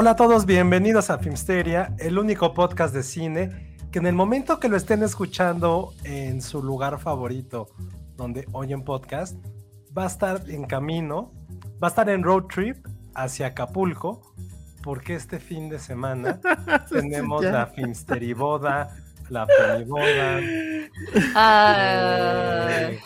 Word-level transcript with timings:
Hola 0.00 0.10
a 0.10 0.16
todos, 0.16 0.46
bienvenidos 0.46 1.10
a 1.10 1.18
Filmsteria, 1.18 1.92
el 1.98 2.20
único 2.20 2.54
podcast 2.54 2.94
de 2.94 3.02
cine 3.02 3.74
que 3.90 3.98
en 3.98 4.06
el 4.06 4.14
momento 4.14 4.60
que 4.60 4.68
lo 4.68 4.76
estén 4.76 5.02
escuchando 5.02 5.92
en 6.04 6.40
su 6.40 6.62
lugar 6.62 7.00
favorito, 7.00 7.70
donde 8.16 8.46
oyen 8.52 8.84
podcast, 8.84 9.34
va 9.98 10.04
a 10.04 10.06
estar 10.06 10.42
en 10.46 10.66
camino, 10.66 11.32
va 11.82 11.88
a 11.88 11.90
estar 11.90 12.08
en 12.10 12.22
road 12.22 12.44
trip 12.44 12.86
hacia 13.16 13.48
Acapulco, 13.48 14.36
porque 14.84 15.16
este 15.16 15.40
fin 15.40 15.68
de 15.68 15.80
semana 15.80 16.38
tenemos 16.88 17.42
la 17.44 17.66
Filmsteriboda, 17.66 18.96
la 19.30 19.48
Peliboda. 19.48 20.38
eh, 20.40 20.90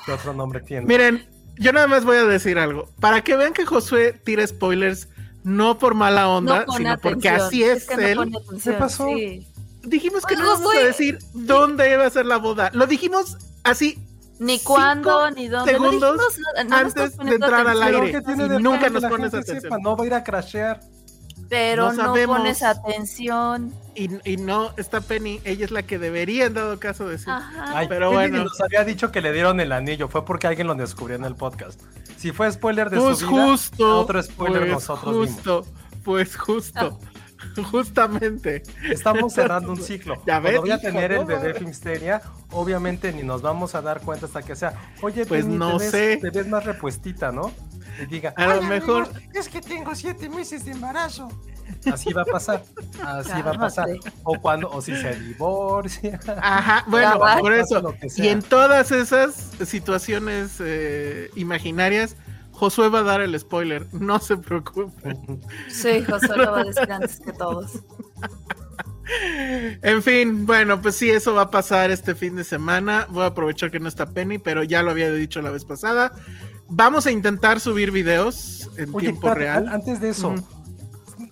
¿Qué 0.05 0.13
otro 0.13 0.35
nombre 0.35 0.61
tiene? 0.61 0.87
Miren, 0.87 1.25
yo 1.57 1.73
nada 1.73 1.87
más 1.87 2.05
voy 2.05 2.19
a 2.19 2.25
decir 2.25 2.59
algo. 2.59 2.91
Para 3.01 3.23
que 3.23 3.35
vean 3.35 3.55
que 3.55 3.65
Josué 3.65 4.13
tira 4.13 4.47
spoilers, 4.47 5.09
no 5.45 5.79
por 5.79 5.95
mala 5.95 6.29
onda, 6.29 6.65
No 6.67 6.73
sino 6.75 6.99
porque 6.99 7.29
así 7.29 7.63
es, 7.65 7.87
que 7.87 7.97
no 7.97 8.03
él. 8.03 8.19
atención, 8.19 8.73
¿Qué 8.73 8.73
pasó? 8.79 9.09
sí. 9.09 9.47
Dijimos 9.85 10.25
que 10.25 10.35
Pues, 10.37 10.47
no 10.47 10.53
íbamos 10.55 10.75
a 10.77 10.79
decir 10.85 11.19
dónde 11.35 11.93
iba 11.93 12.07
a 12.07 12.11
ser 12.11 12.27
la 12.27 12.37
boda. 12.37 12.71
Lo 12.73 12.87
dijimos 12.87 13.37
así 13.65 13.99
Ni 14.39 14.61
cuándo, 14.61 15.29
ni 15.33 15.49
dónde. 15.49 15.73
No 15.73 15.79
segundos 15.91 16.37
dijimos 16.57 16.65
no 16.69 16.77
antes 16.77 17.17
de 17.17 17.35
entrar 17.35 17.67
al 17.67 17.83
aire. 17.83 18.13
¿Qué 18.13 18.21
tiene 18.23 18.45
y 18.45 18.49
de 18.49 18.61
nunca 18.61 18.89
nos 18.91 19.05
pones 19.05 19.35
atención. 19.35 19.61
sepa? 19.61 19.79
No 19.79 19.97
va 19.97 20.05
a 20.05 20.07
ir 20.07 20.15
a 20.15 20.23
crashear. 20.23 20.81
Pero 21.49 21.87
No 21.87 21.93
no, 21.95 22.05
sabemos. 22.05 22.39
pones 22.39 22.63
atención. 22.63 23.75
Y, 23.95 24.09
y 24.31 24.37
no 24.39 24.73
está 24.79 25.01
Penny, 25.03 25.41
ella 25.45 25.65
es 25.67 25.71
la 25.71 25.83
que 25.83 25.99
debería 25.99 26.47
en 26.47 26.55
dado 26.55 26.79
caso 26.81 27.07
decir. 27.09 27.29
Ajá. 27.31 27.79
Ay, 27.79 27.87
Pero 27.89 28.11
Penny 28.11 28.31
bueno. 28.31 28.45
nos 28.45 28.61
había 28.61 28.85
dicho 28.85 29.13
que 29.13 29.21
le 29.21 29.33
dieron 29.33 29.61
el 29.61 29.71
anillo, 29.73 30.09
fue 30.09 30.25
porque 30.25 30.47
alguien 30.47 30.67
lo 30.67 30.75
descubrió 30.75 31.17
en 31.17 31.25
el 31.25 31.35
podcast. 31.37 31.81
Si 32.17 32.33
fue 32.33 32.51
spoiler 32.51 32.89
de 32.89 32.99
pues 32.99 33.19
su 33.19 33.29
vida, 33.29 33.45
justo, 33.47 34.01
otro 34.01 34.23
spoiler 34.23 34.61
pues 34.61 34.73
nosotros 34.73 35.29
justo, 35.29 35.67
pues 36.05 36.37
justo, 36.37 36.99
justamente. 37.71 38.63
Estamos 38.91 39.33
cerrando 39.33 39.73
un 39.73 39.77
ciclo. 39.83 40.23
Ya 40.27 40.39
ves, 40.41 40.53
Cuando 40.53 40.61
voy 40.63 40.71
a 40.71 40.75
hijo, 40.75 40.83
tener 40.83 41.13
el 41.13 41.25
bebé 41.25 41.55
Filmsteria, 41.55 42.23
obviamente 42.51 43.13
ni 43.13 43.23
nos 43.23 43.43
vamos 43.43 43.75
a 43.75 43.83
dar 43.83 44.01
cuenta 44.01 44.27
hasta 44.27 44.43
que 44.43 44.57
sea. 44.57 44.73
Oye, 45.03 45.27
Pues 45.27 45.45
Penny, 45.45 45.57
no 45.57 45.77
te 45.79 45.85
ves, 45.85 45.91
sé. 45.91 46.17
te 46.19 46.31
ves 46.31 46.49
más 46.49 46.65
repuestita, 46.65 47.33
¿no? 47.33 47.53
Y 48.03 48.07
diga, 48.07 48.33
A 48.37 48.47
lo 48.47 48.53
"Ay, 48.63 48.67
mejor- 48.67 49.09
amigo, 49.15 49.31
es 49.35 49.49
que 49.49 49.61
tengo 49.61 49.95
siete 49.95 50.29
meses 50.29 50.65
de 50.65 50.73
embarazo. 50.73 51.29
Así 51.93 52.13
va 52.13 52.23
a 52.23 52.25
pasar. 52.25 52.63
Así 53.05 53.43
va 53.43 53.51
a 53.53 53.59
pasar. 53.59 53.89
O 54.23 54.39
cuando, 54.41 54.71
o 54.71 54.81
si 54.81 54.95
se 54.97 55.15
divorcia. 55.19 56.19
Ajá, 56.41 56.85
bueno, 56.89 57.19
por 57.41 57.53
eso. 57.53 57.95
Y 58.17 58.29
en 58.29 58.43
todas 58.43 58.91
esas 58.93 59.51
situaciones 59.65 60.57
eh, 60.61 61.31
imaginarias, 61.35 62.17
Josué 62.53 62.89
va 62.89 63.01
a 63.01 63.03
dar 63.03 63.21
el 63.21 63.39
spoiler, 63.39 63.87
no 63.93 64.19
se 64.21 64.37
preocupen. 64.37 65.41
Sí, 65.69 66.05
José 66.05 66.29
lo 66.37 66.53
va 66.53 66.61
a 66.61 66.65
decir 66.65 66.93
antes 66.93 67.19
que 67.19 67.33
todos. 67.33 67.73
En 69.83 70.03
fin, 70.03 70.47
bueno, 70.47 70.81
pues 70.81 70.97
sí, 70.97 71.11
eso 71.11 71.35
va 71.35 71.43
a 71.43 71.51
pasar 71.51 71.91
este 71.91 72.15
fin 72.15 72.37
de 72.37 72.45
semana. 72.45 73.07
Voy 73.11 73.25
a 73.25 73.27
aprovechar 73.27 73.71
que 73.71 73.81
no 73.81 73.89
está 73.89 74.07
Penny, 74.11 74.39
pero 74.39 74.63
ya 74.63 74.83
lo 74.83 74.91
había 74.93 75.11
dicho 75.13 75.43
la 75.43 75.51
vez 75.51 75.65
pasada. 75.65 76.13
Vamos 76.69 77.07
a 77.07 77.11
intentar 77.11 77.61
subir 77.61 77.91
videos 77.91 78.71
en 78.79 78.95
Oye, 78.95 79.09
tiempo 79.09 79.35
real. 79.35 79.67
an- 79.69 79.75
antes 79.75 80.01
de 80.01 80.11
eso. 80.11 80.35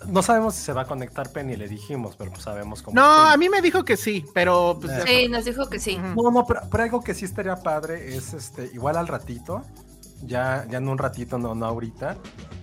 No 0.07 0.23
sabemos 0.23 0.55
si 0.55 0.63
se 0.63 0.73
va 0.73 0.83
a 0.83 0.87
conectar 0.87 1.31
Penny, 1.31 1.57
le 1.57 1.69
dijimos, 1.69 2.17
pero 2.17 2.31
pues 2.31 2.43
sabemos 2.45 2.83
cómo. 2.83 2.95
No, 2.95 3.03
Penny. 3.23 3.33
a 3.33 3.37
mí 3.37 3.49
me 3.49 3.61
dijo 3.63 3.85
que 3.85 3.97
sí, 3.97 4.25
pero 4.35 4.79
pues 4.81 5.03
Sí, 5.07 5.29
nos 5.29 5.45
dijo 5.45 5.69
que 5.69 5.79
sí. 5.79 5.99
No, 5.99 6.31
no, 6.31 6.47
pero, 6.47 6.63
pero 6.71 6.85
algo 6.85 7.01
que 7.03 7.15
sí 7.15 7.25
estaría 7.25 7.57
padre 7.57 8.17
es 8.17 8.33
este, 8.35 8.67
igual 8.75 8.97
al 8.97 9.09
ratito, 9.09 9.63
ya, 10.23 10.67
ya 10.71 10.79
en 10.79 10.89
un 10.89 10.99
ratito, 10.99 11.39
no, 11.39 11.55
no 11.55 11.67
ahorita. 11.67 12.17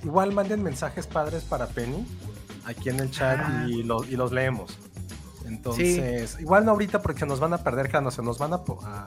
Igual 0.03 0.31
manden 0.33 0.61
mensajes 0.63 1.07
padres 1.07 1.43
para 1.43 1.67
Penny 1.67 2.05
aquí 2.65 2.89
en 2.89 2.99
el 2.99 3.09
chat 3.11 3.39
Ah. 3.41 3.65
y, 3.67 3.83
lo- 3.83 4.03
y 4.03 4.15
los 4.15 4.31
leemos. 4.31 4.77
Entonces, 5.45 6.37
igual 6.39 6.65
no 6.65 6.71
ahorita 6.71 7.01
porque 7.01 7.21
se 7.21 7.25
nos 7.25 7.39
van 7.39 7.53
a 7.53 7.59
perder, 7.59 7.89
Jano, 7.89 8.11
se 8.11 8.21
nos 8.21 8.37
van 8.37 8.53
a, 8.53 8.57
a, 8.83 9.05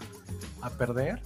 a 0.63 0.71
perder. 0.71 1.23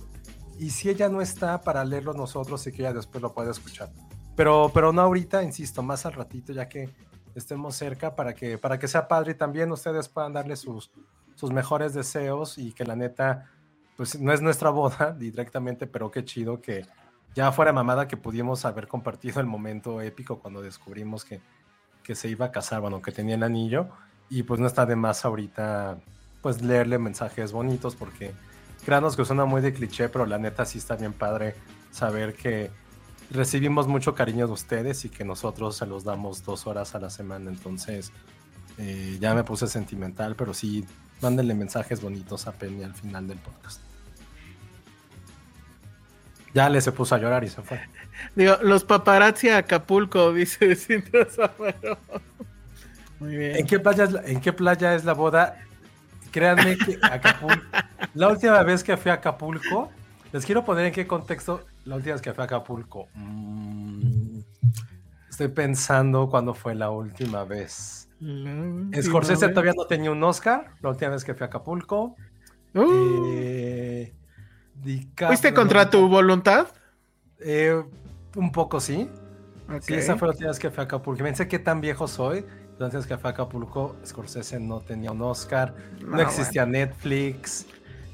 Y 0.59 0.71
si 0.71 0.89
ella 0.89 1.09
no 1.09 1.21
está 1.21 1.61
para 1.63 1.85
leerlo 1.85 2.13
nosotros 2.15 2.67
y 2.67 2.73
que 2.73 2.83
ella 2.83 2.93
después 2.93 3.23
lo 3.23 3.33
pueda 3.33 3.51
escuchar. 3.51 3.91
Pero, 4.37 4.71
pero 4.75 4.93
no 4.93 5.03
ahorita, 5.03 5.43
insisto, 5.43 5.83
más 5.83 6.07
al 6.07 6.13
ratito, 6.13 6.53
ya 6.53 6.69
que 6.69 6.91
estemos 7.35 7.75
cerca 7.77 8.15
para 8.15 8.35
que, 8.35 8.59
para 8.59 8.79
que 8.79 8.89
sea 8.89 9.09
padre 9.09 9.33
y 9.33 9.35
también 9.35 9.71
ustedes 9.73 10.09
puedan 10.09 10.33
darle 10.33 10.57
sus, 10.57 10.91
sus 11.35 11.51
mejores 11.51 11.95
deseos 11.95 12.59
y 12.59 12.73
que 12.73 12.85
la 12.85 12.97
neta, 12.97 13.51
pues 13.97 14.21
no 14.21 14.33
es 14.33 14.41
nuestra 14.41 14.71
boda 14.71 15.13
directamente, 15.13 15.87
pero 15.87 16.11
qué 16.11 16.25
chido 16.25 16.61
que 16.61 16.87
ya 17.35 17.51
fuera 17.53 17.73
mamada 17.73 18.07
que 18.07 18.17
pudimos 18.17 18.65
haber 18.65 18.87
compartido 18.87 19.41
el 19.41 19.47
momento 19.47 20.01
épico 20.01 20.39
cuando 20.39 20.63
descubrimos 20.63 21.25
que, 21.25 21.41
que 22.03 22.15
se 22.15 22.29
iba 22.29 22.47
a 22.47 22.53
casar, 22.53 22.81
bueno, 22.81 23.03
que 23.03 23.11
tenía 23.13 23.35
el 23.35 23.43
anillo. 23.43 23.89
Y 24.31 24.45
pues 24.45 24.59
no 24.61 24.67
está 24.67 24.87
de 24.87 24.97
más 24.97 25.25
ahorita 25.25 25.99
pues 26.41 26.63
leerle 26.63 26.99
mensajes 26.99 27.53
bonitos 27.53 27.97
porque 27.97 28.33
créanos 28.85 29.17
que 29.17 29.25
suena 29.25 29.45
muy 29.45 29.63
de 29.63 29.73
cliché, 29.73 30.09
pero 30.09 30.27
la 30.27 30.39
neta 30.39 30.65
sí 30.65 30.79
está 30.79 30.95
bien 30.97 31.13
padre 31.13 31.55
saber 31.91 32.35
que 32.35 32.71
recibimos 33.31 33.87
mucho 33.87 34.15
cariño 34.15 34.47
de 34.47 34.53
ustedes 34.53 35.05
y 35.05 35.09
que 35.09 35.25
nosotros 35.25 35.77
se 35.77 35.87
los 35.87 36.05
damos 36.05 36.45
dos 36.45 36.67
horas 36.67 36.95
a 36.95 36.99
la 36.99 37.11
semana, 37.11 37.51
entonces 37.51 38.13
eh, 38.79 39.19
ya 39.21 39.35
me 39.35 39.45
puse 39.45 39.67
sentimental, 39.67 40.35
pero 40.37 40.55
sí, 40.55 40.85
mándenle 41.21 41.55
mensajes 41.55 42.01
bonitos 42.01 42.47
a 42.47 42.53
Penny 42.53 42.83
al 42.85 42.95
final 42.95 43.27
del 43.27 43.39
podcast. 43.39 43.81
Ya 46.53 46.69
le 46.69 46.81
se 46.81 46.93
puso 46.93 47.15
a 47.15 47.19
llorar 47.19 47.43
y 47.45 47.49
se 47.49 47.63
fue. 47.63 47.81
Digo, 48.37 48.57
los 48.63 48.85
paparazzi 48.85 49.49
a 49.49 49.59
Acapulco, 49.59 50.33
dice 50.33 50.77
Cintia 50.77 51.27
Zamero. 51.27 51.99
Muy 53.19 53.37
bien. 53.37 53.57
¿En 53.57 53.67
qué 53.67 53.79
playa 53.81 54.05
es 54.05 54.13
la, 54.13 54.25
en 54.25 54.41
qué 54.41 54.53
playa 54.53 54.95
es 54.95 55.05
la 55.05 55.15
boda? 55.15 55.61
Créanme 56.31 56.77
que 56.77 56.99
Acapulco. 57.03 57.65
la 58.15 58.29
última 58.29 58.63
vez 58.63 58.83
que 58.83 58.97
fui 58.97 59.11
a 59.11 59.15
Acapulco, 59.15 59.91
les 60.33 60.45
quiero 60.45 60.65
poner 60.65 60.87
en 60.87 60.93
qué 60.93 61.07
contexto 61.07 61.65
la 61.85 61.97
última 61.97 62.15
vez 62.15 62.23
que 62.23 62.33
fui 62.33 62.43
a 62.43 62.45
Acapulco. 62.45 63.09
Mm, 63.15 64.39
estoy 65.29 65.49
pensando 65.49 66.29
cuándo 66.29 66.55
fue 66.55 66.75
la 66.75 66.91
última 66.91 67.45
vez. 67.45 68.09
La 68.21 69.03
Scorsese 69.03 69.49
todavía 69.49 69.73
no 69.77 69.87
tenía 69.87 70.11
un 70.11 70.23
Oscar, 70.23 70.71
la 70.81 70.91
última 70.91 71.11
vez 71.11 71.25
que 71.25 71.35
fui 71.35 71.45
a 71.45 71.47
Acapulco. 71.47 72.17
Uh, 72.75 72.83
Eh, 72.87 74.13
¿Fuiste 75.27 75.55
contra 75.55 75.89
tu 75.91 76.09
voluntad? 76.09 76.69
Eh, 77.39 77.83
un 78.37 78.53
poco 78.53 78.81
sí. 78.81 79.09
Ok. 79.69 79.83
Sí, 79.83 79.95
esa 79.95 80.17
fue 80.17 80.29
la 80.29 80.33
última 80.33 80.49
vez 80.51 80.59
que 80.59 80.71
fui 80.71 80.81
a 80.81 80.85
Acapulco. 80.85 81.23
Pensé 81.23 81.49
qué 81.49 81.59
tan 81.59 81.81
viejo 81.81 82.09
soy. 82.09 82.45
La 82.79 82.87
última 82.87 83.01
vez 83.01 83.07
que 83.07 83.17
fui 83.17 83.29
a 83.29 83.31
Acapulco, 83.31 83.97
Scorsese 84.05 84.59
no 84.59 84.81
tenía 84.81 85.13
un 85.13 85.23
Oscar, 85.23 85.75
no, 86.01 86.17
No, 86.17 86.21
existía 86.23 86.67
Netflix, 86.67 87.67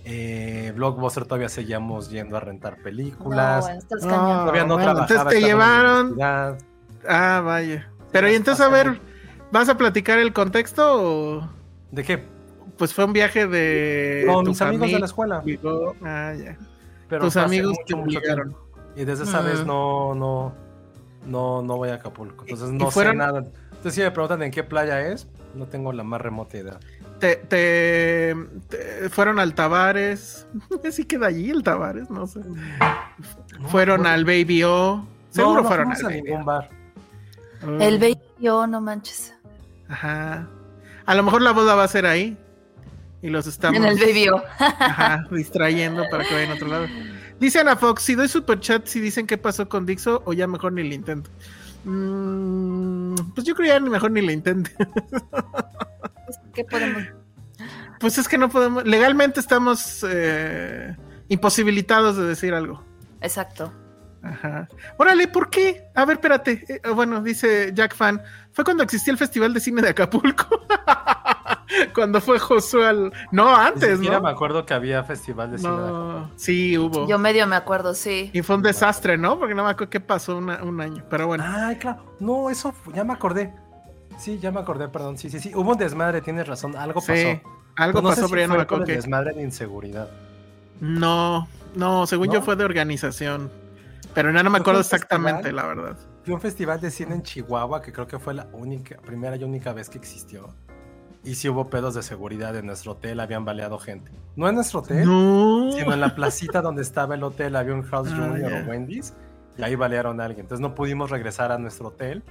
eh, 0.05 0.73
Blockbuster 0.77 1.25
todavía 1.25 1.49
seguíamos 1.49 2.11
yendo 2.11 2.37
a 2.37 2.41
rentar 2.41 2.77
películas, 2.83 3.67
No, 3.69 3.73
estás 3.75 4.05
No. 4.05 4.11
todavía 4.11 4.65
no 4.65 4.75
bueno, 4.75 4.93
trabajaba. 4.93 5.21
entonces 5.23 5.41
te 5.41 5.47
llevaron. 5.47 6.17
Ah, 7.09 7.41
vaya. 7.45 7.91
Pero 8.13 8.31
y 8.31 8.35
entonces, 8.35 8.65
a 8.65 8.69
ver, 8.69 9.01
¿vas 9.53 9.69
a 9.69 9.77
platicar 9.77 10.19
el 10.19 10.33
contexto 10.33 11.03
o...? 11.39 11.49
¿De 11.91 12.05
qué? 12.05 12.25
pues 12.77 12.95
fue 12.95 13.05
un 13.05 13.13
viaje 13.13 13.47
de. 13.47 14.25
Con 14.27 14.45
tu 14.45 14.51
mis 14.53 14.63
amigos 14.63 14.91
de 14.91 14.99
la 15.01 15.05
escuela. 15.05 15.39
amigo. 15.41 15.95
Ah, 16.03 16.33
ya. 16.33 16.57
Pero 17.11 17.25
Tus 17.27 17.37
amigos 17.37 17.73
mucho, 17.73 17.83
te 17.87 17.95
mucho 17.95 18.19
obligaron. 18.21 18.57
Y 18.97 19.05
desde 19.05 19.25
esa 19.25 19.43
vez 19.43 19.59
Ah. 19.61 19.65
no, 19.67 20.15
no, 20.15 20.55
no, 21.27 21.61
no 21.61 21.77
voy 21.77 21.91
a 21.91 21.97
Acapulco. 21.97 22.45
Entonces 22.49 22.71
¿Y 22.75 22.79
no 22.79 22.91
fueron- 22.91 23.13
sé 23.13 23.19
nada. 23.19 23.39
Entonces 23.71 23.95
si 23.95 24.01
me 24.01 24.11
preguntan 24.11 24.43
en 24.45 24.51
qué 24.51 24.63
playa 24.65 24.99
es, 25.09 25.29
no 25.55 25.67
tengo 25.67 25.93
la 25.93 26.05
más 26.05 26.23
remota 26.23 26.57
idea. 26.57 26.79
Te, 27.21 27.37
te- 27.37 28.35
te- 28.69 29.09
fueron 29.11 29.39
al 29.39 29.55
Tavares. 29.55 30.47
Sí 30.91 31.05
queda 31.05 31.27
allí 31.29 31.51
el 31.51 31.63
Tavares, 31.63 32.09
no 32.11 32.27
sé. 32.27 32.41
fueron 33.69 34.07
al 34.07 34.25
Baby 34.25 34.65
O. 34.65 35.07
Seguro 35.31 35.57
no, 35.57 35.63
no 35.63 35.69
fueron 35.69 35.93
al 35.93 36.01
a 36.01 36.03
Baby 36.09 36.23
ningún 36.23 36.43
O. 36.43 36.45
bar. 36.45 36.71
Ah, 37.63 37.77
El 37.85 37.99
bello, 37.99 38.67
no 38.67 38.81
manches. 38.81 39.35
Ajá. 39.89 40.49
A 41.07 41.15
lo 41.15 41.23
mejor 41.23 41.43
la 41.43 41.53
boda 41.53 41.75
va 41.75 41.85
a 41.85 41.89
ser 41.89 42.07
ahí. 42.07 42.37
Y 43.23 43.29
los 43.29 43.47
estamos. 43.47 43.77
En 43.79 43.85
el 43.85 43.99
bello. 43.99 44.43
Ajá, 44.59 45.27
distrayendo 45.31 46.05
para 46.11 46.25
que 46.25 46.33
vayan 46.35 46.53
a 46.53 46.55
otro 46.55 46.69
lado. 46.69 46.87
Dice 47.39 47.59
Ana 47.61 47.77
Fox, 47.77 48.03
si 48.03 48.15
doy 48.15 48.29
superchat, 48.29 48.87
si 48.87 48.99
dicen 49.01 49.27
qué 49.27 49.37
pasó 49.37 49.69
con 49.69 49.85
Dixo, 49.85 50.23
o 50.25 50.33
ya 50.33 50.47
mejor 50.47 50.73
ni 50.73 50.89
lo 50.89 50.95
intento. 50.95 51.29
Mm, 51.85 53.15
pues 53.35 53.47
yo 53.47 53.55
creo 53.55 53.69
ya 53.75 53.81
ni 53.81 53.91
mejor 53.91 54.11
ni 54.11 54.23
lo 54.23 54.33
intente. 54.33 54.71
¿Qué 56.55 56.65
podemos? 56.65 57.03
Pues 57.99 58.17
es 58.19 58.29
que 58.29 58.39
no 58.39 58.49
podemos, 58.49 58.85
legalmente 58.85 59.41
estamos 59.41 60.05
eh, 60.09 60.97
imposibilitados 61.29 62.17
de 62.17 62.25
decir 62.25 62.55
algo. 62.55 62.83
Exacto. 63.21 63.73
Ajá. 64.23 64.69
Órale, 64.99 65.29
¿por 65.29 65.49
qué? 65.51 65.85
A 65.95 66.05
ver, 66.05 66.17
espérate. 66.17 66.65
Eh, 66.69 66.81
bueno, 66.95 67.23
dice 67.23 67.73
Jack 67.75 67.95
Fan. 67.95 68.21
Fue 68.53 68.65
cuando 68.65 68.83
existía 68.83 69.13
el 69.13 69.19
Festival 69.19 69.53
de 69.55 69.61
Cine 69.61 69.81
de 69.83 69.91
Acapulco. 69.91 70.47
cuando 71.95 72.21
fue 72.21 72.39
Josué 72.39 72.87
al... 72.87 73.13
No, 73.33 73.51
Ni 73.59 73.67
antes, 73.67 73.95
siquiera 73.95 74.17
¿no? 74.17 74.25
me 74.25 74.31
acuerdo 74.31 74.67
que 74.67 74.75
había 74.75 75.05
festival 75.05 75.53
de 75.53 75.59
cine. 75.59 75.71
de 75.71 75.77
No, 75.77 76.31
sí, 76.37 76.77
hubo. 76.77 77.09
Yo 77.09 77.19
medio 77.19 77.47
me 77.47 77.57
acuerdo, 77.57 77.95
sí. 77.95 78.31
Y 78.33 78.43
fue 78.43 78.57
un 78.57 78.63
desastre, 78.63 79.17
¿no? 79.17 79.39
Porque 79.39 79.55
no 79.55 79.65
me 79.65 79.71
acuerdo 79.71 79.91
qué 79.91 80.01
pasó 80.01 80.37
una- 80.37 80.63
un 80.63 80.81
año. 80.81 81.05
Pero 81.09 81.27
bueno. 81.27 81.45
Ay, 81.47 81.77
claro. 81.77 82.17
No, 82.21 82.51
eso 82.51 82.75
ya 82.95 83.05
me 83.05 83.13
acordé. 83.15 83.55
Sí, 84.21 84.39
ya 84.39 84.51
me 84.53 84.61
acordé, 84.61 84.89
perdón. 84.89 85.17
Sí, 85.19 85.31
sí, 85.31 85.41
sí. 85.41 85.53
Hubo 85.55 85.73
un 85.73 85.79
desmadre, 85.79 86.21
tienes 86.21 86.47
razón. 86.47 86.77
Algo 86.77 87.01
sí, 87.01 87.07
pasó. 87.09 87.57
algo 87.77 87.93
Pues 87.93 88.03
no 88.05 88.09
pasó, 88.11 88.21
sé 88.23 88.27
si 88.27 88.31
pero 88.31 88.41
ya 88.43 88.47
no 88.47 88.51
fue 88.53 88.59
me 88.59 88.63
acuerdo 88.65 88.85
qué. 88.85 88.93
desmadre 88.93 89.33
de 89.33 89.43
inseguridad. 89.43 90.09
No, 90.81 91.49
no, 91.75 92.07
según 92.07 92.29
yo 92.29 92.41
¿No? 92.41 92.43
fue 92.45 92.57
de 92.57 92.65
organización. 92.65 93.51
Pero 94.15 94.33
ya 94.33 94.43
no 94.43 94.51
me 94.51 94.59
¿No 94.59 94.65
fue 94.65 94.73
acuerdo 94.73 94.81
festival? 94.81 95.03
exactamente, 95.03 95.53
la 95.53 95.67
verdad. 95.67 95.97
Fui 96.25 96.33
a 96.33 96.35
un 96.37 96.41
festival 96.41 96.81
de 96.81 96.91
cine 96.91 97.15
en 97.15 97.23
Chihuahua 97.23 97.81
que 97.81 97.93
creo 97.93 98.07
que 98.07 98.19
fue 98.19 98.35
la 98.35 98.49
única, 98.53 98.97
primera 98.99 99.37
y 99.37 99.45
única 99.45 99.73
vez 99.73 99.89
que 99.89 99.99
existió. 99.99 100.55
Y 101.23 101.35
sí 101.35 101.49
hubo 101.49 101.69
pedos 101.69 101.95
de 101.95 102.03
seguridad 102.03 102.57
en 102.57 102.67
nuestro 102.67 102.93
hotel, 102.93 103.21
habían 103.21 103.45
baleado 103.45 103.79
gente. 103.79 104.11
No 104.37 104.49
en 104.49 104.55
nuestro 104.55 104.81
hotel, 104.81 105.07
No. 105.07 105.71
sino 105.73 105.93
en 105.93 106.01
la 106.01 106.15
placita 106.15 106.61
donde 106.63 106.83
estaba 106.83 107.15
el 107.15 107.23
hotel, 107.23 107.57
había 107.57 107.75
un 107.75 107.83
House 107.83 108.09
Ah, 108.13 108.17
Junior 108.17 108.53
o 108.53 108.71
Wendy's, 108.71 109.13
y 109.59 109.63
ahí 109.63 109.75
balearon 109.77 110.21
a 110.21 110.25
alguien. 110.25 110.45
Entonces 110.47 110.63
no 110.63 110.75
pudimos 110.75 111.11
regresar 111.11 111.53
a 111.53 111.59
nuestro 111.59 111.89
hotel. 111.89 112.23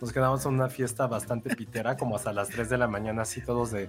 Nos 0.00 0.12
quedamos 0.12 0.44
en 0.46 0.54
una 0.54 0.68
fiesta 0.68 1.06
bastante 1.06 1.54
pitera, 1.54 1.96
como 1.96 2.16
hasta 2.16 2.32
las 2.32 2.48
3 2.48 2.68
de 2.70 2.78
la 2.78 2.88
mañana, 2.88 3.22
así 3.22 3.40
todos 3.42 3.70
de, 3.70 3.88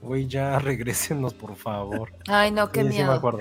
güey, 0.00 0.26
ya 0.26 0.58
regrésenos, 0.60 1.34
por 1.34 1.56
favor. 1.56 2.12
Ay, 2.28 2.50
no, 2.50 2.70
qué 2.70 2.80
Sí, 2.80 2.86
sí 2.88 2.92
me 2.94 2.98
miedo. 3.04 3.12
acuerdo. 3.12 3.40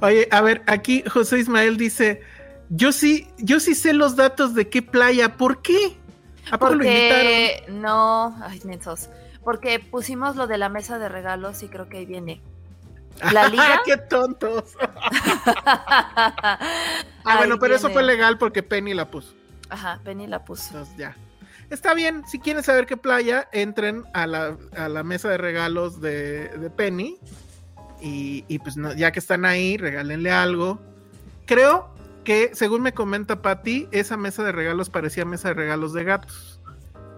Oye, 0.00 0.28
a 0.30 0.40
ver, 0.42 0.62
aquí 0.66 1.02
José 1.08 1.38
Ismael 1.38 1.76
dice, 1.76 2.20
yo 2.68 2.92
sí, 2.92 3.26
yo 3.38 3.58
sí 3.60 3.74
sé 3.74 3.92
los 3.94 4.14
datos 4.16 4.54
de 4.54 4.68
qué 4.68 4.82
playa, 4.82 5.36
¿por 5.36 5.62
qué? 5.62 5.96
¿A 6.50 6.58
poco 6.58 6.74
lo 6.74 6.84
invitaron? 6.84 7.16
Porque 7.16 7.64
no, 7.68 8.36
ay, 8.44 8.60
mensos. 8.64 9.08
Porque 9.42 9.80
pusimos 9.80 10.36
lo 10.36 10.46
de 10.46 10.58
la 10.58 10.68
mesa 10.68 10.98
de 10.98 11.08
regalos 11.08 11.62
y 11.62 11.68
creo 11.68 11.88
que 11.88 11.98
ahí 11.98 12.06
viene. 12.06 12.40
La 13.32 13.48
liga. 13.48 13.82
¡Qué 13.84 13.96
tontos! 13.96 14.74
Ah, 17.24 17.34
Ahí 17.34 17.36
bueno, 17.38 17.58
pero 17.58 17.76
eso 17.76 17.88
fue 17.90 18.02
legal 18.02 18.36
porque 18.38 18.62
Penny 18.64 18.94
la 18.94 19.08
puso. 19.10 19.34
Ajá, 19.72 20.00
Penny 20.04 20.26
la 20.26 20.44
puso. 20.44 20.68
Entonces, 20.68 20.96
ya. 20.96 21.16
Está 21.70 21.94
bien, 21.94 22.22
si 22.28 22.38
quieren 22.38 22.62
saber 22.62 22.84
qué 22.86 22.96
playa, 22.96 23.48
entren 23.52 24.04
a 24.12 24.26
la, 24.26 24.56
a 24.76 24.88
la 24.88 25.02
mesa 25.02 25.28
de 25.30 25.38
regalos 25.38 26.00
de, 26.00 26.48
de 26.48 26.70
Penny. 26.70 27.18
Y, 28.00 28.44
y 28.48 28.58
pues 28.58 28.76
no- 28.76 28.92
ya 28.92 29.12
que 29.12 29.18
están 29.20 29.44
ahí, 29.44 29.76
regálenle 29.78 30.30
algo. 30.30 30.80
Creo 31.46 31.88
que, 32.24 32.50
según 32.54 32.82
me 32.82 32.92
comenta 32.92 33.42
Patty, 33.42 33.88
esa 33.92 34.16
mesa 34.16 34.42
de 34.42 34.52
regalos 34.52 34.90
parecía 34.90 35.24
mesa 35.24 35.48
de 35.48 35.54
regalos 35.54 35.92
de 35.92 36.04
gatos. 36.04 36.60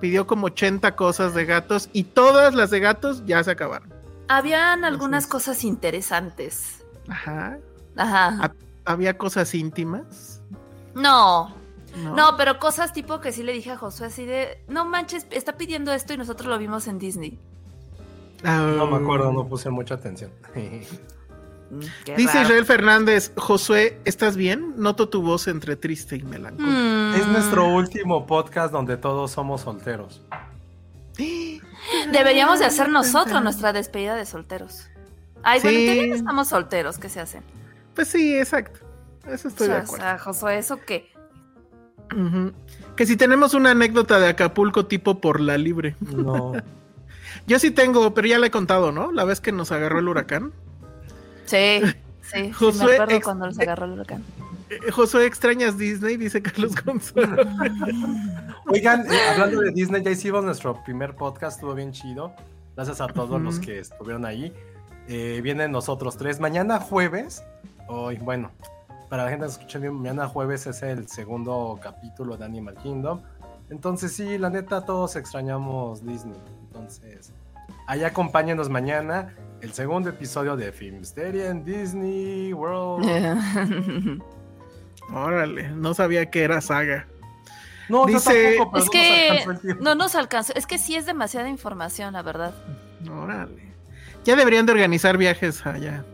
Pidió 0.00 0.26
como 0.26 0.46
80 0.46 0.94
cosas 0.94 1.34
de 1.34 1.44
gatos 1.46 1.88
y 1.92 2.04
todas 2.04 2.54
las 2.54 2.70
de 2.70 2.80
gatos 2.80 3.24
ya 3.26 3.42
se 3.42 3.50
acabaron. 3.50 3.92
Habían 4.28 4.84
algunas 4.84 5.24
Entonces- 5.24 5.30
cosas 5.48 5.64
interesantes. 5.64 6.84
Ajá. 7.08 7.58
Ajá. 7.96 8.52
Había 8.84 9.16
cosas 9.18 9.54
íntimas. 9.54 10.42
No, 10.94 11.54
No. 11.96 12.14
no, 12.14 12.36
pero 12.36 12.58
cosas 12.58 12.92
tipo 12.92 13.20
que 13.20 13.30
sí 13.32 13.42
le 13.42 13.52
dije 13.52 13.70
a 13.70 13.76
Josué 13.76 14.08
así 14.08 14.24
de, 14.24 14.62
no 14.68 14.84
manches, 14.84 15.26
está 15.30 15.56
pidiendo 15.56 15.92
esto 15.92 16.12
y 16.12 16.16
nosotros 16.16 16.48
lo 16.48 16.58
vimos 16.58 16.86
en 16.88 16.98
Disney. 16.98 17.38
Ah, 18.42 18.72
No 18.76 18.86
me 18.86 18.96
acuerdo, 18.96 19.32
no 19.32 19.46
puse 19.48 19.70
mucha 19.70 19.94
atención. 19.94 20.30
Mm, 21.70 21.80
qué 22.04 22.16
Dice 22.16 22.34
raro. 22.34 22.42
Israel 22.48 22.64
Fernández, 22.66 23.32
Josué, 23.36 23.98
¿estás 24.04 24.36
bien? 24.36 24.74
Noto 24.76 25.08
tu 25.08 25.22
voz 25.22 25.48
entre 25.48 25.76
triste 25.76 26.16
y 26.16 26.22
melancólica. 26.22 26.70
Mm, 26.70 27.14
es 27.14 27.26
nuestro 27.28 27.68
último 27.68 28.26
podcast 28.26 28.72
donde 28.72 28.96
todos 28.96 29.30
somos 29.30 29.62
solteros. 29.62 30.20
Deberíamos 32.12 32.58
de 32.58 32.64
hacer 32.66 32.88
nosotros 32.88 33.42
nuestra 33.42 33.72
despedida 33.72 34.14
de 34.16 34.26
solteros. 34.26 34.88
Ay, 35.42 35.60
bueno, 35.60 35.78
Sí. 35.78 35.86
también 35.86 36.12
estamos 36.12 36.48
solteros, 36.48 36.98
¿qué 36.98 37.08
se 37.08 37.20
hacen? 37.20 37.42
Pues 37.94 38.08
sí, 38.08 38.36
exacto. 38.36 38.80
Eso 39.28 39.48
estoy 39.48 39.68
o 39.68 39.70
de 39.70 39.76
acuerdo. 39.78 40.04
o 40.04 40.08
sea, 40.08 40.18
Josué, 40.18 40.58
¿eso 40.58 40.78
qué? 40.86 41.10
Que 42.96 43.06
si 43.06 43.16
tenemos 43.16 43.54
una 43.54 43.72
anécdota 43.72 44.18
de 44.18 44.28
Acapulco 44.28 44.86
tipo 44.86 45.20
por 45.20 45.40
la 45.40 45.58
libre. 45.58 45.96
No. 46.00 46.52
Yo 47.46 47.58
sí 47.58 47.70
tengo, 47.70 48.14
pero 48.14 48.28
ya 48.28 48.38
la 48.38 48.46
he 48.46 48.50
contado, 48.50 48.92
¿no? 48.92 49.12
La 49.12 49.24
vez 49.24 49.40
que 49.40 49.52
nos 49.52 49.72
agarró 49.72 49.98
el 49.98 50.08
huracán. 50.08 50.52
Sí, 51.46 51.80
sí, 52.22 52.46
sí, 52.46 52.52
Josué, 52.52 52.86
me 52.86 52.94
acuerdo 52.94 53.20
cuando 53.22 53.46
nos 53.46 53.58
agarró 53.58 53.86
el 53.86 53.92
huracán. 53.92 54.22
Eh, 54.70 54.90
Josué, 54.90 55.26
¿extrañas 55.26 55.76
Disney? 55.76 56.16
Dice 56.16 56.40
Carlos 56.40 56.72
Gonzalo. 56.84 57.36
Oigan, 58.66 59.00
eh, 59.12 59.18
hablando 59.32 59.60
de 59.60 59.72
Disney, 59.72 60.02
ya 60.02 60.10
hicimos 60.10 60.44
nuestro 60.44 60.82
primer 60.84 61.14
podcast, 61.16 61.56
estuvo 61.58 61.74
bien 61.74 61.92
chido. 61.92 62.34
Gracias 62.76 63.00
a 63.00 63.06
todos 63.08 63.40
los 63.40 63.60
que 63.60 63.78
estuvieron 63.78 64.24
ahí. 64.24 64.52
Eh, 65.06 65.40
vienen 65.42 65.70
nosotros 65.70 66.16
tres. 66.16 66.40
Mañana 66.40 66.80
jueves, 66.80 67.44
hoy, 67.88 68.16
bueno, 68.16 68.50
para 69.14 69.26
la 69.26 69.30
gente 69.30 69.46
que 69.46 69.52
escucha 69.52 69.78
bien, 69.78 69.94
mañana 69.94 70.26
jueves 70.26 70.66
es 70.66 70.82
el 70.82 71.06
segundo 71.06 71.78
capítulo 71.80 72.36
de 72.36 72.44
Animal 72.46 72.74
Kingdom. 72.82 73.22
Entonces, 73.70 74.12
sí, 74.12 74.38
la 74.38 74.50
neta, 74.50 74.84
todos 74.84 75.14
extrañamos 75.14 76.04
Disney. 76.04 76.36
Entonces, 76.66 77.32
ahí 77.86 78.02
acompáñenos 78.02 78.68
mañana 78.68 79.32
el 79.60 79.72
segundo 79.72 80.10
episodio 80.10 80.56
de 80.56 80.72
Filmsteria 80.72 81.48
en 81.48 81.64
Disney 81.64 82.52
World. 82.52 83.06
Órale, 85.14 85.68
no 85.68 85.94
sabía 85.94 86.28
que 86.28 86.42
era 86.42 86.60
saga. 86.60 87.06
No, 87.88 88.08
yo 88.08 88.14
Dice- 88.14 88.56
tampoco, 88.56 88.72
pero 88.72 88.84
es 88.84 88.90
no 88.90 88.90
nos 88.90 88.90
que 88.90 89.28
alcanzó 89.30 89.50
el 89.52 89.60
tiempo. 89.60 89.84
no 89.84 89.94
nos 89.94 90.14
alcanzó, 90.16 90.52
es 90.56 90.66
que 90.66 90.78
sí 90.78 90.96
es 90.96 91.06
demasiada 91.06 91.48
información, 91.48 92.14
la 92.14 92.22
verdad. 92.22 92.52
Órale. 93.08 93.74
Ya 94.24 94.34
deberían 94.34 94.66
de 94.66 94.72
organizar 94.72 95.16
viajes 95.18 95.64
allá. 95.64 96.04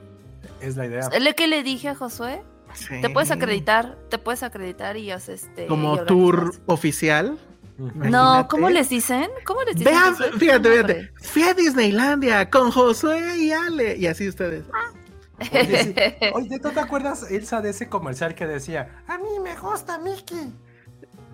Es 0.60 0.76
la 0.76 0.84
idea. 0.84 1.08
Lo 1.18 1.32
que 1.34 1.46
le 1.46 1.62
dije 1.62 1.88
a 1.88 1.94
Josué, 1.94 2.42
Sí. 2.74 3.00
te 3.00 3.10
puedes 3.10 3.30
acreditar, 3.30 3.96
te 4.08 4.18
puedes 4.18 4.42
acreditar 4.42 4.96
y 4.96 5.10
haces 5.10 5.44
este... 5.44 5.66
Como 5.66 5.98
tour 6.04 6.52
oficial. 6.66 7.38
No. 7.78 8.46
¿cómo 8.48 8.68
les 8.68 8.90
dicen? 8.90 9.28
¿Cómo 9.44 9.62
les 9.62 9.74
dicen? 9.76 9.92
Vean, 9.94 10.14
fíjate, 10.38 10.68
No, 10.68 10.74
fíjate. 10.74 11.12
Fui 11.22 11.42
a 11.44 11.54
Disneylandia 11.54 12.50
con 12.50 12.70
Josué 12.70 13.38
y 13.38 13.52
Ale. 13.52 13.96
Y 13.96 14.06
así 14.06 14.28
ustedes. 14.28 14.64
Oye, 15.40 15.84
sí. 15.84 15.94
Oye, 16.34 16.58
¿tú 16.58 16.70
te 16.70 16.80
acuerdas, 16.80 17.30
Elsa, 17.30 17.62
de 17.62 17.70
ese 17.70 17.88
comercial 17.88 18.34
que 18.34 18.46
decía, 18.46 19.02
a 19.06 19.16
mí 19.16 19.28
me 19.42 19.56
gusta 19.56 19.98
Mickey? 19.98 20.52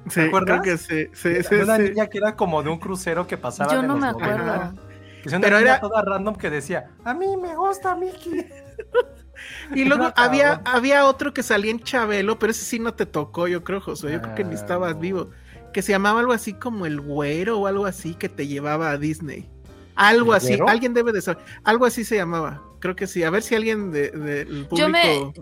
Sí, 0.08 0.20
acuerdas? 0.20 0.60
creo 0.60 0.76
que 0.76 0.78
sí. 0.78 1.10
Sí, 1.14 1.42
sí, 1.42 1.54
De 1.56 1.64
una 1.64 1.76
sí. 1.78 1.82
niña 1.82 2.06
que 2.06 2.18
era 2.18 2.36
como 2.36 2.62
de 2.62 2.70
un 2.70 2.78
crucero 2.78 3.26
que 3.26 3.36
pasaba 3.36 3.72
Yo 3.72 3.82
no 3.82 3.94
los 3.94 4.00
me 4.00 4.12
90. 4.12 4.24
acuerdo. 4.24 4.74
Que 5.24 5.28
era 5.30 5.38
una 5.38 5.40
Pero 5.40 5.58
niña 5.58 5.70
era- 5.72 5.80
toda 5.80 6.02
random 6.02 6.36
que 6.36 6.50
decía, 6.50 6.90
a 7.02 7.12
mí 7.12 7.36
me 7.36 7.56
gusta 7.56 7.96
Mickey. 7.96 8.46
Y 9.74 9.84
luego 9.84 10.12
había, 10.16 10.60
había 10.64 11.04
otro 11.06 11.32
que 11.34 11.42
salía 11.42 11.70
en 11.70 11.80
Chabelo, 11.80 12.38
pero 12.38 12.50
ese 12.50 12.64
sí 12.64 12.78
no 12.78 12.94
te 12.94 13.06
tocó, 13.06 13.48
yo 13.48 13.64
creo, 13.64 13.80
Josué. 13.80 14.12
Yo 14.12 14.22
creo 14.22 14.34
que 14.34 14.44
ni 14.44 14.52
Ah, 14.52 14.58
estabas 14.58 14.94
no. 14.94 15.00
vivo. 15.00 15.30
Que 15.72 15.82
se 15.82 15.92
llamaba 15.92 16.20
algo 16.20 16.32
así 16.32 16.54
como 16.54 16.86
el 16.86 17.00
güero 17.00 17.58
o 17.58 17.66
algo 17.66 17.86
así 17.86 18.14
que 18.14 18.28
te 18.28 18.46
llevaba 18.46 18.90
a 18.90 18.98
Disney. 18.98 19.48
Algo 19.94 20.32
¿El 20.32 20.36
así, 20.38 20.48
güero? 20.48 20.68
alguien 20.68 20.94
debe 20.94 21.12
de 21.12 21.20
saber. 21.22 21.42
Algo 21.64 21.84
así 21.86 22.04
se 22.04 22.16
llamaba. 22.16 22.62
Creo 22.80 22.96
que 22.96 23.06
sí. 23.06 23.22
A 23.24 23.30
ver 23.30 23.42
si 23.42 23.54
alguien 23.54 23.90
de- 23.92 24.10
del 24.10 24.66
público 24.66 24.76
Yo 24.76 24.88
me- 24.88 25.32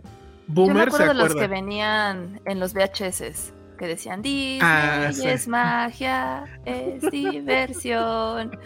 Yo 0.49 0.67
me 0.67 0.75
se 0.75 0.81
acuerdo 0.83 1.09
de 1.09 1.15
los 1.15 1.35
que 1.35 1.47
venían 1.47 2.41
en 2.45 2.61
los 2.61 2.73
VHS. 2.75 3.53
que 3.79 3.89
decían 3.89 4.23
Disney 4.23 4.61
ah, 4.63 5.11
es 5.11 5.49
magia, 5.49 6.45
es 6.65 7.03
diversión, 7.11 8.57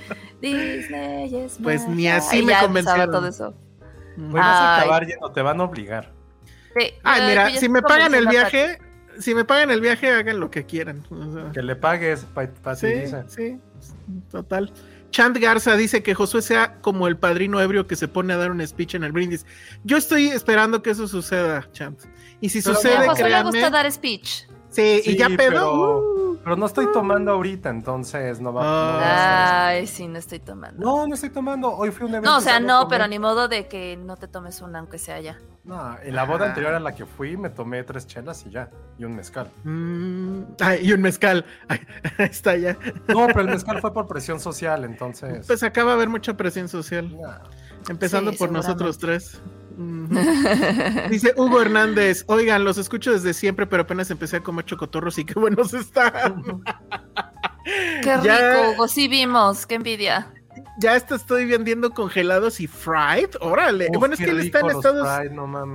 Disney 0.40 1.35
es 1.35 1.58
pues 1.58 1.58
magia. 1.58 1.62
Pues 1.62 1.88
ni 1.88 2.08
así 2.08 2.42
me 2.42 2.58
convencieron. 2.61 3.11
todo 3.11 3.26
eso. 3.28 3.54
Pues 4.31 4.43
a 4.43 4.79
acabar 4.79 5.07
yendo, 5.07 5.31
te 5.31 5.43
van 5.43 5.61
a 5.61 5.65
obligar. 5.65 6.13
Ay, 7.03 7.23
mira, 7.29 7.51
si 7.51 7.69
me 7.69 7.83
pagan 7.83 8.15
el 8.15 8.27
viaje, 8.27 8.79
si 9.19 9.35
me 9.35 9.45
pagan 9.45 9.71
el 9.71 9.81
viaje, 9.81 10.11
hagan 10.11 10.41
lo 10.41 10.51
que 10.51 10.65
quieran. 10.65 11.05
que 11.53 11.63
le 11.63 11.77
pagues, 11.77 12.27
para 12.35 12.77
sí, 12.77 13.05
sí, 13.29 13.59
total. 14.31 14.73
Chant 15.11 15.39
Garza 15.39 15.75
dice 15.77 16.03
que 16.03 16.15
Josué 16.15 16.43
sea 16.43 16.75
como 16.83 17.09
el 17.09 17.17
padrino 17.17 17.61
ebrio 17.61 17.87
que 17.87 17.97
se 17.97 18.09
pone 18.09 18.35
a 18.35 18.37
dar 18.37 18.51
un 18.51 18.67
speech 18.67 18.95
en 18.95 19.05
el 19.05 19.13
brindis. 19.13 19.47
Yo 19.83 19.97
estoy 19.97 20.29
esperando 20.29 20.83
que 20.83 20.91
eso 20.91 21.09
suceda, 21.09 21.67
Chant. 21.73 21.99
Y 22.41 22.51
si 22.51 22.61
sucede, 22.61 22.97
a 22.97 23.09
Josué 23.09 23.31
le 23.31 23.43
gusta 23.43 23.71
dar 23.71 23.91
speech. 23.91 24.47
Sí, 24.71 25.03
y 25.05 25.17
ya 25.17 25.29
pedo. 25.29 25.73
Uh. 25.73 26.39
Pero, 26.45 26.57
no 26.57 26.67
estoy 26.67 26.91
tomando 26.93 27.33
ahorita, 27.33 27.69
entonces 27.69 28.41
no 28.41 28.53
va, 28.53 28.63
a 28.63 29.69
Ay, 29.69 29.87
sí, 29.87 30.09
no 30.09 30.19
estoy 30.19 30.39
tomando. 30.39 30.83
No, 30.83 31.07
no 31.07 31.15
estoy 31.15 31.31
tomando. 31.31 31.71
Hoy 31.71 31.91
fui 31.91 32.07
un 32.07 32.13
evento. 32.13 32.31
No, 32.31 32.39
o 32.39 32.41
sea, 32.41 32.59
no, 32.59 32.89
pero 32.89 33.07
ni 33.07 33.19
modo 33.19 33.49
de 33.49 33.67
que 33.67 33.97
no 33.97 34.17
te 34.17 34.29
tomes 34.29 34.63
una, 34.63 34.79
aunque 34.79 34.99
sea 34.99 35.21
ya. 35.21 35.39
No, 35.65 35.99
en 36.03 36.15
la 36.15 36.25
boda 36.25 36.47
anterior 36.47 36.73
a 36.73 36.81
la 36.81 36.95
que 36.95 37.05
fui 37.05 37.37
me 37.37 37.51
tomé 37.51 37.83
tres 37.83 38.07
chelas 38.07 38.47
y 38.47 38.51
ya, 38.51 38.71
y 38.99 39.05
un 39.05 39.15
mezcal. 39.15 39.51
Mm, 39.65 40.43
ay, 40.61 40.81
y 40.83 40.93
un 40.93 41.03
mezcal. 41.03 41.45
está 42.19 42.57
ya. 42.57 42.79
No, 43.09 43.27
pero 43.27 43.41
el 43.43 43.49
mezcal 43.49 43.81
fue 43.83 43.93
por 43.93 44.07
presión 44.07 44.41
social, 44.41 44.85
entonces. 44.85 45.47
Pues 45.47 45.63
acaba 45.63 45.91
de 45.91 45.97
haber 45.97 46.09
mucha 46.09 46.35
presión 46.35 46.69
social. 46.69 47.15
Empezando 47.89 48.33
por 48.33 48.51
nosotros 48.51 48.97
tres. 48.97 49.43
Dice 51.11 51.35
Hugo 51.37 51.62
Hernández, 51.62 52.25
oigan, 52.26 52.64
los 52.64 52.78
escucho 52.78 53.12
desde 53.12 53.32
siempre, 53.32 53.66
pero 53.66 53.82
apenas 53.82 54.11
empecé 54.11 54.38
a 54.38 54.42
comer 54.42 54.64
chocotorros 54.64 55.18
y 55.18 55.25
qué 55.25 55.35
buenos 55.35 55.73
están. 55.73 56.42
qué 58.02 58.16
rico, 58.16 58.73
Hugo, 58.73 58.88
sí 58.88 59.06
vimos, 59.06 59.66
qué 59.66 59.76
envidia. 59.76 60.32
Ya 60.80 60.97
está, 60.97 61.14
estoy 61.14 61.47
vendiendo 61.47 61.90
congelados 61.90 62.61
y 62.61 62.66
fried. 62.66 63.30
Órale. 63.40 63.88
bueno, 63.99 64.14
es 64.14 64.20
que 64.20 64.30
él 64.30 64.40
está 64.40 64.61
en 64.61 64.70
Estados 64.70 65.08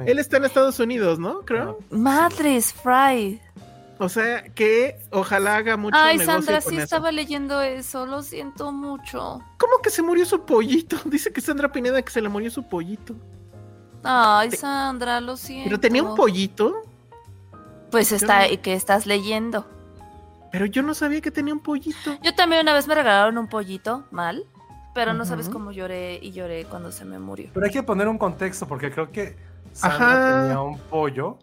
Él 0.06 0.20
está 0.20 0.38
en 0.38 0.46
Estados 0.46 0.80
Unidos, 0.80 1.20
¿no? 1.20 1.42
Creo. 1.42 1.80
Madres, 1.90 2.74
fried. 2.74 3.40
O 4.00 4.10
sea, 4.10 4.44
que 4.44 4.98
ojalá 5.12 5.58
haga 5.58 5.78
mucho 5.78 5.96
Ay, 5.98 6.20
Sandra, 6.20 6.60
sí 6.60 6.76
estaba 6.76 7.12
leyendo 7.12 7.62
eso, 7.62 8.06
lo 8.06 8.22
siento 8.22 8.72
mucho. 8.72 9.42
¿Cómo 9.58 9.74
que 9.82 9.90
se 9.90 10.02
murió 10.02 10.26
su 10.26 10.46
pollito? 10.46 10.98
Dice 11.06 11.32
que 11.32 11.40
Sandra 11.40 11.72
Pineda 11.72 12.02
que 12.02 12.12
se 12.12 12.22
le 12.22 12.28
murió 12.28 12.52
su 12.52 12.68
pollito. 12.68 13.16
Ay, 14.04 14.52
Sandra, 14.52 15.22
lo 15.22 15.38
siento. 15.38 15.66
¿Pero 15.66 15.80
tenía 15.80 16.04
un 16.04 16.16
pollito? 16.16 16.84
Pues 17.92 18.12
está, 18.12 18.50
y 18.50 18.58
que 18.58 18.74
estás 18.74 19.06
leyendo. 19.06 19.66
Pero 20.52 20.66
yo 20.66 20.84
no 20.84 20.94
sabía 20.94 21.22
que 21.22 21.32
tenía 21.32 21.54
un 21.54 21.60
pollito. 21.60 22.18
Yo 22.22 22.36
también 22.36 22.62
una 22.62 22.74
vez 22.74 22.88
me 22.88 22.96
regalaron 22.96 23.38
un 23.38 23.48
pollito, 23.48 24.06
mal, 24.12 24.46
pero 24.94 25.14
no 25.14 25.26
sabes 25.26 25.50
cómo 25.50 25.72
lloré 25.72 26.20
y 26.22 26.32
lloré 26.32 26.66
cuando 26.66 26.92
se 26.92 27.06
me 27.06 27.18
murió. 27.18 27.50
Pero 27.54 27.66
hay 27.66 27.72
que 27.72 27.84
poner 27.84 28.08
un 28.08 28.18
contexto, 28.18 28.68
porque 28.68 28.92
creo 28.92 29.12
que 29.12 29.36
Sandra 29.72 30.42
tenía 30.44 30.62
un 30.62 30.78
pollo, 30.78 31.40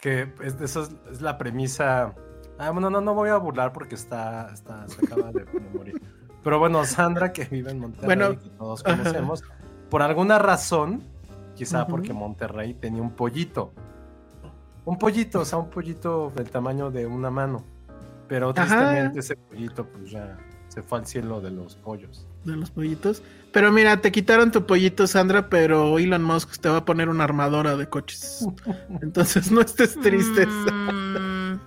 que 0.00 0.32
es, 0.42 0.60
eso 0.60 0.88
es, 1.10 1.20
la 1.20 1.38
premisa. 1.38 2.14
Ah, 2.58 2.70
bueno, 2.70 2.90
no, 2.90 3.00
no 3.00 3.14
voy 3.14 3.30
a 3.30 3.36
burlar 3.36 3.72
porque 3.72 3.94
está, 3.94 4.50
está 4.52 4.86
se 4.88 5.04
acaba 5.04 5.32
de 5.32 5.44
morir. 5.74 6.00
Pero 6.44 6.58
bueno, 6.58 6.84
Sandra, 6.84 7.32
que 7.32 7.44
vive 7.44 7.70
en 7.70 7.80
Monterrey, 7.80 8.06
bueno, 8.06 8.38
que 8.38 8.48
todos 8.50 8.82
conocemos, 8.82 9.42
por 9.88 10.02
alguna 10.02 10.38
razón 10.38 11.11
quizá 11.54 11.86
porque 11.86 12.12
Monterrey 12.12 12.74
tenía 12.74 13.02
un 13.02 13.12
pollito. 13.12 13.72
Un 14.84 14.98
pollito, 14.98 15.40
o 15.40 15.44
sea, 15.44 15.58
un 15.58 15.70
pollito 15.70 16.32
del 16.34 16.50
tamaño 16.50 16.90
de 16.90 17.06
una 17.06 17.30
mano. 17.30 17.64
Pero 18.28 18.52
tristemente 18.52 19.20
ese 19.20 19.36
pollito 19.36 19.86
pues 19.86 20.10
ya 20.10 20.38
se 20.68 20.82
fue 20.82 20.98
al 20.98 21.06
cielo 21.06 21.40
de 21.40 21.50
los 21.50 21.76
pollos. 21.76 22.26
De 22.44 22.56
los 22.56 22.70
pollitos. 22.70 23.22
Pero 23.52 23.70
mira, 23.70 24.00
te 24.00 24.10
quitaron 24.10 24.50
tu 24.50 24.66
pollito, 24.66 25.06
Sandra, 25.06 25.50
pero 25.50 25.98
Elon 25.98 26.24
Musk 26.24 26.58
te 26.58 26.70
va 26.70 26.78
a 26.78 26.84
poner 26.84 27.10
una 27.10 27.24
armadora 27.24 27.76
de 27.76 27.86
coches. 27.88 28.46
Entonces 29.02 29.52
no 29.52 29.60
estés 29.60 30.00
triste. 30.00 30.48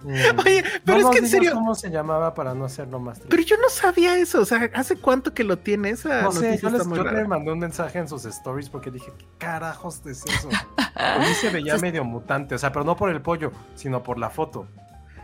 Oye, 0.04 0.64
pero 0.84 1.00
es 1.00 1.06
que 1.08 1.18
en 1.20 1.28
serio. 1.28 1.52
¿Cómo 1.54 1.76
se 1.76 1.90
llamaba 1.90 2.34
para 2.34 2.54
no 2.54 2.66
hacerlo 2.66 3.00
más 3.00 3.20
triste? 3.20 3.30
Pero 3.30 3.44
yo 3.44 3.58
no 3.58 3.70
sabía 3.70 4.18
eso. 4.18 4.42
O 4.42 4.46
sea, 4.46 4.70
¿hace 4.74 4.96
cuánto 4.96 5.34
que 5.34 5.44
lo 5.44 5.58
tienes? 5.58 6.06
no 6.06 6.32
sé, 6.32 6.60
yo, 6.62 6.70
les, 6.70 6.86
le 6.86 7.28
mandé 7.28 7.52
un 7.52 7.60
mensaje 7.60 8.00
en 8.00 8.08
sus 8.08 8.26
stories 8.26 8.70
porque 8.70 8.92
dije, 8.92 9.12
¿qué 9.18 9.26
carajos 9.38 10.02
es 10.06 10.24
eso? 10.26 10.50
A 10.96 11.20
mí 11.20 11.34
se 11.40 11.50
veía 11.50 11.78
medio 11.78 12.04
mutante. 12.04 12.56
O 12.56 12.58
sea, 12.58 12.72
pero 12.72 12.86
no 12.86 12.96
por 12.96 13.10
el 13.10 13.22
pollo, 13.22 13.52
sino 13.76 14.04
por 14.04 14.18
la 14.18 14.30
foto. 14.30 14.68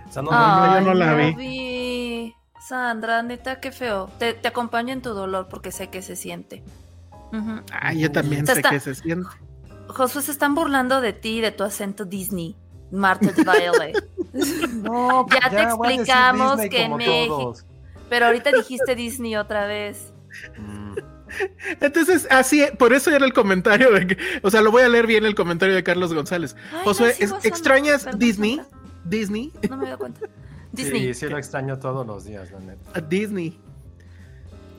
O 0.08 0.12
sea, 0.12 0.22
no, 0.22 0.32
no, 0.32 0.80
yo 0.80 0.82
no 0.82 0.94
la 0.94 1.14
vi. 1.14 2.36
Sandra, 2.68 3.24
neta, 3.24 3.60
qué 3.60 3.72
feo. 3.72 4.10
Te, 4.20 4.34
te, 4.34 4.48
acompaño 4.48 4.94
en 4.94 5.02
tu 5.02 5.12
dolor 5.14 5.48
porque 5.50 5.72
sé 5.72 5.90
que 5.90 6.02
se 6.02 6.16
siente. 6.16 6.64
Ah, 7.72 7.94
yo 7.94 8.12
también 8.12 8.46
sé 8.46 8.62
que 8.62 8.80
se 8.80 8.96
siente. 8.96 9.30
Josué, 9.88 10.22
se 10.22 10.32
están 10.32 10.56
burlando 10.56 11.02
de 11.02 11.14
ti, 11.14 11.42
de 11.42 11.52
tu 11.52 11.64
acento 11.64 12.06
Disney. 12.06 12.56
Marta 12.92 13.32
Violet. 13.32 14.08
no, 14.84 15.28
ya, 15.30 15.50
te 15.50 15.62
explicamos 15.64 16.60
que 16.70 16.84
en 16.84 16.96
México. 16.96 17.56
Pero 18.10 18.26
ahorita 18.28 18.52
dijiste 18.52 18.96
Disney 18.96 19.36
otra 19.36 19.66
vez. 19.66 20.14
Mm. 20.58 20.96
Entonces, 21.80 22.28
así, 22.30 22.66
por 22.78 22.94
eso 22.94 23.10
era 23.10 23.26
el 23.26 23.34
comentario 23.34 23.92
de 23.92 24.08
que, 24.08 24.18
o 24.42 24.52
sea, 24.52 24.62
lo 24.62 24.72
voy 24.72 24.84
a 24.84 24.90
leer 24.90 25.08
bien 25.08 25.26
el 25.26 25.36
comentario 25.36 25.76
de 25.76 25.84
Carlos 25.84 26.14
González. 26.14 26.56
Josué, 26.84 27.16
¿extrañas 27.44 28.08
Disney? 28.18 28.62
Disney. 29.06 29.52
No 29.70 29.78
me 29.78 29.90
doy 29.90 29.98
cuenta. 29.98 30.22
Disney. 30.72 31.14
Sí, 31.14 31.14
sí 31.14 31.30
lo 31.30 31.38
extraño 31.38 31.80
todos 31.80 32.06
los 32.06 32.26
días, 32.26 32.52
la 32.52 32.60
neta. 32.60 32.92
A 32.94 33.02
Disney. 33.02 33.60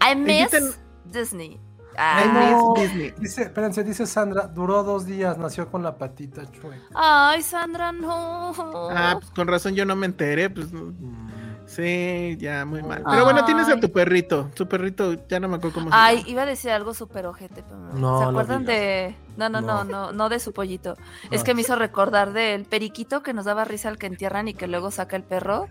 I 0.00 0.14
miss 0.14 0.78
Disney. 1.04 1.60
Ay, 1.96 2.30
no. 2.32 2.74
Dice, 3.18 3.42
espérense, 3.42 3.84
dice 3.84 4.06
Sandra, 4.06 4.46
duró 4.46 4.82
dos 4.82 5.06
días, 5.06 5.38
nació 5.38 5.70
con 5.70 5.82
la 5.82 5.96
patita 5.96 6.50
chueca. 6.50 6.82
Ay, 6.94 7.42
Sandra, 7.42 7.92
no. 7.92 8.52
Ah, 8.90 9.16
pues 9.18 9.30
con 9.30 9.46
razón 9.46 9.74
yo 9.74 9.84
no 9.84 9.96
me 9.96 10.06
enteré, 10.06 10.50
pues. 10.50 10.72
Mm. 10.72 11.42
Sí, 11.66 12.36
ya, 12.38 12.66
muy 12.66 12.82
mal. 12.82 13.02
Pero 13.08 13.24
bueno, 13.24 13.44
tienes 13.46 13.66
a 13.68 13.80
tu 13.80 13.90
perrito. 13.90 14.50
Tu 14.54 14.68
perrito, 14.68 15.14
ya 15.26 15.40
no 15.40 15.48
me 15.48 15.56
acuerdo 15.56 15.74
cómo 15.74 15.86
se 15.86 15.96
llama. 15.96 16.06
Ay, 16.06 16.22
iba 16.26 16.42
a 16.42 16.46
decir 16.46 16.70
algo 16.70 16.92
súper 16.92 17.24
ojete, 17.24 17.62
pero 17.62 17.78
no, 17.94 18.18
¿Se 18.18 18.24
acuerdan 18.24 18.66
de.? 18.66 19.16
No, 19.38 19.48
no, 19.48 19.62
no, 19.62 19.82
no, 19.84 20.12
no, 20.12 20.28
de 20.28 20.38
su 20.38 20.52
pollito. 20.52 20.96
Es 21.30 21.44
que 21.44 21.54
me 21.54 21.62
hizo 21.62 21.76
recordar 21.76 22.34
del 22.34 22.66
periquito 22.66 23.22
que 23.22 23.32
nos 23.32 23.46
daba 23.46 23.64
risa 23.64 23.88
al 23.88 23.96
que 23.96 24.06
entierran 24.06 24.48
y 24.48 24.54
que 24.54 24.66
luego 24.66 24.90
saca 24.90 25.16
el 25.16 25.22
perro. 25.22 25.68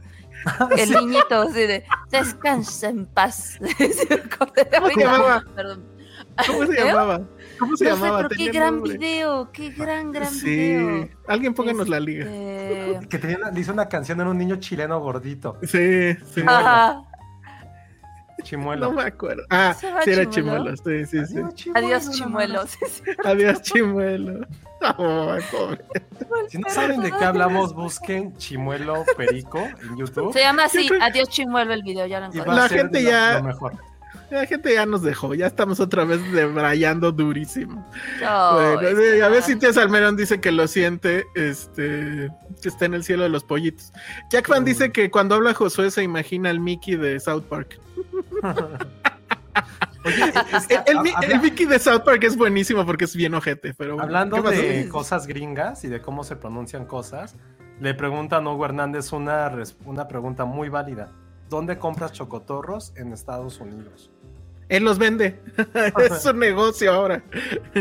El 0.76 0.90
niñito, 0.90 1.42
así 1.42 1.68
de 1.68 1.86
descansa 2.10 2.90
en 2.90 3.06
paz. 3.06 3.60
¿Cómo 4.40 4.88
se 4.88 5.00
llamaba? 5.00 5.44
Perdón. 5.56 6.01
¿Cómo 6.48 6.66
se 6.66 6.74
llamaba? 6.86 7.22
¿Cómo 7.60 7.78
se 7.78 7.86
llamaba? 7.86 8.28
Pero 8.28 8.30
qué 8.38 8.52
gran 8.52 8.82
video, 8.82 9.52
qué 9.52 9.70
gran, 9.70 10.12
gran 10.12 10.32
sí. 10.32 10.46
video. 10.46 11.10
Alguien 11.28 11.54
pónganos 11.54 11.90
la 11.90 12.00
liga. 12.00 12.26
Este, 12.26 13.08
que 13.08 13.18
tenía 13.18 13.38
hizo 13.56 13.74
una 13.74 13.88
canción 13.88 14.22
en 14.22 14.28
un 14.28 14.38
niño 14.38 14.58
chileno 14.58 15.00
gordito. 15.00 15.58
Sí, 15.64 16.14
sí. 16.34 16.44
Chimuelo. 18.44 18.90
No 18.90 18.94
me 18.94 19.04
acuerdo. 19.04 19.44
Ah, 19.50 19.76
sí 19.78 20.10
era 20.10 20.30
Chimuelo. 20.30 20.76
Sí, 20.76 21.06
sí, 21.06 21.26
sí. 21.26 21.70
Adiós, 21.76 22.10
Chimuelo. 22.12 22.64
Adiós, 23.24 23.62
Chimuelo. 23.62 24.48
Oh, 24.98 25.36
si 26.48 26.58
no 26.58 26.68
saben 26.70 27.02
de 27.02 27.12
qué 27.12 27.24
hablamos, 27.24 27.74
busquen 27.74 28.36
Chimuelo 28.38 29.06
Perico 29.16 29.60
en 29.60 29.96
YouTube. 29.96 30.34
Se 30.34 30.40
llama 30.40 30.66
así, 30.66 30.90
Adiós 31.00 31.30
Chimuelo 31.30 31.74
el 31.74 31.84
video, 31.84 32.08
ya 32.08 32.20
lo 32.20 32.26
encontré. 32.28 32.54
La 32.54 32.68
gente 32.68 33.04
ya. 33.04 33.40
Lo 33.40 33.44
mejor. 33.44 33.91
La 34.32 34.46
gente 34.46 34.74
ya 34.74 34.86
nos 34.86 35.02
dejó, 35.02 35.34
ya 35.34 35.48
estamos 35.48 35.82
otra 35.82 36.06
vez 36.06 36.20
debrayando 36.32 37.12
durísimo. 37.12 37.86
bueno, 38.20 38.80
a 39.26 39.30
ver 39.30 39.44
si 39.44 39.58
Tía 39.58 39.74
Salmerón 39.74 40.16
dice 40.16 40.40
que 40.40 40.54
lo 40.54 40.68
siente, 40.70 41.26
este, 41.36 42.30
que 42.62 42.70
está 42.70 42.86
en 42.86 42.94
el 42.94 43.04
cielo 43.04 43.24
de 43.24 43.30
los 43.30 43.44
pollitos. 43.44 43.92
Jackman 44.32 44.64
dice 44.64 44.88
mm. 44.88 44.92
que 44.94 45.12
cuando 45.12 45.36
habla 45.36 45.54
Josué 45.54 45.92
se 45.92 46.02
imagina 46.02 46.50
el 46.50 46.62
Mickey 46.62 46.96
de 46.96 47.20
South 47.20 47.44
Park. 47.44 47.78
Oye, 50.06 50.34
el, 50.86 51.42
Mickey 51.42 51.66
de 51.66 51.78
South 51.78 52.04
Park 52.06 52.24
es 52.24 52.38
buenísimo 52.38 52.86
porque 52.86 53.04
es 53.04 53.16
bien 53.16 53.34
ojete, 53.34 53.74
pero 53.74 54.00
Hablando 54.00 54.42
de 54.42 54.88
cosas 54.88 55.28
gringas 55.28 55.84
y 55.84 55.90
de 55.90 56.02
cómo 56.02 56.24
se 56.24 56.38
pronuncian 56.38 56.86
cosas, 56.86 57.36
le 57.82 57.94
pregunta 57.94 58.38
a 58.38 58.40
Hugo 58.40 58.64
Hernández 58.64 59.12
una, 59.12 59.52
una 59.84 60.08
pregunta 60.08 60.46
muy 60.46 60.70
válida. 60.70 61.12
¿Dónde 61.50 61.78
compras 61.78 62.14
chocotorros 62.14 62.94
en 62.96 63.12
Estados 63.12 63.60
Unidos? 63.60 64.11
Él 64.72 64.86
los 64.86 64.98
vende. 64.98 65.38
es 66.00 66.24
su 66.24 66.34
negocio 66.34 66.94
ahora. 66.94 67.24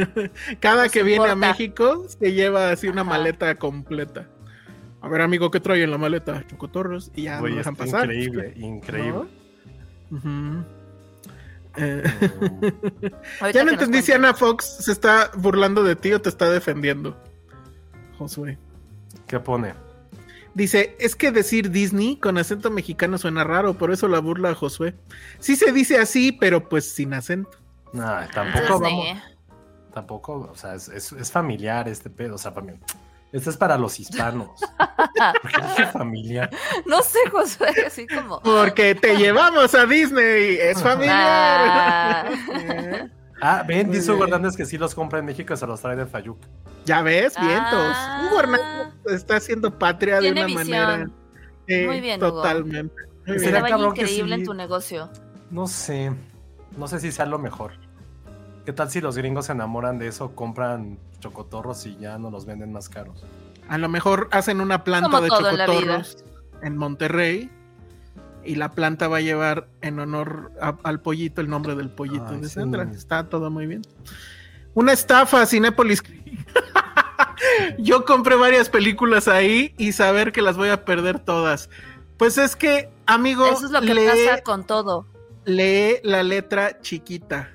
Cada 0.61 0.89
que 0.89 1.05
viene 1.05 1.29
a 1.29 1.37
México 1.37 2.05
se 2.09 2.33
lleva 2.33 2.73
así 2.73 2.89
una 2.89 3.05
maleta 3.05 3.55
completa. 3.55 4.27
A 5.01 5.09
ver, 5.09 5.21
amigo, 5.21 5.53
¿qué 5.53 5.61
trae 5.61 5.85
en 5.85 5.93
la 5.93 5.99
maleta? 5.99 6.45
Chocotorros 6.49 7.13
y 7.15 7.23
ya 7.23 7.41
me 7.41 7.51
dejan 7.51 7.77
pasar. 7.77 8.07
Increíble, 8.07 8.55
increíble. 8.57 9.29
Eh, 11.77 12.03
ya 13.55 13.63
no 13.63 13.71
entendí 13.71 14.03
si 14.03 14.11
Ana 14.11 14.35
Fox 14.35 14.65
se 14.81 14.91
está 14.91 15.31
burlando 15.37 15.85
de 15.85 15.95
ti 15.95 16.13
o 16.13 16.21
te 16.21 16.29
está 16.29 16.51
defendiendo. 16.51 17.17
Josué. 18.19 18.59
¿Qué 19.29 19.39
pone? 19.39 19.75
Dice, 20.55 20.97
es 20.99 21.15
que 21.15 21.31
decir 21.31 21.71
Disney 21.71 22.17
con 22.17 22.37
acento 22.37 22.71
mexicano 22.71 23.19
suena 23.19 23.45
raro, 23.45 23.75
por 23.75 23.93
eso 23.93 24.09
la 24.09 24.19
burla 24.19 24.51
a 24.51 24.55
Josué. 24.55 24.95
Sí 25.39 25.57
se 25.57 25.73
dice 25.73 25.99
así, 25.99 26.33
pero 26.33 26.69
pues 26.69 26.91
sin 26.91 27.15
acento. 27.15 27.51
No, 27.93 28.05
tampoco 28.33 28.81
vamos, 28.81 29.19
Tampoco, 29.93 30.51
o 30.53 30.55
sea, 30.57 30.75
es, 30.75 31.33
familiar 31.33 31.89
este 31.89 32.11
pedo, 32.11 32.37
o 32.37 32.39
sea, 32.39 32.55
para 32.55 32.75
Este 33.33 33.51
es 33.51 33.57
para 33.57 33.77
los 33.77 33.99
hispanos. 33.99 34.61
¿Por 35.43 35.51
qué 35.51 35.63
dije 35.63 35.87
familiar? 35.87 36.51
No 36.87 37.03
sé, 37.03 37.19
Josué, 37.31 37.75
así 37.87 38.07
como. 38.07 38.41
Porque 38.41 38.95
te 38.95 39.17
llevamos 39.17 39.75
a 39.75 39.87
Disney, 39.87 40.59
es 40.61 40.83
familiar. 40.83 41.17
Ah, 41.17 42.31
ah 43.41 43.65
ven, 43.67 43.91
dice 43.91 44.13
Hugo 44.13 44.25
Hernández 44.25 44.57
que 44.57 44.67
sí 44.67 44.79
los 44.79 44.95
compra 44.95 45.19
en 45.19 45.27
México 45.27 45.55
y 45.55 45.57
se 45.57 45.67
los 45.67 45.81
trae 45.81 45.97
de 45.97 46.07
Fayuc. 46.07 46.39
Ya 46.85 47.03
ves, 47.03 47.35
vientos. 47.41 47.95
Ah, 47.95 48.27
Hugo 48.27 48.41
Hernández 48.41 48.95
está 49.07 49.37
haciendo 49.37 49.79
patria 49.79 50.21
de 50.21 50.33
una 50.33 50.49
manera. 50.49 51.11
Muy 51.69 52.01
bien, 52.01 52.19
Totalmente. 52.19 52.95
Muy 53.27 53.39
bien. 53.39 53.57
increíble 53.85 54.35
en 54.35 54.45
tu 54.45 54.55
negocio. 54.55 55.11
No 55.51 55.67
sé, 55.67 56.13
no 56.77 56.89
sé 56.89 57.01
si 57.01 57.13
sea 57.13 57.27
lo 57.27 57.39
mejor. 57.39 57.73
¿Qué 58.65 58.73
tal 58.73 58.91
si 58.91 59.01
los 59.01 59.17
gringos 59.17 59.47
se 59.47 59.53
enamoran 59.53 59.99
de 59.99 60.09
eso, 60.09 60.35
compran 60.35 60.99
chocotorros 61.19 61.87
y 61.87 61.97
ya 61.97 62.19
no 62.19 62.31
los 62.31 62.47
venden 62.47 62.73
más 62.73 62.89
caros? 62.89 63.25
A 63.69 63.79
lo 63.79 63.89
mejor 63.89 64.29
hacen 64.33 64.61
una 64.61 64.85
planta 64.85 65.21
de 65.21 65.29
chocotorros 65.29 66.25
en, 66.63 66.77
Monterrey 66.77 67.51
y 68.45 68.55
la 68.55 68.73
planta 68.73 69.09
va 69.09 69.19
a 69.19 69.21
llevar 69.21 69.69
en 69.81 69.99
honor 69.99 70.53
al 70.61 71.01
pollito 71.01 71.41
el 71.41 71.49
nombre 71.49 71.75
del 71.75 71.91
pollito 71.91 72.33
de 72.33 72.49
Sandra. 72.49 72.85
Está 72.85 73.29
todo 73.29 73.51
muy 73.51 73.67
bien. 73.67 73.83
Una 74.75 74.93
estafa, 74.93 75.47
Cinépolis. 75.47 76.03
Yo 77.79 78.05
compré 78.05 78.37
varias 78.37 78.69
películas 78.69 79.29
ahí 79.29 79.75
y 79.79 79.93
saber 79.93 80.33
que 80.33 80.43
las 80.43 80.57
voy 80.57 80.69
a 80.69 80.85
perder 80.85 81.19
todas. 81.19 81.71
Pues 82.17 82.39
es 82.39 82.55
que, 82.55 82.91
amigo. 83.07 83.47
Eso 83.47 83.67
es 83.67 83.73
lo 83.73 83.81
que 83.81 83.95
pasa 83.95 84.43
con 84.43 84.67
todo 84.67 85.07
lee 85.45 86.01
la 86.03 86.23
letra 86.23 86.81
chiquita. 86.81 87.51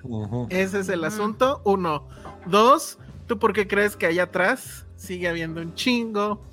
Ese 0.49 0.79
es 0.79 0.89
el 0.89 1.03
asunto. 1.03 1.61
Uno. 1.63 2.07
Dos, 2.45 2.99
¿tú 3.27 3.39
por 3.39 3.53
qué 3.53 3.67
crees 3.67 3.95
que 3.95 4.05
allá 4.05 4.23
atrás 4.23 4.85
sigue 4.95 5.27
habiendo 5.27 5.61
un 5.61 5.73
chingo 5.73 6.43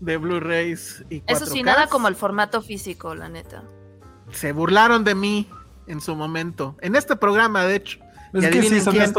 de 0.00 0.16
Blu-rays 0.16 1.04
y 1.08 1.20
4K? 1.20 1.24
Eso 1.26 1.46
sí, 1.46 1.62
nada 1.62 1.86
como 1.88 2.08
el 2.08 2.14
formato 2.14 2.60
físico, 2.62 3.14
la 3.14 3.28
neta. 3.28 3.64
Se 4.30 4.52
burlaron 4.52 5.04
de 5.04 5.14
mí 5.14 5.48
en 5.86 6.00
su 6.00 6.14
momento. 6.14 6.76
En 6.80 6.96
este 6.96 7.16
programa, 7.16 7.64
de 7.64 7.76
hecho. 7.76 7.98
Es 8.32 8.48
que 8.48 8.62
sí, 8.62 8.80
son 8.80 8.94
quién. 8.94 9.12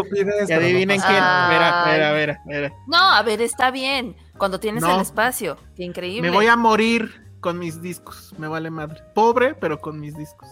Y 0.48 0.52
adivinen 0.52 1.02
quién. 1.02 1.14
Mira, 1.14 1.84
mira, 1.88 2.42
mira, 2.46 2.74
No, 2.88 2.98
a 2.98 3.22
ver, 3.24 3.42
está 3.42 3.72
bien. 3.72 4.16
Cuando 4.38 4.60
tienes 4.60 4.84
el 4.84 5.02
espacio. 5.02 5.58
Qué 5.76 5.84
increíble. 5.84 6.30
Me 6.30 6.36
voy 6.36 6.48
a 6.48 6.56
morir 6.56 7.24
con 7.40 7.58
mis 7.58 7.82
discos. 7.82 8.34
Me 8.38 8.48
vale 8.48 8.70
madre. 8.70 9.02
Pobre, 9.16 9.56
pero 9.56 9.80
con 9.80 10.00
mis 10.00 10.16
discos. 10.16 10.50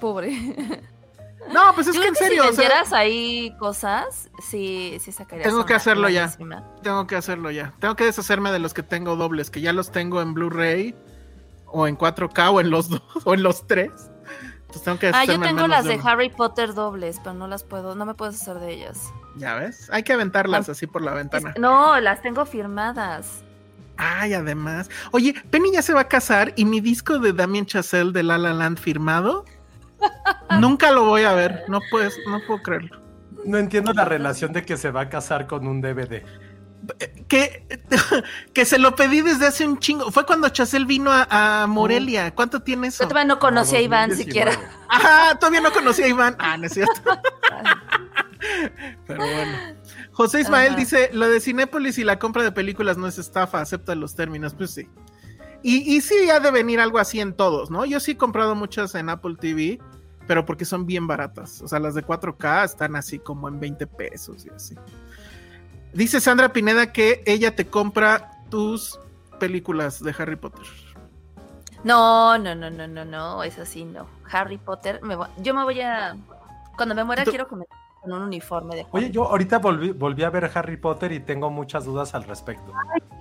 Pobre. 0.00 0.32
No, 1.52 1.72
pues 1.74 1.86
es 1.86 1.96
que 1.96 2.08
en 2.08 2.14
serio. 2.16 2.42
Si 2.42 2.48
vendieras 2.48 2.92
ahí 2.92 3.54
cosas, 3.58 4.28
sí, 4.42 4.98
sí 5.00 5.12
sacarías. 5.12 5.46
Tengo 5.46 5.64
que 5.64 5.74
hacerlo 5.74 6.08
ya. 6.08 6.28
Tengo 6.82 7.06
que 7.06 7.14
hacerlo 7.14 7.52
ya. 7.52 7.72
Tengo 7.78 7.94
que 7.94 8.04
deshacerme 8.04 8.50
de 8.50 8.58
los 8.58 8.74
que 8.74 8.82
tengo 8.82 9.14
dobles, 9.14 9.50
que 9.50 9.60
ya 9.60 9.72
los 9.72 9.92
tengo 9.92 10.20
en 10.20 10.34
Blu-ray 10.34 10.96
o 11.76 11.86
en 11.86 11.96
4K 11.96 12.52
o 12.52 12.60
en 12.60 12.70
los 12.70 12.88
dos 12.90 13.02
o 13.24 13.34
en 13.34 13.42
los 13.42 13.66
tres. 13.66 13.90
Entonces 14.60 14.82
tengo 14.82 14.98
que 14.98 15.10
ah, 15.14 15.24
yo 15.24 15.40
tengo 15.40 15.66
las 15.68 15.84
de 15.84 16.00
Harry 16.02 16.28
Potter 16.28 16.74
dobles, 16.74 17.20
pero 17.22 17.34
no 17.34 17.46
las 17.46 17.62
puedo, 17.62 17.94
no 17.94 18.04
me 18.04 18.14
puedo 18.14 18.30
hacer 18.30 18.58
de 18.58 18.72
ellas. 18.72 19.12
Ya 19.36 19.54
ves, 19.54 19.88
hay 19.92 20.02
que 20.02 20.12
aventarlas 20.12 20.68
así 20.68 20.86
por 20.86 21.02
la 21.02 21.12
ventana. 21.12 21.54
no, 21.58 22.00
las 22.00 22.22
tengo 22.22 22.44
firmadas. 22.46 23.42
Ay, 23.98 24.34
además. 24.34 24.90
Oye, 25.12 25.34
Penny 25.50 25.72
ya 25.72 25.80
se 25.80 25.94
va 25.94 26.02
a 26.02 26.08
casar 26.08 26.52
y 26.56 26.66
mi 26.66 26.80
disco 26.80 27.18
de 27.18 27.32
Damien 27.32 27.64
Chazelle 27.64 28.12
de 28.12 28.22
La 28.22 28.36
La 28.36 28.52
Land 28.52 28.78
firmado 28.78 29.46
Nunca 30.60 30.92
lo 30.92 31.04
voy 31.04 31.22
a 31.22 31.32
ver, 31.32 31.64
no 31.68 31.80
puedes, 31.90 32.18
no 32.28 32.40
puedo 32.46 32.62
creerlo. 32.62 33.00
No 33.44 33.58
entiendo 33.58 33.92
la 33.92 34.04
relación 34.04 34.52
de 34.52 34.64
que 34.64 34.76
se 34.76 34.90
va 34.90 35.02
a 35.02 35.08
casar 35.08 35.46
con 35.46 35.66
un 35.66 35.80
DVD. 35.80 36.24
Que, 37.28 37.80
que 38.52 38.64
se 38.64 38.78
lo 38.78 38.94
pedí 38.94 39.20
desde 39.20 39.46
hace 39.46 39.66
un 39.66 39.78
chingo. 39.78 40.10
Fue 40.10 40.26
cuando 40.26 40.48
Chacel 40.48 40.86
vino 40.86 41.10
a, 41.12 41.66
Morelia. 41.68 42.34
¿Cuánto 42.34 42.62
tiene 42.62 42.88
eso? 42.88 43.04
Yo 43.04 43.08
todavía 43.08 43.34
no 43.34 43.38
conocí 43.38 43.76
a 43.76 43.80
Iván 43.80 44.16
siquiera. 44.16 44.52
Ajá, 44.88 45.38
todavía 45.38 45.60
no 45.60 45.72
conocí 45.72 46.02
a 46.02 46.08
Iván. 46.08 46.36
Ah, 46.38 46.56
no 46.56 46.66
es 46.66 46.72
cierto. 46.72 47.00
Pero 49.06 49.20
bueno. 49.20 49.58
José 50.12 50.40
Ismael 50.40 50.76
dice: 50.76 51.10
Lo 51.12 51.28
de 51.28 51.40
Cinépolis 51.40 51.98
y 51.98 52.04
la 52.04 52.18
compra 52.18 52.42
de 52.42 52.52
películas 52.52 52.96
no 52.96 53.06
es 53.06 53.18
estafa, 53.18 53.60
acepta 53.60 53.94
los 53.94 54.14
términos. 54.14 54.54
Pues 54.54 54.70
sí. 54.70 54.88
Y, 55.62 55.96
y 55.96 56.00
sí 56.00 56.30
ha 56.30 56.40
de 56.40 56.50
venir 56.50 56.80
algo 56.80 56.98
así 56.98 57.20
en 57.20 57.34
todos, 57.34 57.70
¿no? 57.70 57.84
Yo 57.84 57.98
sí 57.98 58.12
he 58.12 58.16
comprado 58.16 58.54
muchas 58.54 58.94
en 58.94 59.08
Apple 59.08 59.36
TV, 59.40 59.80
pero 60.26 60.44
porque 60.44 60.64
son 60.64 60.86
bien 60.86 61.06
baratas. 61.06 61.60
O 61.62 61.68
sea, 61.68 61.80
las 61.80 61.94
de 61.94 62.04
4K 62.04 62.64
están 62.64 62.96
así 62.96 63.18
como 63.18 63.48
en 63.48 63.58
20 63.58 63.86
pesos 63.86 64.46
y 64.46 64.50
así. 64.50 64.76
Dice 65.96 66.20
Sandra 66.20 66.52
Pineda 66.52 66.92
que 66.92 67.22
ella 67.24 67.56
te 67.56 67.68
compra 67.68 68.30
tus 68.50 69.00
películas 69.40 70.02
de 70.02 70.14
Harry 70.18 70.36
Potter. 70.36 70.66
No, 71.84 72.36
no, 72.36 72.54
no, 72.54 72.68
no, 72.68 72.86
no, 72.86 73.04
no, 73.06 73.42
es 73.42 73.58
así, 73.58 73.86
no. 73.86 74.06
Harry 74.30 74.58
Potter, 74.58 75.00
yo 75.38 75.54
me 75.54 75.64
voy 75.64 75.80
a... 75.80 76.14
Cuando 76.76 76.94
me 76.94 77.02
muera 77.02 77.24
quiero 77.24 77.48
comer 77.48 77.66
un 78.02 78.12
uniforme 78.12 78.76
de 78.76 78.86
Oye, 78.90 79.10
yo 79.10 79.24
ahorita 79.24 79.58
volví, 79.58 79.90
volví 79.92 80.22
a 80.22 80.28
ver 80.28 80.50
Harry 80.54 80.76
Potter 80.76 81.12
y 81.12 81.20
tengo 81.20 81.48
muchas 81.50 81.86
dudas 81.86 82.14
al 82.14 82.24
respecto. 82.24 82.72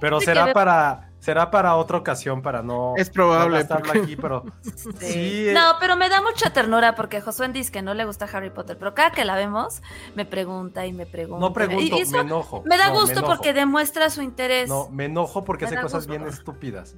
pero 0.02 0.20
será 0.20 0.52
para 0.52 1.12
será 1.26 1.50
para 1.50 1.76
otra 1.76 1.98
ocasión 1.98 2.44
para 2.44 2.62
no 2.62 2.94
es 2.98 3.10
probable 3.10 3.58
aquí, 3.58 4.16
pero 4.16 4.46
sí. 5.00 5.48
No, 5.56 5.74
pero 5.80 5.96
me 5.96 6.08
da 6.08 6.22
mucha 6.22 6.52
ternura 6.54 6.94
porque 6.94 7.20
Josué 7.20 7.48
dice 7.48 7.72
que 7.72 7.82
no 7.82 7.96
le 7.96 8.06
gusta 8.06 8.28
Harry 8.32 8.52
Potter, 8.52 8.78
pero 8.78 8.94
cada 8.94 9.10
que 9.10 9.26
la 9.26 9.36
vemos 9.36 9.82
me 10.16 10.26
pregunta 10.26 10.86
y 10.86 10.94
me 10.94 11.08
pregunta. 11.08 11.44
No 11.44 11.52
pregunto, 11.52 11.98
me 12.12 12.20
enojo. 12.20 12.64
Me 12.64 12.78
da 12.78 12.90
gusto 12.90 13.24
porque 13.24 13.54
demuestra 13.54 14.12
su 14.12 14.22
interés. 14.22 14.70
No, 14.70 14.88
me 14.90 15.06
enojo 15.06 15.44
porque 15.44 15.66
hace 15.66 15.82
cosas 15.82 16.06
bien 16.06 16.28
estúpidas. 16.28 16.96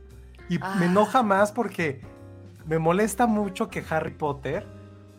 Y 0.50 0.60
me 0.60 0.66
ah. 0.66 0.80
enoja 0.84 1.24
más 1.24 1.54
porque 1.54 2.02
me 2.66 2.80
molesta 2.80 3.28
mucho 3.28 3.70
que 3.70 3.82
Harry 3.90 4.12
Potter 4.12 4.68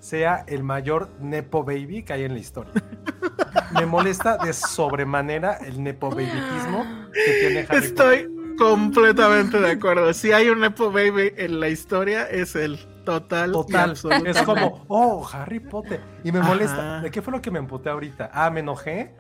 sea 0.01 0.45
el 0.49 0.63
mayor 0.65 1.09
Nepo 1.19 1.65
Baby 1.65 2.03
que 2.03 2.13
hay 2.13 2.25
en 2.25 2.35
la 2.35 2.41
historia. 2.41 2.75
Me 3.73 3.85
molesta 3.85 4.39
de 4.39 4.55
sobremanera 4.55 5.55
el 5.55 5.83
Nepo 5.83 6.09
Babyismo 6.09 6.87
que 7.13 7.33
tiene 7.41 7.67
Harry 7.69 7.87
Estoy 7.87 8.38
completamente 8.59 9.61
de 9.61 9.71
acuerdo. 9.71 10.13
Si 10.13 10.33
hay 10.33 10.49
un 10.49 10.61
Nepo 10.61 10.91
Baby 10.91 11.33
en 11.37 11.61
la 11.61 11.69
historia, 11.69 12.25
es 12.25 12.57
el 12.57 12.79
total. 13.05 13.53
Total. 13.53 13.97
Es 14.27 14.43
como, 14.43 14.85
oh, 14.89 15.27
Harry 15.33 15.61
Potter. 15.61 16.01
Y 16.25 16.33
me 16.33 16.41
molesta. 16.41 17.01
¿De 17.01 17.11
qué 17.11 17.23
fue 17.23 17.33
lo 17.33 17.41
que 17.41 17.51
me 17.51 17.59
emputé 17.59 17.89
ahorita? 17.89 18.31
Ah, 18.33 18.51
me 18.51 18.61
enojé 18.61 19.15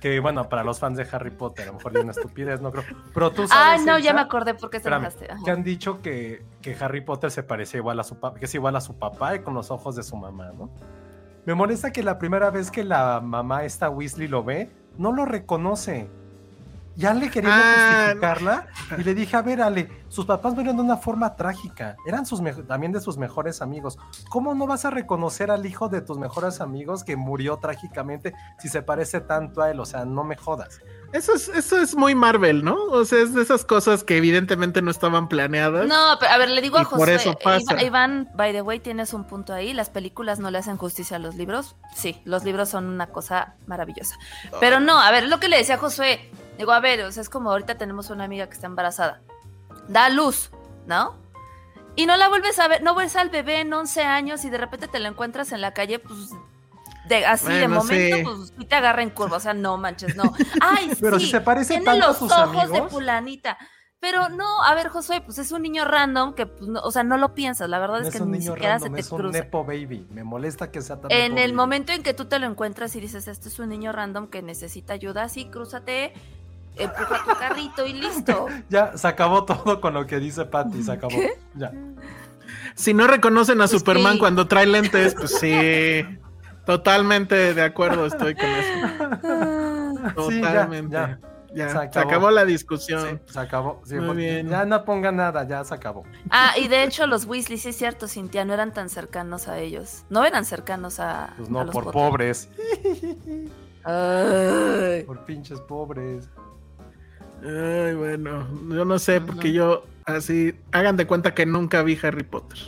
que 0.00 0.18
bueno, 0.18 0.48
para 0.48 0.64
los 0.64 0.80
fans 0.80 0.96
de 0.96 1.06
Harry 1.12 1.30
Potter, 1.30 1.64
a 1.64 1.66
lo 1.66 1.74
mejor 1.74 1.96
es 1.96 2.02
una 2.02 2.12
estupidez, 2.12 2.60
no 2.60 2.72
creo. 2.72 2.84
Pero 3.12 3.30
tú 3.32 3.46
sabes. 3.46 3.82
Ah, 3.82 3.84
no, 3.84 3.98
ya 3.98 4.14
me 4.14 4.22
acordé 4.22 4.54
porque 4.54 4.80
se 4.80 4.88
enojaste. 4.88 5.28
Que 5.44 5.50
han 5.50 5.62
dicho 5.62 6.00
que, 6.00 6.42
que, 6.62 6.74
Harry 6.80 7.02
Potter 7.02 7.30
se 7.30 7.42
parece 7.42 7.76
igual 7.76 8.00
a 8.00 8.04
su 8.04 8.18
papá, 8.18 8.38
que 8.38 8.46
es 8.46 8.54
igual 8.54 8.74
a 8.76 8.80
su 8.80 8.98
papá 8.98 9.34
y 9.36 9.40
con 9.40 9.52
los 9.52 9.70
ojos 9.70 9.94
de 9.96 10.02
su 10.02 10.16
mamá, 10.16 10.52
¿no? 10.56 10.70
Me 11.44 11.54
molesta 11.54 11.92
que 11.92 12.02
la 12.02 12.18
primera 12.18 12.50
vez 12.50 12.70
que 12.70 12.82
la 12.82 13.20
mamá 13.20 13.64
esta 13.64 13.90
Weasley 13.90 14.28
lo 14.28 14.42
ve, 14.42 14.70
no 14.96 15.12
lo 15.12 15.26
reconoce 15.26 16.10
ya 16.96 17.14
le 17.14 17.30
quería 17.30 17.50
ah, 17.52 17.96
justificarla 18.04 18.66
y 18.98 19.02
le 19.02 19.14
dije, 19.14 19.36
a 19.36 19.42
ver, 19.42 19.62
Ale, 19.62 20.04
sus 20.08 20.26
papás 20.26 20.54
murieron 20.54 20.76
de 20.76 20.82
una 20.82 20.96
forma 20.96 21.36
trágica, 21.36 21.96
eran 22.06 22.26
sus 22.26 22.40
también 22.66 22.92
de 22.92 23.00
sus 23.00 23.16
mejores 23.16 23.62
amigos. 23.62 23.98
¿Cómo 24.28 24.54
no 24.54 24.66
vas 24.66 24.84
a 24.84 24.90
reconocer 24.90 25.50
al 25.50 25.66
hijo 25.66 25.88
de 25.88 26.00
tus 26.00 26.18
mejores 26.18 26.60
amigos 26.60 27.04
que 27.04 27.16
murió 27.16 27.58
trágicamente 27.58 28.34
si 28.58 28.68
se 28.68 28.82
parece 28.82 29.20
tanto 29.20 29.62
a 29.62 29.70
él? 29.70 29.80
O 29.80 29.86
sea, 29.86 30.04
no 30.04 30.24
me 30.24 30.36
jodas. 30.36 30.80
Eso 31.12 31.34
es, 31.34 31.48
eso 31.48 31.76
es 31.78 31.96
muy 31.96 32.14
Marvel, 32.14 32.62
¿no? 32.64 32.76
O 32.84 33.04
sea, 33.04 33.20
es 33.20 33.34
de 33.34 33.42
esas 33.42 33.64
cosas 33.64 34.04
que 34.04 34.16
evidentemente 34.16 34.80
no 34.80 34.92
estaban 34.92 35.28
planeadas. 35.28 35.88
No, 35.88 36.16
pero 36.20 36.32
a 36.32 36.38
ver, 36.38 36.50
le 36.50 36.60
digo 36.60 36.78
a 36.78 36.84
José, 36.84 36.98
por 36.98 37.10
eso 37.10 37.36
pasa. 37.42 37.82
Iván, 37.82 38.28
by 38.34 38.52
the 38.52 38.62
way, 38.62 38.78
tienes 38.78 39.12
un 39.12 39.24
punto 39.24 39.52
ahí. 39.52 39.74
Las 39.74 39.90
películas 39.90 40.38
no 40.38 40.50
le 40.52 40.58
hacen 40.58 40.76
justicia 40.76 41.16
a 41.16 41.20
los 41.20 41.34
libros. 41.34 41.74
Sí, 41.96 42.20
los 42.24 42.44
libros 42.44 42.68
son 42.68 42.86
una 42.86 43.08
cosa 43.08 43.54
maravillosa. 43.66 44.16
Pero 44.60 44.78
no, 44.78 45.00
a 45.00 45.10
ver, 45.10 45.26
lo 45.26 45.40
que 45.40 45.48
le 45.48 45.56
decía 45.56 45.76
a 45.76 45.78
Josué, 45.78 46.30
Digo, 46.60 46.72
a 46.72 46.80
ver, 46.80 47.00
o 47.04 47.10
sea, 47.10 47.22
es 47.22 47.30
como 47.30 47.50
ahorita 47.50 47.78
tenemos 47.78 48.10
una 48.10 48.24
amiga 48.24 48.46
que 48.46 48.52
está 48.52 48.66
embarazada. 48.66 49.22
Da 49.88 50.10
luz, 50.10 50.50
¿no? 50.86 51.16
Y 51.96 52.04
no 52.04 52.18
la 52.18 52.28
vuelves 52.28 52.58
a 52.58 52.68
ver, 52.68 52.82
no 52.82 52.94
ves 52.94 53.16
al 53.16 53.30
bebé 53.30 53.60
en 53.60 53.72
11 53.72 54.02
años 54.02 54.44
y 54.44 54.50
de 54.50 54.58
repente 54.58 54.86
te 54.86 54.98
lo 54.98 55.08
encuentras 55.08 55.52
en 55.52 55.62
la 55.62 55.72
calle, 55.72 56.00
pues 56.00 56.18
de, 57.08 57.24
así 57.24 57.50
de 57.50 57.66
momento, 57.66 58.16
pues 58.22 58.52
y 58.58 58.66
te 58.66 58.74
agarra 58.74 59.02
en 59.02 59.08
curva. 59.08 59.38
O 59.38 59.40
sea, 59.40 59.54
no 59.54 59.78
manches, 59.78 60.14
no. 60.16 60.34
Ay, 60.60 60.92
Pero 61.00 61.18
si 61.18 61.28
se 61.28 61.40
parece 61.40 61.78
Tiene 61.78 61.86
tanto 61.86 62.08
los 62.08 62.30
a 62.30 62.44
ojos 62.44 62.70
de 62.70 62.82
fulanita. 62.90 63.56
Pero 63.98 64.28
no, 64.28 64.62
a 64.62 64.74
ver, 64.74 64.88
Josué, 64.88 65.22
pues 65.22 65.38
es 65.38 65.52
un 65.52 65.62
niño 65.62 65.86
random 65.86 66.34
que, 66.34 66.44
pues, 66.44 66.68
no, 66.68 66.80
o 66.80 66.90
sea, 66.90 67.04
no 67.04 67.16
lo 67.16 67.34
piensas. 67.34 67.70
La 67.70 67.78
verdad 67.78 68.02
es, 68.02 68.10
que 68.10 68.20
ni 68.20 68.42
siquiera 68.42 68.78
se 68.78 68.90
te 68.90 69.00
es 69.00 69.10
un 69.10 69.30
nepo 69.30 69.64
baby. 69.64 70.06
Me 70.10 70.24
molesta 70.24 70.70
que 70.70 70.82
sea 70.82 71.00
tan. 71.00 71.10
En 71.10 71.38
el 71.38 71.54
momento 71.54 71.92
en 71.92 72.02
que 72.02 72.12
tú 72.12 72.26
te 72.26 72.38
lo 72.38 72.46
encuentras 72.46 72.94
y 72.96 73.00
dices, 73.00 73.28
este 73.28 73.48
es 73.48 73.58
un 73.58 73.70
niño 73.70 73.92
random 73.92 74.28
que 74.28 74.42
necesita 74.42 74.92
ayuda, 74.92 75.26
sí, 75.30 75.46
crúzate 75.46 76.12
empuja 76.76 77.24
tu 77.24 77.38
carrito 77.38 77.86
y 77.86 77.92
listo. 77.94 78.46
ya, 78.68 78.96
se 78.96 79.08
acabó 79.08 79.44
todo 79.44 79.80
con 79.80 79.94
lo 79.94 80.06
que 80.06 80.18
dice 80.18 80.44
Patty, 80.44 80.82
se 80.82 80.92
acabó. 80.92 81.16
Ya. 81.54 81.72
Si 82.74 82.94
no 82.94 83.06
reconocen 83.06 83.60
a 83.60 83.64
pues 83.64 83.72
Superman 83.72 84.18
cuando 84.18 84.46
trae 84.46 84.66
lentes, 84.66 85.14
pues 85.14 85.38
sí. 85.38 86.02
Totalmente 86.64 87.54
de 87.54 87.62
acuerdo 87.62 88.06
estoy 88.06 88.34
con 88.34 88.48
eso. 88.48 89.14
Totalmente. 90.14 90.96
ya, 91.52 91.68
se, 91.90 91.98
acabó. 91.98 92.30
la 92.30 92.44
discusión. 92.44 93.20
se 93.26 93.40
acabó. 93.40 93.82
Muy 93.90 94.16
bien. 94.16 94.48
Ya 94.48 94.64
no 94.64 94.84
ponga 94.84 95.10
nada, 95.10 95.46
ya 95.46 95.64
se 95.64 95.74
acabó. 95.74 96.04
Ah, 96.30 96.52
y 96.56 96.68
de 96.68 96.84
hecho 96.84 97.06
los 97.06 97.24
Weasley, 97.24 97.58
sí 97.58 97.70
es 97.70 97.76
cierto, 97.76 98.06
Cintia, 98.08 98.44
no 98.44 98.54
eran 98.54 98.72
tan 98.72 98.88
cercanos 98.88 99.48
a 99.48 99.58
ellos. 99.58 100.04
No 100.10 100.24
eran 100.24 100.44
cercanos 100.44 101.00
a. 101.00 101.34
Pues 101.36 101.50
no, 101.50 101.66
por 101.66 101.90
pobres. 101.90 102.48
Por 103.82 105.24
pinches 105.24 105.60
pobres. 105.62 106.28
Ay, 107.42 107.94
bueno, 107.94 108.46
yo 108.68 108.84
no 108.84 108.98
sé, 108.98 109.20
porque 109.20 109.52
yo 109.52 109.84
así, 110.04 110.54
hagan 110.72 110.96
de 110.96 111.06
cuenta 111.06 111.34
que 111.34 111.46
nunca 111.46 111.82
vi 111.82 111.98
Harry 112.02 112.24
Potter. 112.24 112.58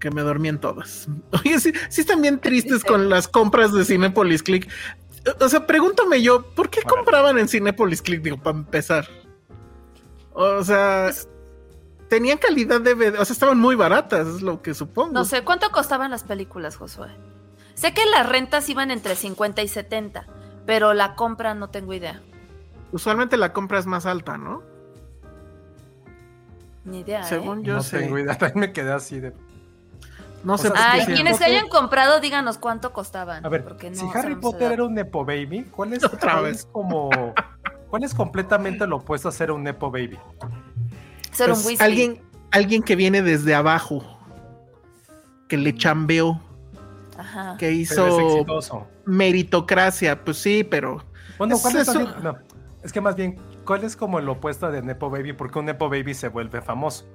Que 0.00 0.10
me 0.10 0.22
dormí 0.22 0.48
en 0.48 0.58
todas. 0.58 1.08
Oye, 1.32 1.60
sí, 1.60 1.72
sí 1.88 2.00
están 2.00 2.22
bien 2.22 2.40
tristes 2.40 2.82
con 2.84 3.08
las 3.10 3.28
compras 3.28 3.72
de 3.72 3.84
Cinepolis 3.84 4.42
Click. 4.42 4.68
O 5.40 5.48
sea, 5.48 5.66
pregúntame 5.66 6.20
yo, 6.20 6.50
¿por 6.54 6.68
qué 6.68 6.82
compraban 6.82 7.38
en 7.38 7.48
Cinepolis 7.48 8.02
Click? 8.02 8.22
Digo, 8.22 8.36
para 8.36 8.58
empezar. 8.58 9.08
O 10.32 10.62
sea, 10.64 11.10
tenían 12.08 12.38
calidad 12.38 12.80
de... 12.80 12.92
O 13.10 13.24
sea, 13.24 13.32
estaban 13.32 13.58
muy 13.58 13.76
baratas, 13.76 14.26
es 14.26 14.42
lo 14.42 14.60
que 14.60 14.74
supongo. 14.74 15.12
No 15.12 15.24
sé, 15.24 15.42
¿cuánto 15.42 15.70
costaban 15.70 16.10
las 16.10 16.24
películas, 16.24 16.76
Josué? 16.76 17.08
Sé 17.74 17.94
que 17.94 18.04
las 18.06 18.28
rentas 18.28 18.68
iban 18.68 18.90
entre 18.90 19.16
50 19.16 19.62
y 19.62 19.68
70, 19.68 20.26
pero 20.66 20.92
la 20.92 21.14
compra 21.14 21.54
no 21.54 21.70
tengo 21.70 21.94
idea. 21.94 22.20
Usualmente 22.92 23.36
la 23.36 23.52
compra 23.52 23.78
es 23.78 23.86
más 23.86 24.06
alta, 24.06 24.38
¿no? 24.38 24.62
Ni 26.84 27.00
idea. 27.00 27.22
Según 27.24 27.60
¿eh? 27.60 27.62
yo 27.64 27.74
no 27.74 27.82
sé. 27.82 28.00
tengo 28.00 28.18
idea, 28.18 28.36
también 28.38 28.60
me 28.60 28.72
quedé 28.72 28.92
así 28.92 29.20
de. 29.20 29.32
No 30.44 30.58
sé. 30.58 30.70
Ay, 30.76 31.06
quienes 31.06 31.38
se 31.38 31.44
hayan 31.44 31.68
comprado, 31.68 32.20
díganos 32.20 32.58
cuánto 32.58 32.92
costaban. 32.92 33.44
A 33.44 33.48
ver, 33.48 33.64
si 33.92 34.06
Harry 34.14 34.36
Potter 34.36 34.72
era 34.72 34.84
un 34.84 34.94
Nepo 34.94 35.24
Baby, 35.24 35.64
¿cuál 35.70 35.94
es, 35.94 36.04
Otra 36.12 36.40
vez? 36.40 36.68
como. 36.70 37.10
¿Cuál 37.88 38.02
es 38.02 38.14
completamente 38.14 38.86
lo 38.86 38.96
opuesto 38.96 39.28
a 39.28 39.32
ser 39.32 39.50
un 39.52 39.62
Nepo 39.62 39.90
Baby? 39.90 40.18
Ser 41.30 41.50
un 41.50 41.62
pues, 41.62 41.80
Alguien, 41.80 42.20
alguien 42.50 42.82
que 42.82 42.96
viene 42.96 43.22
desde 43.22 43.54
abajo, 43.54 44.04
que 45.48 45.56
le 45.56 45.74
chambeó 45.76 46.40
que 47.58 47.72
hizo 47.72 48.86
meritocracia, 49.04 50.24
pues 50.24 50.38
sí, 50.38 50.64
pero... 50.64 51.04
Bueno, 51.38 51.56
¿cuál 51.60 51.76
es, 51.76 51.94
no, 51.94 52.36
es 52.84 52.92
que 52.92 53.00
más 53.00 53.16
bien, 53.16 53.38
¿cuál 53.64 53.82
es 53.82 53.96
como 53.96 54.18
el 54.18 54.28
opuesto 54.28 54.70
de 54.70 54.82
Nepo 54.82 55.10
Baby? 55.10 55.32
Porque 55.32 55.58
un 55.58 55.64
Nepo 55.64 55.88
Baby 55.88 56.14
se 56.14 56.28
vuelve 56.28 56.60
famoso. 56.60 57.06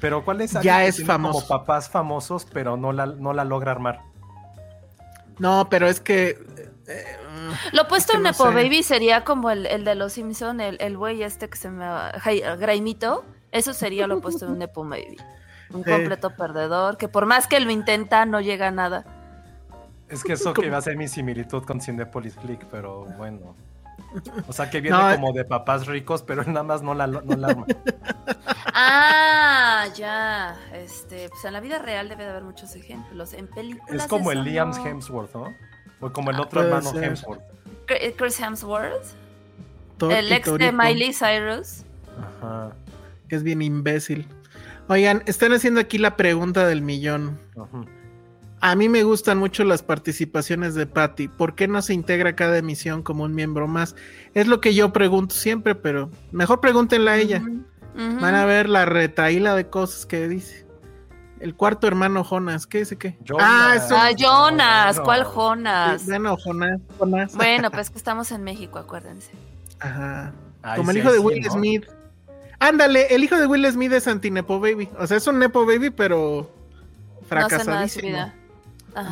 Pero 0.00 0.24
¿cuál 0.24 0.40
es 0.40 0.52
ya 0.62 0.84
es 0.84 1.04
famoso. 1.04 1.40
como 1.40 1.46
papás 1.46 1.90
famosos, 1.90 2.46
pero 2.50 2.76
no 2.78 2.92
la, 2.92 3.06
no 3.06 3.34
la 3.34 3.44
logra 3.44 3.72
armar? 3.72 4.00
No, 5.38 5.68
pero 5.68 5.86
es 5.86 6.00
que... 6.00 6.38
Eh, 6.88 7.16
lo 7.72 7.82
opuesto 7.82 8.14
a 8.14 8.16
un 8.16 8.22
Nepo 8.22 8.44
Baby 8.46 8.82
sería 8.82 9.22
como 9.24 9.50
el, 9.50 9.84
de 9.84 9.94
los 9.94 10.14
Simpson, 10.14 10.60
el 10.60 10.96
güey 10.96 11.22
este 11.22 11.50
que 11.50 11.58
se 11.58 11.70
me... 11.70 11.86
Graimito. 12.58 13.24
Eso 13.52 13.74
sería 13.74 14.06
lo 14.06 14.18
opuesto 14.18 14.46
de 14.46 14.52
un 14.52 14.58
Nepo 14.58 14.84
Baby. 14.88 15.18
Un 15.70 15.84
completo 15.84 16.34
perdedor, 16.34 16.96
que 16.96 17.08
por 17.08 17.26
más 17.26 17.46
que 17.46 17.60
lo 17.60 17.70
intenta, 17.70 18.24
no 18.24 18.40
llega 18.40 18.68
a 18.68 18.70
nada. 18.70 19.04
Es 20.08 20.24
que 20.24 20.32
eso 20.32 20.52
que 20.52 20.66
iba 20.66 20.78
a 20.78 20.82
ser 20.82 20.96
mi 20.96 21.06
similitud 21.06 21.62
con 21.64 21.80
Cinepolis 21.80 22.34
Click, 22.36 22.64
pero 22.70 23.04
bueno. 23.16 23.54
O 24.48 24.52
sea, 24.52 24.70
que 24.70 24.80
viene 24.80 24.98
como 25.14 25.32
de 25.32 25.44
papás 25.44 25.86
ricos, 25.86 26.22
pero 26.22 26.44
nada 26.44 26.62
más 26.62 26.82
no 26.82 26.94
la, 26.94 27.06
no 27.06 27.46
arma. 27.46 27.66
Ah, 28.72 29.86
ya. 29.96 30.56
Este, 30.72 31.28
pues 31.28 31.44
en 31.44 31.52
la 31.52 31.60
vida 31.60 31.78
real 31.78 32.08
debe 32.08 32.24
de 32.24 32.30
haber 32.30 32.42
muchos 32.44 32.74
ejemplos. 32.76 33.32
En 33.34 33.46
películas. 33.46 34.04
Es 34.04 34.08
como 34.08 34.32
el 34.32 34.44
Liam 34.44 34.72
Hemsworth, 34.72 35.34
¿no? 35.34 35.54
O 36.00 36.12
como 36.12 36.30
el 36.30 36.36
ah, 36.36 36.42
otro 36.42 36.62
hermano 36.62 36.90
Hemsworth. 36.94 37.42
Chris 37.86 38.40
Hemsworth. 38.40 39.14
el 40.10 40.32
ex 40.32 40.58
de 40.58 40.72
Miley 40.72 41.12
Cyrus. 41.12 41.84
Ajá. 42.18 42.72
Que 43.28 43.36
es 43.36 43.42
bien 43.42 43.62
imbécil. 43.62 44.26
Oigan, 44.88 45.22
están 45.26 45.52
haciendo 45.52 45.80
aquí 45.80 45.98
la 45.98 46.16
pregunta 46.16 46.66
del 46.66 46.82
millón. 46.82 47.38
Ajá. 47.56 47.84
A 48.62 48.74
mí 48.76 48.88
me 48.90 49.04
gustan 49.04 49.38
mucho 49.38 49.64
las 49.64 49.82
participaciones 49.82 50.74
de 50.74 50.86
Patty. 50.86 51.28
¿Por 51.28 51.54
qué 51.54 51.66
no 51.66 51.80
se 51.80 51.94
integra 51.94 52.36
cada 52.36 52.58
emisión 52.58 53.02
como 53.02 53.24
un 53.24 53.34
miembro 53.34 53.66
más? 53.66 53.96
Es 54.34 54.46
lo 54.46 54.60
que 54.60 54.74
yo 54.74 54.92
pregunto 54.92 55.34
siempre, 55.34 55.74
pero 55.74 56.10
mejor 56.30 56.60
pregúntenla 56.60 57.12
a 57.12 57.16
ella. 57.16 57.42
Van 57.94 58.34
a 58.34 58.44
ver 58.44 58.68
la 58.68 58.84
retaíla 58.84 59.54
de 59.54 59.68
cosas 59.68 60.04
que 60.06 60.28
dice. 60.28 60.66
El 61.40 61.54
cuarto 61.54 61.86
hermano 61.86 62.22
Jonas, 62.22 62.66
¿qué 62.66 62.80
dice 62.80 62.96
qué? 62.96 63.18
Ah, 63.38 63.76
ah, 63.90 64.10
Jonas, 64.14 65.00
¿cuál 65.00 65.24
Jonas? 65.24 66.04
Bueno, 66.04 66.36
Jonas, 66.36 66.80
Bueno, 67.34 67.70
pues 67.70 67.88
que 67.88 67.96
estamos 67.96 68.30
en 68.30 68.42
México, 68.44 68.78
acuérdense. 68.78 69.30
Ajá. 69.80 70.34
como 70.76 70.90
el 70.90 70.98
hijo 70.98 71.10
de 71.10 71.18
Will 71.18 71.42
Smith. 71.50 71.86
Ándale, 72.58 73.06
el 73.14 73.24
hijo 73.24 73.38
de 73.38 73.46
Will 73.46 73.66
Smith 73.72 73.92
es 73.92 74.06
anti-Nepo 74.06 74.60
Baby. 74.60 74.90
O 74.98 75.06
sea, 75.06 75.16
es 75.16 75.26
un 75.26 75.38
Nepo 75.38 75.64
Baby, 75.64 75.88
pero 75.88 76.50
fracasadísimo. 77.26 78.39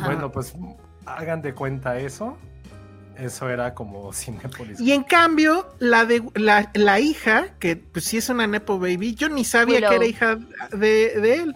Bueno, 0.05 0.31
pues 0.31 0.53
hagan 1.05 1.41
de 1.41 1.53
cuenta 1.53 1.97
eso. 1.97 2.37
Eso 3.17 3.49
era 3.49 3.73
como 3.73 4.13
Cinepolis. 4.13 4.79
Y 4.79 4.93
en 4.93 5.03
cambio, 5.03 5.73
la 5.79 6.05
de 6.05 6.23
la, 6.35 6.99
hija, 6.99 7.47
que 7.59 7.75
pues 7.75 8.05
sí 8.05 8.17
es 8.17 8.29
una 8.29 8.47
Nepo 8.47 8.79
Baby, 8.79 9.15
yo 9.15 9.29
ni 9.29 9.43
sabía 9.43 9.87
que 9.87 9.95
era 9.95 10.05
hija 10.05 10.39
de, 10.71 11.33
él. 11.33 11.55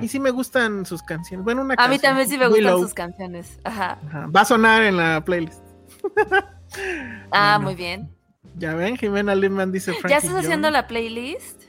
Y 0.00 0.08
sí 0.08 0.18
me 0.18 0.30
gustan 0.30 0.86
sus 0.86 1.02
canciones. 1.02 1.44
Bueno, 1.44 1.62
una 1.62 1.74
A 1.76 1.88
mí 1.88 1.98
también 1.98 2.28
sí 2.28 2.38
me 2.38 2.48
gustan 2.48 2.78
sus 2.78 2.94
canciones. 2.94 3.58
Ajá. 3.64 3.98
Va 4.34 4.42
a 4.42 4.44
sonar 4.44 4.82
en 4.82 4.96
la 4.96 5.22
playlist. 5.24 5.62
ah, 7.30 7.58
muy 7.60 7.74
bien. 7.74 8.10
Ya 8.56 8.74
ven, 8.74 8.96
Jimena 8.96 9.34
Lindman 9.34 9.72
dice 9.72 9.92
Frankie 9.92 10.10
¿Ya 10.10 10.18
estás 10.18 10.44
haciendo 10.44 10.70
la 10.70 10.86
playlist? 10.86 11.62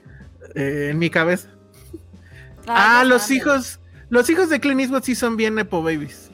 Eh, 0.53 0.89
en 0.91 0.99
mi 0.99 1.09
cabeza. 1.09 1.49
ah, 2.67 3.03
los 3.05 3.31
hijos, 3.31 3.79
los 4.09 4.29
hijos 4.29 4.49
de 4.49 4.59
Clint 4.59 4.81
Eastwood 4.81 5.03
sí 5.03 5.15
son 5.15 5.37
bien 5.37 5.55
Nepo 5.55 5.81
Babies. 5.81 6.31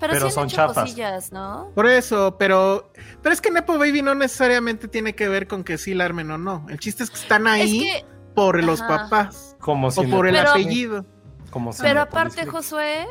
Pero, 0.00 0.30
son 0.30 0.48
chafas. 0.48 0.96
¿no? 1.30 1.70
Por 1.74 1.86
eso, 1.86 2.36
pero, 2.36 2.90
pero 3.22 3.32
es 3.32 3.40
que 3.40 3.52
Nepo 3.52 3.78
Baby 3.78 4.02
no 4.02 4.16
necesariamente 4.16 4.88
tiene 4.88 5.14
que 5.14 5.28
ver 5.28 5.46
con 5.46 5.62
que 5.62 5.78
sí 5.78 5.94
la 5.94 6.04
armen 6.04 6.28
o 6.32 6.38
no. 6.38 6.66
El 6.68 6.80
chiste 6.80 7.04
es 7.04 7.10
que 7.10 7.16
están 7.16 7.46
ahí 7.46 7.88
por 8.34 8.62
los 8.64 8.80
papás. 8.80 9.56
Como 9.60 9.88
o 9.88 10.10
por 10.10 10.26
el 10.26 10.36
apellido. 10.36 11.06
Como 11.50 11.70
pero 11.80 12.00
aparte, 12.00 12.46
Josué, 12.46 13.06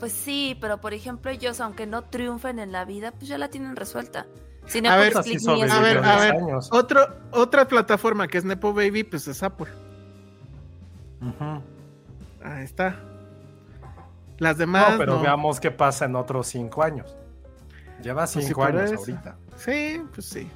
pues 0.00 0.12
sí, 0.12 0.58
pero 0.60 0.80
por 0.80 0.94
ejemplo 0.94 1.30
ellos, 1.30 1.60
aunque 1.60 1.86
no 1.86 2.02
triunfen 2.02 2.58
en 2.58 2.72
la 2.72 2.84
vida, 2.84 3.12
pues 3.12 3.28
ya 3.28 3.38
la 3.38 3.48
tienen 3.48 3.76
resuelta. 3.76 4.26
a 4.84 4.96
ver, 4.96 5.16
a 5.16 5.80
ver, 5.80 5.98
a 5.98 6.18
ver, 6.18 6.34
otra 7.30 7.68
plataforma 7.68 8.26
que 8.26 8.38
es 8.38 8.44
Nepo 8.44 8.74
Baby, 8.74 9.04
pues 9.04 9.28
es 9.28 9.42
Apple. 9.44 9.68
Ajá. 11.20 11.62
Ahí 12.44 12.62
está. 12.62 13.00
Las 14.38 14.58
demás. 14.58 14.92
No, 14.92 14.98
pero 14.98 15.20
veamos 15.20 15.58
qué 15.58 15.70
pasa 15.70 16.04
en 16.04 16.14
otros 16.14 16.46
cinco 16.46 16.82
años. 16.82 17.16
Lleva 18.02 18.26
pues 18.26 18.44
cinco 18.46 18.62
años 18.62 18.92
ahorita. 18.92 19.36
Sí, 19.56 20.02
pues 20.12 20.26
sí. 20.26 20.50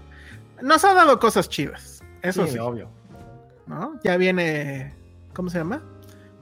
Nos 0.61 0.85
ha 0.85 0.92
dado 0.92 1.18
cosas 1.18 1.48
chivas. 1.48 2.03
Eso 2.20 2.46
sí. 2.46 2.59
obvio. 2.59 2.90
¿No? 3.66 3.98
Ya 4.05 4.16
viene. 4.16 4.94
¿Cómo 5.33 5.48
se 5.48 5.59
llama? 5.59 5.83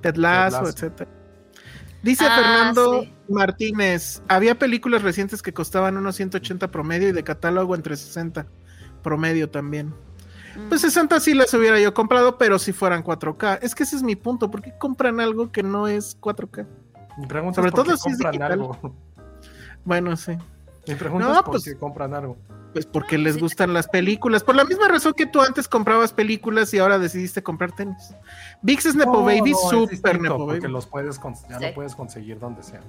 Ted 0.00 0.16
Lasso, 0.16 0.68
etcétera. 0.68 1.11
Dice 2.02 2.24
ah, 2.26 2.37
Fernando 2.37 3.06
Martínez: 3.28 4.22
había 4.28 4.59
películas 4.59 5.02
recientes 5.02 5.42
que 5.42 5.52
costaban 5.52 5.96
unos 5.96 6.16
180 6.16 6.70
promedio 6.70 7.09
y 7.09 7.12
de 7.12 7.22
catálogo 7.22 7.74
entre 7.74 7.96
60 7.96 8.46
promedio 9.02 9.50
también. 9.50 9.94
Pues 10.69 10.81
60 10.81 11.21
sí 11.21 11.35
las 11.35 11.53
hubiera 11.55 11.79
yo 11.81 11.95
comprado, 11.95 12.38
pero 12.38 12.59
si 12.59 12.73
fueran 12.73 13.05
4K. 13.05 13.59
Es 13.62 13.75
que 13.75 13.83
ese 13.83 13.97
es 13.97 14.03
mi 14.03 14.16
punto. 14.16 14.51
¿Por 14.51 14.62
qué 14.62 14.73
compran 14.79 15.21
algo 15.21 15.53
que 15.53 15.62
no 15.62 15.88
es 15.88 16.21
4K? 16.21 16.66
Mi 17.19 17.27
pregunta 17.27 17.57
Sobre 17.57 17.73
todo 17.73 17.97
si 17.97 18.11
compran 18.11 18.42
algo. 18.42 18.79
Bueno, 19.85 20.16
sí. 20.16 20.33
Mi 20.88 20.95
pregunta 20.97 21.29
es 21.31 21.42
por 21.42 21.45
pues, 21.53 21.64
qué 21.64 21.77
compran 21.77 22.14
algo. 22.14 22.37
Pues 22.73 22.87
porque 22.87 23.16
les 23.16 23.38
gustan 23.38 23.73
las 23.73 23.88
películas. 23.88 24.42
Por 24.42 24.55
la 24.55 24.64
misma 24.64 24.88
razón 24.88 25.14
que 25.14 25.27
tú 25.27 25.40
antes 25.40 25.66
comprabas 25.66 26.12
películas 26.12 26.75
y 26.75 26.79
ahora 26.79 26.99
decidiste 26.99 27.42
comprar 27.42 27.73
tenis. 27.73 28.14
VIX 28.62 28.87
es 28.87 28.95
Nepo 28.97 29.25
Baby, 29.25 29.55
super 29.71 30.21
Nepo 30.21 30.47
Baby. 30.47 30.61
Porque 30.61 30.69
los 30.69 30.87
puedes, 30.87 31.21
ya 31.49 31.61
lo 31.61 31.75
puedes 31.75 31.95
conseguir 31.95 32.38
donde 32.38 32.62
sea. 32.62 32.81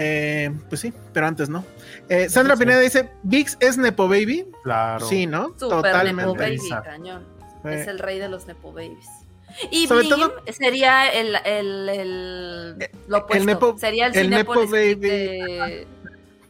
Eh, 0.00 0.50
pues 0.68 0.80
sí, 0.80 0.92
pero 1.12 1.26
antes 1.26 1.48
no. 1.48 1.64
Eh, 2.08 2.28
Sandra 2.28 2.56
Pineda 2.56 2.78
dice: 2.78 3.10
¿Vix 3.24 3.56
es 3.58 3.76
Nepo 3.76 4.06
Baby? 4.08 4.46
Claro. 4.62 5.04
Sí, 5.06 5.26
¿no? 5.26 5.50
Totalmente. 5.50 6.22
Nepo 6.22 6.34
Baby, 6.36 6.68
cañón. 6.84 7.24
Es 7.64 7.88
el 7.88 7.98
rey 7.98 8.20
de 8.20 8.28
los 8.28 8.46
Nepo 8.46 8.72
Babies. 8.72 9.08
Y 9.72 9.88
Sobre 9.88 10.08
todo, 10.08 10.34
sería 10.52 11.08
el, 11.08 11.34
el, 11.44 11.88
el, 11.88 12.90
lo 13.08 13.18
opuesto. 13.18 13.76
sería 13.78 14.06
el, 14.06 14.16
el 14.16 14.30
Nepo 14.30 14.66
Baby. 14.68 15.86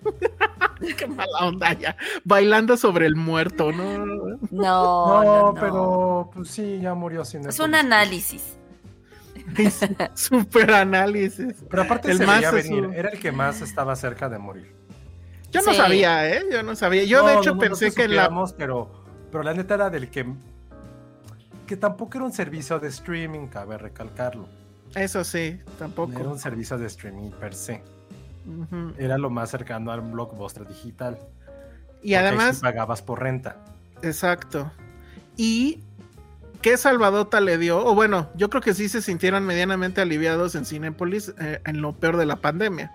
Qué 0.97 1.07
mala 1.07 1.39
onda 1.41 1.73
ya. 1.73 1.97
Bailando 2.25 2.77
sobre 2.77 3.07
el 3.07 3.17
muerto, 3.17 3.73
¿no? 3.73 4.05
No, 4.07 4.39
No, 4.51 5.25
no, 5.25 5.55
pero 5.59 6.31
pues 6.35 6.51
sí, 6.51 6.81
ya 6.83 6.95
murió 6.95 7.25
sin 7.25 7.49
Es 7.49 7.59
un 7.61 7.75
análisis. 7.75 8.58
Super 10.15 10.73
análisis. 10.73 11.55
Pero 11.71 11.83
aparte 11.83 12.11
El 12.11 12.19
se 12.19 12.27
más 12.27 12.53
venir, 12.53 12.91
era 12.95 13.11
el 13.11 13.19
que 13.19 13.33
más 13.33 13.61
estaba 13.61 13.95
cerca 13.97 14.29
de 14.29 14.39
morir. 14.39 14.73
Yo 15.51 15.63
no 15.63 15.73
Sí. 15.73 15.77
sabía, 15.79 16.29
¿eh? 16.31 16.43
Yo 16.53 16.63
no 16.63 16.77
sabía. 16.77 17.05
Yo, 17.05 17.27
de 17.27 17.35
hecho, 17.35 17.51
no, 17.51 17.55
no, 17.55 17.61
pensé 17.61 17.89
no 17.89 17.95
que 17.95 18.09
la. 18.09 18.31
pero, 18.57 18.91
pero 19.31 19.43
la 19.43 19.55
neta 19.55 19.75
era 19.75 19.91
del 19.91 20.11
que 20.11 20.27
que 21.67 21.77
tampoco 21.77 22.17
era 22.17 22.25
un 22.25 22.33
servicio 22.33 22.79
de 22.79 22.89
streaming, 22.89 23.47
cabe 23.49 23.77
recalcarlo. 23.77 24.49
Eso 24.95 25.23
sí, 25.23 25.61
No 25.67 25.73
tampoco. 25.73 26.19
era 26.19 26.29
un 26.31 26.39
servicio 26.39 26.79
de 26.79 26.87
streaming 26.87 27.31
per 27.33 27.55
se. 27.55 27.83
Era 28.97 29.19
lo 29.19 29.29
más 29.29 29.51
cercano 29.51 29.93
al 29.93 30.01
blockbuster 30.01 30.67
digital. 30.67 31.19
Y 32.03 32.15
además, 32.15 32.57
sí 32.57 32.63
pagabas 32.63 33.03
por 33.03 33.21
renta. 33.21 33.57
exacto. 34.03 34.71
Y 35.37 35.83
qué 36.63 36.77
salvadota 36.77 37.41
le 37.41 37.59
dio, 37.59 37.85
o 37.85 37.95
bueno, 37.95 38.31
yo 38.35 38.51
creo 38.51 38.63
que 38.63 38.75
sí 38.75 38.89
se 38.89 39.03
sintieron 39.03 39.45
medianamente 39.47 40.01
aliviados 40.01 40.55
en 40.55 40.65
Cinépolis 40.65 41.33
eh, 41.41 41.61
en 41.65 41.81
lo 41.81 41.93
peor 41.93 42.17
de 42.17 42.27
la 42.27 42.37
pandemia. 42.37 42.93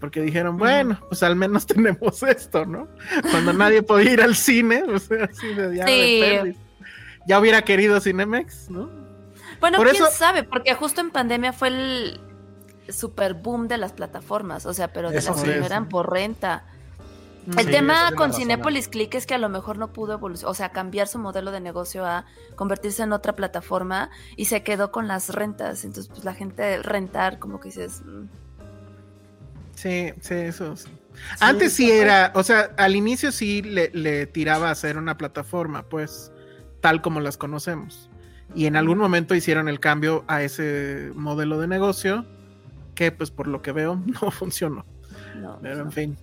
Porque 0.00 0.22
dijeron, 0.22 0.58
bueno, 0.58 0.98
pues 1.08 1.22
al 1.22 1.34
menos 1.36 1.66
tenemos 1.66 2.22
esto, 2.22 2.64
¿no? 2.64 2.88
Cuando 3.30 3.52
nadie 3.52 3.82
podía 3.82 4.12
ir 4.12 4.22
al 4.22 4.36
cine, 4.36 4.82
o 4.88 4.98
sea, 4.98 5.24
así 5.24 5.48
de 5.54 5.76
ya, 5.76 5.86
Sí. 5.86 6.56
Ya 7.26 7.38
hubiera 7.38 7.60
querido 7.62 8.00
Cinemex, 8.00 8.70
¿no? 8.70 8.88
Bueno, 9.60 9.76
Por 9.78 9.90
quién 9.90 10.02
eso- 10.02 10.12
sabe, 10.12 10.44
porque 10.44 10.74
justo 10.74 11.00
en 11.00 11.10
pandemia 11.10 11.52
fue 11.52 11.68
el 11.68 12.20
super 12.88 13.34
boom 13.34 13.68
de 13.68 13.76
las 13.76 13.92
plataformas, 13.92 14.64
o 14.64 14.72
sea, 14.72 14.92
pero 14.92 15.10
de 15.10 15.18
Eso 15.18 15.32
las 15.32 15.40
sí. 15.40 15.46
que 15.46 15.56
eran 15.58 15.88
por 15.90 16.10
renta. 16.10 16.64
El 17.56 17.66
Sí, 17.66 17.70
tema 17.70 18.12
con 18.14 18.32
razón, 18.32 18.32
Cinépolis 18.32 18.88
Click 18.88 19.14
es 19.14 19.26
que 19.26 19.34
a 19.34 19.38
lo 19.38 19.48
mejor 19.48 19.78
no 19.78 19.92
pudo 19.92 20.12
evolucionar, 20.14 20.50
o 20.50 20.54
sea, 20.54 20.70
cambiar 20.72 21.08
su 21.08 21.18
modelo 21.18 21.50
de 21.50 21.60
negocio 21.60 22.04
a 22.06 22.26
convertirse 22.56 23.02
en 23.02 23.12
otra 23.12 23.34
plataforma 23.36 24.10
y 24.36 24.46
se 24.46 24.62
quedó 24.62 24.90
con 24.92 25.08
las 25.08 25.30
rentas. 25.30 25.84
Entonces, 25.84 26.08
pues 26.08 26.24
la 26.24 26.34
gente 26.34 26.82
rentar, 26.82 27.38
como 27.38 27.60
que 27.60 27.68
dices, 27.68 28.02
mm, 28.04 28.26
Sí, 29.74 30.12
sí, 30.20 30.34
eso. 30.34 30.76
sí. 30.76 30.90
Antes 31.40 31.72
sí 31.74 31.90
era, 31.90 32.32
o 32.34 32.42
sea, 32.42 32.72
al 32.76 32.96
inicio 32.96 33.32
sí 33.32 33.62
le, 33.62 33.90
le 33.92 34.26
tiraba 34.26 34.68
a 34.68 34.72
hacer 34.72 34.98
una 34.98 35.16
plataforma, 35.16 35.84
pues, 35.88 36.32
tal 36.80 37.00
como 37.02 37.20
las 37.20 37.36
conocemos. 37.36 38.10
Y 38.54 38.66
en 38.66 38.76
algún 38.76 38.98
momento 38.98 39.34
hicieron 39.34 39.68
el 39.68 39.80
cambio 39.80 40.24
a 40.28 40.42
ese 40.42 41.12
modelo 41.14 41.58
de 41.60 41.68
negocio, 41.68 42.26
que 42.94 43.12
pues 43.12 43.30
por 43.30 43.46
lo 43.48 43.62
que 43.62 43.72
veo 43.72 43.96
no 44.22 44.30
funcionó. 44.30 44.86
no. 45.32 45.58
Pero 45.60 45.80
en 45.82 45.92
fin, 45.92 46.18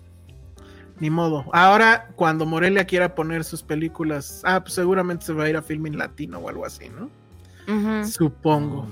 ni 0.99 1.10
modo. 1.10 1.45
Ahora, 1.51 2.10
cuando 2.15 2.45
Morelia 2.45 2.86
quiera 2.86 3.15
poner 3.15 3.43
sus 3.43 3.62
películas, 3.63 4.41
ah, 4.45 4.62
pues 4.62 4.73
seguramente 4.73 5.25
se 5.25 5.34
va 5.34 5.45
a 5.45 5.49
ir 5.49 5.58
a 5.58 5.62
Filming 5.62 5.97
Latino 5.97 6.39
o 6.39 6.49
algo 6.49 6.65
así, 6.65 6.89
¿no? 6.89 7.10
Supongo. 8.05 8.88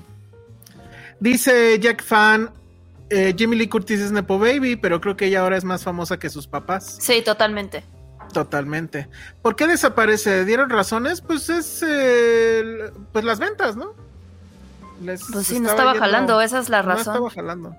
Dice 1.19 1.79
Jack 1.79 2.03
Fan, 2.03 2.49
eh, 3.09 3.33
Jimmy 3.37 3.55
Lee 3.55 3.67
Curtis 3.69 3.99
es 3.99 4.11
Nepo 4.11 4.39
Baby, 4.39 4.75
pero 4.75 4.99
creo 4.99 5.15
que 5.15 5.27
ella 5.27 5.41
ahora 5.41 5.57
es 5.57 5.63
más 5.63 5.83
famosa 5.83 6.17
que 6.17 6.29
sus 6.29 6.47
papás. 6.47 6.97
Sí, 6.99 7.21
totalmente. 7.23 7.83
Totalmente. 8.33 9.07
¿Por 9.41 9.55
qué 9.55 9.67
desaparece? 9.67 10.43
¿Dieron 10.45 10.69
razones? 10.69 11.21
Pues 11.21 11.49
es 11.49 11.83
eh, 11.87 12.91
pues 13.11 13.23
las 13.23 13.39
ventas, 13.39 13.75
¿no? 13.75 13.93
Les 15.03 15.23
Pues 15.31 15.45
sí, 15.47 15.59
no 15.59 15.69
estaba 15.69 15.91
yendo- 15.93 15.99
jalando, 16.05 16.41
esa 16.41 16.59
es 16.59 16.69
la 16.69 16.81
No 16.81 16.89
razón. 16.89 17.13
estaba 17.13 17.29
jalando. 17.29 17.75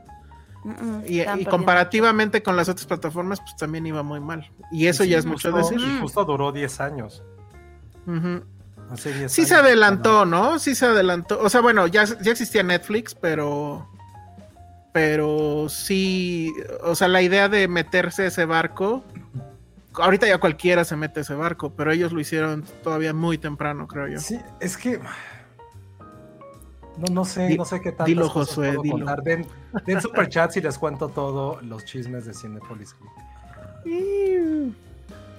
Mm, 0.65 1.03
Y, 1.07 1.45
comparativamente 1.45 2.43
con 2.43 2.57
las 2.57 2.69
otras 2.71 2.87
plataformas, 2.87 3.41
pues 3.41 3.55
también 3.57 3.87
iba 3.87 4.03
muy 4.03 4.19
mal. 4.21 4.51
Y 4.73 4.87
eso 4.87 5.05
Sí, 5.05 5.11
ya 5.11 5.19
es 5.19 5.27
justo- 5.27 5.51
mucho 5.53 5.59
decir. 5.77 5.79
y 5.87 6.01
Justo 6.01 6.25
duró 6.25 6.53
10 6.53 6.81
años. 6.81 7.23
Ujú. 8.07 8.43
Hace 8.91 9.13
10 9.13 9.33
Sí 9.33 9.43
años. 9.43 9.49
se 9.51 9.55
adelantó, 9.57 10.25
¿no? 10.27 10.59
Sí 10.59 10.75
se 10.75 10.87
adelantó. 10.87 11.39
O 11.41 11.49
sea, 11.51 11.61
bueno, 11.61 11.87
ya, 11.87 12.05
ya 12.05 12.33
existía 12.33 12.63
Netflix, 12.63 13.15
pero. 13.15 13.89
Pero 14.93 15.69
sí. 15.69 16.53
O 16.83 16.95
sea, 16.95 17.09
la 17.09 17.21
idea 17.23 17.49
de 17.49 17.67
meterse 17.69 18.23
a 18.23 18.27
ese 18.27 18.45
barco. 18.45 19.05
Ahorita 19.95 20.27
ya 20.27 20.39
cualquiera 20.39 20.85
se 20.85 20.97
mete 20.97 21.21
a 21.21 21.23
ese 21.23 21.35
barco, 21.35 21.75
pero 21.75 21.93
ellos 21.93 22.13
lo 22.13 22.21
hicieron 22.21 22.65
todavía 22.83 23.13
muy 23.15 23.39
temprano, 23.39 23.87
creo 23.87 24.09
yo. 24.09 24.19
Sí, 24.19 24.39
es 24.61 24.77
que. 24.77 25.01
No, 26.97 27.07
no 27.13 27.25
sé, 27.25 27.49
Di- 27.49 27.57
no 27.59 27.65
sé 27.65 27.81
qué 27.81 27.91
tantas 27.91 28.07
dilo, 28.07 28.29
cosas 28.33 28.49
Josué, 28.55 28.69
puedo 28.69 28.83
dilo. 28.83 28.97
contar. 28.99 29.23
Den, 29.23 29.47
den 29.85 30.01
superchats 30.01 30.57
y 30.57 30.61
les 30.61 30.79
cuento 30.79 31.09
todo 31.09 31.61
los 31.63 31.85
chismes 31.85 32.25
de 32.25 32.35
Cinepolis 32.35 32.95
Click. 32.95 33.11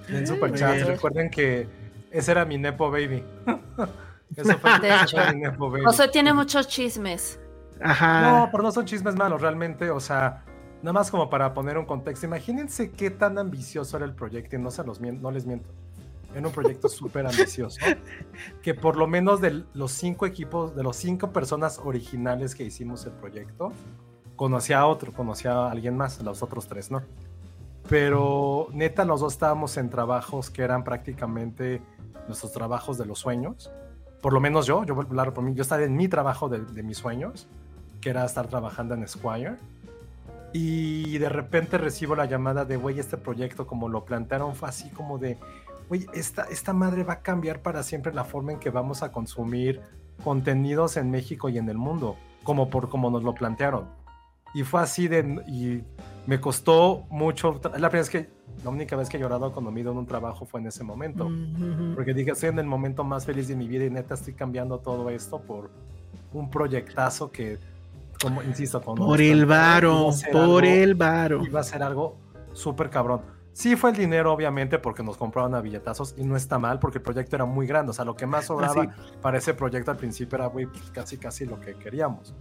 Den 0.08 0.26
superchats. 0.26 0.74
Bueno. 0.82 0.86
Recuerden 0.88 1.30
que 1.30 1.66
ese 2.10 2.30
era 2.32 2.44
mi 2.44 2.58
Nepo 2.58 2.90
Baby. 2.90 3.22
Eso 4.36 4.58
fue 4.58 4.78
De 4.80 4.94
hecho. 5.02 5.16
mi 5.34 5.40
Nepo 5.40 5.70
Baby. 5.70 5.84
José 5.84 6.08
tiene 6.08 6.32
muchos 6.32 6.68
chismes. 6.68 7.38
Ajá. 7.80 8.22
No, 8.22 8.48
pero 8.50 8.62
no 8.62 8.72
son 8.72 8.84
chismes 8.86 9.14
malos, 9.16 9.40
realmente, 9.40 9.90
o 9.90 10.00
sea, 10.00 10.42
nada 10.82 10.92
más 10.94 11.10
como 11.10 11.28
para 11.28 11.52
poner 11.54 11.76
un 11.78 11.84
contexto. 11.84 12.26
Imagínense 12.26 12.90
qué 12.90 13.10
tan 13.10 13.38
ambicioso 13.38 13.96
era 13.96 14.06
el 14.06 14.14
proyecto, 14.14 14.56
y 14.56 14.58
no, 14.58 14.70
se 14.70 14.82
los 14.84 15.00
no 15.00 15.30
les 15.30 15.46
miento. 15.46 15.68
Era 16.36 16.48
un 16.48 16.52
proyecto 16.52 16.90
súper 16.90 17.26
ambicioso, 17.26 17.80
que 18.60 18.74
por 18.74 18.96
lo 18.96 19.06
menos 19.06 19.40
de 19.40 19.64
los 19.72 19.90
cinco 19.90 20.26
equipos, 20.26 20.76
de 20.76 20.82
los 20.82 20.94
cinco 20.94 21.32
personas 21.32 21.80
originales 21.82 22.54
que 22.54 22.62
hicimos 22.62 23.06
el 23.06 23.12
proyecto, 23.12 23.72
conocía 24.36 24.80
a 24.80 24.86
otro, 24.86 25.12
conocía 25.12 25.52
a 25.52 25.70
alguien 25.70 25.96
más, 25.96 26.22
los 26.22 26.42
otros 26.42 26.66
tres, 26.66 26.90
¿no? 26.90 27.00
Pero 27.88 28.68
neta, 28.72 29.06
los 29.06 29.20
dos 29.20 29.32
estábamos 29.32 29.78
en 29.78 29.88
trabajos 29.88 30.50
que 30.50 30.60
eran 30.60 30.84
prácticamente 30.84 31.80
nuestros 32.26 32.52
trabajos 32.52 32.98
de 32.98 33.06
los 33.06 33.18
sueños. 33.18 33.72
Por 34.20 34.34
lo 34.34 34.40
menos 34.40 34.66
yo, 34.66 34.84
yo 34.84 34.94
voy 34.94 35.06
a 35.06 35.08
hablar 35.08 35.32
por 35.32 35.42
mí, 35.42 35.54
yo 35.54 35.62
estaba 35.62 35.84
en 35.84 35.96
mi 35.96 36.06
trabajo 36.06 36.50
de, 36.50 36.60
de 36.60 36.82
mis 36.82 36.98
sueños, 36.98 37.48
que 38.02 38.10
era 38.10 38.26
estar 38.26 38.46
trabajando 38.46 38.92
en 38.92 39.08
Squire. 39.08 39.56
Y 40.52 41.16
de 41.16 41.30
repente 41.30 41.78
recibo 41.78 42.14
la 42.14 42.26
llamada 42.26 42.66
de, 42.66 42.76
güey, 42.76 42.98
este 42.98 43.16
proyecto, 43.16 43.66
como 43.66 43.88
lo 43.88 44.04
plantearon, 44.04 44.54
fue 44.54 44.68
así 44.68 44.90
como 44.90 45.18
de, 45.18 45.38
güey, 45.88 46.06
esta, 46.14 46.44
esta 46.44 46.72
madre 46.72 47.04
va 47.04 47.14
a 47.14 47.20
cambiar 47.20 47.62
para 47.62 47.82
siempre 47.82 48.12
la 48.12 48.24
forma 48.24 48.52
en 48.52 48.58
que 48.58 48.70
vamos 48.70 49.02
a 49.02 49.12
consumir 49.12 49.80
contenidos 50.24 50.96
en 50.96 51.10
México 51.10 51.48
y 51.48 51.58
en 51.58 51.68
el 51.68 51.78
mundo, 51.78 52.16
como 52.42 52.70
por 52.70 52.88
como 52.88 53.10
nos 53.10 53.22
lo 53.22 53.34
plantearon. 53.34 53.88
Y 54.54 54.62
fue 54.62 54.80
así 54.80 55.08
de, 55.08 55.42
y 55.46 55.82
me 56.26 56.40
costó 56.40 57.04
mucho, 57.10 57.60
es 57.74 57.80
la 57.80 57.90
primera 57.90 57.90
vez 57.90 58.10
que, 58.10 58.30
la 58.64 58.70
única 58.70 58.96
vez 58.96 59.08
que 59.08 59.16
he 59.16 59.20
llorado 59.20 59.52
cuando 59.52 59.70
me 59.70 59.80
he 59.80 59.82
ido 59.82 59.92
en 59.92 59.98
un 59.98 60.06
trabajo 60.06 60.46
fue 60.46 60.60
en 60.60 60.66
ese 60.66 60.82
momento. 60.82 61.30
Porque 61.94 62.14
dije, 62.14 62.30
estoy 62.30 62.48
en 62.48 62.58
el 62.58 62.66
momento 62.66 63.04
más 63.04 63.26
feliz 63.26 63.48
de 63.48 63.56
mi 63.56 63.68
vida 63.68 63.84
y 63.84 63.90
neta 63.90 64.14
estoy 64.14 64.32
cambiando 64.32 64.78
todo 64.78 65.10
esto 65.10 65.40
por 65.40 65.70
un 66.32 66.50
proyectazo 66.50 67.30
que, 67.30 67.58
como 68.20 68.42
insisto, 68.42 68.80
con 68.80 68.96
Por 68.96 69.20
el 69.20 69.44
varo, 69.46 70.10
por 70.32 70.64
el 70.64 70.94
varo. 70.94 71.44
Iba 71.44 71.60
a 71.60 71.64
ser 71.64 71.82
algo 71.82 72.16
súper 72.52 72.88
cabrón. 72.88 73.20
Sí 73.56 73.74
fue 73.74 73.88
el 73.88 73.96
dinero, 73.96 74.34
obviamente, 74.34 74.78
porque 74.78 75.02
nos 75.02 75.16
compraron 75.16 75.54
a 75.54 75.62
billetazos 75.62 76.14
y 76.18 76.24
no 76.24 76.36
está 76.36 76.58
mal 76.58 76.78
porque 76.78 76.98
el 76.98 77.02
proyecto 77.02 77.36
era 77.36 77.46
muy 77.46 77.66
grande. 77.66 77.88
O 77.88 77.94
sea, 77.94 78.04
lo 78.04 78.14
que 78.14 78.26
más 78.26 78.44
sobraba 78.44 78.82
Así. 78.82 78.90
para 79.22 79.38
ese 79.38 79.54
proyecto 79.54 79.90
al 79.90 79.96
principio 79.96 80.36
era, 80.36 80.46
güey, 80.48 80.66
pues, 80.66 80.82
casi, 80.90 81.16
casi 81.16 81.46
lo 81.46 81.58
que 81.58 81.74
queríamos. 81.74 82.34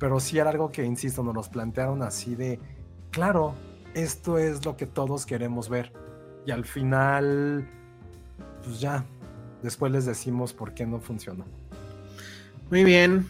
Pero 0.00 0.18
sí 0.18 0.36
era 0.36 0.50
algo 0.50 0.72
que, 0.72 0.82
insisto, 0.82 1.22
nos 1.22 1.32
los 1.32 1.48
plantearon 1.48 2.02
así 2.02 2.34
de, 2.34 2.58
claro, 3.12 3.54
esto 3.94 4.36
es 4.36 4.64
lo 4.64 4.76
que 4.76 4.86
todos 4.86 5.26
queremos 5.26 5.68
ver. 5.68 5.92
Y 6.44 6.50
al 6.50 6.64
final, 6.64 7.68
pues 8.64 8.80
ya, 8.80 9.04
después 9.62 9.92
les 9.92 10.06
decimos 10.06 10.54
por 10.54 10.74
qué 10.74 10.86
no 10.86 10.98
funcionó. 10.98 11.44
Muy 12.68 12.82
bien. 12.82 13.28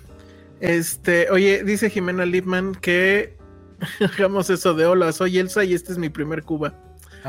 Este, 0.61 1.31
oye, 1.31 1.62
dice 1.62 1.91
Jimena 1.91 2.25
Lipman 2.25 2.75
que 2.75 3.37
hagamos 4.01 4.49
eso 4.49 4.73
de 4.73 4.87
hola, 4.87 5.12
soy 5.12 5.37
Elsa 5.37 5.62
y 5.64 5.75
este 5.75 5.93
es 5.93 5.99
mi 5.99 6.09
primer 6.09 6.43
Cuba. 6.43 6.73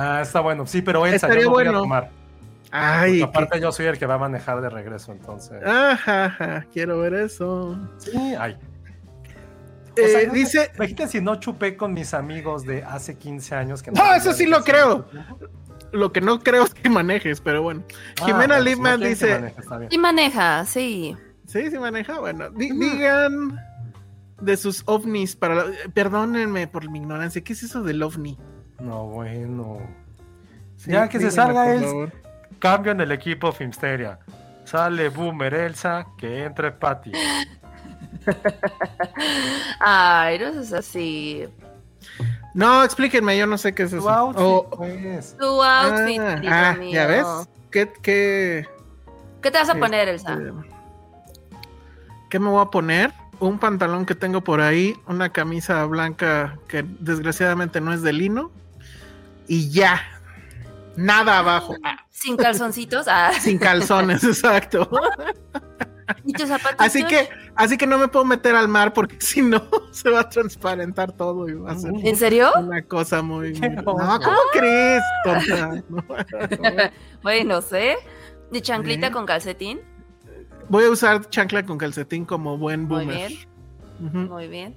Ah, 0.02 0.22
está 0.22 0.40
bueno. 0.40 0.66
Sí, 0.66 0.82
pero 0.82 1.06
Elsa, 1.06 1.28
Estaría 1.28 1.44
yo 1.44 1.50
no 1.50 1.52
voy 1.56 1.64
bueno. 1.66 1.78
a 1.80 1.82
tomar. 1.82 2.10
Ay, 2.72 3.22
aparte 3.22 3.60
yo 3.60 3.72
soy 3.72 3.88
el 3.88 3.98
que 3.98 4.06
va 4.06 4.14
a 4.14 4.18
manejar 4.20 4.62
de 4.62 4.70
regreso, 4.70 5.12
entonces. 5.12 5.62
ajá, 5.66 6.26
ajá, 6.26 6.66
quiero 6.72 7.00
ver 7.00 7.16
eso. 7.16 7.78
Sí, 7.98 8.12
ay. 8.40 8.56
Eh, 9.96 10.02
O 10.06 10.08
sea, 10.08 10.24
yo- 10.24 10.32
dice, 10.32 10.72
Imagínate 10.76 11.08
si 11.08 11.20
no 11.22 11.36
chupé 11.38 11.76
con 11.76 11.94
mis 11.94 12.14
amigos 12.14 12.64
de 12.64 12.84
hace 12.84 13.18
15 13.18 13.56
años 13.56 13.82
que 13.84 13.92
No, 13.92 14.04
veía 14.04 14.18
eso 14.18 14.34
sí 14.34 14.46
lo 14.46 14.64
creo. 14.64 15.06
lo 15.92 16.12
que 16.12 16.22
no 16.22 16.40
creo 16.40 16.64
es 16.64 16.74
que 16.76 16.90
manejes, 16.90 17.42
pero 17.42 17.64
bueno. 17.64 17.84
Ah, 18.22 18.26
Jimena 18.26 18.38
bueno, 18.38 18.58
no 18.58 18.62
Lipman 18.62 19.00
dice, 19.02 19.26
bien. 19.40 19.54
Y 19.90 19.98
maneja, 19.98 20.64
sí. 20.66 21.18
sí, 21.48 21.72
sí 21.72 21.78
maneja, 21.80 22.20
bueno, 22.20 22.50
di- 22.52 22.70
digan 22.72 23.60
de 24.40 24.56
sus 24.56 24.84
ovnis 24.86 25.36
para, 25.36 25.56
la- 25.56 25.66
perdónenme 25.94 26.68
por 26.68 26.88
mi 26.90 27.00
ignorancia, 27.00 27.44
¿qué 27.44 27.54
es 27.54 27.64
eso 27.64 27.82
del 27.82 28.04
ovni? 28.04 28.38
No, 28.80 29.06
bueno. 29.06 29.80
Sí, 30.78 30.92
ya 30.92 31.10
que 31.10 31.20
se 31.20 31.32
salga 31.32 31.74
él, 31.74 32.12
en 32.62 33.02
el 33.02 33.12
equipo 33.12 33.52
Filmsteria. 33.52 34.20
Sale 34.64 35.10
Boomer 35.10 35.54
Elsa, 35.54 36.06
que 36.18 36.44
entre 36.44 36.72
Patty. 36.72 37.12
Ay, 39.80 40.40
no 40.40 40.62
es 40.62 40.72
así. 40.72 41.48
No, 42.54 42.84
explíquenme, 42.84 43.38
yo 43.38 43.48
no 43.48 43.58
sé 43.58 43.74
qué 43.74 43.84
es 43.84 43.94
eso. 43.94 44.04
Tu 44.04 44.10
outfit, 44.10 44.78
pues. 44.78 45.36
Tu 45.38 45.46
outfit, 45.46 46.20
ah, 46.20 46.76
ah 46.76 46.84
¿ya 46.84 47.08
ves? 47.08 47.26
¿Qué, 47.72 47.92
qué, 48.02 48.68
¿Qué 49.42 49.52
te 49.52 49.58
vas 49.58 49.70
a 49.70 49.76
poner, 49.76 50.10
este, 50.10 50.32
Elsa? 50.32 50.54
¿Qué 52.30 52.40
me 52.40 52.50
voy 52.50 52.62
a 52.62 52.66
poner? 52.66 53.14
Un 53.40 53.58
pantalón 53.58 54.06
que 54.06 54.16
tengo 54.16 54.42
por 54.42 54.60
ahí, 54.60 54.96
una 55.08 55.30
camisa 55.32 55.86
blanca 55.86 56.58
que 56.68 56.84
desgraciadamente 57.00 57.80
no 57.80 57.94
es 57.94 58.02
de 58.02 58.14
lino. 58.14 58.52
Y 59.50 59.72
ya. 59.72 60.00
Nada 60.96 61.40
abajo. 61.40 61.76
Sin 62.12 62.38
calzoncitos. 62.38 63.08
Ah. 63.10 63.32
Sin 63.42 63.58
calzones, 63.58 64.24
exacto. 64.24 64.88
¿Y 66.24 66.34
tus 66.34 66.48
zapatos? 66.48 66.76
Así 66.78 67.04
que, 67.04 67.30
así 67.56 67.78
que 67.78 67.88
no 67.88 67.98
me 67.98 68.08
puedo 68.08 68.26
meter 68.26 68.56
al 68.56 68.68
mar 68.68 68.94
porque 68.94 69.16
si 69.20 69.42
no 69.42 69.68
se 69.92 70.10
va 70.12 70.22
a 70.22 70.30
transparentar 70.30 71.12
todo 71.14 71.50
y 71.50 71.56
va 71.56 71.72
a 71.72 71.78
ser 71.78 71.92
¿En 72.04 72.16
serio? 72.16 72.52
Una 72.58 72.84
cosa 72.84 73.24
muy. 73.24 73.54
no, 73.54 73.84
¿cómo 73.84 74.38
crees, 74.54 75.02
tonta? 75.24 75.84
bueno, 77.24 77.62
sé. 77.62 77.96
¿De 78.52 78.62
chanclita 78.62 79.12
con 79.12 79.26
calcetín? 79.26 79.80
Voy 80.68 80.86
a 80.86 80.92
usar 80.92 81.28
chancla 81.30 81.66
con 81.66 81.80
calcetín 81.80 82.24
como 82.24 82.58
buen 82.58 82.88
boomer. 82.88 83.32
Muy 84.00 84.08
bien. 84.12 84.30
Muy 84.30 84.48
bien. 84.48 84.76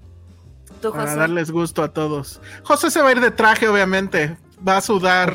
Para 0.81 1.15
darles 1.15 1.51
gusto 1.51 1.83
a 1.83 1.93
todos. 1.93 2.41
José 2.65 2.91
se 2.91 3.03
va 3.03 3.09
a 3.09 3.13
ir 3.13 3.21
de 3.21 3.31
traje, 3.31 3.69
obviamente. 3.69 4.37
Va 4.67 4.77
a 4.77 4.81
sudar. 4.81 5.35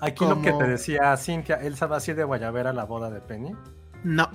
aquí 0.00 0.24
lo 0.24 0.40
que 0.42 0.52
te 0.52 0.64
decía 0.66 1.16
Cintia, 1.16 1.56
¿Elsa 1.56 1.86
va 1.86 1.98
a 1.98 2.02
ir 2.06 2.16
de 2.16 2.24
Guayabera 2.24 2.70
a 2.70 2.72
la 2.72 2.84
boda 2.84 3.10
de 3.10 3.20
Penny? 3.20 3.54
No. 4.02 4.28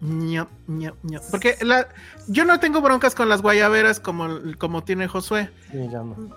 No, 0.00 0.46
no, 0.66 0.92
no. 1.02 1.20
Porque 1.30 1.56
la, 1.62 1.88
yo 2.28 2.44
no 2.44 2.60
tengo 2.60 2.82
broncas 2.82 3.14
con 3.14 3.30
las 3.30 3.40
guayaberas 3.40 3.98
como, 3.98 4.28
como 4.58 4.84
tiene 4.84 5.08
Josué. 5.08 5.50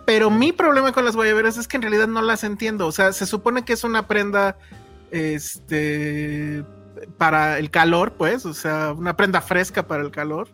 Pero 0.06 0.30
mi 0.30 0.54
problema 0.54 0.94
con 0.94 1.04
las 1.04 1.16
guayaberas 1.16 1.58
es 1.58 1.68
que 1.68 1.76
en 1.76 1.84
realidad 1.84 2.08
no 2.08 2.22
las 2.22 2.44
entiendo. 2.44 2.88
O 2.88 2.92
sea, 2.92 3.12
se 3.12 3.26
supone 3.26 3.66
que 3.66 3.74
es 3.74 3.84
una 3.84 4.08
prenda 4.08 4.58
este 5.12 6.64
para 7.18 7.60
el 7.60 7.70
calor, 7.70 8.14
pues, 8.14 8.46
o 8.46 8.54
sea, 8.54 8.94
una 8.94 9.16
prenda 9.16 9.42
fresca 9.42 9.88
para 9.88 10.04
el 10.04 10.12
calor. 10.12 10.48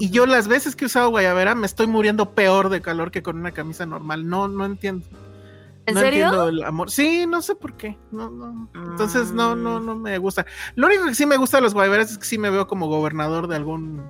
Y 0.00 0.10
yo 0.10 0.26
las 0.26 0.48
veces 0.48 0.74
que 0.74 0.84
he 0.84 0.86
usado 0.86 1.10
guayabera 1.10 1.54
me 1.54 1.66
estoy 1.66 1.86
muriendo 1.86 2.30
peor 2.34 2.70
de 2.70 2.80
calor 2.80 3.10
que 3.10 3.22
con 3.22 3.38
una 3.38 3.52
camisa 3.52 3.86
normal. 3.86 4.28
No, 4.28 4.48
no 4.48 4.64
entiendo. 4.64 5.06
¿En 5.86 5.94
no 5.94 6.00
serio? 6.00 6.24
entiendo 6.24 6.48
el 6.48 6.64
amor. 6.64 6.90
Sí, 6.90 7.26
no 7.26 7.42
sé 7.42 7.54
por 7.54 7.74
qué. 7.74 7.98
No, 8.10 8.30
no. 8.30 8.68
Entonces 8.74 9.32
no, 9.32 9.54
no, 9.54 9.78
no 9.78 9.94
me 9.94 10.18
gusta. 10.18 10.46
Lo 10.74 10.86
único 10.86 11.06
que 11.06 11.14
sí 11.14 11.26
me 11.26 11.36
gusta 11.36 11.58
de 11.58 11.62
los 11.62 11.74
guayaberas 11.74 12.12
es 12.12 12.18
que 12.18 12.24
sí 12.24 12.38
me 12.38 12.50
veo 12.50 12.66
como 12.66 12.88
gobernador 12.88 13.46
de 13.46 13.56
algún 13.56 14.02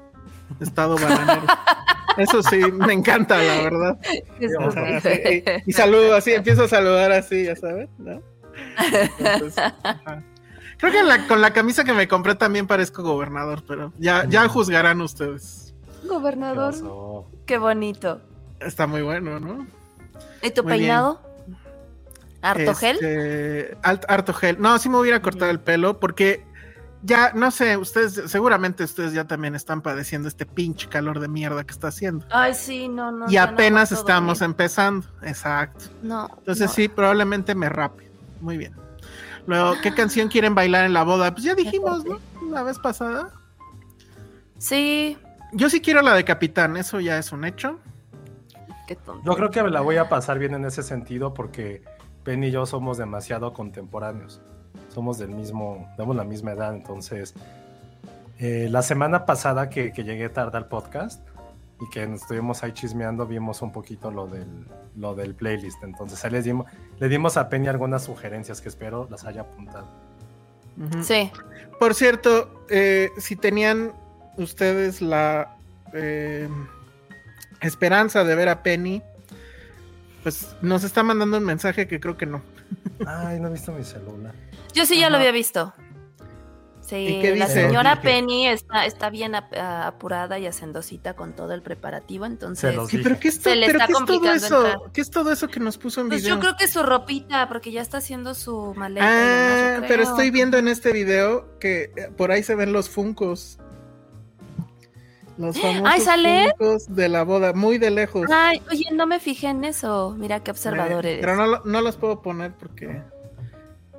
estado 0.61 0.97
bananero. 0.97 1.43
Eso 2.17 2.43
sí, 2.43 2.59
me 2.73 2.93
encanta, 2.93 3.39
la 3.39 3.63
verdad. 3.63 3.99
y, 4.41 5.71
y, 5.71 5.73
saludo 5.73 6.15
así, 6.15 6.33
empiezo 6.33 6.65
a 6.65 6.69
saludar 6.69 7.13
así, 7.13 7.45
ya 7.45 7.57
sabes, 7.57 7.89
¿no? 7.99 8.21
Creo 10.79 10.93
que 10.93 11.27
con 11.29 11.41
la 11.41 11.53
camisa 11.53 11.85
que 11.85 11.93
me 11.93 12.09
compré 12.09 12.35
también 12.35 12.67
parezco 12.67 13.03
gobernador, 13.03 13.63
pero 13.67 13.93
ya, 13.99 14.25
ya 14.29 14.49
juzgarán 14.49 15.01
ustedes. 15.03 15.60
Gobernador. 16.11 16.75
Qué, 17.47 17.59
bonito. 17.59 18.21
Está 18.61 18.87
muy 18.87 19.03
bueno, 19.03 19.41
¿no? 19.41 19.67
¿Y 20.43 20.51
tu 20.51 20.65
peinado? 20.65 21.21
¿Harto 22.43 22.75
gel? 22.75 22.97
Este, 22.97 23.77
harto 23.83 24.33
gel. 24.33 24.61
No, 24.61 24.79
sí 24.79 24.89
me 24.89 24.99
hubiera 24.99 25.21
cortado 25.23 25.51
el 25.51 25.61
pelo 25.61 26.01
porque 26.01 26.45
ya, 27.03 27.33
no 27.35 27.51
sé, 27.51 27.77
ustedes, 27.77 28.31
seguramente 28.31 28.85
ustedes 28.85 29.13
ya 29.13 29.25
también 29.25 29.55
están 29.55 29.81
padeciendo 29.81 30.29
este 30.29 30.45
pinche 30.45 30.89
calor 30.89 31.21
de 31.21 31.29
mierda 31.29 31.65
que 31.65 31.73
está 31.73 31.89
haciendo. 31.89 32.27
Ay, 32.31 32.55
sí, 32.55 32.89
no, 32.89 33.11
no. 33.11 33.31
Y 33.31 33.37
apenas 33.37 33.93
estamos 33.93 34.43
empezando, 34.43 35.07
exacto. 35.23 35.87
No. 36.03 36.29
Entonces 36.39 36.71
sí, 36.73 36.89
probablemente 36.89 37.55
me 37.55 37.69
rape. 37.69 38.11
Muy 38.41 38.59
bien. 38.59 38.75
Luego, 39.47 39.75
¿qué 39.83 39.95
canción 39.95 40.29
quieren 40.29 40.55
bailar 40.55 40.85
en 40.85 40.93
la 40.93 41.03
boda? 41.03 41.33
Pues 41.33 41.45
ya 41.45 41.55
dijimos, 41.55 42.05
¿no? 42.05 42.19
La 42.51 42.63
vez 42.63 42.79
pasada. 42.79 43.33
Sí. 44.59 45.17
Yo 45.53 45.69
sí 45.69 45.81
quiero 45.81 46.03
la 46.03 46.15
de 46.15 46.25
Capitán, 46.25 46.77
eso 46.77 47.01
ya 47.01 47.19
es 47.19 47.33
un 47.33 47.45
hecho. 47.45 47.79
Yo 49.25 49.35
creo 49.37 49.51
que 49.51 49.63
la 49.63 49.81
voy 49.81 49.97
a 49.97 50.09
pasar 50.09 50.39
bien 50.39 50.55
en 50.55 50.65
ese 50.65 50.83
sentido 50.83 51.33
porque 51.33 51.83
Ben 52.25 52.43
y 52.43 52.51
yo 52.51 52.67
somos 52.67 52.99
demasiado 52.99 53.53
contemporáneos. 53.53 54.41
Somos 54.89 55.19
del 55.19 55.31
mismo, 55.31 55.89
damos 55.97 56.17
la 56.17 56.25
misma 56.25 56.53
edad, 56.53 56.75
entonces 56.75 57.35
eh, 58.39 58.69
la 58.71 58.83
semana 58.83 59.27
pasada 59.27 59.71
que, 59.71 59.93
que, 59.93 60.03
llegué 60.03 60.29
tarde 60.29 60.59
al 60.59 60.67
podcast 60.67 61.23
y 61.81 61.89
que 61.91 62.03
estuvimos 62.03 62.63
ahí 62.65 62.73
chismeando, 62.73 63.27
vimos 63.27 63.63
un 63.63 63.71
poquito 63.71 64.11
lo 64.11 64.27
del, 64.27 64.67
lo 64.97 65.15
del 65.15 65.35
playlist. 65.35 65.83
Entonces 65.85 66.25
ahí 66.25 66.33
les 66.33 66.45
dimos, 66.45 66.67
le 66.99 67.09
dimos 67.09 67.37
a 67.37 67.49
Penny 67.49 67.69
algunas 67.69 68.05
sugerencias 68.05 68.61
que 68.61 68.69
espero 68.69 69.07
las 69.11 69.25
haya 69.25 69.43
apuntado. 69.43 69.87
Sí. 71.03 71.31
Por 71.79 71.95
cierto, 71.95 72.65
eh, 72.71 73.11
si 73.19 73.37
tenían 73.37 73.93
ustedes 74.37 75.03
la 75.03 75.57
eh, 75.93 76.49
esperanza 77.61 78.25
de 78.25 78.35
ver 78.35 78.49
a 78.49 78.63
Penny, 78.63 79.03
pues 80.23 80.55
nos 80.63 80.85
está 80.85 81.03
mandando 81.03 81.39
un 81.39 81.45
mensaje 81.45 81.87
que 81.87 82.01
creo 82.01 82.17
que 82.17 82.27
no. 82.27 82.43
Ay, 83.07 83.41
no 83.41 83.49
he 83.49 83.53
visto 83.53 83.73
mi 83.73 83.85
celular. 83.85 84.35
Yo 84.73 84.87
sí 84.87 84.99
ya 84.99 85.11
lo 85.11 85.17
había 85.17 85.33
visto. 85.33 85.73
Sí, 86.91 87.23
la 87.37 87.47
señora 87.47 88.01
Penny 88.01 88.49
está, 88.49 88.85
está 88.85 89.11
bien 89.11 89.35
apurada 89.37 90.41
y 90.41 90.47
hacendosita 90.47 91.15
con 91.15 91.35
todo 91.35 91.53
el 91.53 91.63
preparativo, 91.63 92.27
entonces 92.27 92.75
¿Pero 92.91 93.21
qué, 93.21 93.31
se 93.31 93.55
le 93.55 93.67
está 93.67 93.87
complicando 93.87 94.33
es 94.33 94.49
todo 94.49 94.67
eso? 94.67 94.91
¿Qué 94.93 95.01
es 95.01 95.11
todo 95.11 95.31
eso 95.31 95.47
que 95.47 95.61
nos 95.61 95.79
puso 95.79 96.01
en 96.01 96.09
pues 96.09 96.23
video? 96.23 96.35
Yo 96.35 96.41
creo 96.41 96.57
que 96.57 96.67
su 96.67 96.83
ropita, 96.83 97.49
porque 97.49 97.71
ya 97.71 97.81
está 97.81 97.99
haciendo 97.99 98.35
su 98.35 98.75
maleta. 98.75 99.07
Ah, 99.07 99.83
pero 99.87 100.03
estoy 100.03 100.33
viendo 100.33 100.59
en 100.59 100.67
este 100.67 100.93
video 100.93 101.59
que 101.61 101.93
eh, 101.97 102.11
por 102.17 102.33
ahí 102.33 102.43
se 102.43 102.57
ven 102.57 102.73
los 102.73 102.89
funcos. 102.89 103.59
Los 105.39 105.59
famosos 105.59 106.05
funcos 106.05 106.95
de 106.95 107.09
la 107.09 107.25
boda, 107.25 107.53
muy 107.53 107.79
de 107.79 107.91
lejos. 107.91 108.27
Ay, 108.31 108.61
oye, 108.71 108.87
no 108.93 109.07
me 109.07 109.21
fijé 109.21 109.49
en 109.49 109.65
eso. 109.65 110.15
Mira 110.19 110.41
qué 110.41 110.51
observadores. 110.51 111.19
Pero 111.21 111.37
no, 111.37 111.61
no 111.65 111.81
los 111.81 111.97
puedo 111.97 112.21
poner 112.21 112.53
porque 112.53 113.03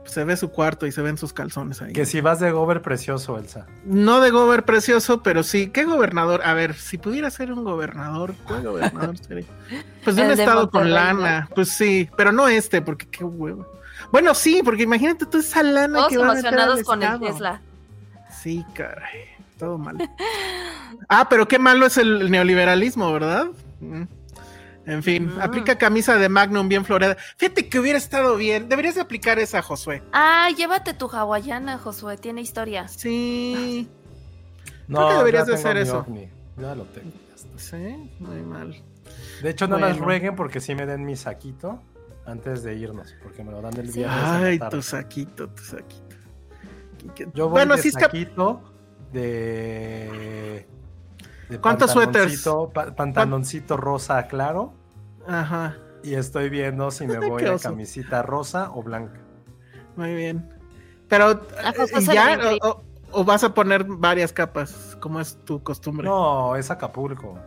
se 0.05 0.23
ve 0.23 0.35
su 0.35 0.49
cuarto 0.49 0.85
y 0.85 0.91
se 0.91 1.01
ven 1.01 1.17
sus 1.17 1.33
calzones 1.33 1.81
ahí. 1.81 1.93
Que 1.93 2.05
si 2.05 2.21
vas 2.21 2.39
de 2.39 2.51
gober 2.51 2.81
precioso, 2.81 3.37
Elsa. 3.37 3.67
No 3.85 4.19
de 4.19 4.29
gober 4.29 4.65
precioso, 4.65 5.23
pero 5.23 5.43
sí. 5.43 5.69
¿Qué 5.69 5.85
gobernador? 5.85 6.41
A 6.43 6.53
ver, 6.53 6.73
si 6.75 6.97
pudiera 6.97 7.29
ser 7.29 7.51
un 7.51 7.63
gobernador, 7.63 8.33
¿qué 8.47 8.59
gobernador 8.61 9.17
sería? 9.17 9.45
Pues 10.03 10.15
de 10.15 10.23
un 10.23 10.31
estado 10.31 10.69
con 10.71 10.91
lana. 10.91 11.47
Pues 11.53 11.69
sí, 11.69 12.09
pero 12.17 12.31
no 12.31 12.47
este, 12.47 12.81
porque 12.81 13.07
qué 13.07 13.23
huevo. 13.23 13.67
Bueno, 14.11 14.33
sí, 14.33 14.61
porque 14.65 14.83
imagínate 14.83 15.25
toda 15.25 15.43
esa 15.43 15.61
lana 15.61 15.99
Todos 15.99 16.09
que 16.09 16.17
va 16.17 16.31
emocionados 16.31 16.79
a 16.79 16.83
con 16.83 17.03
el 17.03 17.19
Tesla. 17.19 17.61
Sí, 18.41 18.65
caray. 18.73 19.30
Todo 19.61 19.77
mal. 19.77 19.95
ah, 21.07 21.29
pero 21.29 21.47
qué 21.47 21.59
malo 21.59 21.85
es 21.85 21.95
el 21.97 22.31
neoliberalismo, 22.31 23.13
¿verdad? 23.13 23.49
En 24.87 25.03
fin, 25.03 25.31
ah. 25.37 25.43
aplica 25.43 25.77
camisa 25.77 26.17
de 26.17 26.29
Magnum 26.29 26.67
bien 26.67 26.83
floreada. 26.83 27.15
Fíjate 27.37 27.69
que 27.69 27.79
hubiera 27.79 27.99
estado 27.99 28.37
bien. 28.37 28.69
Deberías 28.69 28.95
de 28.95 29.01
aplicar 29.01 29.37
esa, 29.37 29.61
Josué. 29.61 30.01
Ah, 30.13 30.49
llévate 30.57 30.95
tu 30.95 31.05
hawaiana, 31.05 31.77
Josué. 31.77 32.17
Tiene 32.17 32.41
historia. 32.41 32.87
Sí. 32.87 33.87
No, 34.87 34.97
Creo 34.97 35.09
que 35.09 35.17
deberías 35.17 35.45
de 35.45 35.53
hacer 35.53 35.77
eso. 35.77 36.07
Ya 36.57 36.73
lo 36.73 36.85
tengo. 36.85 37.11
Sí, 37.55 38.09
muy 38.17 38.41
mal. 38.41 38.81
De 39.43 39.49
hecho, 39.51 39.67
no 39.67 39.77
las 39.77 39.99
rueguen 39.99 40.35
porque 40.35 40.59
sí 40.59 40.73
me 40.73 40.87
den 40.87 41.05
mi 41.05 41.15
saquito 41.15 41.83
antes 42.25 42.63
de 42.63 42.73
irnos, 42.73 43.13
porque 43.21 43.43
me 43.43 43.51
lo 43.51 43.61
dan 43.61 43.75
del 43.75 43.91
viernes. 43.91 44.23
Ay, 44.23 44.59
tu 44.71 44.81
saquito, 44.81 45.49
tu 45.49 45.61
saquito. 45.61 46.15
Yo 47.35 47.45
voy 47.45 47.51
bueno, 47.51 47.75
de 47.75 47.91
saquito 47.91 48.70
de 49.11 50.67
¿Cuántos 51.59 51.91
suéteres? 51.91 52.47
Pantaloncito 52.95 53.77
rosa 53.77 54.27
claro. 54.27 54.73
Ajá. 55.27 55.77
Y 56.03 56.15
estoy 56.15 56.49
viendo 56.49 56.89
si 56.91 57.05
me 57.05 57.19
voy 57.27 57.45
a 57.45 57.57
camisita 57.57 58.21
rosa 58.21 58.71
o 58.71 58.83
blanca. 58.83 59.19
Muy 59.95 60.15
bien. 60.15 60.49
Pero, 61.07 61.45
¿ya? 62.11 62.39
O, 63.13 63.25
vas 63.25 63.43
a 63.43 63.53
poner 63.53 63.83
varias 63.83 64.31
capas, 64.31 64.97
como 65.01 65.19
es 65.19 65.37
tu 65.43 65.61
costumbre? 65.61 66.07
No, 66.07 66.55
es 66.55 66.71
Acapulco. 66.71 67.37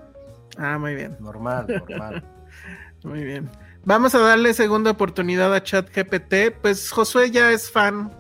Ah, 0.58 0.77
muy 0.79 0.94
bien. 0.94 1.17
Normal, 1.21 1.67
normal. 1.88 2.23
muy 3.02 3.25
bien. 3.25 3.48
Vamos 3.85 4.15
a 4.15 4.19
darle 4.19 4.52
segunda 4.52 4.90
oportunidad 4.90 5.54
a 5.54 5.62
ChatGPT. 5.62 6.60
Pues 6.60 6.90
Josué 6.90 7.31
ya 7.31 7.50
es 7.50 7.71
fan 7.71 8.10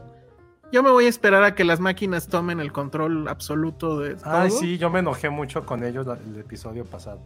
yo 0.74 0.82
me 0.82 0.90
voy 0.90 1.06
a 1.06 1.08
esperar 1.08 1.44
a 1.44 1.54
que 1.54 1.62
las 1.62 1.78
máquinas 1.78 2.26
tomen 2.26 2.58
el 2.58 2.72
control 2.72 3.28
absoluto 3.28 4.00
de 4.00 4.16
todo. 4.16 4.32
Ay, 4.32 4.50
sí, 4.50 4.76
yo 4.76 4.90
me 4.90 4.98
enojé 4.98 5.30
mucho 5.30 5.64
con 5.64 5.84
ellos 5.84 6.04
el 6.26 6.40
episodio 6.40 6.84
pasado. 6.84 7.20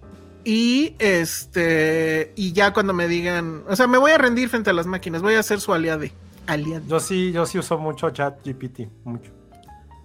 Y 0.44 0.94
este, 0.98 2.34
y 2.36 2.52
ya 2.52 2.74
cuando 2.74 2.92
me 2.92 3.08
digan, 3.08 3.64
o 3.66 3.74
sea, 3.74 3.86
me 3.86 3.96
voy 3.96 4.10
a 4.10 4.18
rendir 4.18 4.50
frente 4.50 4.68
a 4.68 4.74
las 4.74 4.86
máquinas, 4.86 5.22
voy 5.22 5.34
a 5.34 5.42
ser 5.42 5.60
su 5.60 5.72
aliade. 5.72 6.12
Yo 6.86 7.00
sí, 7.00 7.32
yo 7.32 7.46
sí 7.46 7.58
uso 7.58 7.78
mucho 7.78 8.10
ChatGPT, 8.10 8.80
mucho. 9.04 9.32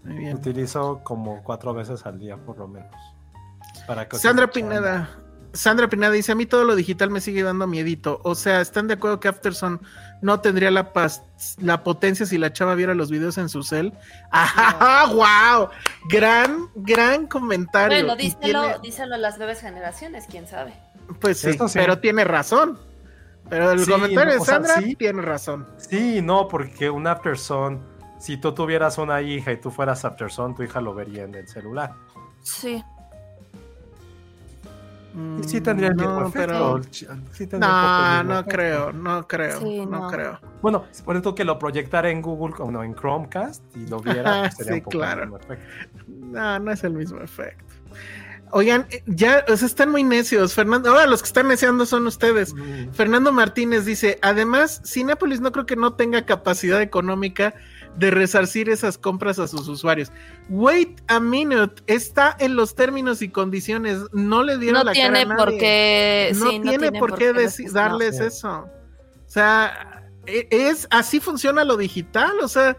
Muy 0.06 0.20
bien. 0.20 0.38
Utilizo 0.38 1.02
como 1.04 1.44
cuatro 1.44 1.74
veces 1.74 2.06
al 2.06 2.20
día, 2.20 2.38
por 2.38 2.58
lo 2.58 2.70
menos. 2.70 2.96
Para 3.86 4.08
Sandra 4.12 4.50
Pineda, 4.50 5.10
Sandra 5.54 5.88
Pineda 5.88 6.12
dice, 6.12 6.32
a 6.32 6.36
mí 6.36 6.48
todo 6.48 6.64
lo 6.64 6.76
digital 6.76 7.12
me 7.12 7.22
sigue 7.22 7.44
dando 7.44 7.68
miedito. 7.68 8.20
O 8.24 8.34
sea, 8.34 8.60
¿están 8.60 8.88
de 8.88 8.96
acuerdo 8.96 9.20
que 9.20 9.28
Afterson 9.28 9.80
no 10.22 10.40
tendría 10.40 10.72
la, 10.72 10.92
la 11.62 11.84
potencia 11.84 12.26
si 12.26 12.40
la 12.40 12.52
chava 12.52 12.74
viera 12.74 12.96
los 12.96 13.12
videos 13.12 13.38
en 13.38 13.50
su 13.50 13.62
cel? 13.62 13.94
¡Ah, 14.32 15.06
wow! 15.14 15.70
Gran, 16.10 16.70
gran 16.76 17.28
comentario. 17.28 18.00
Bueno, 18.00 18.16
díselo, 18.16 18.80
díselo 18.80 19.14
a 19.14 19.20
las 19.20 19.38
nuevas 19.38 19.62
generaciones, 19.62 20.26
quién 20.28 20.48
sabe. 20.48 20.74
Pues 21.20 21.40
sí, 21.40 21.52
pero 21.74 22.00
tiene 22.00 22.24
razón. 22.24 22.80
Pero 23.50 23.72
el 23.72 23.86
comentario 23.86 24.34
de 24.34 24.40
Sandra 24.40 24.82
tiene 24.98 25.22
razón. 25.22 25.68
Sí, 25.78 26.22
no, 26.24 26.48
porque 26.48 26.90
un 26.90 27.06
Afterson, 27.06 27.86
si 28.20 28.38
tú 28.38 28.54
tuvieras 28.54 28.98
una 28.98 29.22
hija 29.22 29.52
y 29.52 29.58
tú 29.58 29.70
fueras 29.70 30.04
Afterson, 30.04 30.56
tu 30.56 30.64
hija 30.64 30.82
lo 30.82 30.96
vería 30.96 31.24
en 31.24 31.36
el 31.36 31.48
celular. 31.48 31.94
Sí. 32.42 32.84
Sí 35.46 35.62
tendría 35.62 35.90
el 35.90 35.96
mismo 35.96 36.28
efecto. 36.28 36.82
no, 37.60 38.24
no 38.24 38.46
creo, 38.46 38.92
no 38.92 39.28
creo, 39.28 39.86
no. 39.86 40.08
creo. 40.08 40.40
Bueno, 40.62 40.86
por 41.06 41.16
eso 41.16 41.36
que 41.36 41.44
lo 41.44 41.60
proyectara 41.60 42.10
en 42.10 42.22
Google, 42.22 42.56
no, 42.72 42.84
en 42.84 42.96
Chromecast 42.96 43.64
y 43.76 43.86
lo 43.88 44.00
viera, 44.00 44.42
pues, 44.42 44.56
sería 44.56 44.76
sí, 44.76 44.82
claro. 44.82 45.40
No, 46.08 46.60
no 46.60 46.72
es 46.72 46.84
el 46.84 46.94
mismo 46.94 47.20
efecto. 47.22 47.74
Oigan, 48.56 48.86
eh, 48.92 49.04
ya, 49.08 49.44
o 49.50 49.58
sea, 49.58 49.68
están 49.68 49.90
muy 49.90 50.04
necios. 50.04 50.54
Fernando, 50.54 50.90
ahora 50.90 51.08
los 51.08 51.22
que 51.22 51.28
están 51.28 51.48
neciando 51.48 51.86
son 51.86 52.06
ustedes. 52.06 52.54
Fernando 52.92 53.32
Martínez 53.32 53.86
dice: 53.86 54.20
Además, 54.22 54.82
Cinépolis 54.86 55.42
no 55.42 55.52
creo 55.52 55.66
que 55.66 55.76
no 55.76 55.94
tenga 55.94 56.26
capacidad 56.26 56.82
económica 56.82 57.56
de 57.98 58.12
resarcir 58.12 58.70
esas 58.70 58.98
compras 58.98 59.40
a 59.40 59.48
sus 59.48 59.68
usuarios. 59.68 60.12
Wait 60.50 61.02
a 61.08 61.20
minute, 61.20 61.82
está 61.88 62.36
en 62.40 62.56
los 62.56 62.76
términos 62.76 63.22
y 63.22 63.30
condiciones, 63.30 64.00
no 64.12 64.44
le 64.44 64.58
dieron 64.58 64.86
la 64.86 64.94
cara 64.94 65.22
a 65.22 65.26
nadie. 65.26 65.36
Por 65.38 65.58
qué, 65.58 66.32
no, 66.36 66.50
tiene 66.62 66.92
por 66.92 67.18
qué, 67.18 67.34
darles 67.72 68.20
eso. 68.20 68.70
O 69.26 69.30
sea, 69.30 70.04
e, 70.26 70.48
es 70.50 70.88
así 70.92 71.20
funciona 71.20 71.64
lo 71.64 71.78
digital, 71.78 72.34
o 72.42 72.48
sea, 72.48 72.78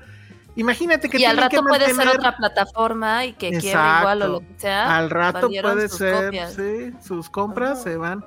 imagínate 0.57 1.09
que 1.09 1.19
y 1.19 1.25
al 1.25 1.37
rato 1.37 1.63
puede 1.63 1.95
ser 1.95 2.09
otra 2.09 2.37
plataforma 2.37 3.27
y 3.27 3.33
que 3.35 3.59
quiera 3.59 3.99
igual 4.01 4.23
o 4.23 4.29
lo 4.29 4.41
que 4.41 4.55
sea. 4.57 4.97
Al 4.97 5.11
rato 5.11 5.49
puede 5.49 5.89
ser, 5.89 6.33
sí, 6.55 6.93
sus 7.07 7.31
compras 7.31 7.83
se 7.83 7.97
van. 7.97 8.25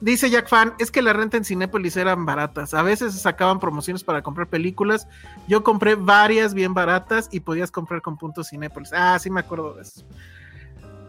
Dice 0.00 0.30
Jack 0.30 0.48
Fan, 0.48 0.74
es 0.78 0.90
que 0.90 1.02
la 1.02 1.12
renta 1.12 1.36
en 1.36 1.44
Cinépolis 1.44 1.96
eran 1.96 2.24
baratas. 2.24 2.72
A 2.72 2.82
veces 2.82 3.12
sacaban 3.20 3.60
promociones 3.60 4.02
para 4.02 4.22
comprar 4.22 4.48
películas. 4.48 5.06
Yo 5.46 5.62
compré 5.62 5.94
varias 5.94 6.54
bien 6.54 6.72
baratas 6.72 7.28
y 7.30 7.40
podías 7.40 7.70
comprar 7.70 8.00
con 8.00 8.16
puntos 8.16 8.48
Cinépolis. 8.48 8.92
Ah, 8.94 9.18
sí 9.18 9.28
me 9.30 9.40
acuerdo 9.40 9.74
de 9.74 9.82
eso. 9.82 10.02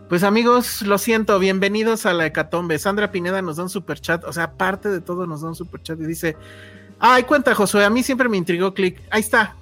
Pues 0.09 0.23
amigos, 0.23 0.81
lo 0.81 0.97
siento, 0.97 1.39
bienvenidos 1.39 2.05
a 2.05 2.11
la 2.11 2.25
Hecatombe. 2.25 2.77
Sandra 2.79 3.13
Pineda 3.13 3.41
nos 3.41 3.55
da 3.55 3.63
un 3.63 3.69
super 3.69 4.01
chat, 4.01 4.25
o 4.25 4.33
sea, 4.33 4.43
aparte 4.43 4.89
de 4.89 4.99
todo 4.99 5.25
nos 5.25 5.39
da 5.41 5.47
un 5.47 5.55
super 5.55 5.81
chat 5.81 5.97
y 6.01 6.05
dice, 6.05 6.35
ay, 6.99 7.23
cuenta 7.23 7.55
Josué, 7.55 7.85
a 7.85 7.89
mí 7.89 8.03
siempre 8.03 8.27
me 8.27 8.35
intrigó 8.35 8.73
Click. 8.73 9.01
Ahí 9.09 9.21
está, 9.21 9.55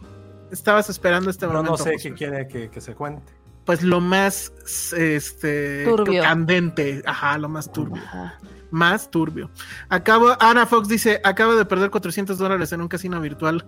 estabas 0.50 0.90
esperando 0.90 1.30
este 1.30 1.46
momento. 1.46 1.70
No, 1.70 1.78
sé 1.78 1.98
qué 2.02 2.14
quiere 2.14 2.48
que, 2.48 2.82
se 2.82 2.96
cuente. 2.96 3.32
Pues 3.64 3.84
lo 3.84 4.02
más, 4.02 4.52
este, 4.98 5.86
candente, 6.20 7.04
ajá, 7.06 7.38
lo 7.38 7.48
más 7.48 7.72
turbio. 7.72 8.02
Ajá 8.02 8.40
más 8.72 9.10
turbio. 9.10 9.50
Acabo, 9.90 10.36
Ana 10.40 10.66
Fox 10.66 10.88
dice, 10.88 11.22
acaba 11.24 11.56
de 11.56 11.66
perder 11.66 11.90
400 11.90 12.38
dólares 12.38 12.72
en 12.72 12.82
un 12.82 12.88
casino 12.88 13.20
virtual. 13.22 13.66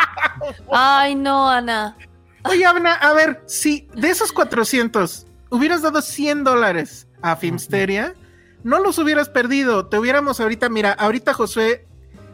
Ay, 0.72 1.14
no, 1.14 1.48
Ana. 1.48 1.96
Oye, 2.44 2.66
Ana, 2.66 2.94
a 2.94 3.12
ver, 3.12 3.42
si 3.46 3.88
de 3.94 4.10
esos 4.10 4.32
400 4.32 5.26
hubieras 5.50 5.82
dado 5.82 6.02
100 6.02 6.44
dólares 6.44 7.08
a 7.22 7.36
Filmsteria, 7.36 8.14
no 8.62 8.80
los 8.80 8.98
hubieras 8.98 9.28
perdido. 9.28 9.86
Te 9.86 9.98
hubiéramos 9.98 10.40
ahorita, 10.40 10.68
mira, 10.68 10.92
ahorita 10.92 11.34
Josué 11.34 11.86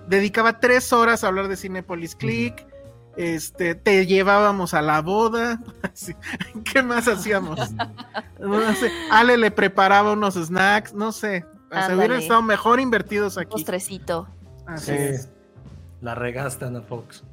dedicaba 0.09 0.59
tres 0.59 0.93
horas 0.93 1.23
a 1.23 1.29
hablar 1.29 1.49
de 1.49 1.57
Cinepolis 1.57 2.17
Click. 2.17 2.67
Este, 3.17 3.75
te 3.75 4.07
llevábamos 4.07 4.73
a 4.75 4.83
la 4.83 5.03
boda. 5.03 5.61
¿Qué 6.65 6.83
más 6.83 7.09
hacíamos? 7.09 7.61
No 8.39 8.75
sé. 8.75 8.91
Ale 9.11 9.37
le 9.37 9.51
preparaba 9.51 10.13
unos 10.13 10.33
snacks, 10.33 10.95
no 10.95 11.13
sé. 11.13 11.45
Se 11.71 11.95
hubieran 11.95 12.19
estado 12.19 12.43
mejor 12.43 12.81
invertidos 12.81 13.39
aquí. 13.39 13.53
Postrecito. 13.53 14.27
Así 14.67 14.93
La 16.01 16.15
regaste, 16.15 16.65
Ana 16.65 16.83
Fox. 16.83 17.25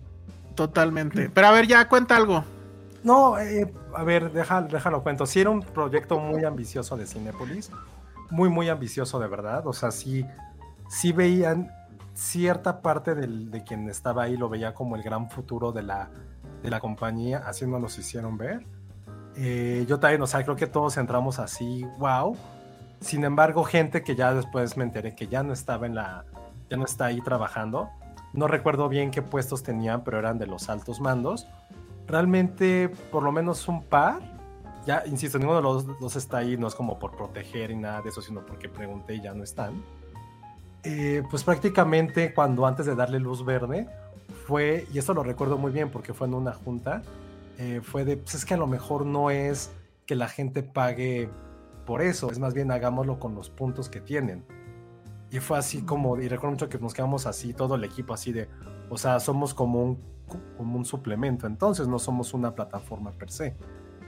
Totalmente. 0.55 1.29
Pero 1.29 1.47
a 1.47 1.51
ver, 1.51 1.67
ya 1.67 1.87
cuenta 1.87 2.15
algo. 2.15 2.43
No, 3.03 3.39
eh, 3.39 3.73
a 3.95 4.03
ver, 4.03 4.31
déjalo, 4.31 4.67
déjalo 4.67 5.03
cuento. 5.03 5.25
Sí 5.25 5.39
era 5.39 5.49
un 5.49 5.61
proyecto 5.61 6.19
muy 6.19 6.43
ambicioso 6.43 6.97
de 6.97 7.05
Cinepolis. 7.05 7.71
Muy, 8.29 8.49
muy 8.49 8.69
ambicioso 8.69 9.19
de 9.19 9.27
verdad. 9.27 9.65
O 9.65 9.73
sea, 9.73 9.91
sí, 9.91 10.25
sí 10.89 11.11
veían 11.11 11.71
cierta 12.13 12.81
parte 12.81 13.15
de 13.15 13.63
quien 13.63 13.89
estaba 13.89 14.23
ahí, 14.23 14.37
lo 14.37 14.49
veía 14.49 14.73
como 14.73 14.95
el 14.95 15.03
gran 15.03 15.29
futuro 15.29 15.71
de 15.71 15.83
la, 15.83 16.09
de 16.61 16.69
la 16.69 16.79
compañía. 16.79 17.43
Así 17.45 17.65
nos 17.65 17.81
lo 17.81 17.87
hicieron 17.87 18.37
ver. 18.37 18.65
Eh, 19.35 19.85
yo 19.87 19.99
también, 19.99 20.21
o 20.21 20.27
sea, 20.27 20.43
creo 20.43 20.55
que 20.55 20.67
todos 20.67 20.97
entramos 20.97 21.37
así, 21.39 21.85
wow 21.99 22.35
sin 22.99 23.23
embargo, 23.23 23.63
gente 23.63 24.03
que 24.03 24.15
ya 24.15 24.33
después 24.33 24.77
me 24.77 24.83
enteré 24.83 25.15
que 25.15 25.27
ya 25.27 25.43
no 25.43 25.53
estaba 25.53 25.85
en 25.85 25.95
la, 25.95 26.25
ya 26.69 26.77
no 26.77 26.85
está 26.85 27.05
ahí 27.05 27.21
trabajando. 27.21 27.89
No 28.33 28.47
recuerdo 28.47 28.89
bien 28.89 29.11
qué 29.11 29.21
puestos 29.21 29.63
tenían, 29.63 30.03
pero 30.03 30.19
eran 30.19 30.37
de 30.37 30.47
los 30.47 30.69
altos 30.69 30.99
mandos. 30.99 31.47
Realmente, 32.07 32.89
por 33.11 33.23
lo 33.23 33.31
menos 33.31 33.67
un 33.67 33.83
par. 33.83 34.19
Ya, 34.85 35.03
insisto, 35.05 35.37
ninguno 35.37 35.57
de 35.57 35.63
los 35.63 35.99
dos 35.99 36.15
está 36.15 36.37
ahí, 36.37 36.55
no 36.55 36.67
es 36.67 36.75
como 36.75 36.97
por 36.97 37.15
proteger 37.15 37.71
y 37.71 37.75
nada 37.75 38.01
de 38.01 38.09
eso, 38.09 38.21
sino 38.21 38.45
porque 38.45 38.69
pregunté 38.69 39.15
y 39.15 39.21
ya 39.21 39.33
no 39.33 39.43
están. 39.43 39.83
Eh, 40.83 41.23
pues 41.29 41.43
prácticamente 41.43 42.33
cuando 42.33 42.65
antes 42.65 42.85
de 42.85 42.95
darle 42.95 43.19
luz 43.19 43.43
verde, 43.43 43.87
fue, 44.45 44.87
y 44.93 44.97
esto 44.97 45.13
lo 45.13 45.23
recuerdo 45.23 45.57
muy 45.57 45.71
bien 45.71 45.89
porque 45.89 46.13
fue 46.13 46.27
en 46.27 46.33
una 46.33 46.53
junta, 46.53 47.01
eh, 47.57 47.81
fue 47.83 48.05
de, 48.05 48.15
pues 48.15 48.35
es 48.35 48.45
que 48.45 48.53
a 48.53 48.57
lo 48.57 48.67
mejor 48.67 49.05
no 49.05 49.29
es 49.29 49.71
que 50.05 50.15
la 50.15 50.29
gente 50.29 50.63
pague 50.63 51.29
por 51.87 52.01
eso, 52.01 52.29
es 52.29 52.37
más 52.37 52.53
bien 52.53 52.69
hagámoslo 52.69 53.17
con 53.17 53.33
los 53.33 53.49
puntos 53.49 53.87
que 53.89 54.01
tienen. 54.01 54.45
Y 55.31 55.39
fue 55.39 55.57
así 55.57 55.81
como, 55.81 56.17
y 56.17 56.27
recuerdo 56.27 56.51
mucho 56.51 56.69
que 56.69 56.77
nos 56.77 56.93
quedamos 56.93 57.25
así, 57.25 57.53
todo 57.53 57.75
el 57.75 57.83
equipo 57.85 58.13
así 58.13 58.33
de, 58.33 58.49
o 58.89 58.97
sea, 58.97 59.21
somos 59.21 59.53
como 59.53 59.81
un, 59.81 59.99
como 60.57 60.77
un 60.77 60.83
suplemento, 60.83 61.47
entonces 61.47 61.87
no 61.87 61.97
somos 61.97 62.33
una 62.33 62.53
plataforma 62.53 63.11
per 63.11 63.31
se. 63.31 63.55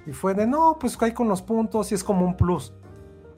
Y 0.06 0.12
fue 0.12 0.34
de, 0.34 0.46
no, 0.46 0.78
pues 0.78 1.02
hay 1.02 1.14
con 1.14 1.30
los 1.30 1.42
puntos 1.42 1.92
y 1.94 1.96
es 1.96 2.04
como 2.04 2.26
un 2.26 2.36
plus. 2.36 2.74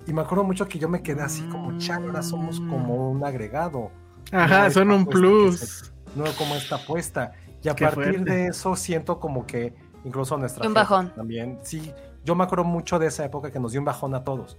Y 0.07 0.13
me 0.13 0.21
acuerdo 0.21 0.43
mucho 0.43 0.67
que 0.67 0.79
yo 0.79 0.89
me 0.89 1.03
quedé 1.03 1.21
así 1.21 1.43
como, 1.43 1.71
ahora 1.93 2.23
somos 2.23 2.59
como 2.61 3.11
un 3.11 3.23
agregado. 3.23 3.91
Ajá, 4.31 4.71
son 4.71 4.89
un 4.89 5.05
plus. 5.05 5.93
no 6.15 6.23
como 6.37 6.55
esta 6.55 6.77
apuesta. 6.77 7.33
Y 7.63 7.69
a 7.69 7.75
partir 7.75 8.23
de 8.23 8.47
eso 8.47 8.75
siento 8.75 9.19
como 9.19 9.45
que 9.45 9.75
incluso 10.03 10.35
nuestra 10.35 10.67
un 10.67 10.73
bajón. 10.73 11.13
también, 11.13 11.59
sí, 11.61 11.93
yo 12.23 12.35
me 12.35 12.43
acuerdo 12.43 12.63
mucho 12.63 12.99
de 12.99 13.07
esa 13.07 13.25
época 13.25 13.51
que 13.51 13.59
nos 13.59 13.71
dio 13.71 13.81
un 13.81 13.85
bajón 13.85 14.13
a 14.15 14.23
todos, 14.23 14.57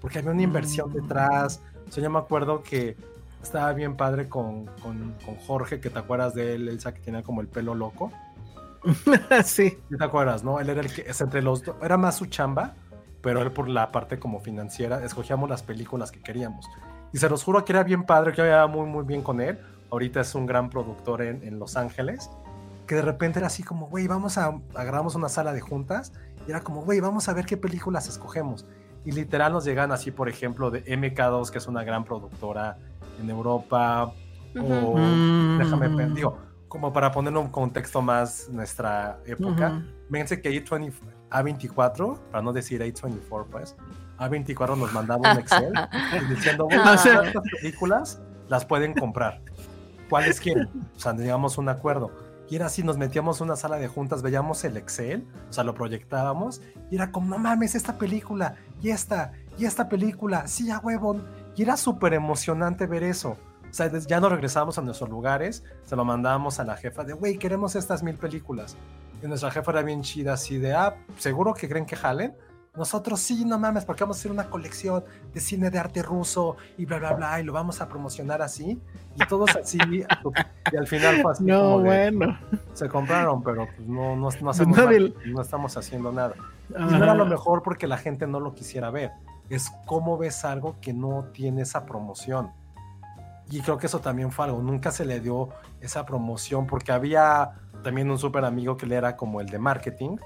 porque 0.00 0.18
había 0.18 0.32
una 0.32 0.42
inversión 0.42 0.90
mm. 0.90 0.94
detrás. 0.94 1.62
O 1.88 1.92
sea, 1.92 2.02
yo 2.02 2.10
me 2.10 2.18
acuerdo 2.18 2.62
que 2.62 2.96
estaba 3.42 3.72
bien 3.72 3.96
padre 3.96 4.28
con, 4.28 4.66
con, 4.82 5.14
Jorge, 5.46 5.80
que 5.80 5.90
te 5.90 5.98
acuerdas 5.98 6.34
de 6.34 6.54
él, 6.54 6.68
Elsa, 6.68 6.92
que 6.92 7.00
tenía 7.00 7.22
como 7.22 7.40
el 7.40 7.48
pelo 7.48 7.74
loco. 7.74 8.10
sí. 9.44 9.78
¿Te 9.96 10.04
acuerdas, 10.04 10.42
no? 10.42 10.60
Él 10.60 10.68
era 10.68 10.80
el 10.80 10.92
que, 10.92 11.02
es 11.02 11.20
entre 11.20 11.42
los 11.42 11.62
dos, 11.62 11.76
era 11.82 11.96
más 11.96 12.16
su 12.16 12.26
chamba, 12.26 12.74
pero 13.20 13.42
él 13.42 13.52
por 13.52 13.68
la 13.68 13.92
parte 13.92 14.18
como 14.18 14.40
financiera, 14.40 15.04
escogíamos 15.04 15.48
las 15.48 15.62
películas 15.62 16.10
que 16.10 16.20
queríamos. 16.20 16.66
Y 17.12 17.18
se 17.18 17.28
los 17.28 17.44
juro 17.44 17.64
que 17.64 17.72
era 17.72 17.84
bien 17.84 18.04
padre, 18.04 18.32
que 18.32 18.38
yo 18.38 18.68
muy, 18.68 18.86
muy 18.86 19.04
bien 19.04 19.22
con 19.22 19.40
él. 19.40 19.58
Ahorita 19.90 20.20
es 20.20 20.34
un 20.34 20.46
gran 20.46 20.68
productor 20.68 21.22
en, 21.22 21.44
en 21.44 21.58
Los 21.58 21.76
Ángeles. 21.76 22.28
Que 22.86 22.96
de 22.96 23.02
repente 23.02 23.38
era 23.38 23.46
así 23.46 23.62
como, 23.62 23.86
güey, 23.86 24.08
vamos 24.08 24.36
a, 24.36 24.58
agarramos 24.74 25.14
una 25.14 25.28
sala 25.28 25.52
de 25.52 25.60
juntas 25.60 26.12
y 26.46 26.50
era 26.50 26.60
como, 26.60 26.82
güey, 26.82 27.00
vamos 27.00 27.28
a 27.28 27.32
ver 27.32 27.46
qué 27.46 27.56
películas 27.56 28.08
escogemos. 28.08 28.66
Y 29.04 29.12
literal 29.12 29.52
nos 29.52 29.64
llegan 29.64 29.92
así, 29.92 30.10
por 30.10 30.28
ejemplo, 30.28 30.70
de 30.70 30.84
MK2, 30.84 31.50
que 31.50 31.58
es 31.58 31.66
una 31.66 31.84
gran 31.84 32.04
productora 32.04 32.78
en 33.20 33.28
Europa. 33.28 34.12
O 34.56 34.96
mm. 34.96 35.58
déjame, 35.58 36.10
digo, 36.14 36.38
como 36.68 36.92
para 36.92 37.10
ponerlo 37.10 37.40
en 37.40 37.46
un 37.46 37.52
contexto 37.52 38.02
más 38.02 38.48
nuestra 38.50 39.20
época. 39.26 39.82
Uh 39.82 39.94
que 40.14 40.62
A20, 40.62 40.92
A24, 41.30 42.18
para 42.30 42.42
no 42.42 42.52
decir 42.52 42.80
A24, 42.82 43.46
pues, 43.50 43.76
A24 44.18 44.76
nos 44.76 44.92
mandaba 44.92 45.32
un 45.32 45.38
Excel 45.38 45.72
diciendo, 46.28 46.66
bueno, 46.66 46.94
estas 46.94 47.42
películas 47.60 48.22
las 48.48 48.64
pueden 48.64 48.94
comprar. 48.94 49.40
¿Cuáles 50.08 50.38
quieren? 50.38 50.68
O 50.94 51.00
sea, 51.00 51.14
llegamos 51.14 51.58
a 51.58 51.60
un 51.62 51.68
acuerdo 51.68 52.12
y 52.48 52.56
era 52.56 52.66
así, 52.66 52.82
nos 52.82 52.98
metíamos 52.98 53.40
en 53.40 53.46
una 53.46 53.56
sala 53.56 53.76
de 53.76 53.88
juntas, 53.88 54.22
veíamos 54.22 54.64
el 54.64 54.76
Excel, 54.76 55.26
o 55.48 55.52
sea, 55.52 55.64
lo 55.64 55.74
proyectábamos, 55.74 56.60
y 56.90 56.96
era 56.96 57.10
como, 57.10 57.28
no 57.28 57.38
mames, 57.38 57.74
esta 57.74 57.96
película, 57.96 58.56
y 58.82 58.90
esta, 58.90 59.32
y 59.56 59.64
esta 59.64 59.88
película, 59.88 60.46
sí, 60.46 60.70
a 60.70 60.78
huevo. 60.78 61.20
Y 61.56 61.62
era 61.62 61.76
súper 61.76 62.14
emocionante 62.14 62.86
ver 62.86 63.02
eso. 63.04 63.36
O 63.70 63.72
sea, 63.76 63.90
ya 63.90 64.20
nos 64.20 64.30
regresábamos 64.30 64.78
a 64.78 64.82
nuestros 64.82 65.08
lugares, 65.08 65.64
se 65.84 65.96
lo 65.96 66.04
mandábamos 66.04 66.60
a 66.60 66.64
la 66.64 66.76
jefa 66.76 67.02
de, 67.02 67.12
güey, 67.12 67.38
queremos 67.38 67.74
estas 67.76 68.02
mil 68.02 68.16
películas. 68.16 68.76
Y 69.22 69.26
nuestra 69.26 69.50
jefa 69.50 69.72
era 69.72 69.82
bien 69.82 70.02
chida, 70.02 70.34
así 70.34 70.58
de, 70.58 70.74
ah, 70.74 70.96
seguro 71.16 71.54
que 71.54 71.68
creen 71.68 71.86
que 71.86 71.96
jalen. 71.96 72.36
Nosotros 72.76 73.20
sí, 73.20 73.44
no 73.44 73.56
mames, 73.56 73.84
porque 73.84 74.02
vamos 74.02 74.16
a 74.16 74.20
hacer 74.20 74.32
una 74.32 74.50
colección 74.50 75.04
de 75.32 75.40
cine 75.40 75.70
de 75.70 75.78
arte 75.78 76.02
ruso 76.02 76.56
y 76.76 76.84
bla, 76.86 76.98
bla, 76.98 77.12
bla, 77.12 77.40
y 77.40 77.44
lo 77.44 77.52
vamos 77.52 77.80
a 77.80 77.88
promocionar 77.88 78.42
así. 78.42 78.80
Y 79.14 79.24
todos 79.26 79.54
así, 79.54 79.78
y 80.72 80.76
al 80.76 80.86
final 80.88 81.22
fue 81.22 81.32
así. 81.32 81.44
No, 81.44 81.78
bueno. 81.78 82.36
se 82.72 82.88
compraron, 82.88 83.44
pero 83.44 83.68
pues 83.76 83.86
no, 83.86 84.16
no, 84.16 84.28
no, 84.28 85.40
estamos 85.40 85.76
haciendo 85.76 86.10
nada. 86.10 86.34
Y 86.68 86.82
no 86.82 86.96
era 86.96 87.14
lo 87.14 87.26
mejor 87.26 87.62
porque 87.62 87.86
la 87.86 87.96
gente 87.96 88.26
no 88.26 88.40
lo 88.40 88.54
quisiera 88.54 88.90
ver. 88.90 89.12
Es 89.48 89.70
cómo 89.86 90.18
ves 90.18 90.44
algo 90.44 90.76
que 90.80 90.92
no 90.92 91.26
tiene 91.32 91.62
esa 91.62 91.86
promoción. 91.86 92.50
Y 93.52 93.60
creo 93.60 93.78
que 93.78 93.86
eso 93.86 94.00
también 94.00 94.32
fue 94.32 94.46
algo. 94.46 94.60
Nunca 94.60 94.90
se 94.90 95.04
le 95.04 95.20
dio 95.20 95.50
esa 95.80 96.04
promoción 96.04 96.66
porque 96.66 96.90
había 96.90 97.52
también 97.84 98.10
un 98.10 98.18
súper 98.18 98.44
amigo 98.44 98.76
que 98.76 98.86
le 98.86 98.96
era 98.96 99.16
como 99.16 99.40
el 99.40 99.46
de 99.46 99.60
marketing 99.60 100.16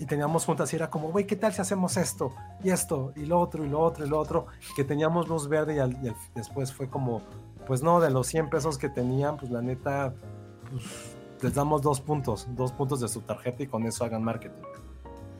y 0.00 0.06
teníamos 0.06 0.46
juntas 0.46 0.72
y 0.72 0.76
era 0.76 0.88
como, 0.88 1.12
güey, 1.12 1.26
¿qué 1.26 1.36
tal 1.36 1.52
si 1.52 1.60
hacemos 1.60 1.98
esto 1.98 2.32
y 2.64 2.70
esto 2.70 3.12
y 3.16 3.26
lo 3.26 3.38
otro 3.38 3.66
y 3.66 3.68
lo 3.68 3.80
otro 3.80 4.06
y 4.06 4.08
lo 4.08 4.18
otro? 4.18 4.46
Que 4.74 4.82
teníamos 4.82 5.28
luz 5.28 5.46
verde 5.46 5.76
y, 5.76 6.12
después 6.34 6.72
fue 6.72 6.88
como, 6.88 7.20
pues 7.66 7.82
no, 7.82 8.00
de 8.00 8.08
los 8.08 8.26
100 8.28 8.48
pesos 8.48 8.78
que 8.78 8.88
tenían, 8.88 9.36
pues 9.36 9.52
la 9.52 9.60
neta, 9.60 10.14
pues, 10.70 10.84
les 11.42 11.54
damos 11.54 11.82
dos 11.82 12.00
puntos, 12.00 12.48
dos 12.52 12.72
puntos 12.72 13.00
de 13.00 13.08
su 13.08 13.20
tarjeta 13.20 13.62
y 13.62 13.66
con 13.66 13.84
eso 13.84 14.02
hagan 14.02 14.24
marketing. 14.24 14.62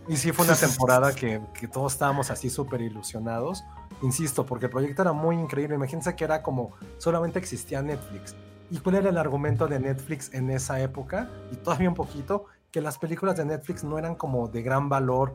Y 0.06 0.18
sí 0.18 0.30
fue 0.30 0.44
una 0.44 0.56
temporada 0.56 1.14
que, 1.14 1.40
que 1.58 1.66
todos 1.66 1.94
estábamos 1.94 2.30
así 2.30 2.50
súper 2.50 2.82
ilusionados, 2.82 3.64
insisto, 4.02 4.44
porque 4.44 4.66
el 4.66 4.72
proyecto 4.72 5.00
era 5.00 5.12
muy 5.14 5.36
increíble, 5.36 5.74
imagínense 5.76 6.14
que 6.14 6.24
era 6.24 6.42
como, 6.42 6.72
solamente 6.98 7.38
existía 7.38 7.80
Netflix. 7.80 8.36
¿Y 8.70 8.76
cuál 8.78 8.96
era 8.96 9.08
el 9.08 9.16
argumento 9.16 9.66
de 9.66 9.80
Netflix 9.80 10.34
en 10.34 10.50
esa 10.50 10.80
época? 10.80 11.30
Y 11.50 11.56
todavía 11.56 11.88
un 11.88 11.94
poquito, 11.94 12.44
que 12.70 12.80
las 12.80 12.98
películas 12.98 13.36
de 13.36 13.44
Netflix 13.44 13.84
no 13.84 13.98
eran 13.98 14.14
como 14.14 14.48
de 14.48 14.62
gran 14.62 14.88
valor, 14.88 15.34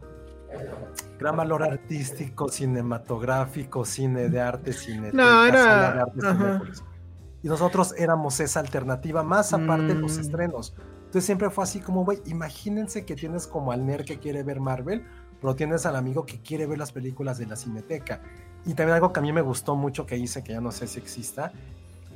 gran 1.19 1.35
valor 1.35 1.63
artístico, 1.63 2.49
cinematográfico, 2.49 3.83
cine 3.85 4.29
de 4.29 4.39
arte, 4.39 4.73
cine 4.73 5.11
no, 5.11 5.45
era... 5.45 5.93
de 5.93 6.01
arte, 6.01 6.79
Y 7.43 7.47
nosotros 7.47 7.93
éramos 7.97 8.39
esa 8.39 8.59
alternativa, 8.59 9.23
más 9.23 9.53
aparte 9.53 9.87
de 9.87 9.95
los 9.95 10.17
mm. 10.17 10.21
estrenos. 10.21 10.75
Entonces 10.97 11.25
siempre 11.25 11.49
fue 11.49 11.63
así 11.63 11.79
como, 11.79 12.03
güey, 12.03 12.21
imagínense 12.25 13.05
que 13.05 13.15
tienes 13.15 13.47
como 13.47 13.71
al 13.71 13.85
nerd 13.85 14.05
que 14.05 14.17
quiere 14.17 14.43
ver 14.43 14.59
Marvel, 14.59 15.05
pero 15.39 15.55
tienes 15.55 15.85
al 15.85 15.95
amigo 15.95 16.25
que 16.25 16.41
quiere 16.41 16.65
ver 16.65 16.77
las 16.77 16.91
películas 16.91 17.37
de 17.37 17.45
la 17.45 17.55
Cineteca. 17.55 18.21
Y 18.65 18.73
también 18.73 18.95
algo 18.95 19.13
que 19.13 19.19
a 19.19 19.23
mí 19.23 19.31
me 19.31 19.41
gustó 19.41 19.75
mucho 19.75 20.05
que 20.05 20.17
hice, 20.17 20.43
que 20.43 20.53
ya 20.53 20.61
no 20.61 20.71
sé 20.71 20.87
si 20.87 20.99
exista, 20.99 21.51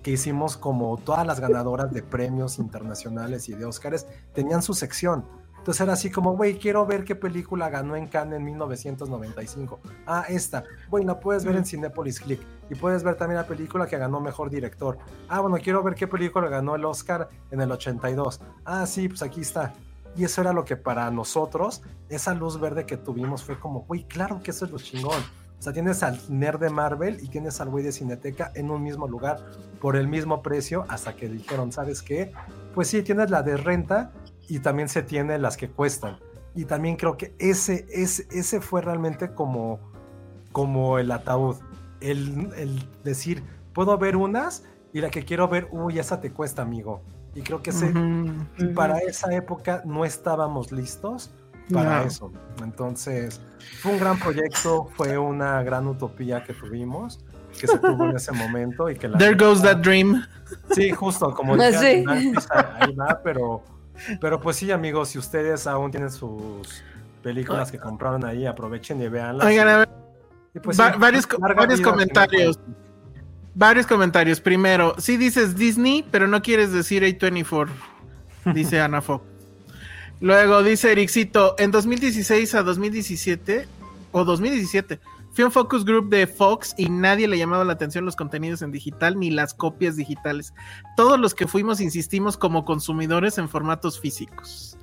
que 0.02 0.12
hicimos 0.12 0.58
como 0.58 0.98
todas 0.98 1.26
las 1.26 1.40
ganadoras 1.40 1.92
de 1.92 2.04
premios 2.04 2.60
internacionales 2.60 3.50
y 3.50 3.54
de 3.54 3.66
Oscars 3.66 4.06
tenían 4.34 4.62
su 4.62 4.74
sección. 4.74 5.26
Entonces 5.60 5.82
era 5.82 5.94
así 5.94 6.10
como, 6.10 6.36
güey, 6.36 6.58
quiero 6.58 6.86
ver 6.86 7.04
qué 7.04 7.16
película 7.16 7.70
ganó 7.70 7.96
en 7.96 8.08
Cannes 8.08 8.40
en 8.40 8.46
1995. 8.46 9.80
Ah, 10.08 10.26
esta. 10.30 10.64
Güey, 10.90 11.04
la 11.04 11.20
puedes 11.20 11.44
ver 11.44 11.58
en 11.58 11.66
Cinepolis 11.66 12.22
Click. 12.22 12.42
Y 12.70 12.76
puedes 12.76 13.04
ver 13.04 13.16
también 13.16 13.38
la 13.38 13.46
película 13.46 13.86
que 13.86 13.98
ganó 13.98 14.22
Mejor 14.22 14.50
Director. 14.50 14.98
Ah, 15.28 15.42
bueno, 15.42 15.58
quiero 15.62 15.84
ver 15.84 15.96
qué 15.96 16.08
película 16.08 16.48
ganó 16.48 16.76
el 16.76 16.86
Oscar 16.86 17.30
en 17.52 17.60
el 17.60 17.72
82. 17.72 18.40
Ah, 18.64 18.86
sí, 18.86 19.10
pues 19.10 19.22
aquí 19.22 19.42
está. 19.42 19.74
Y 20.16 20.24
eso 20.24 20.42
era 20.42 20.54
lo 20.54 20.66
que 20.66 20.76
para 20.76 21.12
nosotros, 21.12 21.82
esa 22.08 22.34
luz 22.34 22.60
verde 22.60 22.86
que 22.86 22.98
tuvimos 22.98 23.44
fue 23.44 23.60
como, 23.60 23.82
güey, 23.82 24.06
claro 24.06 24.42
que 24.42 24.52
eso 24.52 24.66
es 24.66 24.72
lo 24.72 24.80
chingón. 24.80 25.22
O 25.60 25.62
sea, 25.62 25.74
tienes 25.74 26.04
al 26.04 26.18
nerd 26.30 26.60
de 26.60 26.70
Marvel 26.70 27.20
y 27.22 27.28
tienes 27.28 27.60
al 27.60 27.70
güey 27.70 27.84
de 27.84 27.92
Cineteca 27.92 28.52
en 28.56 28.72
un 28.72 28.82
mismo 28.82 29.08
lugar 29.08 29.40
por 29.82 29.98
el 29.98 30.08
mismo 30.08 30.42
precio 30.42 30.86
hasta 30.88 31.16
que 31.18 31.28
dijeron, 31.28 31.74
¿sabes 31.74 32.02
qué? 32.02 32.32
Pues 32.74 32.88
sí, 32.88 33.04
tienes 33.04 33.30
la 33.30 33.44
de 33.44 33.58
renta 33.58 34.14
y 34.48 34.60
también 34.60 34.88
se 34.88 35.04
tiene 35.04 35.38
las 35.38 35.58
que 35.58 35.70
cuestan. 35.70 36.18
Y 36.56 36.64
también 36.64 36.96
creo 36.96 37.18
que 37.18 37.36
ese, 37.40 37.86
ese, 37.92 38.26
ese 38.32 38.62
fue 38.62 38.82
realmente 38.82 39.34
como, 39.34 39.80
como 40.54 40.98
el 40.98 41.12
ataúd. 41.12 41.58
El, 42.00 42.54
el 42.56 42.88
decir, 43.04 43.44
puedo 43.74 43.98
ver 43.98 44.16
unas 44.16 44.64
y 44.94 45.02
la 45.02 45.10
que 45.10 45.26
quiero 45.26 45.50
ver, 45.50 45.68
uy, 45.72 46.00
esa 46.00 46.22
te 46.22 46.32
cuesta, 46.32 46.62
amigo. 46.62 47.02
Y 47.36 47.42
creo 47.42 47.62
que 47.62 47.70
ese, 47.70 47.94
para 48.74 49.00
esa 49.00 49.34
época 49.34 49.82
no 49.86 50.04
estábamos 50.04 50.72
listos 50.72 51.32
para 51.72 52.04
eso. 52.04 52.32
Entonces, 52.64 53.40
fue 53.82 53.94
un 53.94 54.00
gran 54.00 54.20
proyecto, 54.20 54.90
fue 54.96 55.18
una 55.18 55.64
gran 55.64 55.88
utopía 55.88 56.44
que 56.44 56.54
tuvimos, 56.54 57.20
que 57.60 57.68
se 57.68 57.78
tuvo 57.80 58.06
en 58.10 58.16
ese 58.16 58.32
momento. 58.32 58.90
Y 58.90 58.96
que 58.96 59.10
There 59.10 59.36
goes 59.36 59.62
that 59.62 59.78
dream. 59.78 60.26
Sí, 60.72 60.92
justo, 60.92 61.34
como 61.34 61.56
sí. 61.56 62.06
ahí 62.08 62.96
va, 62.96 63.22
pero, 63.24 63.64
pero 64.20 64.40
pues 64.40 64.58
sí, 64.58 64.72
amigos, 64.72 65.10
si 65.10 65.20
ustedes 65.20 65.68
aún 65.68 65.92
tienen 65.92 66.12
sus 66.12 66.84
películas 67.22 67.72
que 67.72 67.78
compraron 67.78 68.26
ahí, 68.26 68.46
aprovechen 68.46 69.02
y 69.02 69.08
veanlas. 69.08 69.46
Oigan, 69.46 69.68
a 69.68 69.78
ver. 69.78 69.90
Pues 70.64 70.78
varios, 70.78 71.28
varios 71.40 71.82
comentarios. 71.82 72.60
Varios 73.54 73.86
comentarios. 73.86 74.40
Primero, 74.40 74.96
sí 74.98 75.18
dices 75.18 75.56
Disney, 75.56 76.06
pero 76.12 76.28
no 76.28 76.42
quieres 76.42 76.72
decir 76.72 77.04
A24, 77.04 77.68
dice 78.54 78.80
Ana 78.80 79.02
Fox. 79.02 79.29
Luego 80.22 80.64
dice 80.64 80.92
Ericito, 80.92 81.56
en 81.58 81.72
2016 81.72 82.56
a 82.56 82.64
2017, 82.64 83.68
o 84.12 84.26
2017, 84.26 85.00
fui 85.32 85.44
a 85.44 85.48
un 85.48 85.52
focus 85.52 85.86
group 85.86 86.10
de 86.10 86.28
Fox 86.28 86.74
y 86.78 86.90
nadie 86.90 87.28
le 87.28 87.38
llamaba 87.38 87.64
la 87.64 87.74
atención 87.74 88.06
los 88.06 88.16
contenidos 88.16 88.62
en 88.62 88.72
digital 88.72 89.20
ni 89.20 89.30
las 89.32 89.54
copias 89.54 89.96
digitales. 89.96 90.54
Todos 90.98 91.20
los 91.20 91.36
que 91.36 91.48
fuimos 91.48 91.80
insistimos 91.80 92.38
como 92.38 92.66
consumidores 92.66 93.38
en 93.38 93.48
formatos 93.48 94.00
físicos. 94.00 94.78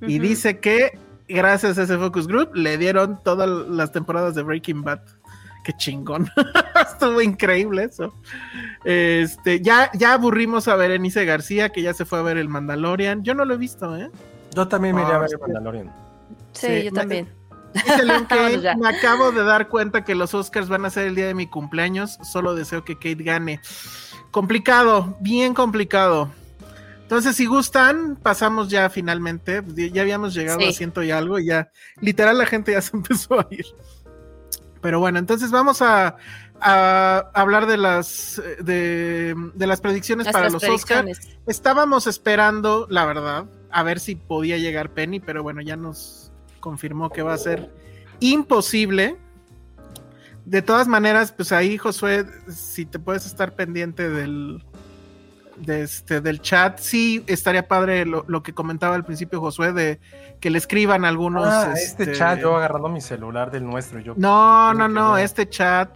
Y 0.00 0.18
dice 0.18 0.58
que 0.58 0.98
gracias 1.28 1.78
a 1.78 1.84
ese 1.84 1.96
focus 1.96 2.26
group 2.26 2.54
le 2.56 2.76
dieron 2.76 3.20
todas 3.22 3.48
las 3.68 3.92
temporadas 3.92 4.34
de 4.34 4.42
Breaking 4.42 4.82
Bad. 4.82 5.00
Qué 5.64 5.72
chingón. 5.74 6.28
Estuvo 6.92 7.22
increíble 7.22 7.84
eso. 7.84 8.12
Este, 8.84 9.60
ya, 9.60 9.92
ya 9.94 10.14
aburrimos 10.14 10.66
a 10.66 10.74
Berenice 10.74 11.24
García, 11.24 11.68
que 11.68 11.82
ya 11.82 11.94
se 11.94 12.04
fue 12.04 12.18
a 12.18 12.22
ver 12.22 12.36
el 12.36 12.48
Mandalorian. 12.48 13.22
Yo 13.22 13.34
no 13.34 13.44
lo 13.44 13.54
he 13.54 13.58
visto, 13.58 13.96
¿eh? 13.96 14.10
Yo 14.54 14.68
también 14.68 14.94
me 14.94 15.02
iría 15.02 15.16
a 15.16 15.18
ver 15.18 15.30
Mandalorian. 15.40 15.92
Sí, 16.52 16.84
yo 16.84 16.92
también. 16.92 17.28
me 18.78 18.88
acabo 18.88 19.32
de 19.32 19.44
dar 19.44 19.68
cuenta 19.68 20.04
que 20.04 20.14
los 20.14 20.34
Oscars 20.34 20.68
van 20.68 20.84
a 20.84 20.90
ser 20.90 21.06
el 21.06 21.14
día 21.14 21.26
de 21.26 21.34
mi 21.34 21.46
cumpleaños. 21.46 22.18
Solo 22.22 22.54
deseo 22.54 22.84
que 22.84 22.96
Kate 22.96 23.22
gane. 23.22 23.60
Complicado, 24.30 25.16
bien 25.20 25.54
complicado. 25.54 26.30
Entonces, 27.02 27.36
si 27.36 27.46
gustan, 27.46 28.16
pasamos 28.16 28.68
ya 28.68 28.88
finalmente. 28.88 29.62
Ya 29.92 30.02
habíamos 30.02 30.34
llegado 30.34 30.66
a 30.66 30.72
ciento 30.72 31.02
y 31.02 31.10
algo 31.10 31.38
y 31.38 31.46
ya, 31.46 31.70
literal, 32.00 32.38
la 32.38 32.46
gente 32.46 32.72
ya 32.72 32.80
se 32.80 32.96
empezó 32.96 33.40
a 33.40 33.46
ir. 33.50 33.66
Pero 34.80 34.98
bueno, 34.98 35.18
entonces 35.18 35.50
vamos 35.50 35.80
a, 35.82 36.16
hablar 36.58 37.66
de 37.66 37.76
las 37.76 38.40
de, 38.60 39.34
las 39.56 39.80
predicciones 39.80 40.28
para 40.28 40.48
los 40.48 40.64
Oscars. 40.64 41.38
Estábamos 41.46 42.06
esperando, 42.06 42.86
la 42.88 43.04
verdad, 43.04 43.44
a 43.72 43.82
ver 43.82 44.00
si 44.00 44.14
podía 44.16 44.58
llegar 44.58 44.90
Penny, 44.90 45.20
pero 45.20 45.42
bueno, 45.42 45.60
ya 45.60 45.76
nos 45.76 46.32
confirmó 46.60 47.10
que 47.10 47.22
va 47.22 47.34
a 47.34 47.38
ser 47.38 47.70
imposible. 48.20 49.16
De 50.44 50.62
todas 50.62 50.88
maneras, 50.88 51.32
pues 51.32 51.52
ahí, 51.52 51.78
Josué, 51.78 52.26
si 52.48 52.84
te 52.84 52.98
puedes 52.98 53.26
estar 53.26 53.54
pendiente 53.54 54.08
del, 54.08 54.64
este, 55.66 56.20
del 56.20 56.40
chat, 56.40 56.78
sí 56.78 57.24
estaría 57.26 57.68
padre 57.68 58.04
lo, 58.04 58.42
que 58.42 58.52
comentaba 58.52 58.94
al 58.94 59.04
principio 59.04 59.40
Josué 59.40 59.72
de 59.72 60.00
que 60.40 60.50
le 60.50 60.58
escriban 60.58 61.04
algunos. 61.04 61.46
Ah, 61.46 61.72
este, 61.74 62.04
este, 62.04 62.16
chat, 62.16 62.40
yo 62.40 62.56
agarrando 62.56 62.88
mi 62.88 63.00
celular 63.00 63.50
del 63.50 63.64
nuestro. 63.64 64.00
Yo 64.00 64.14
no, 64.16 64.74
no, 64.74 64.88
no, 64.88 65.16
este 65.16 65.48
chat. 65.48 65.90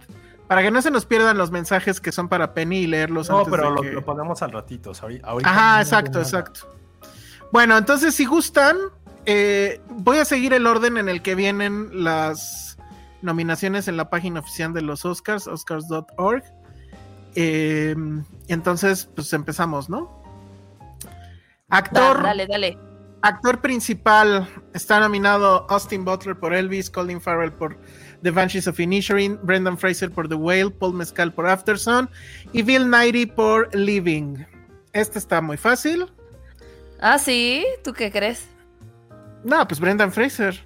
Para 0.47 0.61
que 0.61 0.71
no 0.71 0.81
se 0.81 0.91
nos 0.91 1.05
pierdan 1.05 1.37
los 1.37 1.51
mensajes 1.51 1.99
que 1.99 2.13
son 2.13 2.29
para 2.29 2.53
Penny 2.53 2.77
y 2.77 2.87
leerlos. 2.87 3.29
No, 3.29 3.43
pero 3.43 3.69
lo, 3.69 4.05
ponemos 4.05 4.41
al 4.41 4.53
ratito. 4.53 4.93
Ahorita 5.23 5.49
Ajá, 5.49 5.81
exacto, 5.81 6.19
exacto. 6.19 6.77
Bueno, 7.51 7.77
entonces 7.77 8.15
si 8.15 8.25
gustan, 8.25 8.77
eh, 9.25 9.81
voy 9.89 10.17
a 10.17 10.25
seguir 10.25 10.53
el 10.53 10.67
orden 10.67 10.97
en 10.97 11.09
el 11.09 11.21
que 11.21 11.35
vienen 11.35 12.03
las 12.03 12.77
nominaciones 13.21 13.87
en 13.87 13.97
la 13.97 14.09
página 14.09 14.39
oficial 14.39 14.73
de 14.73 14.81
los 14.81 15.05
Oscars, 15.05 15.47
oscars.org. 15.47 16.43
Eh, 17.35 17.95
entonces, 18.47 19.09
pues 19.15 19.31
empezamos, 19.33 19.89
¿no? 19.89 20.23
Actor. 21.69 22.23
dale, 22.23 22.47
dale. 22.47 22.77
Actor 23.21 23.61
principal 23.61 24.47
está 24.73 24.99
nominado 24.99 25.65
Austin 25.69 26.05
Butler 26.05 26.37
por 26.37 26.53
Elvis, 26.53 26.89
Colin 26.89 27.19
Farrell 27.19 27.51
por 27.51 27.77
The 28.21 28.31
Banshees 28.31 28.67
of 28.67 28.79
Inisherin, 28.79 29.39
Brendan 29.43 29.77
Fraser 29.77 30.11
por 30.11 30.29
The 30.29 30.35
Whale, 30.35 30.69
Paul 30.69 30.93
Mescal 30.93 31.33
por 31.33 31.47
Afterson 31.47 32.09
y 32.53 32.61
Bill 32.61 32.89
Nighy 32.89 33.25
por 33.25 33.73
Living. 33.75 34.45
Este 34.93 35.19
está 35.19 35.41
muy 35.41 35.57
fácil. 35.57 36.05
Ah, 36.99 37.19
sí, 37.19 37.65
¿tú 37.83 37.93
qué 37.93 38.11
crees? 38.11 38.47
No, 39.43 39.67
pues 39.67 39.79
Brendan 39.79 40.11
Fraser. 40.11 40.63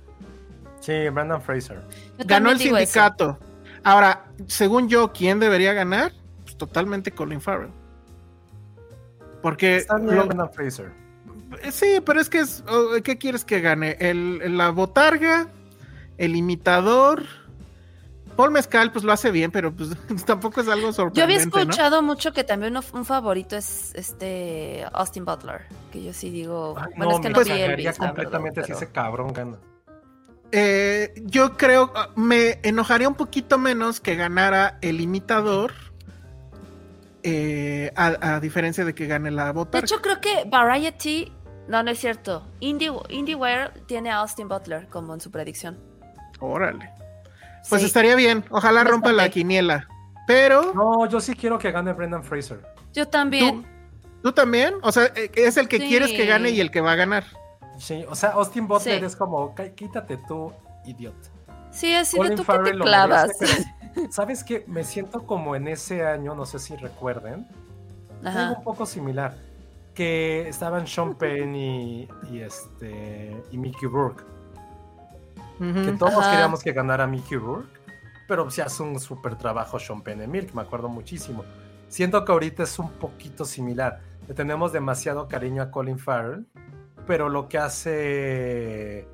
Sí, 0.79 1.09
Brendan 1.09 1.41
Fraser. 1.41 1.81
Ganó 2.19 2.51
el 2.51 2.59
sindicato. 2.59 3.37
Ahora, 3.83 4.25
según 4.47 4.89
yo, 4.89 5.11
¿quién 5.11 5.39
debería 5.39 5.73
ganar? 5.73 6.13
Pues 6.43 6.57
totalmente 6.57 7.11
Colin 7.11 7.41
Farrell. 7.41 7.71
Porque. 9.41 9.77
Está 9.77 9.97
Brendan 9.97 10.51
Fraser. 10.51 10.91
Sí, 11.71 11.99
pero 12.05 12.21
es 12.21 12.29
que 12.29 12.39
es. 12.39 12.63
Oh, 12.67 12.93
¿Qué 13.03 13.17
quieres 13.17 13.43
que 13.43 13.59
gane? 13.59 13.97
¿El, 13.99 14.57
¿La 14.57 14.69
botarga? 14.69 15.47
El 16.17 16.35
imitador. 16.35 17.25
Paul 18.35 18.51
Mezcal, 18.51 18.91
pues 18.91 19.03
lo 19.03 19.11
hace 19.11 19.31
bien, 19.31 19.51
pero 19.51 19.73
pues 19.73 19.89
tampoco 20.25 20.61
es 20.61 20.67
algo 20.67 20.91
sorprendente. 20.93 21.19
Yo 21.19 21.23
había 21.23 21.37
escuchado 21.37 22.01
mucho 22.01 22.33
que 22.33 22.43
también 22.43 22.77
un 22.93 23.05
favorito 23.05 23.55
es 23.55 23.93
este 23.95 24.85
Austin 24.93 25.25
Butler, 25.25 25.61
que 25.91 26.03
yo 26.03 26.13
sí 26.13 26.29
digo, 26.29 26.75
bueno, 26.97 27.15
es 27.15 27.19
que 27.19 27.29
no 27.29 27.43
vi 27.43 27.51
el 27.51 27.93
completamente 27.95 28.63
si 28.63 28.71
ese 28.71 28.89
cabrón 28.91 29.33
gana. 29.33 29.57
Eh, 30.51 31.13
yo 31.25 31.55
creo, 31.55 31.91
ah, 31.95 32.09
me 32.15 32.59
enojaría 32.63 33.07
un 33.07 33.15
poquito 33.15 33.57
menos 33.57 34.01
que 34.01 34.15
ganara 34.15 34.77
el 34.81 34.99
imitador. 34.99 35.73
Eh, 37.23 37.91
a, 37.95 38.39
diferencia 38.39 38.83
de 38.83 38.95
que 38.95 39.05
gane 39.05 39.29
la 39.29 39.51
bota. 39.51 39.77
De 39.77 39.85
hecho, 39.85 40.01
creo 40.01 40.19
que 40.19 40.43
Variety. 40.47 41.31
No, 41.67 41.83
no 41.83 41.91
es 41.91 41.99
cierto. 41.99 42.47
Indie, 42.59 42.91
IndieWare 43.09 43.71
tiene 43.85 44.09
a 44.09 44.17
Austin 44.17 44.47
Butler 44.47 44.87
como 44.87 45.13
en 45.13 45.21
su 45.21 45.29
predicción. 45.29 45.77
Órale. 46.39 47.00
Pues 47.69 47.83
estaría 47.83 48.15
bien. 48.15 48.43
Ojalá 48.49 48.83
rompa 48.83 49.11
la 49.11 49.29
quiniela. 49.29 49.87
Pero. 50.27 50.73
No, 50.73 51.07
yo 51.07 51.19
sí 51.19 51.33
quiero 51.33 51.57
que 51.57 51.71
gane 51.71 51.93
Brendan 51.93 52.23
Fraser. 52.23 52.61
Yo 52.93 53.07
también. 53.07 53.65
¿Tú, 54.21 54.31
también? 54.31 54.75
O 54.83 54.91
sea, 54.91 55.05
eh, 55.15 55.31
es 55.35 55.57
el 55.57 55.67
que 55.67 55.79
quieres 55.79 56.11
que 56.11 56.25
gane 56.25 56.51
y 56.51 56.59
el 56.59 56.69
que 56.69 56.81
va 56.81 56.91
a 56.91 56.95
ganar. 56.95 57.23
Sí, 57.77 58.05
o 58.07 58.15
sea, 58.15 58.29
Austin 58.31 58.67
Butler 58.67 59.03
es 59.03 59.15
como, 59.15 59.55
quítate 59.75 60.17
tú, 60.27 60.53
idiota. 60.85 61.29
Sí, 61.71 61.93
así 61.95 62.19
de 62.19 62.35
tú 62.35 62.45
que 62.45 62.57
te 62.59 62.71
clavas. 62.77 63.31
¿Sabes 64.11 64.43
qué? 64.43 64.63
Me 64.67 64.83
siento 64.83 65.25
como 65.25 65.55
en 65.55 65.67
ese 65.67 66.05
año, 66.05 66.35
no 66.35 66.45
sé 66.45 66.59
si 66.59 66.75
recuerden. 66.75 67.47
Algo 68.23 68.57
un 68.57 68.63
poco 68.63 68.85
similar. 68.85 69.35
Que 69.95 70.47
estaban 70.47 70.85
Sean 70.87 71.15
Penn 71.17 71.55
y, 71.55 72.07
este, 72.33 73.35
y 73.51 73.57
Mickey 73.57 73.89
Rourke. 73.89 74.23
Que 75.59 75.91
todos 75.97 76.25
queríamos 76.27 76.63
que 76.63 76.73
ganara 76.73 77.07
Mickey 77.07 77.37
Rourke. 77.37 77.79
Pero 78.27 78.49
se 78.49 78.61
hace 78.61 78.81
un 78.83 78.99
súper 78.99 79.35
trabajo 79.35 79.77
Sean 79.77 80.01
Penn 80.01 80.23
y 80.23 80.27
Milk, 80.27 80.53
me 80.53 80.61
acuerdo 80.61 80.87
muchísimo. 80.89 81.43
Siento 81.89 82.23
que 82.23 82.31
ahorita 82.31 82.63
es 82.63 82.79
un 82.79 82.89
poquito 82.91 83.43
similar. 83.43 83.99
Le 84.27 84.33
tenemos 84.33 84.71
demasiado 84.71 85.27
cariño 85.27 85.61
a 85.61 85.71
Colin 85.71 85.99
Farrell 85.99 86.45
pero 87.07 87.29
lo 87.29 87.47
que 87.49 87.57
hace 87.57 89.07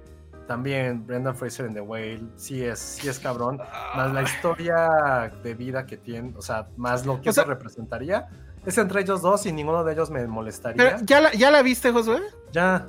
también 0.48 1.06
Brendan 1.06 1.36
Fraser 1.36 1.66
en 1.66 1.74
The 1.74 1.82
Whale 1.82 2.22
sí 2.36 2.64
es, 2.64 2.80
sí 2.80 3.08
es 3.08 3.20
cabrón. 3.20 3.60
Más 3.96 4.14
la 4.14 4.22
historia 4.24 5.32
de 5.44 5.54
vida 5.54 5.86
que 5.86 5.98
tiene, 5.98 6.34
o 6.38 6.42
sea, 6.42 6.68
más 6.78 7.06
lo 7.06 7.22
que 7.22 7.34
se 7.34 7.44
representaría. 7.44 8.28
Es 8.66 8.78
entre 8.78 9.02
ellos 9.02 9.22
dos 9.22 9.46
y 9.46 9.52
ninguno 9.52 9.84
de 9.84 9.94
ellos 9.94 10.10
me 10.10 10.26
molestaría. 10.28 10.98
¿Ya 11.04 11.22
la, 11.22 11.32
¿Ya 11.34 11.52
la 11.52 11.62
viste, 11.62 11.92
Josué? 11.92 12.22
Ya. 12.52 12.88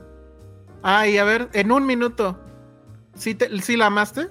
Ay, 0.82 1.18
a 1.18 1.24
ver, 1.24 1.49
en 1.53 1.72
un 1.72 1.86
minuto. 1.86 2.38
¿Sí, 3.19 3.37
¿Sí 3.62 3.77
la 3.77 3.87
amaste? 3.87 4.29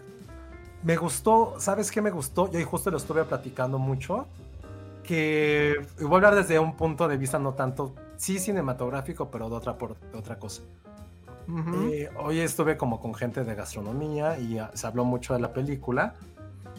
Me 0.84 0.96
gustó, 0.96 1.56
¿sabes 1.60 1.92
qué 1.92 2.02
me 2.02 2.10
gustó? 2.10 2.50
Yo 2.52 2.66
justo 2.66 2.90
lo 2.90 2.98
estuve 2.98 3.24
platicando 3.26 3.78
mucho. 3.78 4.26
Que 5.04 5.76
voy 6.00 6.12
a 6.12 6.16
hablar 6.16 6.36
desde 6.36 6.60
un 6.60 6.76
punto 6.76 7.08
de 7.08 7.18
vista 7.18 7.40
no 7.40 7.54
tanto 7.54 7.94
sí 8.18 8.40
cinematográfico, 8.40 9.30
pero 9.30 9.50
de 9.50 9.56
otra, 9.56 9.78
por, 9.78 9.96
otra 10.14 10.38
cosa. 10.38 10.64
Eh, 11.92 12.10
hoy 12.20 12.40
estuve 12.40 12.76
como 12.76 13.00
con 13.00 13.14
gente 13.14 13.46
de 13.46 13.56
gastronomía 13.56 14.38
y 14.38 14.60
se 14.74 14.88
habló 14.88 15.06
mucho 15.06 15.34
de 15.34 15.40
la 15.40 15.54
película. 15.54 16.16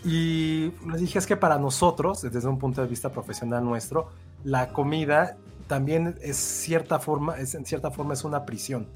Y 0.05 0.73
les 0.91 1.01
dije 1.01 1.19
es 1.19 1.27
que 1.27 1.37
para 1.37 1.59
nosotros, 1.59 2.23
desde 2.23 2.49
un 2.49 2.59
punto 2.59 2.83
de 2.83 2.87
vista 2.87 3.11
profesional 3.11 3.65
nuestro, 3.65 4.11
la 4.45 4.69
comida 4.69 5.37
también 5.67 6.17
es 6.23 6.37
cierta 6.37 6.99
forma, 6.99 7.39
es, 7.39 7.55
en 7.55 7.65
cierta 7.65 7.91
forma 7.91 8.15
es 8.15 8.25
una 8.25 8.45
prisión, 8.45 8.87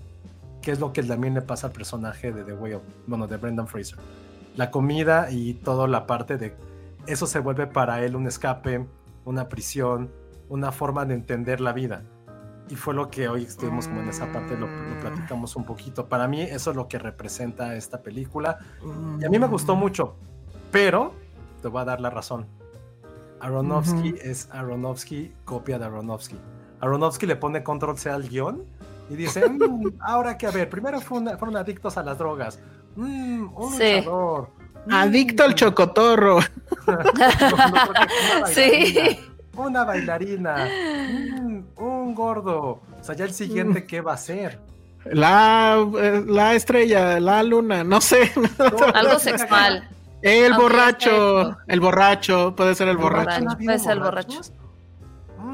que 0.63 0.71
es 0.71 0.81
lo 0.81 0.93
que 0.93 1.03
también 1.03 1.35
le 1.35 1.43
pasa 1.43 1.67
al 1.67 1.73
personaje 1.73 2.33
de 2.33 2.45
The 2.45 2.55
Whale, 2.55 2.81
bueno, 3.07 3.27
de 3.27 3.37
Brendan 3.37 3.69
Fraser. 3.69 3.99
La 4.57 4.71
comida 4.71 5.31
y 5.31 5.55
toda 5.55 5.87
la 5.89 6.07
parte 6.07 6.39
de 6.39 6.55
eso 7.07 7.27
se 7.27 7.41
vuelve 7.41 7.67
para 7.67 8.03
él 8.05 8.17
un 8.17 8.27
escape, 8.27 8.87
una 9.25 9.49
prisión, 9.49 10.11
una 10.49 10.73
forma 10.73 11.05
de 11.05 11.15
entender 11.15 11.61
la 11.61 11.73
vida 11.73 12.05
y 12.73 12.75
fue 12.75 12.95
lo 12.95 13.11
que 13.11 13.29
hoy 13.29 13.45
estuvimos 13.45 13.87
como 13.87 14.01
en 14.01 14.09
esa 14.09 14.33
parte, 14.33 14.57
lo, 14.57 14.67
mm. 14.67 15.01
platicamos 15.01 15.57
un 15.57 15.65
poquito. 15.65 16.07
Para 16.07 16.27
mí 16.27 16.41
eso 16.41 16.71
es 16.71 16.77
lo 16.77 16.89
que 16.89 16.99
representa 16.99 17.77
esta 17.77 18.03
película. 18.03 18.59
Y 19.21 19.25
a 19.27 19.29
mí 19.29 19.39
me 19.39 19.47
gustó 19.47 19.77
mucho, 19.77 20.17
pero 20.71 21.13
te 21.61 21.69
voy 21.69 21.83
a 21.83 21.85
dar 21.85 22.01
la 22.01 22.09
razón. 22.09 22.47
Aronofsky 23.41 24.15
es 24.23 24.49
Aronofsky, 24.53 25.35
copia 25.45 25.79
de 25.79 25.85
Aronofsky. 25.85 26.39
Aronofsky 26.81 27.27
le 27.27 27.37
pone 27.37 27.63
control 27.63 27.99
C 27.99 28.09
al 28.09 28.29
guion 28.29 28.65
y 29.09 29.17
dice, 29.17 29.49
mm, 29.49 29.99
ahora 30.01 30.37
que 30.39 30.47
a 30.47 30.51
ver, 30.51 30.69
primero 30.69 31.01
fueron 31.01 31.57
adictos 31.57 31.97
a 31.97 32.03
las 32.03 32.19
drogas. 32.19 32.59
Mm, 32.97 33.55
un 33.55 33.73
luchador. 33.73 34.51
Adicto 34.91 35.45
al 35.45 35.55
chocotorro. 35.55 36.41
sí 38.47 39.19
una 39.57 39.85
bailarina, 39.85 40.69
un 41.77 42.15
gordo. 42.15 42.81
O 43.01 43.05
sea, 43.05 43.15
ya 43.15 43.25
el 43.25 43.33
siguiente, 43.33 43.85
¿qué 43.87 44.01
va 44.01 44.15
a 44.15 44.17
ser? 44.17 44.59
La, 45.05 45.85
eh, 45.99 46.25
la 46.27 46.55
estrella, 46.55 47.19
la 47.19 47.43
luna, 47.43 47.83
no 47.85 48.01
sé. 48.01 48.33
Algo 48.95 49.19
sexual. 49.19 49.89
El 50.23 50.55
borracho, 50.55 51.57
el 51.67 51.81
borracho, 51.81 52.55
puede 52.55 52.77
ser 52.77 52.89
el, 52.89 52.97
borracho. 52.97 53.45
Puede 53.63 53.79
ser 53.79 53.93
el 53.93 54.01
borracho. 54.01 54.41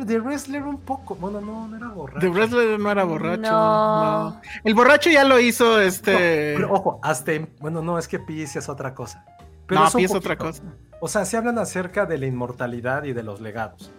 The 0.07 0.21
Wrestler 0.21 0.63
un 0.63 0.79
poco. 0.79 1.15
Bueno, 1.15 1.41
no, 1.41 1.69
no 1.69 1.77
era 1.77 1.89
borracho. 1.89 2.21
The 2.21 2.29
Wrestler 2.29 2.79
no 2.81 2.91
era 2.91 3.05
borracho. 3.05 3.51
No. 3.51 4.41
El 4.65 4.75
borracho 4.75 5.11
ya 5.11 5.25
lo 5.25 5.39
hizo 5.41 5.81
este. 5.81 6.63
ojo, 6.65 7.01
hasta. 7.03 7.33
Bueno, 7.61 7.83
no, 7.83 7.99
es 7.99 8.09
que 8.09 8.19
Peace 8.19 8.59
es 8.59 8.69
otra 8.69 8.95
cosa. 8.95 9.25
Pero 9.67 9.83
no, 9.83 9.91
Pi 9.91 10.05
es 10.05 10.15
otra 10.15 10.37
cosa. 10.37 10.63
O 11.01 11.09
sea, 11.09 11.25
se 11.25 11.37
hablan 11.37 11.59
acerca 11.59 12.07
de 12.07 12.19
la 12.19 12.27
inmortalidad 12.27 13.05
y 13.05 13.13
de 13.13 13.23
los 13.23 13.41
legados. 13.41 13.93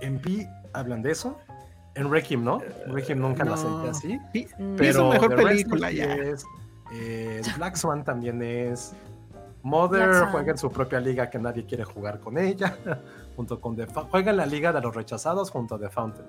En 0.00 0.18
Pi 0.20 0.46
hablan 0.72 1.02
de 1.02 1.10
eso. 1.12 1.38
En 1.94 2.10
Requiem, 2.10 2.44
¿no? 2.44 2.60
Requiem 2.88 3.18
nunca 3.18 3.44
la 3.44 3.56
sentí 3.56 3.88
así. 3.88 4.20
pero 4.76 5.12
es 5.12 5.20
mejor 5.20 5.34
película 5.34 5.90
ya. 5.90 6.14
Es, 6.14 6.44
eh, 6.92 7.42
Black 7.56 7.76
Swan 7.76 8.04
también 8.04 8.42
es. 8.42 8.94
Mother 9.62 10.26
juega 10.30 10.52
en 10.52 10.58
su 10.58 10.70
propia 10.70 11.00
liga 11.00 11.28
que 11.28 11.40
nadie 11.40 11.66
quiere 11.66 11.82
jugar 11.82 12.20
con 12.20 12.38
ella. 12.38 12.78
Junto 13.36 13.60
con 13.60 13.76
The 13.76 13.86
Juega 13.86 14.30
en 14.30 14.36
la 14.38 14.46
liga 14.46 14.72
de 14.72 14.80
los 14.80 14.94
rechazados 14.94 15.50
junto 15.50 15.76
a 15.76 15.78
The 15.78 15.90
Fountain. 15.90 16.26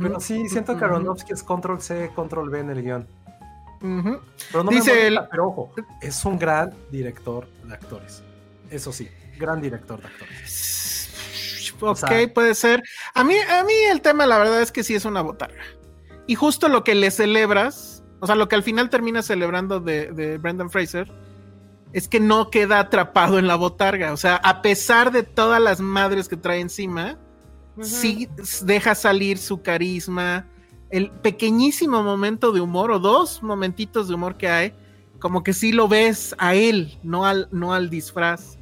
Pero 0.00 0.20
sí, 0.20 0.48
siento 0.48 0.76
que 0.76 0.84
Aronofsky 0.84 1.32
es 1.32 1.42
control 1.42 1.80
C, 1.80 2.10
control 2.14 2.50
V 2.50 2.60
en 2.60 2.70
el 2.70 2.82
guion. 2.82 3.06
Pero 3.80 4.64
no 4.64 4.70
Dice 4.70 5.10
me 5.10 5.22
pero 5.30 5.48
ojo, 5.48 5.72
es 6.00 6.24
un 6.24 6.38
gran 6.38 6.72
director 6.90 7.48
de 7.64 7.74
actores. 7.74 8.22
Eso 8.70 8.92
sí, 8.92 9.08
gran 9.38 9.60
director 9.60 10.00
de 10.00 10.06
actores. 10.06 10.82
Ok, 11.80 12.32
puede 12.32 12.54
ser. 12.54 12.82
A 13.14 13.24
mí, 13.24 13.34
a 13.34 13.64
mí 13.64 13.72
el 13.90 14.00
tema, 14.00 14.26
la 14.26 14.38
verdad 14.38 14.62
es 14.62 14.70
que 14.70 14.84
sí 14.84 14.94
es 14.94 15.04
una 15.04 15.20
botarga. 15.20 15.62
Y 16.26 16.36
justo 16.36 16.68
lo 16.68 16.84
que 16.84 16.94
le 16.94 17.10
celebras, 17.10 18.04
o 18.20 18.26
sea, 18.26 18.36
lo 18.36 18.48
que 18.48 18.54
al 18.54 18.62
final 18.62 18.88
termina 18.88 19.22
celebrando 19.22 19.80
de, 19.80 20.38
Brendan 20.40 20.70
Fraser, 20.70 21.10
es 21.92 22.08
que 22.08 22.20
no 22.20 22.50
queda 22.50 22.78
atrapado 22.80 23.38
en 23.38 23.46
la 23.46 23.56
botarga. 23.56 24.12
O 24.12 24.16
sea, 24.16 24.36
a 24.36 24.62
pesar 24.62 25.12
de 25.12 25.22
todas 25.22 25.60
las 25.60 25.80
madres 25.80 26.28
que 26.28 26.36
trae 26.36 26.60
encima, 26.60 27.18
sí 27.80 28.28
deja 28.62 28.94
salir 28.94 29.38
su 29.38 29.62
carisma, 29.62 30.46
el 30.90 31.10
pequeñísimo 31.10 32.02
momento 32.02 32.52
de 32.52 32.60
humor 32.60 32.90
o 32.90 32.98
dos 32.98 33.42
momentitos 33.42 34.08
de 34.08 34.14
humor 34.14 34.36
que 34.36 34.48
hay, 34.48 34.74
como 35.18 35.42
que 35.42 35.52
sí 35.52 35.72
lo 35.72 35.88
ves 35.88 36.34
a 36.38 36.54
él, 36.54 36.98
no 37.02 37.24
al, 37.26 37.48
no 37.50 37.74
al 37.74 37.90
disfraz. 37.90 38.58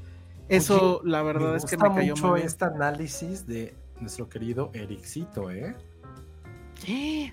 Eso, 0.49 1.01
la 1.05 1.23
verdad 1.23 1.57
es 1.57 1.65
que 1.65 1.77
me 1.77 1.95
cayó 1.95 2.15
mucho 2.17 2.37
este 2.37 2.65
análisis 2.65 3.47
de 3.47 3.75
nuestro 4.01 4.29
querido 4.29 4.71
Ericito, 4.75 5.51
¿eh? 5.51 5.77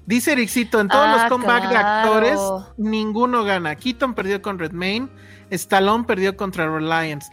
Dice 0.06 0.34
Ericito, 0.34 0.80
en 0.80 0.88
todos 0.88 1.10
los 1.10 1.22
ah, 1.22 1.30
comeback 1.30 1.70
de 1.70 1.76
actores, 1.78 2.40
ninguno 2.78 3.44
gana. 3.44 3.76
Keaton 3.76 4.14
perdió 4.14 4.42
con 4.42 4.60
Redmayne, 4.60 5.08
Stallone 5.50 6.04
perdió 6.04 6.36
contra 6.36 6.70
Reliance. 6.70 7.32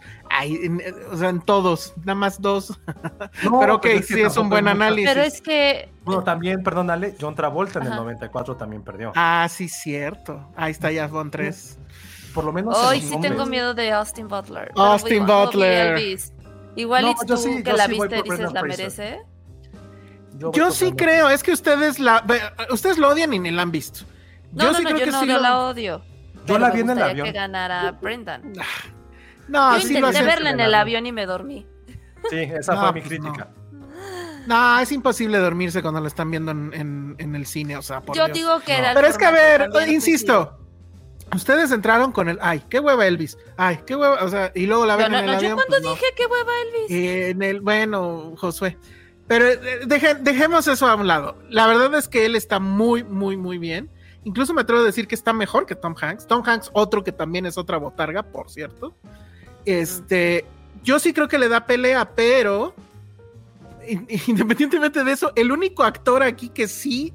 o 1.11 1.17
sea, 1.17 1.29
en 1.29 1.41
todos, 1.41 1.93
nada 1.99 2.15
más 2.15 2.41
dos. 2.41 2.79
pero 3.59 3.75
ok, 3.75 3.87
sí 4.05 4.21
es 4.21 4.37
un 4.37 4.49
buen 4.49 4.67
análisis. 4.67 5.09
Pero 5.09 5.21
es 5.23 5.41
que. 5.41 5.89
Bueno, 6.03 6.23
también, 6.23 6.63
perdónale, 6.63 7.15
John 7.19 7.35
Travolta 7.35 7.79
en 7.79 7.87
el 7.87 7.95
94 7.95 8.55
también 8.55 8.83
perdió. 8.83 9.11
Ah, 9.15 9.47
sí, 9.49 9.67
cierto. 9.67 10.51
Ahí 10.55 10.71
está, 10.71 10.91
ya 10.91 11.09
son 11.09 11.31
tres. 11.31 11.77
Por 12.33 12.43
lo 12.43 12.51
menos. 12.51 12.77
Hoy 12.77 13.01
sí 13.01 13.19
tengo 13.21 13.45
miedo 13.45 13.73
de 13.73 13.91
Austin 13.91 14.27
Butler. 14.27 14.71
Austin 14.75 15.25
Butler. 15.25 15.99
Igual 16.75 17.09
y 17.09 17.25
tú 17.25 17.63
que 17.63 17.73
la 17.73 17.87
viste 17.87 18.21
dices 18.21 18.51
la 18.51 18.61
merece. 18.61 19.19
Yo, 20.53 20.71
sí 20.71 20.91
creo, 20.91 21.29
es 21.29 21.41
que 21.43 21.53
ustedes 21.53 21.97
la 21.97 22.25
ustedes 22.69 22.97
lo 22.97 23.09
odian 23.09 23.33
y 23.33 23.39
ni 23.39 23.51
la 23.51 23.61
han 23.61 23.71
visto. 23.71 24.01
No, 24.51 24.65
yo 24.65 24.71
no, 24.71 24.77
sí 24.77 24.83
no, 24.83 24.89
creo 24.89 24.99
yo 24.99 25.05
que 25.05 25.11
no 25.11 25.19
sí 25.21 25.27
la 25.27 25.59
odio. 25.59 26.03
Yo 26.45 26.59
la 26.59 26.71
vi 26.71 26.81
en 26.81 26.89
el 26.91 27.01
avión. 27.01 27.25
que 27.25 27.31
ganara 27.31 27.91
Brendan. 27.91 28.53
No, 29.47 29.77
yo 29.77 29.87
intenté 29.87 30.23
verla 30.23 30.49
en 30.51 30.59
el 30.59 30.73
avión 30.73 31.05
y 31.05 31.11
me 31.11 31.25
dormí. 31.25 31.67
Sí, 32.29 32.37
esa 32.37 32.77
fue 32.77 32.93
mi 32.93 33.01
pues 33.01 33.19
crítica. 33.19 33.49
No. 34.47 34.79
es 34.79 34.91
imposible 34.91 35.37
dormirse 35.37 35.81
cuando 35.81 36.01
lo 36.01 36.07
están 36.07 36.31
viendo 36.31 36.51
en, 36.51 37.15
el 37.17 37.45
cine, 37.45 37.77
o 37.77 37.81
sea, 37.81 38.01
Yo 38.13 38.27
digo 38.27 38.59
que 38.61 38.73
era 38.73 38.93
Pero 38.93 39.07
es 39.07 39.17
que 39.17 39.25
a 39.25 39.31
ver, 39.31 39.69
insisto, 39.87 40.59
Ustedes 41.33 41.71
entraron 41.71 42.11
con 42.11 42.29
el, 42.29 42.37
ay, 42.41 42.61
qué 42.69 42.79
hueva 42.79 43.07
Elvis, 43.07 43.37
ay, 43.57 43.79
qué 43.85 43.95
hueva, 43.95 44.23
o 44.23 44.29
sea, 44.29 44.51
y 44.53 44.67
luego 44.67 44.85
la 44.85 44.95
ven 44.95 45.13
en 45.13 45.23
el 45.23 45.29
avión. 45.33 45.51
Yo 45.51 45.55
cuando 45.55 45.89
pues 45.89 45.99
dije 45.99 46.13
qué 46.15 46.25
hueva 46.27 46.51
Elvis. 46.61 47.31
en 47.31 47.41
el, 47.41 47.61
bueno, 47.61 48.35
Josué. 48.37 48.77
Pero 49.27 49.47
eh, 49.47 50.17
dejemos 50.21 50.67
eso 50.67 50.87
a 50.87 50.95
un 50.95 51.07
lado. 51.07 51.37
La 51.49 51.65
verdad 51.65 51.93
es 51.95 52.07
que 52.07 52.25
él 52.25 52.35
está 52.35 52.59
muy, 52.59 53.03
muy, 53.03 53.37
muy 53.37 53.57
bien. 53.57 53.89
Incluso 54.25 54.53
me 54.53 54.61
atrevo 54.61 54.81
a 54.81 54.85
decir 54.85 55.07
que 55.07 55.15
está 55.15 55.31
mejor 55.31 55.65
que 55.65 55.75
Tom 55.75 55.95
Hanks. 55.99 56.27
Tom 56.27 56.43
Hanks, 56.45 56.69
otro 56.73 57.03
que 57.03 57.11
también 57.11 57.45
es 57.45 57.57
otra 57.57 57.77
botarga, 57.77 58.23
por 58.23 58.49
cierto. 58.49 58.93
Este, 59.65 60.45
yo 60.83 60.99
sí 60.99 61.13
creo 61.13 61.27
que 61.27 61.39
le 61.39 61.47
da 61.47 61.65
pelea, 61.65 62.13
pero 62.15 62.75
independientemente 64.27 65.03
de 65.03 65.11
eso, 65.11 65.31
el 65.35 65.51
único 65.51 65.83
actor 65.83 66.23
aquí 66.23 66.49
que 66.49 66.67
sí 66.67 67.13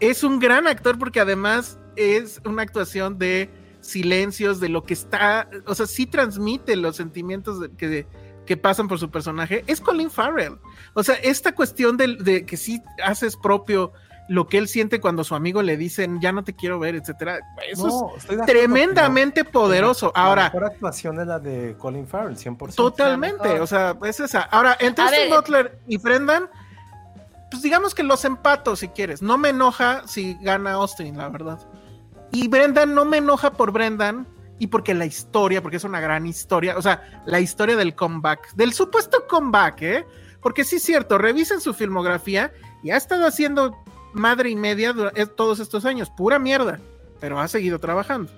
es 0.00 0.22
un 0.24 0.38
gran 0.38 0.66
actor 0.66 0.98
porque 0.98 1.20
además 1.20 1.78
es 1.96 2.40
una 2.44 2.62
actuación 2.62 3.18
de 3.18 3.50
silencios, 3.80 4.60
de 4.60 4.68
lo 4.68 4.84
que 4.84 4.94
está, 4.94 5.48
o 5.66 5.74
sea, 5.74 5.86
sí 5.86 6.06
transmite 6.06 6.76
los 6.76 6.96
sentimientos 6.96 7.68
que, 7.76 8.06
que 8.48 8.56
pasan 8.56 8.88
por 8.88 8.98
su 8.98 9.10
personaje, 9.10 9.62
es 9.66 9.80
Colin 9.80 10.10
Farrell. 10.10 10.58
O 10.94 11.02
sea, 11.02 11.16
esta 11.16 11.54
cuestión 11.54 11.96
de, 11.96 12.46
que 12.46 12.56
sí 12.56 12.80
haces 13.04 13.36
propio 13.36 13.92
lo 14.28 14.46
que 14.46 14.58
él 14.58 14.68
siente 14.68 15.00
cuando 15.00 15.24
su 15.24 15.34
amigo 15.34 15.62
le 15.62 15.76
dicen 15.76 16.20
ya 16.20 16.32
no 16.32 16.44
te 16.44 16.54
quiero 16.54 16.78
ver, 16.78 16.94
etcétera. 16.94 17.40
Eso 17.68 18.12
es 18.16 18.46
tremendamente 18.46 19.44
poderoso. 19.44 20.12
Ahora, 20.14 20.44
la 20.44 20.48
mejor 20.50 20.64
actuación 20.64 21.20
es 21.20 21.26
la 21.26 21.38
de 21.38 21.76
Colin 21.78 22.06
Farrell, 22.06 22.36
100%. 22.36 22.74
Totalmente, 22.74 23.60
o 23.60 23.66
sea, 23.66 23.96
es 24.04 24.20
esa. 24.20 24.42
Ahora, 24.42 24.76
entre 24.80 25.04
Austin 25.04 25.30
Butler 25.30 25.78
y 25.88 25.96
Brendan, 25.96 26.48
pues 27.50 27.62
digamos 27.62 27.94
que 27.94 28.02
los 28.02 28.24
empato 28.24 28.76
si 28.76 28.88
quieres. 28.88 29.22
No 29.22 29.38
me 29.38 29.48
enoja 29.48 30.06
si 30.06 30.36
gana 30.42 30.72
Austin, 30.72 31.16
la 31.16 31.28
verdad. 31.30 31.58
Y 32.30 32.48
Brendan 32.48 32.94
no 32.94 33.04
me 33.04 33.18
enoja 33.18 33.52
por 33.52 33.72
Brendan 33.72 34.26
y 34.58 34.66
porque 34.66 34.92
la 34.92 35.06
historia, 35.06 35.62
porque 35.62 35.78
es 35.78 35.84
una 35.84 36.00
gran 36.00 36.26
historia, 36.26 36.76
o 36.76 36.82
sea, 36.82 37.22
la 37.26 37.40
historia 37.40 37.76
del 37.76 37.94
comeback, 37.94 38.54
del 38.54 38.72
supuesto 38.72 39.26
comeback, 39.28 39.82
¿eh? 39.82 40.06
Porque 40.42 40.64
sí 40.64 40.76
es 40.76 40.82
cierto, 40.82 41.16
revisen 41.16 41.60
su 41.60 41.74
filmografía 41.74 42.52
y 42.82 42.90
ha 42.90 42.96
estado 42.96 43.26
haciendo 43.26 43.76
madre 44.12 44.50
y 44.50 44.56
media 44.56 44.94
todos 45.36 45.60
estos 45.60 45.84
años, 45.84 46.10
pura 46.10 46.38
mierda, 46.38 46.80
pero 47.20 47.40
ha 47.40 47.48
seguido 47.48 47.78
trabajando. 47.78 48.30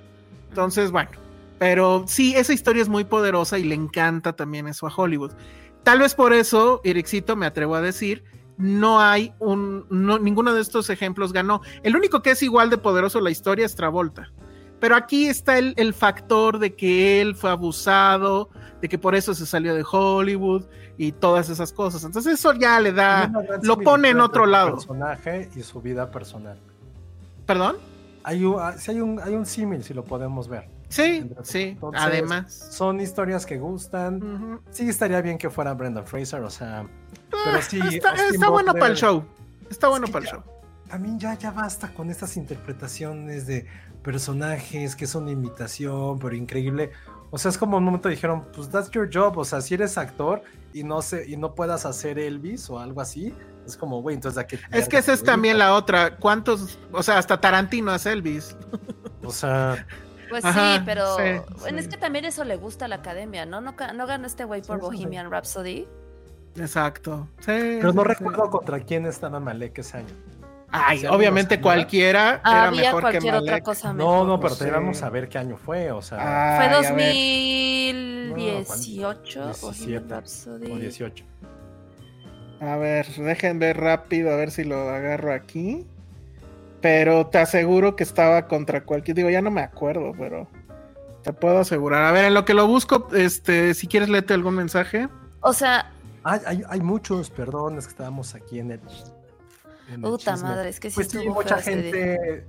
Entonces, 0.48 0.90
bueno, 0.90 1.10
pero 1.58 2.04
sí, 2.06 2.34
esa 2.36 2.52
historia 2.52 2.82
es 2.82 2.88
muy 2.88 3.04
poderosa 3.04 3.58
y 3.58 3.64
le 3.64 3.74
encanta 3.74 4.34
también 4.34 4.66
eso 4.66 4.86
a 4.86 4.94
Hollywood. 4.94 5.32
Tal 5.82 5.98
vez 5.98 6.14
por 6.14 6.32
eso, 6.32 6.80
Ericito, 6.84 7.36
me 7.36 7.46
atrevo 7.46 7.74
a 7.74 7.80
decir, 7.80 8.24
no 8.56 9.00
hay 9.00 9.32
un, 9.38 9.86
ninguno 9.90 10.54
de 10.54 10.60
estos 10.60 10.90
ejemplos 10.90 11.32
ganó. 11.32 11.62
El 11.82 11.96
único 11.96 12.22
que 12.22 12.32
es 12.32 12.42
igual 12.42 12.68
de 12.70 12.78
poderoso 12.78 13.20
la 13.20 13.30
historia 13.30 13.66
es 13.66 13.74
Travolta. 13.74 14.30
Pero 14.80 14.96
aquí 14.96 15.26
está 15.26 15.58
el, 15.58 15.74
el, 15.76 15.92
factor 15.92 16.58
de 16.58 16.74
que 16.74 17.20
él 17.20 17.36
fue 17.36 17.50
abusado, 17.50 18.48
de 18.80 18.88
que 18.88 18.98
por 18.98 19.14
eso 19.14 19.34
se 19.34 19.44
salió 19.44 19.74
de 19.74 19.84
Hollywood 19.88 20.64
y 20.96 21.12
todas 21.12 21.48
esas 21.48 21.72
cosas. 21.72 22.04
Entonces 22.04 22.34
eso 22.34 22.52
ya 22.54 22.80
le 22.80 22.92
da, 22.92 23.30
lo 23.62 23.78
pone 23.78 24.10
en 24.10 24.20
otro 24.20 24.46
lado. 24.46 24.72
Personaje 24.72 25.50
y 25.54 25.62
su 25.62 25.80
vida 25.80 26.10
personal. 26.10 26.58
¿Perdón? 27.46 27.76
Hay 28.22 28.44
un, 28.44 28.56
ah, 28.58 28.74
hay 28.86 29.00
un, 29.00 29.20
hay 29.20 29.34
un 29.34 29.46
símil, 29.46 29.82
si 29.82 29.94
lo 29.94 30.04
podemos 30.04 30.48
ver. 30.48 30.68
Sí, 30.88 31.30
sí, 31.42 31.78
además. 31.94 32.52
Son 32.72 33.00
historias 33.00 33.46
que 33.46 33.58
gustan. 33.58 34.60
Sí, 34.70 34.88
estaría 34.88 35.20
bien 35.20 35.38
que 35.38 35.48
fuera 35.48 35.72
Brendan 35.72 36.06
Fraser, 36.06 36.42
o 36.42 36.50
sea. 36.50 36.84
pero 37.30 37.58
ah, 37.58 37.62
sí. 37.62 37.80
Está, 38.32 38.48
bueno 38.48 38.72
para 38.74 38.88
el 38.88 38.96
show. 38.96 39.24
Está 39.70 39.88
bueno 39.88 40.06
para 40.08 40.24
el 40.24 40.30
show. 40.32 40.42
Mí 40.98 41.16
ya, 41.18 41.34
ya 41.34 41.52
basta 41.52 41.94
con 41.94 42.10
estas 42.10 42.36
interpretaciones 42.36 43.46
de 43.46 43.66
personajes 44.02 44.96
que 44.96 45.06
son 45.06 45.28
imitación, 45.28 46.18
pero 46.18 46.34
increíble. 46.34 46.92
O 47.30 47.38
sea, 47.38 47.50
es 47.50 47.58
como 47.58 47.76
un 47.76 47.84
momento 47.84 48.08
dijeron, 48.08 48.46
pues 48.54 48.68
that's 48.68 48.90
your 48.90 49.08
job. 49.12 49.38
O 49.38 49.44
sea, 49.44 49.60
si 49.60 49.74
eres 49.74 49.96
actor 49.98 50.42
y 50.72 50.82
no 50.82 51.00
sé, 51.02 51.28
y 51.28 51.36
no 51.36 51.54
puedas 51.54 51.86
hacer 51.86 52.18
Elvis 52.18 52.68
o 52.70 52.78
algo 52.78 53.00
así, 53.00 53.34
es 53.66 53.76
como, 53.76 54.02
güey, 54.02 54.16
entonces. 54.16 54.44
Es 54.72 54.88
que 54.88 54.98
esa 54.98 55.12
es 55.12 55.22
también 55.22 55.58
la 55.58 55.74
otra. 55.74 56.16
¿Cuántos? 56.16 56.78
O 56.92 57.02
sea, 57.02 57.18
hasta 57.18 57.40
Tarantino 57.40 57.92
hace 57.92 58.12
Elvis. 58.12 58.56
O 59.22 59.32
sea. 59.32 59.86
Pues 60.30 60.42
sí, 60.42 60.80
pero 60.86 61.16
bueno, 61.58 61.78
es 61.78 61.88
que 61.88 61.98
también 61.98 62.24
eso 62.24 62.42
le 62.44 62.56
gusta 62.56 62.86
a 62.86 62.88
la 62.88 62.96
academia, 62.96 63.44
¿no? 63.44 63.60
No, 63.60 63.74
no 63.94 64.06
ganó 64.06 64.26
este 64.26 64.44
güey 64.44 64.62
por 64.62 64.80
Bohemian 64.80 65.30
Rhapsody. 65.30 65.86
Exacto. 66.56 67.28
Sí, 67.40 67.46
pero 67.46 67.92
no 67.92 68.02
recuerdo 68.02 68.48
contra 68.48 68.80
quién 68.80 69.06
estaba 69.06 69.40
Malek 69.40 69.78
ese 69.78 69.98
año. 69.98 70.14
Ay, 70.72 71.04
obviamente 71.06 71.60
cualquiera 71.60 72.40
era 72.44 72.68
Había 72.68 72.82
mejor 72.82 73.00
cualquier 73.02 73.32
que 73.32 73.38
otra 73.38 73.60
cosa 73.60 73.92
mejor. 73.92 74.12
No, 74.12 74.24
no, 74.24 74.38
pero 74.40 74.54
teníamos 74.56 75.02
a 75.02 75.10
ver 75.10 75.28
qué 75.28 75.38
año 75.38 75.56
fue, 75.56 75.90
o 75.90 76.00
sea. 76.00 76.56
fue 76.56 76.68
2018 76.88 79.52
o 79.62 79.72
18. 80.78 81.24
A 82.60 82.76
ver, 82.76 83.06
dejen 83.06 83.58
ver 83.58 83.78
rápido 83.78 84.32
a 84.32 84.36
ver 84.36 84.50
si 84.50 84.64
lo 84.64 84.90
agarro 84.90 85.32
aquí. 85.32 85.86
Pero 86.80 87.26
te 87.26 87.38
aseguro 87.38 87.96
que 87.96 88.04
estaba 88.04 88.46
contra 88.46 88.84
cualquier. 88.84 89.16
Digo, 89.16 89.30
ya 89.30 89.42
no 89.42 89.50
me 89.50 89.60
acuerdo, 89.60 90.12
pero 90.18 90.46
te 91.22 91.32
puedo 91.32 91.58
asegurar. 91.58 92.04
A 92.04 92.12
ver, 92.12 92.26
en 92.26 92.34
lo 92.34 92.44
que 92.44 92.54
lo 92.54 92.66
busco, 92.66 93.08
este, 93.12 93.74
si 93.74 93.86
quieres 93.86 94.08
léete 94.08 94.34
algún 94.34 94.54
mensaje. 94.54 95.08
O 95.40 95.52
sea. 95.52 95.92
Hay, 96.22 96.40
hay, 96.46 96.62
hay 96.68 96.80
muchos, 96.80 97.30
perdón, 97.30 97.78
es 97.78 97.86
que 97.86 97.92
estábamos 97.92 98.34
aquí 98.34 98.58
en 98.58 98.72
el. 98.72 98.80
Puta 100.00 100.36
madre, 100.36 100.68
es 100.68 100.80
que 100.80 100.90
sí, 100.90 100.96
pues 100.96 101.14
mucha 101.26 101.58
gente. 101.58 102.46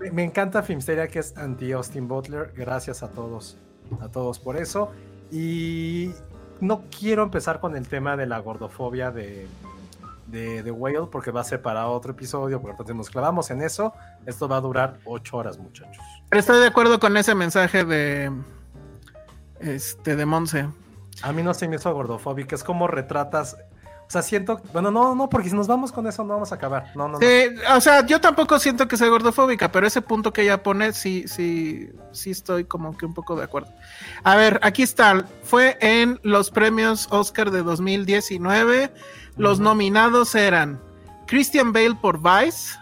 Me, 0.00 0.10
me, 0.10 0.24
encanta 0.24 0.62
Filmsteria, 0.62 1.08
que 1.08 1.18
es 1.18 1.36
anti 1.36 1.72
Austin 1.72 2.08
Butler. 2.08 2.52
Gracias 2.56 3.02
a 3.02 3.10
todos, 3.10 3.58
a 4.00 4.08
todos 4.08 4.38
por 4.38 4.56
eso. 4.56 4.90
Y 5.30 6.12
no 6.60 6.84
quiero 6.96 7.24
empezar 7.24 7.60
con 7.60 7.76
el 7.76 7.88
tema 7.88 8.16
de 8.16 8.26
la 8.26 8.38
gordofobia 8.38 9.10
de, 9.10 9.46
de, 10.26 10.62
de, 10.62 10.70
Whale 10.70 11.08
porque 11.10 11.30
va 11.30 11.40
a 11.40 11.44
ser 11.44 11.60
para 11.62 11.88
otro 11.88 12.12
episodio, 12.12 12.60
porque 12.60 12.72
entonces 12.72 12.96
nos 12.96 13.10
clavamos 13.10 13.50
en 13.50 13.62
eso. 13.62 13.92
Esto 14.26 14.48
va 14.48 14.56
a 14.56 14.60
durar 14.60 14.98
ocho 15.04 15.36
horas, 15.36 15.58
muchachos. 15.58 16.02
Estoy 16.30 16.60
de 16.60 16.66
acuerdo 16.66 16.98
con 16.98 17.16
ese 17.16 17.34
mensaje 17.34 17.84
de 17.84 18.32
este 19.60 20.16
de 20.16 20.26
Monse. 20.26 20.68
A 21.22 21.32
mí 21.32 21.42
no 21.42 21.54
se 21.54 21.68
me 21.68 21.76
hizo 21.76 21.92
gordofóbica, 21.92 22.54
es 22.54 22.64
como 22.64 22.88
retratas 22.88 23.56
o 24.06 24.10
sea, 24.10 24.22
siento, 24.22 24.60
bueno, 24.72 24.90
no, 24.90 25.14
no, 25.14 25.28
porque 25.28 25.48
si 25.48 25.56
nos 25.56 25.66
vamos 25.66 25.90
con 25.90 26.06
eso 26.06 26.22
no 26.24 26.34
vamos 26.34 26.52
a 26.52 26.56
acabar. 26.56 26.92
No, 26.94 27.08
no, 27.08 27.18
O 27.74 27.80
sea, 27.80 28.04
yo 28.06 28.20
tampoco 28.20 28.58
siento 28.58 28.86
que 28.86 28.96
sea 28.96 29.08
gordofóbica, 29.08 29.72
pero 29.72 29.86
ese 29.86 30.02
punto 30.02 30.32
que 30.32 30.42
ella 30.42 30.62
pone, 30.62 30.92
sí, 30.92 31.24
sí, 31.26 31.90
sí 32.12 32.30
estoy 32.30 32.64
como 32.64 32.96
que 32.96 33.06
un 33.06 33.14
poco 33.14 33.34
de 33.34 33.44
acuerdo. 33.44 33.72
A 34.22 34.36
ver, 34.36 34.60
aquí 34.62 34.82
está. 34.82 35.24
Fue 35.42 35.78
en 35.80 36.20
los 36.22 36.50
premios 36.50 37.08
Oscar 37.10 37.50
de 37.50 37.62
2019. 37.62 38.92
Los 39.36 39.58
nominados 39.58 40.34
eran 40.34 40.80
Christian 41.26 41.72
Bale 41.72 41.94
por 41.94 42.20
Vice, 42.20 42.78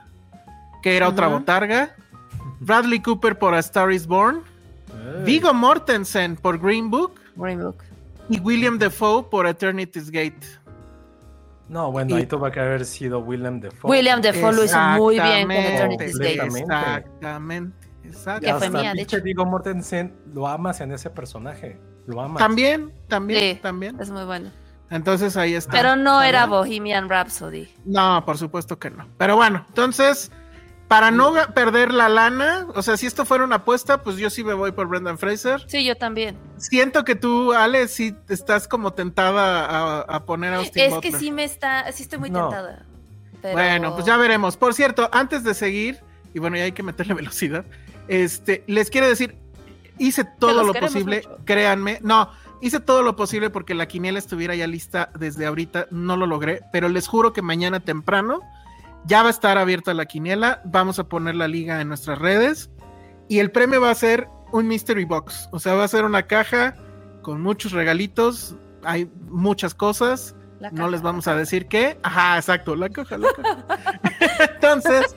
que 0.83 0.97
era 0.97 1.09
otra 1.09 1.29
botarga. 1.29 1.95
Bradley 2.61 3.01
Cooper 3.01 3.39
por 3.39 3.55
A 3.55 3.61
Star 3.61 3.93
is 3.93 4.07
Born. 4.07 4.43
Vigo 5.25 5.55
Mortensen 5.55 6.37
por 6.37 6.59
Green 6.59 6.91
Book. 6.91 7.13
Green 7.37 7.61
Book. 7.61 7.77
Y 8.29 8.41
William 8.41 8.79
Defoe 8.79 9.23
por 9.31 9.47
Eternity's 9.47 10.11
Gate. 10.11 10.62
No, 11.73 11.91
bueno, 11.91 12.17
ahí 12.17 12.27
tuvo 12.27 12.51
que 12.51 12.61
haber 12.61 12.85
sido 12.85 13.21
William 13.21 13.59
Defoe. 13.59 13.91
William 13.91 14.21
Defoe 14.21 14.53
lo 14.53 14.65
hizo 14.65 14.79
muy 14.79 15.15
bien 15.19 15.49
con 15.49 15.57
Eternity's 15.57 16.19
Gate. 16.19 16.45
Exactamente. 16.45 17.89
Exacto. 18.05 18.47
Que 18.47 18.55
fue 18.55 18.69
mía, 18.69 18.93
de 18.93 19.01
hecho. 19.01 19.21
Digo, 19.21 19.47
Mortensen 19.47 20.15
lo 20.35 20.47
amas 20.47 20.83
en 20.83 20.93
ese 20.93 21.09
personaje. 21.09 21.81
Lo 22.07 22.21
amas. 22.21 22.39
También, 22.39 22.93
también, 23.09 23.59
también. 23.63 23.99
Es 23.99 24.11
muy 24.11 24.25
bueno. 24.25 24.51
Entonces 24.91 25.35
ahí 25.39 25.55
está. 25.55 25.73
Pero 25.73 25.97
no 25.97 26.21
era 26.21 26.45
Bohemian 26.45 27.09
Rhapsody. 27.09 27.67
No, 27.87 28.23
por 28.27 28.37
supuesto 28.37 28.79
que 28.79 28.91
no. 28.91 29.09
Pero 29.17 29.37
bueno, 29.37 29.65
entonces 29.67 30.31
para 30.93 31.11
no 31.11 31.33
perder 31.55 31.95
la 31.95 32.11
lana, 32.11 32.67
o 32.75 32.83
sea, 32.83 32.99
si 32.99 33.07
esto 33.07 33.25
fuera 33.25 33.45
una 33.45 33.57
apuesta, 33.57 34.03
pues 34.03 34.19
yo 34.19 34.29
sí 34.29 34.45
me 34.45 34.53
voy 34.53 34.73
por 34.73 34.89
Brendan 34.89 35.17
Fraser. 35.17 35.65
Sí, 35.67 35.87
yo 35.87 35.97
también. 35.97 36.37
Siento 36.59 37.03
que 37.03 37.15
tú, 37.15 37.55
Ale, 37.55 37.89
sí 37.89 38.15
estás 38.29 38.69
como 38.69 38.93
tentada 38.93 40.03
a, 40.03 40.25
poner 40.27 40.53
a 40.53 40.59
Austin 40.59 40.83
Es 40.83 40.99
que 40.99 41.13
sí 41.13 41.31
me 41.31 41.45
está, 41.45 41.91
sí 41.93 42.03
estoy 42.03 42.19
muy 42.19 42.31
tentada. 42.31 42.85
Bueno, 43.41 43.95
pues 43.95 44.05
ya 44.05 44.19
veremos. 44.19 44.59
Por 44.59 44.75
cierto, 44.75 45.09
antes 45.13 45.45
de 45.45 45.55
seguir, 45.55 46.01
y 46.35 46.41
bueno, 46.41 46.59
ya 46.59 46.65
hay 46.65 46.73
que 46.73 46.83
meterle 46.83 47.15
velocidad, 47.15 47.65
este, 48.07 48.63
les 48.67 48.91
quiero 48.91 49.09
decir, 49.09 49.39
hice 49.97 50.27
todo 50.39 50.63
lo 50.63 50.75
posible, 50.75 51.27
créanme, 51.47 52.01
no, 52.03 52.31
hice 52.61 52.81
todo 52.81 53.03
lo 53.03 53.17
posible 53.17 53.49
porque 53.49 53.75
la 53.75 53.89
quiniela 53.89 54.19
estuviera 54.19 54.55
ya 54.55 54.67
lista 54.67 55.09
desde 55.19 55.47
ahorita, 55.47 55.87
no 55.91 56.19
lo 56.19 56.27
logré, 56.27 56.61
pero 56.71 56.91
les 56.91 57.09
juro 57.09 57.33
que 57.33 57.41
mañana 57.41 57.81
temprano 57.81 58.41
ya 59.07 59.23
va 59.23 59.29
a 59.29 59.31
estar 59.31 59.59
abierta 59.59 59.95
la 59.95 60.07
quiniela. 60.07 60.63
Vamos 60.65 60.99
a 60.99 61.05
poner 61.05 61.35
la 61.35 61.49
liga 61.49 61.81
en 61.81 61.89
nuestras 61.89 62.19
redes. 62.19 62.71
Y 63.29 63.39
el 63.39 63.51
premio 63.51 63.81
va 63.81 63.91
a 63.91 63.95
ser 63.95 64.29
un 64.53 64.69
mystery 64.69 65.05
box. 65.05 65.49
O 65.53 65.59
sea, 65.59 65.75
va 65.75 65.85
a 65.85 65.89
ser 65.89 66.05
una 66.05 66.27
caja 66.27 66.75
con 67.23 67.41
muchos 67.41 67.73
regalitos. 67.73 68.57
Hay 68.85 69.11
muchas 69.29 69.75
cosas. 69.75 70.35
No 70.73 70.89
les 70.89 71.03
vamos 71.03 71.27
a 71.27 71.35
decir 71.35 71.67
qué. 71.67 71.99
Ajá, 72.03 72.37
exacto, 72.37 72.77
la 72.77 72.89
caja, 72.89 73.19
la 73.19 73.29
caja. 73.33 73.65
Entonces, 74.55 75.17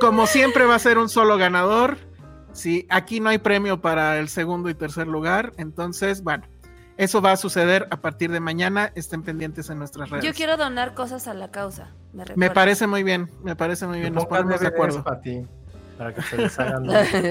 como 0.00 0.26
siempre, 0.26 0.66
va 0.66 0.74
a 0.74 0.78
ser 0.78 0.98
un 0.98 1.08
solo 1.08 1.38
ganador. 1.38 1.96
Sí, 2.56 2.86
aquí 2.88 3.20
no 3.20 3.28
hay 3.28 3.38
premio 3.38 3.82
para 3.82 4.18
el 4.18 4.28
segundo 4.28 4.70
y 4.70 4.74
tercer 4.74 5.06
lugar, 5.06 5.52
entonces, 5.58 6.22
bueno, 6.22 6.44
eso 6.96 7.20
va 7.20 7.32
a 7.32 7.36
suceder 7.36 7.86
a 7.90 8.00
partir 8.00 8.30
de 8.30 8.40
mañana. 8.40 8.92
Estén 8.94 9.22
pendientes 9.22 9.68
en 9.68 9.78
nuestras 9.78 10.08
redes. 10.10 10.24
Yo 10.24 10.32
quiero 10.32 10.56
donar 10.56 10.94
cosas 10.94 11.28
a 11.28 11.34
la 11.34 11.50
causa. 11.50 11.90
Me, 12.34 12.50
parece 12.50 12.86
muy 12.86 13.02
bien, 13.02 13.28
me 13.42 13.54
parece 13.54 13.86
muy 13.86 14.00
bien. 14.00 14.14
Nos 14.14 14.26
ponemos 14.26 14.60
de 14.60 14.66
acuerdo. 14.68 15.04
Para 15.04 15.20
ti, 15.20 15.44
para 15.98 16.14
que 16.14 16.22
se 16.22 16.36
deshagan. 16.38 16.86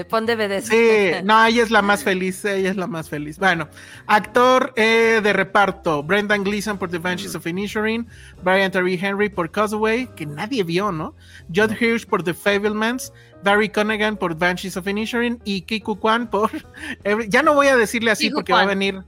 Pon 0.08 0.24
DVDs. 0.26 0.66
Sí, 0.66 1.10
no, 1.24 1.44
ella 1.44 1.64
es 1.64 1.72
la 1.72 1.82
más 1.82 2.04
feliz, 2.04 2.44
ella 2.44 2.70
es 2.70 2.76
la 2.76 2.86
más 2.86 3.08
feliz. 3.08 3.40
Bueno, 3.40 3.68
actor 4.06 4.72
eh, 4.76 5.20
de 5.20 5.32
reparto: 5.32 6.04
Brendan 6.04 6.44
Gleeson 6.44 6.78
por 6.78 6.88
The 6.88 6.98
Banshees 6.98 7.34
of 7.34 7.44
Inisherin, 7.44 8.06
Brian 8.44 8.70
Terry 8.70 8.98
Henry 9.02 9.28
por 9.28 9.50
Causeway, 9.50 10.06
que 10.14 10.26
nadie 10.26 10.62
vio, 10.62 10.92
¿no? 10.92 11.14
Judd 11.52 11.72
Hirsch 11.80 12.06
por 12.06 12.22
The 12.22 12.34
Fablemans, 12.34 13.12
Barry 13.42 13.68
Connigan 13.68 14.16
por 14.16 14.36
Banshees 14.36 14.76
of 14.76 14.86
Inisherin 14.86 15.40
y 15.44 15.62
Kiku 15.62 15.98
Kwan 15.98 16.30
por. 16.30 16.50
ya 17.28 17.42
no 17.42 17.54
voy 17.54 17.66
a 17.66 17.76
decirle 17.76 18.12
así 18.12 18.30
porque 18.30 18.52
va 18.52 18.62
a 18.62 18.66
venir 18.66 19.02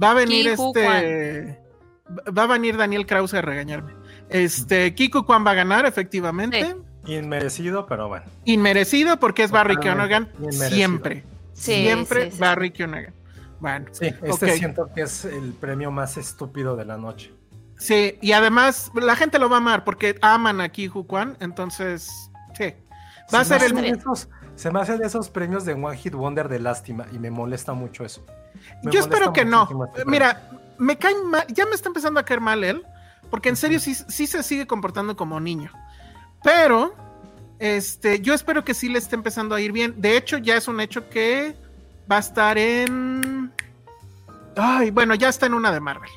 Va 0.00 0.12
a 0.12 0.14
venir 0.14 0.48
este. 0.48 1.58
Va 2.36 2.42
a 2.42 2.46
venir 2.46 2.76
Daniel 2.76 3.06
Krause 3.06 3.34
a 3.34 3.42
regañarme. 3.42 3.94
Este, 4.28 4.94
Kiko 4.94 5.24
Kwan 5.24 5.46
va 5.46 5.52
a 5.52 5.54
ganar, 5.54 5.86
efectivamente. 5.86 6.76
Inmerecido, 7.06 7.86
pero 7.86 8.08
bueno. 8.08 8.26
Inmerecido 8.44 9.18
porque 9.18 9.42
es 9.42 9.50
Barry 9.50 9.76
Keoghan 9.76 10.30
siempre. 10.50 11.24
siempre 11.52 12.30
Barry 12.38 12.70
Keoghan. 12.70 13.12
Bueno. 13.60 13.86
Sí, 13.92 14.06
este 14.22 14.56
siento 14.56 14.90
que 14.94 15.02
es 15.02 15.24
el 15.24 15.52
premio 15.52 15.90
más 15.90 16.16
estúpido 16.16 16.76
de 16.76 16.84
la 16.84 16.96
noche. 16.96 17.32
Sí, 17.78 18.18
y 18.20 18.32
además 18.32 18.92
la 18.94 19.16
gente 19.16 19.38
lo 19.38 19.48
va 19.48 19.56
a 19.56 19.58
amar 19.58 19.84
porque 19.84 20.16
aman 20.20 20.60
a 20.60 20.68
Kiko 20.68 21.06
Kwan, 21.06 21.36
entonces, 21.40 22.30
sí. 22.56 22.74
Va 23.34 23.40
a 23.40 23.44
ser 23.44 23.62
el. 23.62 23.98
se 24.54 24.70
me 24.70 24.80
hacen 24.80 25.02
esos 25.02 25.30
premios 25.30 25.64
de 25.64 25.72
One 25.72 25.96
Hit 25.96 26.14
Wonder 26.14 26.48
de 26.48 26.60
lástima 26.60 27.06
y 27.12 27.18
me 27.18 27.30
molesta 27.30 27.72
mucho 27.72 28.04
eso. 28.04 28.24
Yo 28.82 29.00
espero 29.00 29.32
que 29.32 29.44
no. 29.44 29.68
Este 29.94 30.04
Mira, 30.04 30.50
me 30.78 30.96
cae 30.96 31.14
mal, 31.24 31.46
ya 31.48 31.66
me 31.66 31.74
está 31.74 31.88
empezando 31.88 32.20
a 32.20 32.24
caer 32.24 32.40
mal 32.40 32.64
él, 32.64 32.84
porque 33.30 33.48
en 33.48 33.56
serio 33.56 33.80
sí, 33.80 33.94
sí 33.94 34.26
se 34.26 34.42
sigue 34.42 34.66
comportando 34.66 35.16
como 35.16 35.40
niño. 35.40 35.70
Pero, 36.42 36.94
este, 37.58 38.20
yo 38.20 38.34
espero 38.34 38.64
que 38.64 38.74
sí 38.74 38.88
le 38.88 38.98
esté 38.98 39.14
empezando 39.14 39.54
a 39.54 39.60
ir 39.60 39.72
bien. 39.72 39.94
De 39.96 40.16
hecho, 40.16 40.38
ya 40.38 40.56
es 40.56 40.68
un 40.68 40.80
hecho 40.80 41.08
que 41.08 41.54
va 42.10 42.16
a 42.16 42.20
estar 42.20 42.58
en. 42.58 43.52
Ay, 44.56 44.90
bueno, 44.90 45.14
ya 45.14 45.28
está 45.28 45.46
en 45.46 45.54
una 45.54 45.72
de 45.72 45.80
Marvel. 45.80 46.10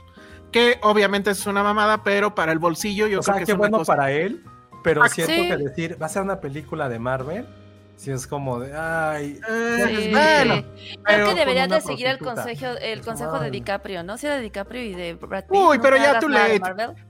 Que 0.51 0.79
obviamente 0.83 1.31
es 1.31 1.45
una 1.45 1.63
mamada, 1.63 2.03
pero 2.03 2.33
para 2.33 2.51
el 2.51 2.59
bolsillo 2.59 3.07
yo 3.07 3.19
creo 3.21 3.37
que 3.37 3.45
qué 3.45 3.51
es 3.51 3.57
bueno 3.57 3.83
para 3.83 4.11
él. 4.11 4.43
Pero 4.83 5.03
ah, 5.03 5.09
siento 5.09 5.55
que 5.55 5.63
decir, 5.63 5.97
va 6.01 6.05
a 6.05 6.09
ser 6.09 6.21
una 6.21 6.39
película 6.39 6.89
de 6.89 6.99
Marvel 6.99 7.47
si 7.95 8.11
es 8.11 8.27
como 8.27 8.59
de, 8.59 8.75
ay, 8.75 9.39
eh, 9.49 10.09
bueno, 10.11 10.63
creo 11.03 11.29
que 11.29 11.35
deberías 11.35 11.69
de 11.69 11.81
seguir 11.81 12.07
el 12.07 12.19
consejo, 12.19 12.65
el 12.81 13.01
consejo 13.01 13.39
de 13.39 13.51
DiCaprio, 13.51 14.03
¿no? 14.03 14.17
Si 14.17 14.27
de 14.27 14.41
DiCaprio 14.41 14.83
y 14.83 14.93
de 14.93 15.13
Brad 15.13 15.45
Pitt. 15.45 15.57
Uy, 15.57 15.79
pero 15.79 15.97
ya 15.97 16.19
tú 16.19 16.27
le. 16.27 16.61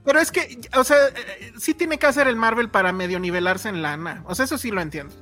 Pero 0.03 0.19
es 0.19 0.31
que, 0.31 0.59
o 0.77 0.83
sea, 0.83 0.97
eh, 1.07 1.53
sí 1.57 1.73
tiene 1.73 1.97
que 1.97 2.05
hacer 2.05 2.27
el 2.27 2.35
Marvel 2.35 2.69
para 2.69 2.91
medio 2.91 3.19
nivelarse 3.19 3.69
en 3.69 3.81
lana. 3.81 4.23
O 4.27 4.35
sea, 4.35 4.45
eso 4.45 4.57
sí 4.57 4.69
lo 4.69 4.81
entiendo. 4.81 5.13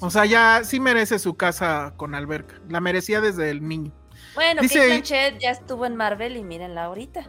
o 0.00 0.10
sea, 0.10 0.26
ya 0.26 0.62
sí 0.64 0.80
merece 0.80 1.18
su 1.18 1.36
casa 1.36 1.94
con 1.96 2.14
alberca. 2.14 2.56
La 2.68 2.80
merecía 2.80 3.20
desde 3.20 3.50
el 3.50 3.66
niño. 3.66 3.92
Bueno, 4.34 4.62
Dice, 4.62 4.78
Kate 4.78 4.88
Blanchett 4.88 5.38
ya 5.38 5.50
estuvo 5.50 5.86
en 5.86 5.96
Marvel 5.96 6.36
y 6.36 6.42
mírenla 6.42 6.84
ahorita. 6.84 7.20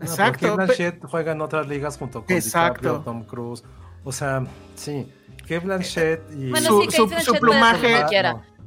Exacto. 0.00 0.48
Kate 0.48 0.56
Blanchett 0.56 1.04
juega 1.04 1.32
en 1.32 1.40
otras 1.40 1.68
ligas 1.68 1.96
junto 1.98 2.24
con 2.24 2.34
DiCaprio, 2.34 3.00
Tom 3.00 3.24
Cruise. 3.24 3.62
O 4.04 4.12
sea, 4.12 4.44
sí. 4.74 5.12
Kate 5.48 5.60
Blanchett 5.60 6.20
y 6.32 6.54
su, 6.56 7.38
plumaje, 7.38 8.04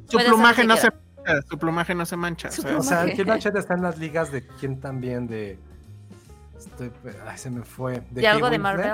su 0.08 0.18
plumaje 0.18 0.64
no 0.64 0.76
se 0.76 0.90
mancha, 0.90 1.42
su 1.48 1.58
plumaje 1.58 1.94
no 1.94 2.06
se 2.06 2.16
mancha. 2.16 2.48
O 2.76 2.82
sea, 2.82 3.04
Kate 3.06 3.24
Blanchett 3.24 3.56
está 3.56 3.74
en 3.74 3.82
las 3.82 3.98
ligas 3.98 4.32
de 4.32 4.46
quién 4.46 4.80
también 4.80 5.26
de 5.26 5.58
ay, 7.26 7.38
se 7.38 7.50
me 7.50 7.62
fue. 7.62 8.02
¿De, 8.10 8.26
algo 8.26 8.50
de 8.50 8.58
Marvel? 8.58 8.92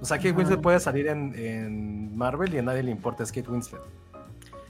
O 0.00 0.04
sea, 0.04 0.16
Kate 0.16 0.32
Winslet 0.32 0.60
puede 0.60 0.80
salir 0.80 1.06
en, 1.06 1.34
en, 1.36 2.16
Marvel 2.16 2.52
y 2.54 2.58
a 2.58 2.62
nadie 2.62 2.82
le 2.82 2.90
importa, 2.90 3.22
es 3.22 3.30
Kate 3.30 3.48
Winslet. 3.48 3.80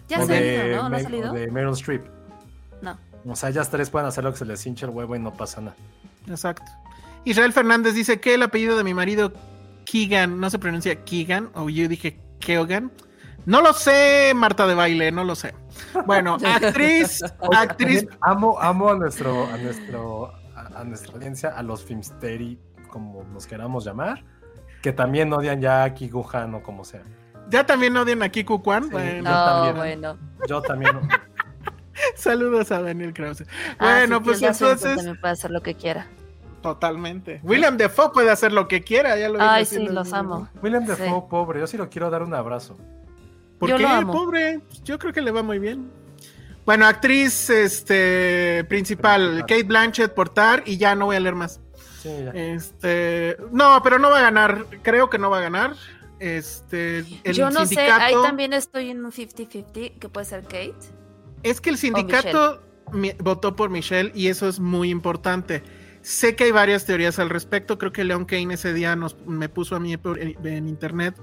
Ya 0.09 0.18
ha 0.18 0.27
salido, 0.27 0.83
¿no? 0.83 0.89
¿No 0.89 0.97
ha 0.97 1.01
salido? 1.01 1.33
de 1.33 1.51
Meryl 1.51 1.73
Streep. 1.73 2.05
No. 2.83 2.99
O 3.25 3.37
sea, 3.37 3.49
ellas 3.49 3.70
tres 3.70 3.89
pueden 3.89 4.09
hacer 4.09 4.25
lo 4.25 4.33
que 4.33 4.39
se 4.39 4.45
les 4.45 4.66
hinche 4.66 4.85
el 4.85 4.91
huevo 4.91 5.16
y 5.16 5.18
no 5.18 5.33
pasa 5.33 5.61
nada. 5.61 5.77
Exacto. 6.29 6.70
Israel 7.25 7.53
Fernández 7.53 7.95
dice 7.95 8.20
que 8.20 8.35
el 8.35 8.43
apellido 8.43 8.77
de 8.77 8.85
mi 8.85 8.95
marido 8.95 9.33
Keegan, 9.85 10.41
no 10.41 10.51
se 10.51 10.59
pronuncia 10.59 11.05
Keegan, 11.05 11.51
o 11.55 11.68
yo 11.68 11.89
dije 11.89 12.18
Keogan. 12.41 12.93
No 13.45 13.61
lo 13.61 13.72
sé, 13.72 14.33
Marta 14.35 14.66
de 14.66 14.74
baile, 14.74 15.11
no 15.11 15.24
lo 15.24 15.35
sé. 15.35 15.55
Bueno, 16.07 16.37
actriz, 16.47 17.22
actriz. 17.57 18.07
Amo, 18.20 18.61
amo 18.61 18.91
a 18.91 18.97
nuestro, 18.97 19.47
a 19.47 19.57
nuestro, 19.57 20.33
a, 20.55 20.85
nuestra 20.85 21.14
audiencia, 21.14 21.51
a 21.51 21.62
los 21.62 21.83
Filmsteri, 21.83 22.59
como 22.89 23.24
nos 23.24 23.47
queramos 23.47 23.85
llamar, 23.85 24.24
que 24.80 24.93
también 24.93 25.33
odian 25.33 25.61
ya 25.61 25.85
a 25.85 25.95
Kiguhan 25.95 26.55
o 26.55 26.62
como 26.62 26.85
sea. 26.85 27.03
¿Ya 27.49 27.66
también 27.66 27.97
odian 27.97 28.22
a 28.22 28.28
Kiku 28.28 28.62
Kwan? 28.62 28.89
bueno. 28.91 29.28
Yo 29.28 29.45
también. 29.45 29.76
Bueno. 29.76 30.18
Yo 30.49 30.62
también. 30.62 31.01
Saludos 32.16 32.70
a 32.70 32.80
Daniel 32.80 33.12
Krause. 33.12 33.45
Ah, 33.78 33.99
bueno, 33.99 34.22
pues 34.22 34.41
entonces. 34.43 34.97
También 34.97 35.20
puede 35.20 35.33
hacer 35.33 35.51
lo 35.51 35.61
que 35.61 35.74
quiera. 35.74 36.07
Totalmente. 36.62 37.40
William 37.42 37.76
Defoe 37.76 38.12
puede 38.12 38.30
hacer 38.30 38.52
lo 38.52 38.68
que 38.68 38.82
quiera, 38.82 39.18
ya 39.18 39.28
lo 39.28 39.40
Ay, 39.40 39.66
sí, 39.66 39.78
los 39.80 40.12
amo. 40.12 40.48
William 40.62 40.86
Defoe, 40.86 41.28
pobre, 41.28 41.60
yo 41.60 41.66
sí 41.66 41.76
lo 41.76 41.90
quiero 41.90 42.08
dar 42.08 42.22
un 42.22 42.32
abrazo. 42.32 42.78
¿Por 43.58 43.76
qué, 43.76 43.86
pobre? 44.06 44.60
Yo 44.84 44.98
creo 44.98 45.12
que 45.12 45.20
le 45.20 45.30
va 45.30 45.42
muy 45.42 45.58
bien. 45.58 45.90
Bueno, 46.64 46.86
actriz 46.86 47.50
este 47.50 48.64
principal, 48.68 49.40
Kate 49.40 49.64
Blanchett 49.64 50.14
portar 50.14 50.62
y 50.64 50.76
ya 50.76 50.94
no 50.94 51.06
voy 51.06 51.16
a 51.16 51.20
leer 51.20 51.34
más. 51.34 51.60
Sí, 52.00 52.08
ya. 52.08 52.30
Este, 52.30 53.36
no, 53.50 53.80
pero 53.82 53.98
no 53.98 54.10
va 54.10 54.18
a 54.18 54.22
ganar, 54.22 54.66
creo 54.82 55.10
que 55.10 55.18
no 55.18 55.30
va 55.30 55.38
a 55.38 55.42
ganar. 55.42 55.74
Este, 56.20 57.04
Yo 57.32 57.50
no 57.50 57.66
sé, 57.66 57.80
ahí 57.80 58.14
también 58.22 58.52
estoy 58.52 58.90
en 58.90 59.04
un 59.04 59.10
50-50, 59.10 59.98
que 59.98 60.08
puede 60.08 60.24
ser 60.24 60.44
Kate. 60.44 60.74
Es 61.42 61.60
que 61.60 61.70
el 61.70 61.78
sindicato 61.78 62.62
votó 63.18 63.56
por 63.56 63.70
Michelle 63.70 64.12
y 64.14 64.28
eso 64.28 64.48
es 64.48 64.60
muy 64.60 64.90
importante 64.90 65.64
Sé 66.03 66.34
que 66.34 66.44
hay 66.44 66.50
varias 66.50 66.84
teorías 66.84 67.18
al 67.18 67.30
respecto. 67.30 67.78
Creo 67.78 67.92
que 67.92 68.05
Leon 68.05 68.24
Kane 68.24 68.55
ese 68.55 68.74
día 68.74 68.96
nos, 68.96 69.16
me 69.26 69.48
puso 69.48 69.76
a 69.76 69.80
mí 69.80 69.94
en, 69.94 70.68
internet 70.68 71.14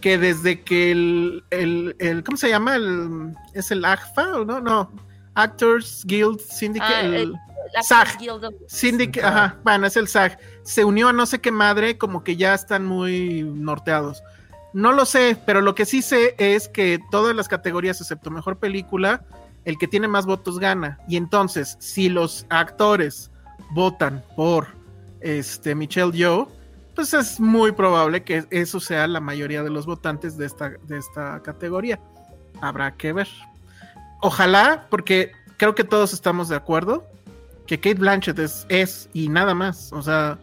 que 0.00 0.18
desde 0.18 0.62
que 0.62 0.92
el, 0.92 1.44
el, 1.50 2.22
¿cómo 2.24 2.36
se 2.36 2.48
llama? 2.48 2.76
El, 2.76 3.34
¿Es 3.54 3.70
el 3.70 3.84
AGFA 3.84 4.36
o 4.36 4.44
no? 4.44 4.60
No. 4.60 4.90
Actors 5.34 6.04
Guild 6.06 6.40
Syndicate. 6.40 6.94
Ah, 6.94 7.02
el, 7.02 7.34
SAG. 7.82 8.18
Syndicate, 8.66 9.26
ajá, 9.26 9.56
bueno, 9.62 9.86
es 9.86 9.96
el 9.96 10.08
SAG. 10.08 10.38
Se 10.62 10.84
unió 10.84 11.08
a 11.08 11.12
no 11.12 11.26
sé 11.26 11.40
qué 11.40 11.50
madre, 11.50 11.98
como 11.98 12.24
que 12.24 12.36
ya 12.36 12.54
están 12.54 12.86
muy 12.86 13.42
norteados. 13.42 14.22
No 14.72 14.92
lo 14.92 15.04
sé, 15.04 15.36
pero 15.46 15.60
lo 15.60 15.74
que 15.74 15.86
sí 15.86 16.02
sé 16.02 16.34
es 16.38 16.68
que 16.68 17.00
todas 17.10 17.34
las 17.34 17.48
categorías, 17.48 18.00
excepto 18.00 18.30
mejor 18.30 18.58
película, 18.58 19.24
el 19.64 19.78
que 19.78 19.88
tiene 19.88 20.08
más 20.08 20.26
votos 20.26 20.58
gana. 20.58 20.98
Y 21.08 21.16
entonces, 21.16 21.76
si 21.80 22.08
los 22.08 22.46
actores 22.48 23.29
votan 23.72 24.24
por 24.36 24.68
este 25.20 25.74
Michelle 25.74 26.12
Yeoh, 26.12 26.48
pues 26.94 27.14
es 27.14 27.40
muy 27.40 27.72
probable 27.72 28.22
que 28.22 28.44
eso 28.50 28.80
sea 28.80 29.06
la 29.06 29.20
mayoría 29.20 29.62
de 29.62 29.70
los 29.70 29.86
votantes 29.86 30.36
de 30.36 30.46
esta, 30.46 30.70
de 30.86 30.98
esta 30.98 31.40
categoría. 31.42 32.00
Habrá 32.60 32.92
que 32.92 33.12
ver. 33.12 33.28
Ojalá, 34.22 34.86
porque 34.90 35.32
creo 35.56 35.74
que 35.74 35.84
todos 35.84 36.12
estamos 36.12 36.48
de 36.48 36.56
acuerdo 36.56 37.06
que 37.66 37.78
Kate 37.78 38.00
Blanchett 38.00 38.38
es, 38.38 39.08
y 39.12 39.28
nada 39.28 39.54
más. 39.54 39.92
O 39.92 40.02
sea, 40.02 40.38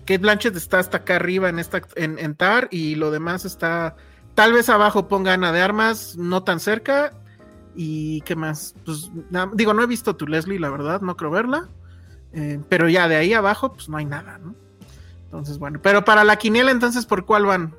Kate 0.00 0.18
Blanchett 0.18 0.56
está 0.56 0.78
hasta 0.78 0.98
acá 0.98 1.16
arriba 1.16 1.48
en 1.48 1.58
esta 1.58 1.82
en, 1.96 2.18
en 2.18 2.34
TAR 2.34 2.68
y 2.70 2.94
lo 2.94 3.10
demás 3.10 3.44
está 3.44 3.96
tal 4.34 4.52
vez 4.52 4.68
abajo 4.68 5.08
ponga 5.08 5.32
Ana 5.32 5.50
de 5.50 5.60
Armas, 5.60 6.16
no 6.16 6.44
tan 6.44 6.60
cerca. 6.60 7.12
¿Y 7.74 8.20
qué 8.20 8.36
más? 8.36 8.76
Pues 8.84 9.10
digo, 9.54 9.74
no 9.74 9.82
he 9.82 9.86
visto 9.86 10.14
tu 10.14 10.28
Leslie, 10.28 10.60
la 10.60 10.70
verdad, 10.70 11.00
no 11.00 11.16
creo 11.16 11.32
verla. 11.32 11.68
Eh, 12.32 12.60
pero 12.68 12.88
ya 12.88 13.08
de 13.08 13.16
ahí 13.16 13.32
abajo, 13.32 13.72
pues 13.72 13.88
no 13.88 13.96
hay 13.96 14.04
nada, 14.04 14.38
¿no? 14.38 14.54
Entonces, 15.24 15.58
bueno, 15.58 15.80
pero 15.82 16.04
para 16.04 16.24
la 16.24 16.36
quiniela, 16.36 16.70
entonces, 16.70 17.06
¿por 17.06 17.24
cuál 17.24 17.46
van? 17.46 17.74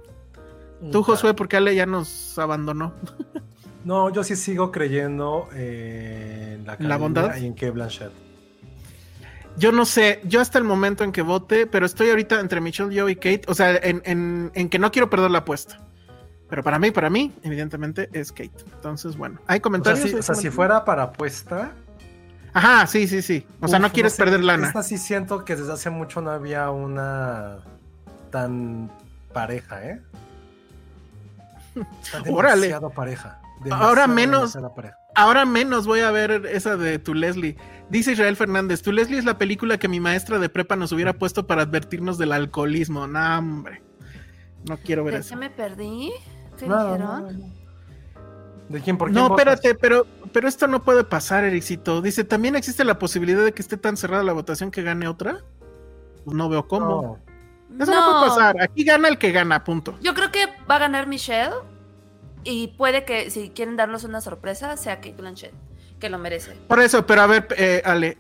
Tú, 0.91 1.04
Josué, 1.04 1.34
porque 1.34 1.58
Ale 1.58 1.76
ya 1.76 1.86
nos 1.86 2.38
abandonó. 2.38 2.93
No, 3.86 4.10
yo 4.10 4.24
sí 4.24 4.36
sigo 4.36 4.72
creyendo 4.72 5.47
en 5.54 6.66
la, 6.66 6.76
¿La 6.80 6.97
bondad 6.97 7.38
y 7.38 7.45
en 7.45 7.56
que 7.56 7.72
Blanchett. 7.72 8.12
Yo 9.58 9.72
no 9.72 9.86
sé, 9.86 10.22
yo 10.26 10.41
hasta 10.41 10.58
el 10.58 10.64
momento 10.64 11.04
en 11.04 11.12
que 11.12 11.22
vote, 11.22 11.66
pero 11.66 11.86
estoy 11.86 12.10
ahorita 12.10 12.39
entre 12.39 12.62
Michelle, 12.62 12.93
yo 12.93 13.10
y 13.10 13.16
Kate, 13.16 13.41
o 13.47 13.54
sea, 13.54 13.80
en, 13.82 14.52
que 14.70 14.80
no 14.80 14.91
quiero 14.91 15.10
perder 15.10 15.32
la 15.32 15.39
apuesta. 15.39 15.80
Pero 16.50 16.64
para 16.64 16.80
mí, 16.80 16.91
para 16.91 17.10
mí, 17.10 17.32
evidentemente 17.43 18.10
es 18.14 18.32
Kate. 18.32 18.52
Entonces, 18.76 19.18
bueno, 19.18 19.39
hay 19.47 19.60
comentarios. 19.60 20.14
o 20.14 20.22
sea 20.22 20.36
si 20.36 20.50
fuera 20.50 20.86
para 20.86 21.04
apuesta, 21.04 21.74
Ajá, 22.54 22.88
sí, 22.88 23.08
sí, 23.08 23.22
sí. 23.22 23.45
O 23.62 23.68
sea, 23.68 23.80
no 23.80 23.91
quieres 23.91 24.16
perder 24.16 24.43
lana. 24.43 24.68
Esta 24.68 24.84
sí 24.84 24.97
siento 24.97 25.45
que 25.45 25.56
desde 25.56 25.74
hace 25.74 25.89
mucho 25.89 26.22
no 26.22 26.32
había 26.32 26.70
una 26.72 27.60
tan 28.32 28.91
pareja, 29.34 29.86
¿eh? 29.86 30.02
Órale. 32.30 32.76
pareja. 32.95 33.41
Ahora 33.72 34.08
menos. 34.08 34.58
Ahora 35.16 35.45
menos 35.45 35.86
voy 35.86 36.00
a 36.02 36.12
ver 36.12 36.45
esa 36.45 36.78
de 36.78 37.00
tu 37.00 37.14
Leslie. 37.14 37.58
Dice 37.89 38.14
Israel 38.14 38.36
Fernández, 38.36 38.82
tu 38.82 38.91
Leslie 38.91 39.18
es 39.18 39.26
la 39.26 39.38
película 39.38 39.78
que 39.78 39.88
mi 39.88 40.00
maestra 40.00 40.39
de 40.39 40.50
prepa 40.50 40.76
nos 40.76 40.91
hubiera 40.91 41.14
puesto 41.14 41.47
para 41.47 41.64
advertirnos 41.64 42.18
del 42.18 42.32
alcoholismo. 42.32 43.08
No, 43.08 43.39
hombre. 43.39 43.82
No 44.68 44.78
quiero 44.78 45.04
ver 45.04 45.16
eso. 45.16 45.32
¿Ya 45.32 45.36
me 45.36 45.50
perdí? 45.50 46.12
¿Qué 46.58 46.66
dijeron? 46.66 47.54
¿De 48.70 48.82
quién? 48.82 48.97
¿Por 48.97 49.11
no, 49.11 49.28
espérate, 49.28 49.74
pero, 49.76 50.05
pero 50.32 50.47
esto 50.47 50.67
no 50.67 50.84
puede 50.84 51.03
pasar, 51.03 51.43
Ericito. 51.43 52.01
Dice, 52.01 52.24
¿también 52.24 52.55
existe 52.55 52.84
la 52.86 52.99
posibilidad 52.99 53.43
de 53.43 53.51
que 53.51 53.63
esté 53.63 53.78
tan 53.78 53.97
cerrada 53.97 54.24
la 54.24 54.34
votación 54.34 54.70
que 54.70 54.84
gane 54.84 55.07
otra? 55.07 55.39
Pues 56.24 56.38
no 56.38 56.49
veo 56.49 56.67
cómo. 56.67 57.20
Eso 57.80 57.91
no. 57.91 58.05
puede 58.05 58.30
pasar. 58.30 58.61
Aquí 58.61 58.84
gana 58.84 59.07
el 59.07 59.17
que 59.17 59.32
gana, 59.32 59.63
punto. 59.63 59.97
Yo 60.01 60.13
creo 60.13 60.32
que 60.32 60.45
va 60.70 60.76
a 60.76 60.80
ganar 60.80 61.07
Michelle. 61.07 61.55
Y 62.43 62.67
puede 62.78 63.03
que, 63.03 63.32
si 63.32 63.49
quieren 63.49 63.76
darnos 63.76 64.03
una 64.03 64.22
sorpresa, 64.22 64.78
sea 64.78 64.97
Kate 64.97 65.15
Blanchett, 65.17 65.51
que 65.99 66.09
lo 66.09 66.17
merece. 66.20 66.55
Por 66.67 66.80
eso, 66.80 67.05
pero 67.05 67.24
a 67.24 67.28
ver, 67.28 67.47
eh, 67.57 67.82
Ale, 67.84 68.17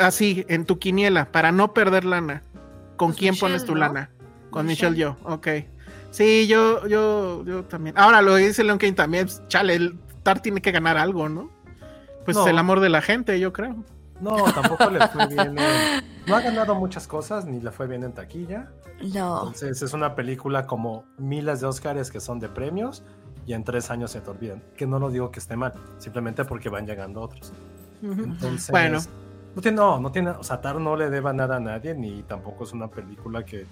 así, 0.00 0.44
en 0.48 0.64
tu 0.64 0.78
quiniela, 0.78 1.30
para 1.30 1.52
no 1.52 1.72
perder 1.72 2.04
lana, 2.04 2.42
¿con 2.96 3.10
pues 3.10 3.18
quién 3.18 3.36
pones 3.36 3.64
tu 3.64 3.76
lana? 3.76 4.10
Con 4.50 4.66
Michelle, 4.66 4.96
yo, 4.96 5.16
ok. 5.22 5.48
Sí, 6.12 6.46
yo, 6.46 6.86
yo, 6.86 7.42
yo 7.44 7.64
también. 7.64 7.98
Ahora 7.98 8.20
lo 8.20 8.36
dice 8.36 8.62
Leon 8.62 8.78
Kane 8.78 8.92
también, 8.92 9.24
pues, 9.24 9.42
chale, 9.48 9.74
el 9.74 9.98
Tar 10.22 10.40
tiene 10.40 10.60
que 10.60 10.70
ganar 10.70 10.98
algo, 10.98 11.28
¿no? 11.28 11.50
Pues 12.24 12.36
el 12.36 12.58
amor 12.58 12.80
de 12.80 12.90
la 12.90 13.00
gente, 13.00 13.40
yo 13.40 13.52
creo. 13.52 13.76
No, 14.20 14.36
tampoco 14.52 14.90
le 14.90 15.08
fue 15.08 15.26
bien. 15.26 15.56
No 16.26 16.36
ha 16.36 16.40
ganado 16.40 16.74
muchas 16.76 17.08
cosas, 17.08 17.46
ni 17.46 17.60
le 17.60 17.72
fue 17.72 17.88
bien 17.88 18.04
en 18.04 18.12
taquilla. 18.12 18.70
No. 19.02 19.38
Entonces 19.38 19.82
es 19.82 19.92
una 19.94 20.14
película 20.14 20.66
como 20.66 21.04
miles 21.18 21.60
de 21.60 21.66
Oscars 21.66 22.10
que 22.10 22.20
son 22.20 22.38
de 22.38 22.48
premios 22.48 23.02
y 23.46 23.54
en 23.54 23.64
tres 23.64 23.90
años 23.90 24.12
se 24.12 24.20
te 24.20 24.30
olvidan. 24.30 24.62
Que 24.76 24.86
no 24.86 25.00
lo 25.00 25.10
digo 25.10 25.32
que 25.32 25.40
esté 25.40 25.56
mal, 25.56 25.72
simplemente 25.98 26.44
porque 26.44 26.68
van 26.68 26.86
llegando 26.86 27.22
otros. 27.22 27.52
Entonces, 28.02 28.70
bueno. 28.70 29.00
No, 29.54 29.60
tiene, 29.60 29.76
no, 29.76 30.00
no 30.00 30.12
tiene, 30.12 30.30
o 30.30 30.44
sea, 30.44 30.60
Tar 30.60 30.76
no 30.76 30.94
le 30.94 31.10
deba 31.10 31.32
nada 31.32 31.56
a 31.56 31.60
nadie, 31.60 31.94
ni 31.94 32.22
tampoco 32.22 32.64
es 32.64 32.72
una 32.72 32.88
película 32.88 33.44
que 33.44 33.66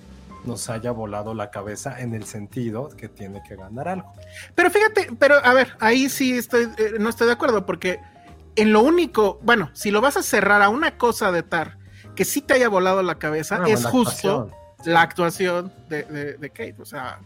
nos 0.45 0.69
haya 0.71 0.91
volado 0.91 1.35
la 1.35 1.51
cabeza 1.51 2.01
en 2.01 2.15
el 2.15 2.25
sentido 2.25 2.89
que 2.97 3.09
tiene 3.09 3.43
que 3.43 3.57
ganar 3.57 3.89
algo. 3.89 4.13
Pero 4.55 4.71
fíjate, 4.71 5.09
pero 5.19 5.37
a 5.45 5.53
ver, 5.53 5.77
ahí 5.81 6.09
sí 6.09 6.37
estoy, 6.37 6.65
eh, 6.79 6.95
no 6.99 7.09
estoy 7.09 7.27
de 7.27 7.35
acuerdo, 7.35 7.67
porque 7.67 8.01
en 8.57 8.73
lo 8.73 8.81
único, 8.81 9.39
bueno, 9.43 9.71
si 9.75 9.91
lo 9.91 10.01
vas 10.01 10.17
a 10.17 10.23
cerrar 10.23 10.63
a 10.63 10.69
una 10.69 10.97
cosa 10.97 11.33
de 11.33 11.43
Tar 11.43 11.79
que 12.15 12.25
sí 12.25 12.41
te 12.41 12.55
haya 12.55 12.69
volado 12.69 13.03
la 13.03 13.17
cabeza, 13.17 13.63
es 13.67 13.87
justo 13.87 14.51
la 14.85 15.03
actuación 15.03 15.73
de, 15.89 16.05
de, 16.39 16.51
Kate. 16.51 16.77
O 16.81 16.85
sea, 16.85 17.21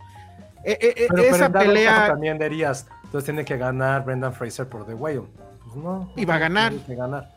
e, 0.65 0.73
e, 0.73 1.07
e, 1.07 1.29
esa 1.29 1.51
pelea. 1.51 2.09
También 2.09 2.39
dirías, 2.39 2.87
entonces 3.05 3.25
tiene 3.25 3.45
que 3.45 3.57
ganar 3.57 4.05
Brendan 4.05 4.33
Fraser 4.33 4.69
por 4.69 4.87
The 4.87 4.95
Whale. 4.95 5.23
Pues 5.65 5.77
no. 5.77 6.13
Y 6.17 6.25
va 6.25 6.37
a 6.37 6.39
ganar. 6.39 6.71
Tiene 6.71 6.87
que 6.87 6.95
ganar. 6.95 7.31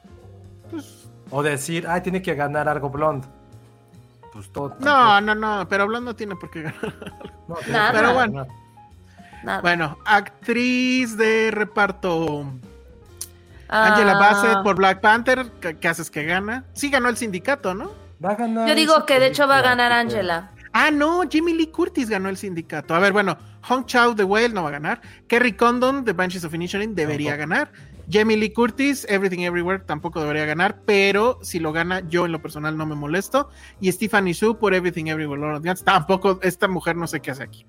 Pues, 0.70 1.08
o 1.30 1.44
decir, 1.44 1.86
ah, 1.88 2.02
tiene 2.02 2.22
que 2.22 2.36
ganar 2.36 2.70
algo 2.70 2.90
blonde. 2.90 3.28
Pues 4.38 4.52
todo. 4.52 4.76
No, 4.82 5.20
no, 5.20 5.34
no, 5.34 5.68
pero 5.68 5.88
blonde 5.88 6.12
no 6.12 6.16
tiene 6.16 6.36
por 6.36 6.52
qué 6.52 6.62
ganar. 6.62 6.94
Nada. 7.68 7.92
Pero 7.92 8.14
bueno. 8.14 8.48
Bueno, 9.64 9.98
actriz 10.06 11.18
de 11.18 11.50
reparto. 11.50 12.46
Angela 13.68 14.12
ah. 14.12 14.20
Bassett 14.20 14.62
por 14.62 14.76
Black 14.76 15.02
Panther, 15.02 15.52
¿qué, 15.60 15.88
haces 15.88 16.12
que 16.12 16.24
gana? 16.24 16.66
Sí 16.74 16.92
ganó 16.92 17.10
el 17.10 17.18
sindicato, 17.18 17.74
¿no? 17.74 17.92
Va 18.24 18.34
a 18.34 18.36
ganar. 18.36 18.70
Yo 18.70 18.76
digo 18.76 19.08
que 19.08 19.20
de 19.20 19.26
hecho 19.26 19.48
va 19.48 19.58
a 19.58 19.62
ganar 19.64 19.92
Angela. 19.92 20.52
Ah, 20.72 20.92
no, 20.92 21.24
Jimmy 21.28 21.54
Lee 21.54 21.72
Curtis 21.72 22.08
ganó 22.08 22.30
el 22.30 22.38
sindicato. 22.38 22.94
A 22.94 23.00
ver, 23.00 23.14
bueno, 23.14 23.40
Hong 23.64 23.86
Chao 23.86 24.14
The 24.16 24.24
Whale 24.24 24.50
no 24.50 24.62
va 24.62 24.70
a 24.70 24.74
ganar. 24.74 25.02
Kerry 25.28 25.54
Condon 25.54 26.06
de 26.06 26.14
Banshees 26.14 26.44
of 26.44 26.54
Inisherin 26.54 26.94
debería 26.94 27.36
ganar. 27.36 27.72
Jamie 28.10 28.38
Lee 28.38 28.54
Curtis, 28.54 29.06
Everything 29.10 29.40
Everywhere 29.40 29.84
tampoco 29.86 30.22
debería 30.22 30.46
ganar, 30.46 30.82
pero 30.86 31.40
si 31.42 31.60
lo 31.60 31.74
gana, 31.74 32.02
yo 32.08 32.26
en 32.26 32.32
lo 32.32 32.42
personal 32.42 32.78
no 32.78 32.86
me 32.86 32.96
molesto. 32.96 33.50
Y 33.80 33.92
Stephanie 33.92 34.34
Su 34.34 34.58
por 34.58 34.74
Everything 34.74 35.08
Everywhere 35.08 35.76
tampoco, 35.84 36.40
esta 36.42 36.68
mujer 36.68 36.96
no 36.96 37.08
sé 37.08 37.20
qué 37.20 37.32
hace 37.32 37.44
aquí. 37.44 37.66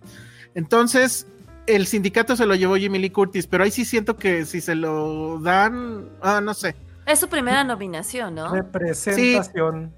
Entonces, 0.55 1.27
el 1.67 1.87
sindicato 1.87 2.37
se 2.37 2.47
lo 2.47 2.55
llevó 2.55 2.75
Jamie 2.75 3.01
Lee 3.01 3.11
Curtis, 3.11 3.47
pero 3.47 3.65
ahí 3.65 3.71
sí 3.71 3.85
siento 3.85 4.17
que 4.17 4.45
si 4.45 4.61
se 4.61 4.75
lo 4.75 5.39
dan, 5.41 6.09
ah, 6.23 6.41
no 6.41 6.55
sé. 6.55 6.77
Es 7.07 7.21
su 7.21 7.29
primera 7.29 7.65
nominación, 7.65 8.35
¿no? 8.35 8.53
Representación 8.53 9.93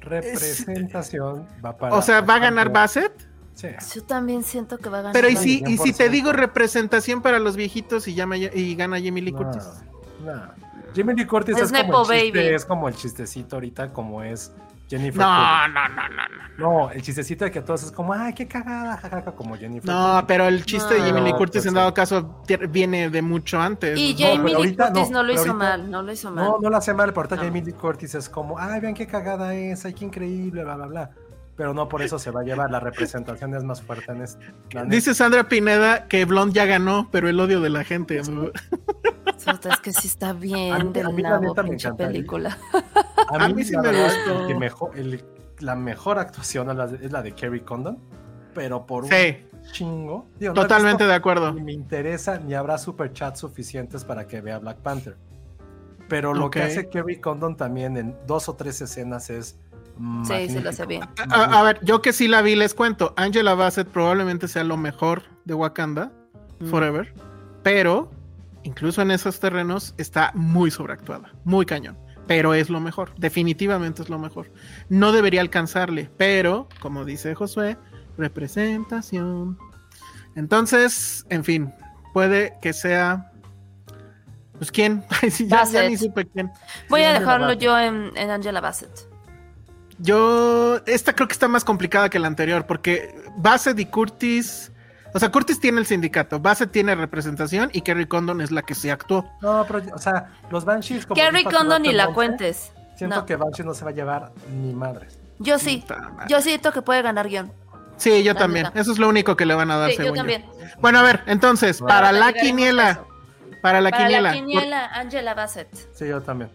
representación 0.00 1.46
va 1.64 1.76
para. 1.76 1.94
O 1.94 2.02
sea, 2.02 2.20
¿va 2.20 2.36
a 2.36 2.38
ganar 2.38 2.70
Bassett? 2.70 3.12
Sí. 3.54 3.68
Yo 3.94 4.02
también 4.04 4.42
siento 4.42 4.78
que 4.78 4.88
va 4.88 4.98
a 4.98 5.02
ganar. 5.02 5.12
Pero 5.12 5.28
y 5.28 5.36
si, 5.36 5.62
y 5.66 5.76
si 5.76 5.92
te 5.92 6.08
digo 6.08 6.32
representación 6.32 7.20
para 7.20 7.38
los 7.38 7.56
viejitos 7.56 8.08
y, 8.08 8.14
llama, 8.14 8.36
y 8.36 8.74
gana 8.74 8.96
Jamie 8.96 9.22
Lee 9.22 9.32
Curtis. 9.32 9.64
No, 10.24 10.32
Jamie 10.94 11.14
Lee 11.14 11.26
Curtis 11.26 11.56
es, 11.56 11.72
como 11.72 12.10
el 12.10 12.20
chiste, 12.22 12.54
es 12.54 12.64
como 12.64 12.88
el 12.88 12.94
chistecito 12.94 13.56
ahorita, 13.56 13.92
como 13.92 14.22
es 14.22 14.52
Jennifer. 14.88 15.20
No, 15.20 15.68
no, 15.68 15.88
no, 15.88 16.08
no, 16.08 16.08
no. 16.08 16.50
No, 16.58 16.90
el 16.90 17.00
chistecito 17.00 17.44
de 17.44 17.50
que 17.50 17.62
todos 17.62 17.84
es 17.84 17.92
como, 17.92 18.12
ay, 18.12 18.34
qué 18.34 18.46
cagada, 18.46 18.96
jajaja, 18.96 19.32
como 19.32 19.56
Jennifer. 19.56 19.88
No, 19.88 20.24
pero 20.26 20.46
el 20.46 20.64
chiste 20.64 20.94
de 20.94 21.00
Jamie 21.00 21.22
Lee 21.22 21.32
Curtis 21.32 21.64
en 21.64 21.74
dado 21.74 21.94
caso 21.94 22.42
viene 22.68 23.08
de 23.08 23.22
mucho 23.22 23.60
antes. 23.60 23.98
Y 23.98 24.16
Jamie 24.18 24.54
Lee 24.54 24.76
Curtis 24.76 25.10
no, 25.10 25.22
lo 25.22 25.32
hizo 25.32 25.54
mal, 25.54 25.90
no 25.90 26.02
lo 26.02 26.12
hizo 26.12 26.30
mal. 26.30 26.44
No, 26.44 26.58
no 26.60 26.70
lo 26.70 26.76
hace 26.76 26.92
mal, 26.92 27.10
pero 27.10 27.20
ahorita 27.20 27.36
Jamie 27.36 27.62
Lee 27.62 27.72
Curtis 27.72 28.14
es 28.14 28.28
como, 28.28 28.58
ay, 28.58 28.80
vean 28.80 28.94
qué 28.94 29.06
cagada 29.06 29.54
es, 29.54 29.84
ay, 29.84 29.94
qué 29.94 30.04
increíble, 30.04 30.64
bla, 30.64 30.74
bla, 30.74 30.86
bla. 30.86 31.10
Pero 31.60 31.74
no 31.74 31.90
por 31.90 32.00
eso 32.00 32.18
se 32.18 32.30
va 32.30 32.40
a 32.40 32.42
llevar, 32.42 32.70
la 32.70 32.80
representación 32.80 33.54
es 33.54 33.62
más 33.64 33.82
fuerte 33.82 34.12
en 34.12 34.22
este. 34.22 34.54
Dice 34.86 35.12
Sandra 35.12 35.46
Pineda 35.46 36.08
que 36.08 36.24
Blonde 36.24 36.54
ya 36.54 36.64
ganó, 36.64 37.10
pero 37.12 37.28
el 37.28 37.38
odio 37.38 37.60
de 37.60 37.68
la 37.68 37.84
gente. 37.84 38.18
es 38.18 38.30
que 39.82 39.92
sí 39.92 40.08
está 40.08 40.32
bien 40.32 40.94
de 40.94 41.04
la 41.04 41.62
pinche 41.62 41.92
película. 41.92 42.56
A 43.28 43.46
mí, 43.50 43.62
sí 43.62 43.76
me 43.76 43.92
gustó. 43.92 44.58
mejor, 44.58 44.92
la 45.58 45.76
mejor 45.76 46.18
actuación 46.18 46.70
es 46.98 47.12
la 47.12 47.20
de 47.20 47.32
Kerry 47.32 47.60
Condon, 47.60 47.98
pero 48.54 48.86
por 48.86 49.04
un 49.04 49.10
chingo. 49.72 50.30
Totalmente 50.54 51.06
de 51.06 51.12
acuerdo. 51.12 51.52
Ni 51.52 51.60
me 51.60 51.72
interesa, 51.74 52.38
ni 52.38 52.54
habrá 52.54 52.78
superchats 52.78 53.38
suficientes 53.38 54.06
para 54.06 54.26
que 54.26 54.40
vea 54.40 54.58
Black 54.60 54.78
Panther. 54.78 55.18
Pero 56.08 56.32
lo 56.32 56.50
que 56.50 56.62
hace 56.62 56.88
Kerry 56.88 57.20
Condon 57.20 57.54
también 57.54 57.98
en 57.98 58.16
dos 58.26 58.48
o 58.48 58.54
tres 58.54 58.80
escenas 58.80 59.28
es. 59.28 59.58
Sí, 60.24 60.48
sí 60.48 60.60
lo 60.60 60.70
hace 60.70 60.86
bien. 60.86 61.02
A, 61.30 61.62
ver, 61.62 61.78
yo 61.82 62.00
que 62.00 62.12
sí 62.12 62.28
la 62.28 62.42
vi, 62.42 62.54
les 62.54 62.74
cuento. 62.74 63.12
Angela 63.16 63.54
Bassett 63.54 63.88
probablemente 63.88 64.48
sea 64.48 64.64
lo 64.64 64.76
mejor 64.76 65.24
de 65.44 65.54
Wakanda 65.54 66.12
mm. 66.60 66.66
Forever, 66.68 67.14
pero 67.62 68.10
incluso 68.62 69.02
en 69.02 69.10
esos 69.10 69.40
terrenos 69.40 69.94
está 69.98 70.32
muy 70.34 70.70
sobreactuada, 70.70 71.32
muy 71.44 71.66
cañón 71.66 71.96
pero 72.30 72.54
es 72.54 72.70
lo 72.70 72.78
mejor, 72.78 73.12
definitivamente 73.16 74.02
es 74.02 74.08
lo 74.08 74.16
mejor. 74.16 74.52
No 74.88 75.10
debería 75.10 75.40
alcanzarle, 75.40 76.08
pero, 76.16 76.68
como 76.78 77.04
dice 77.04 77.34
Josué, 77.34 77.76
representación. 78.16 79.58
Entonces, 80.36 81.26
en 81.28 81.42
fin, 81.42 81.74
puede 82.12 82.56
que 82.62 82.72
sea... 82.72 83.32
Pues 84.58 84.70
quién, 84.70 85.02
ya, 85.48 85.64
ni 85.88 85.96
supe 85.96 86.24
quién. 86.24 86.52
Voy 86.88 87.02
a 87.02 87.14
dejarlo 87.14 87.52
yo 87.54 87.76
en, 87.76 88.16
en 88.16 88.30
Angela 88.30 88.60
Bassett. 88.60 89.09
Yo, 90.00 90.80
esta 90.86 91.14
creo 91.14 91.28
que 91.28 91.32
está 91.32 91.48
más 91.48 91.64
complicada 91.64 92.08
que 92.08 92.18
la 92.18 92.26
anterior, 92.26 92.66
porque 92.66 93.14
Bassett 93.36 93.78
y 93.78 93.86
Curtis 93.86 94.72
o 95.12 95.18
sea, 95.18 95.30
Curtis 95.30 95.58
tiene 95.58 95.80
el 95.80 95.86
sindicato, 95.86 96.38
Bassett 96.38 96.70
tiene 96.70 96.94
representación 96.94 97.70
y 97.72 97.82
Kerry 97.82 98.06
Condon 98.06 98.40
es 98.40 98.50
la 98.50 98.62
que 98.62 98.74
se 98.74 98.90
actuó. 98.90 99.28
No, 99.40 99.64
pero, 99.66 99.82
o 99.94 99.98
sea, 99.98 100.30
los 100.50 100.64
Banshees. 100.64 101.06
Como 101.06 101.20
Kerry 101.20 101.44
Condon 101.44 101.82
ni 101.82 101.92
la 101.92 102.12
cuentes. 102.12 102.72
Siento 102.96 103.24
que 103.24 103.36
Banshees 103.36 103.66
no 103.66 103.74
se 103.74 103.84
va 103.84 103.90
a 103.90 103.94
llevar 103.94 104.32
ni 104.50 104.72
madre. 104.72 105.08
Yo 105.38 105.58
sí. 105.58 105.84
Yo 106.28 106.40
siento 106.42 106.72
que 106.72 106.82
puede 106.82 107.02
ganar 107.02 107.28
guion. 107.28 107.52
Sí, 107.96 108.22
yo 108.22 108.34
también. 108.34 108.68
Eso 108.74 108.92
es 108.92 108.98
lo 108.98 109.08
único 109.08 109.36
que 109.36 109.46
le 109.46 109.54
van 109.54 109.70
a 109.70 109.76
dar, 109.76 109.90
sí, 109.90 110.02
yo 110.04 110.12
también. 110.12 110.46
Bueno, 110.80 111.00
a 111.00 111.02
ver, 111.02 111.22
entonces, 111.26 111.80
para, 111.80 112.12
la 112.12 112.32
quiniela. 112.32 113.04
Para 113.62 113.80
la 113.80 113.90
quiniela. 113.90 114.18
Para 114.18 114.22
la 114.22 114.32
quiniela, 114.32 114.86
Angela 114.86 115.34
Bassett. 115.34 115.68
Sí, 115.92 116.06
yo 116.06 116.22
también. 116.22 116.50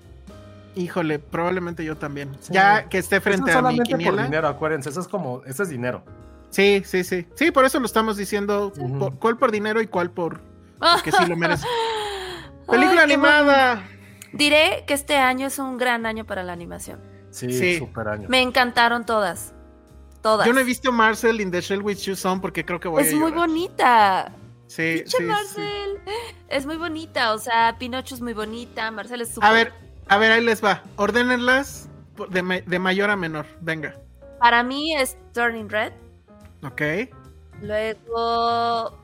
Híjole, 0.76 1.20
probablemente 1.20 1.84
yo 1.86 1.96
también. 1.96 2.32
Ya 2.50 2.90
que 2.90 2.98
esté 2.98 3.22
frente 3.22 3.52
a 3.52 3.62
mi 3.62 3.80
quiniela. 3.80 4.12
por 4.12 4.24
dinero, 4.24 4.48
acuérdense, 4.48 4.90
eso 4.90 5.00
es 5.00 5.08
como, 5.08 5.42
eso 5.46 5.64
es 5.64 5.70
dinero. 5.70 6.04
Sí, 6.50 6.84
sí, 6.86 7.04
sí. 7.04 7.28
Sí, 7.36 7.52
por 7.52 7.66
eso 7.66 7.80
lo 7.80 7.86
estamos 7.86 8.18
diciendo. 8.18 8.72
¿Cuál 9.20 9.38
por 9.38 9.52
dinero 9.52 9.82
y 9.82 9.88
cuál 9.88 10.12
por 10.12 10.42
que 11.04 11.12
sí 11.12 11.26
lo 11.28 11.36
merece? 11.36 11.66
Película 12.70 13.04
animada. 13.04 13.84
Diré 14.34 14.84
que 14.88 14.94
este 14.94 15.18
año 15.18 15.48
es 15.48 15.60
un 15.60 15.78
gran 15.78 16.06
año 16.06 16.26
para 16.26 16.44
la 16.44 16.54
animación. 16.54 17.00
Sí, 17.32 17.78
super 17.78 18.08
año. 18.08 18.28
Me 18.30 18.42
encantaron 18.42 19.06
todas. 19.06 19.54
Todas. 20.22 20.48
Yo 20.48 20.54
no 20.54 20.60
he 20.60 20.64
visto 20.64 20.92
Marcel 20.92 21.40
in 21.42 21.52
the 21.52 21.62
Shell 21.62 21.82
with 21.82 21.98
Shoes 21.98 22.26
On 22.26 22.42
porque 22.42 22.66
creo 22.66 22.80
que 22.80 22.88
voy 22.88 23.04
es 23.04 23.10
a 23.10 23.12
Es 23.12 23.18
muy 23.18 23.32
bonita. 23.32 24.32
Sí, 24.68 25.04
sí, 25.06 25.24
Marcel. 25.24 26.00
Es 26.48 26.66
muy 26.66 26.78
bonita. 26.78 27.34
O 27.34 27.38
sea, 27.38 27.76
Pinocho 27.78 28.16
es 28.16 28.22
muy 28.22 28.34
bonita. 28.34 28.90
Marcel 28.92 29.22
es 29.22 29.30
súper. 29.30 29.50
A 29.50 29.52
ver, 29.52 29.74
a 30.08 30.18
ver, 30.18 30.32
ahí 30.32 30.44
les 30.44 30.64
va. 30.64 30.84
Ordénenlas 30.96 31.90
de, 32.30 32.64
de 32.66 32.80
mayor 32.80 33.10
a 33.10 33.16
menor. 33.16 33.46
Venga. 33.62 33.96
Para 34.40 34.64
mí 34.64 34.96
es 34.96 35.18
Turning 35.34 35.70
Red. 35.70 35.94
Ok. 36.64 36.82
Luego. 37.62 38.98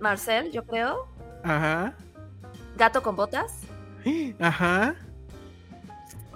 Marcel, 0.00 0.50
yo 0.50 0.64
creo. 0.64 1.06
Ajá. 1.44 1.94
Gato 2.76 3.02
con 3.02 3.16
botas. 3.16 3.52
Ajá. 4.40 4.94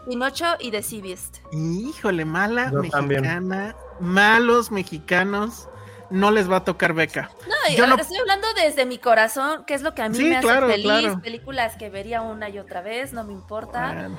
Pinocho 0.06 0.44
y 0.60 0.70
The 0.70 0.82
Sea 0.82 1.02
Beast. 1.02 1.38
Híjole, 1.52 2.24
mala 2.24 2.70
mexicana. 2.70 3.74
Malos 4.00 4.70
mexicanos. 4.70 5.68
No 6.14 6.30
les 6.30 6.48
va 6.48 6.58
a 6.58 6.64
tocar 6.64 6.94
beca. 6.94 7.28
No, 7.48 7.76
yo 7.76 7.88
no... 7.88 7.96
estoy 7.96 8.16
hablando 8.18 8.46
desde 8.54 8.86
mi 8.86 8.98
corazón, 8.98 9.64
que 9.64 9.74
es 9.74 9.82
lo 9.82 9.94
que 9.94 10.02
a 10.02 10.08
mí 10.08 10.18
me 10.18 10.36
hace 10.36 10.60
feliz. 10.60 11.12
Películas 11.22 11.76
que 11.76 11.90
vería 11.90 12.22
una 12.22 12.48
y 12.48 12.58
otra 12.58 12.82
vez, 12.82 13.12
no 13.12 13.24
me 13.24 13.32
importa. 13.32 14.10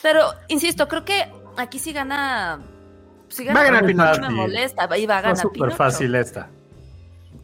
Pero, 0.00 0.32
insisto, 0.48 0.88
creo 0.88 1.04
que 1.04 1.30
aquí 1.58 1.78
sí 1.78 1.92
gana. 1.92 2.60
Sí 3.28 3.44
gana 3.44 3.60
va 3.60 3.66
a 3.66 3.70
ganar 3.70 3.86
Pinocho. 3.86 4.20
me 4.22 4.30
molesta. 4.30 4.88
Y 4.96 5.06
va 5.06 5.18
a 5.18 5.20
ganar 5.20 5.36
súper 5.36 5.72
fácil 5.72 6.14
esta. 6.14 6.48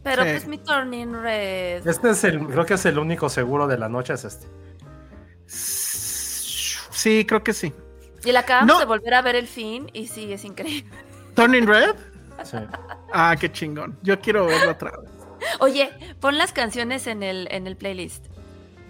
Pero 0.03 0.23
pues 0.23 0.47
mi 0.47 0.59
Turning 0.59 1.23
Red. 1.23 1.87
Este 1.87 2.11
es 2.11 2.25
el, 2.25 2.47
creo 2.47 2.65
que 2.65 2.75
es 2.75 2.87
el 2.87 2.99
único 2.99 3.29
seguro 3.29 3.67
de 3.67 3.79
la 3.79 3.89
noche, 3.89 4.15
es 4.15 4.25
este. 4.25 4.47
Sí, 5.47 7.27
creo 7.27 7.45
que 7.45 7.53
sí. 7.53 7.73
Y 8.25 8.33
la 8.33 8.41
acabamos 8.41 8.79
de 8.79 8.85
volver 8.87 9.15
a 9.15 9.23
ver 9.23 9.37
el 9.37 9.47
fin 9.47 9.91
y 9.93 10.07
sí, 10.07 10.33
es 10.33 10.45
increíble. 10.45 10.91
¿Turning 11.35 11.67
Red? 11.67 11.97
Sí. 12.45 12.59
Ah, 13.13 13.37
qué 13.39 13.51
chingón. 13.51 13.99
Yo 14.03 14.21
quiero 14.21 14.47
verlo 14.47 14.73
otra 14.73 14.91
vez. 14.91 15.11
Oye, 15.61 15.91
pon 16.21 16.39
las 16.39 16.53
canciones 16.53 17.07
en 17.07 17.23
el, 17.23 17.49
en 17.51 17.67
el 17.67 17.77
playlist. 17.77 18.27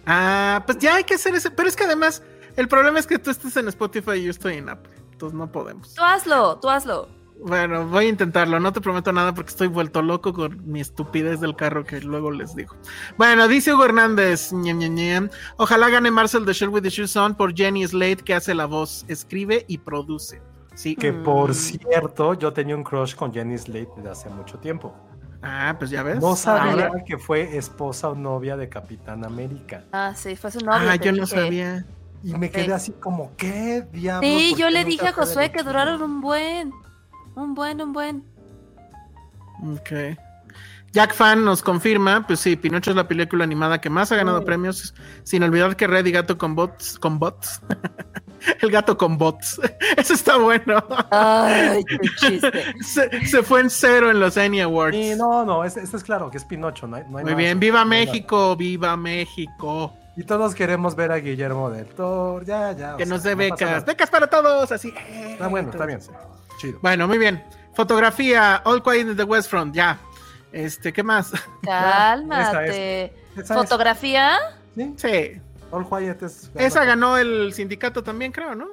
Ah, 0.07 0.63
pues 0.67 0.79
ya 0.79 0.97
hay 0.97 1.05
que 1.05 1.15
hacer 1.15 1.35
ese. 1.35 1.51
Pero 1.51 1.69
es 1.69 1.77
que 1.77 1.85
además, 1.85 2.23
el 2.57 2.69
problema 2.69 2.99
es 2.99 3.07
que 3.07 3.19
tú 3.19 3.31
estás 3.31 3.57
en 3.57 3.69
Spotify 3.69 4.13
y 4.13 4.25
yo 4.25 4.31
estoy 4.31 4.55
en 4.55 4.69
Apple. 4.69 4.93
Entonces 5.13 5.39
no 5.39 5.51
podemos. 5.51 5.95
Tú 5.95 6.03
hazlo, 6.03 6.59
tú 6.61 6.69
hazlo. 6.69 7.09
Bueno, 7.45 7.87
voy 7.87 8.07
a 8.07 8.09
intentarlo. 8.09 8.61
No 8.61 8.73
te 8.73 8.81
prometo 8.81 9.13
nada 9.13 9.35
porque 9.35 9.51
estoy 9.51 9.67
vuelto 9.67 10.01
loco 10.01 10.33
con 10.33 10.71
mi 10.71 10.81
estupidez 10.81 11.41
del 11.41 11.57
carro 11.57 11.85
que 11.85 12.01
luego 12.01 12.31
les 12.31 12.55
digo. 12.55 12.77
Bueno, 13.17 13.49
dice 13.49 13.75
Hugo 13.75 13.85
Hernández. 13.85 14.51
Ojalá 15.57 15.89
gane 15.89 16.11
Marcel 16.11 16.45
de 16.45 16.53
Shell 16.53 16.69
with 16.69 16.83
the 16.83 16.91
Shoes 16.91 17.17
On 17.17 17.35
por 17.35 17.55
Jenny 17.55 17.87
Slate 17.87 18.23
que 18.25 18.35
hace 18.35 18.55
la 18.55 18.67
voz, 18.67 19.05
escribe 19.09 19.65
y 19.67 19.79
produce. 19.79 20.41
Sí. 20.75 20.97
Que 20.97 21.13
por 21.13 21.51
mm. 21.51 21.55
cierto, 21.55 22.35
yo 22.35 22.53
tenía 22.53 22.77
un 22.77 22.85
crush 22.85 23.15
con 23.15 23.33
Jenny 23.33 23.59
Slate 23.59 23.91
desde 23.97 24.11
hace 24.11 24.31
mucho 24.31 24.59
tiempo. 24.59 24.95
Ah, 25.43 25.75
pues 25.77 25.91
ya 25.91 26.03
ves. 26.03 26.21
No 26.21 26.37
sabía 26.37 26.91
que 27.05 27.19
fue 27.19 27.57
esposa 27.57 28.09
o 28.11 28.15
novia 28.15 28.57
de 28.57 28.69
Capitán 28.69 29.25
América. 29.25 29.85
Ah, 29.93 30.15
sí, 30.15 30.37
fue 30.37 30.51
su 30.53 30.61
novia. 30.61 30.93
Ah, 30.93 30.97
yo 30.97 31.13
no 31.13 31.27
sabía. 31.27 31.85
Y 32.23 32.35
me 32.35 32.51
quedé 32.51 32.73
así 32.73 32.93
como, 32.93 33.33
¿qué 33.37 33.83
diablos? 33.93 34.31
Sí, 34.31 34.55
yo 34.57 34.71
le 34.71 34.85
dije 34.85 35.09
a 35.09 35.13
Josué 35.13 35.51
que 35.51 35.63
duraron 35.65 36.01
un 36.03 36.21
buen. 36.21 36.73
Un 37.35 37.55
buen, 37.55 37.81
un 37.81 37.93
buen. 37.93 38.25
Ok. 39.75 40.17
Jack 40.93 41.15
Fan 41.15 41.45
nos 41.45 41.63
confirma, 41.63 42.27
pues 42.27 42.41
sí, 42.41 42.55
Pinocho 42.57 42.91
es 42.91 42.97
la 42.97 43.09
película 43.09 43.45
animada 43.45 43.81
que 43.81 43.89
más 43.89 44.13
ha 44.13 44.17
ganado 44.17 44.45
premios, 44.45 44.95
sin 45.25 45.43
olvidar 45.43 45.75
que 45.75 45.87
Red 45.87 46.05
y 46.05 46.13
Gato 46.13 46.37
con 46.37 46.55
bots, 46.55 46.99
con 46.99 47.19
bots. 47.19 47.61
El 48.61 48.71
gato 48.71 48.99
con 48.99 49.19
bots. 49.19 49.61
Eso 49.97 50.15
está 50.15 50.37
bueno. 50.37 50.85
Ay, 51.11 51.85
qué 51.85 51.99
chiste. 52.17 52.75
Se, 52.83 53.43
fue 53.43 53.61
en 53.61 53.71
cero 53.71 54.11
en 54.11 54.21
los 54.21 54.37
Annie 54.37 54.63
Awards. 54.63 54.97
Sí, 54.97 55.15
no, 55.17 55.45
no, 55.45 55.65
esto 55.65 55.81
es 55.81 56.03
claro 56.03 56.31
que 56.31 56.39
es 56.39 56.45
Pinocho. 56.45 56.87
No 56.87 56.97
hay, 56.97 57.05
Muy 57.05 57.35
bien, 57.35 57.61
viva 57.61 57.85
México, 57.85 58.57
viva 58.57 58.97
México. 58.97 59.95
Y 60.17 60.25
todos 60.25 60.55
queremos 60.55 60.95
ver 60.95 61.13
a 61.13 61.17
Guillermo 61.19 61.71
del 61.71 61.87
Toro, 61.87 62.45
ya, 62.45 62.73
ya. 62.73 62.97
Que 62.97 63.07
nos 63.07 63.23
dé 63.23 63.35
becas, 63.35 63.85
becas 63.85 64.11
para 64.11 64.27
todos, 64.27 64.71
así. 64.73 64.93
Está 65.09 65.47
bueno, 65.47 65.71
está 65.71 65.87
bien. 65.87 66.01
Bueno, 66.83 67.09
muy 67.09 67.19
bien. 67.19 67.43
Fotografía, 67.75 68.61
All 68.65 68.83
Quiet 68.83 69.09
in 69.09 69.17
the 69.17 69.25
West 69.25 69.49
Front, 69.49 69.75
ya. 69.75 69.99
Este, 70.53 70.93
¿qué 70.93 71.03
más? 71.03 71.33
Cálmate. 71.63 73.13
¿Fotografía? 73.47 74.39
Sí. 74.97 75.41
All 75.71 75.89
Quiet 75.89 76.23
es. 76.23 76.51
Esa 76.55 76.85
ganó 76.85 77.17
el 77.17 77.53
sindicato 77.55 78.03
también, 78.03 78.33
creo, 78.33 78.55
¿no? 78.55 78.69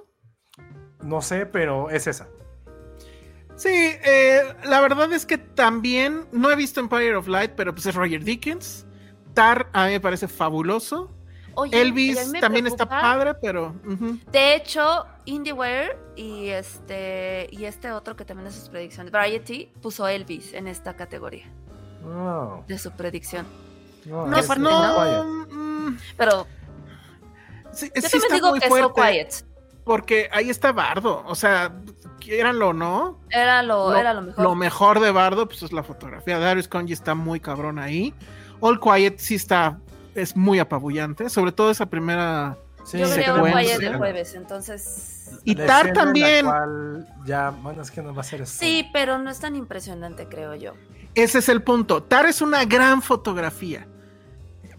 No 1.01 1.21
sé, 1.21 1.45
pero 1.45 1.89
es 1.89 2.07
esa. 2.07 2.27
Sí, 3.55 3.69
eh, 3.69 4.41
la 4.65 4.79
verdad 4.79 5.11
es 5.11 5.25
que 5.25 5.37
también 5.37 6.25
no 6.31 6.49
he 6.51 6.55
visto 6.55 6.79
Empire 6.79 7.15
of 7.15 7.27
Light, 7.27 7.51
pero 7.55 7.73
pues 7.73 7.85
es 7.85 7.95
Roger 7.95 8.23
Dickens. 8.23 8.85
Tar 9.33 9.69
a 9.73 9.85
mí 9.85 9.91
me 9.91 9.99
parece 9.99 10.27
fabuloso. 10.27 11.13
Elvis 11.71 12.31
también 12.39 12.67
está 12.67 12.87
padre, 12.87 13.33
pero. 13.41 13.75
De 14.31 14.55
hecho, 14.55 15.05
IndieWare 15.25 15.97
y 16.15 16.49
este 16.49 17.47
y 17.51 17.65
este 17.65 17.91
otro 17.91 18.15
que 18.15 18.25
también 18.25 18.47
es 18.47 18.55
sus 18.55 18.69
predicciones, 18.69 19.11
Variety, 19.11 19.71
puso 19.81 20.07
Elvis 20.07 20.53
en 20.53 20.67
esta 20.67 20.95
categoría. 20.95 21.51
De 22.67 22.77
su 22.77 22.91
predicción. 22.91 23.45
No, 24.05 24.25
no, 24.25 24.55
no, 24.57 25.45
mm. 25.49 25.97
Pero. 26.17 26.47
Sí, 27.71 27.91
yo 27.95 28.01
también 28.01 28.33
digo 28.33 28.53
que 28.53 28.65
es 28.65 28.73
quiet. 28.95 29.45
Porque 29.83 30.29
ahí 30.31 30.49
está 30.49 30.71
Bardo. 30.71 31.23
O 31.25 31.35
sea, 31.35 31.73
quieranlo 32.19 32.69
o 32.69 32.73
no. 32.73 33.19
Era 33.29 33.63
lo, 33.63 33.95
era 33.95 34.13
lo 34.13 34.21
mejor. 34.21 34.43
Lo 34.43 34.55
mejor 34.55 34.99
de 34.99 35.11
Bardo, 35.11 35.47
pues 35.47 35.63
es 35.63 35.71
la 35.71 35.83
fotografía. 35.83 36.39
Darius 36.39 36.67
Conji 36.67 36.93
está 36.93 37.15
muy 37.15 37.39
cabrón 37.39 37.79
ahí. 37.79 38.13
All 38.59 38.79
Quiet 38.79 39.17
sí 39.17 39.35
está 39.35 39.79
es 40.15 40.35
muy 40.35 40.59
apabullante, 40.59 41.29
sobre 41.29 41.51
todo 41.51 41.71
esa 41.71 41.85
primera 41.87 42.57
sí, 42.83 42.97
Yo 42.99 43.09
veré 43.09 43.31
un 43.31 43.43
de 43.79 43.93
jueves, 43.97 44.35
entonces... 44.35 45.39
Y 45.43 45.55
Tar 45.55 45.93
también. 45.93 46.45
Ya, 47.25 47.51
bueno, 47.51 47.81
es 47.81 47.91
que 47.91 48.01
no 48.01 48.13
va 48.13 48.21
a 48.21 48.23
ser 48.23 48.45
Sí, 48.47 48.89
pero 48.91 49.17
no 49.19 49.29
es 49.29 49.39
tan 49.39 49.55
impresionante, 49.55 50.27
creo 50.27 50.55
yo. 50.55 50.73
Ese 51.15 51.39
es 51.39 51.49
el 51.49 51.61
punto. 51.61 52.03
Tar 52.03 52.25
es 52.25 52.41
una 52.41 52.65
gran 52.65 53.01
fotografía, 53.01 53.87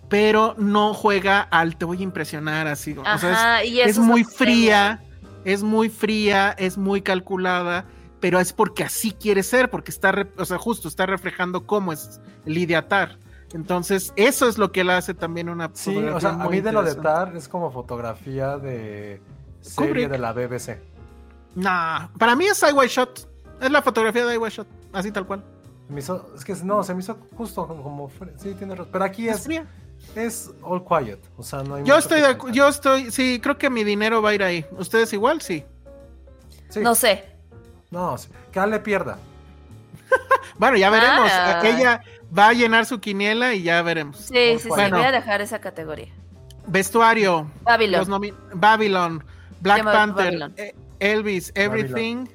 pero 0.09 0.55
no 0.59 0.95
juega 0.95 1.41
al 1.41 1.77
te 1.77 1.85
voy 1.85 2.01
a 2.01 2.03
impresionar 2.03 2.67
así. 2.67 2.97
o 2.97 3.19
sea, 3.19 3.63
es, 3.63 3.99
muy 3.99 4.25
fría, 4.25 5.03
es 5.45 5.63
muy 5.63 5.89
fría, 5.89 6.55
es 6.59 6.79
muy 6.79 7.03
calculada, 7.03 7.85
pero 8.21 8.39
es 8.41 8.53
porque 8.53 8.85
así 8.85 9.13
quiere 9.13 9.43
ser, 9.43 9.71
porque 9.71 9.91
está, 9.91 10.27
o 10.37 10.45
sea, 10.45 10.59
justo 10.59 10.89
está 10.89 11.07
reflejando 11.07 11.67
cómo 11.67 11.93
es 11.93 12.21
Lidia 12.45 12.89
Tar. 12.89 13.19
Entonces, 13.53 14.13
eso 14.17 14.49
es 14.49 14.59
lo 14.59 14.71
que 14.71 14.83
él 14.83 14.91
hace 14.91 15.13
también 15.13 15.49
una 15.49 15.71
Sí, 15.73 15.97
o 15.97 16.21
sea, 16.21 16.31
a 16.31 16.49
mí 16.49 16.61
de 16.61 16.73
lo 16.73 16.83
de 16.83 16.95
Tar 16.95 17.37
es 17.37 17.49
como 17.49 17.71
fotografía 17.71 18.59
de 18.59 19.21
serie 19.61 20.09
de 20.09 20.19
la 20.19 20.33
BBC. 20.33 20.79
Nah, 21.57 22.09
para 22.19 22.37
mí 22.37 22.47
es 22.47 22.63
White 22.63 22.93
Shot. 22.93 23.29
Es 23.61 23.71
la 23.71 23.83
fotografía 23.83 24.25
de 24.25 24.39
White 24.39 24.57
Shot, 24.57 24.69
así 24.93 25.11
tal 25.11 25.27
cual. 25.27 25.45
Es 25.99 26.45
que 26.45 26.55
no, 26.65 26.83
se 26.83 26.95
me 26.95 27.01
hizo 27.01 27.19
justo 27.37 27.67
como, 27.67 28.11
sí, 28.37 28.55
tiene 28.55 28.75
razón. 28.75 28.91
Pero 28.93 29.05
aquí 29.05 29.29
es, 29.29 29.47
es, 30.15 30.51
all 30.63 30.85
quiet, 30.85 31.21
o 31.37 31.43
sea, 31.43 31.63
no 31.63 31.77
hay 31.77 31.85
Yo 31.85 31.97
estoy 31.97 32.21
de, 32.21 32.37
yo 32.53 32.69
estoy, 32.69 33.11
sí, 33.11 33.41
creo 33.43 33.59
que 33.59 33.71
mi 33.71 33.85
dinero 33.85 34.23
va 34.23 34.31
a 34.31 34.35
ir 34.35 34.43
ahí. 34.43 34.65
¿Ustedes 34.73 35.13
igual? 35.13 35.41
Sí. 35.41 35.65
No 36.77 36.95
sé. 36.95 37.25
No, 37.91 38.17
que 38.53 38.67
le 38.67 38.79
pierda. 38.79 39.19
bueno, 40.59 40.77
ya 40.77 40.91
veremos. 40.91 41.31
Ah. 41.33 41.61
Ella, 41.65 42.03
va 42.37 42.49
a 42.49 42.53
llenar 42.53 42.87
su 42.87 43.01
quiniela 43.01 43.55
y 43.55 43.63
ya 43.63 43.83
veremos. 43.83 44.17
Sí, 44.17 44.59
sí, 44.59 44.59
sí, 44.61 44.69
voy 44.69 44.81
a 44.83 45.13
dejar 45.13 45.41
esa 45.41 45.61
categoría. 45.61 46.09
Vestuario. 46.67 47.51
Babylon. 47.63 48.35
Babylon. 48.55 49.25
Black 49.61 49.85
Panther. 49.85 50.53
Elvis, 51.01 51.53
Everything. 51.55 52.27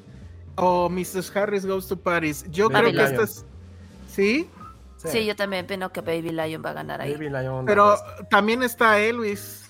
O 0.55 0.89
Mrs. 0.89 1.35
Harris 1.35 1.65
Goes 1.65 1.87
to 1.87 1.97
Paris. 1.97 2.45
Yo 2.49 2.69
creo 2.69 2.91
que 2.91 3.03
esta 3.03 3.23
es. 3.23 3.45
¿Sí? 4.07 4.49
¿Sí? 4.97 5.25
yo 5.25 5.35
también 5.35 5.67
pienso 5.67 5.91
que 5.91 6.01
Baby 6.01 6.31
Lion 6.31 6.63
va 6.65 6.71
a 6.71 6.73
ganar 6.73 7.01
ahí. 7.01 7.13
Baby 7.13 7.29
Lion. 7.29 7.65
Pero 7.65 7.95
también 8.29 8.63
está 8.63 8.99
Elvis. 8.99 9.69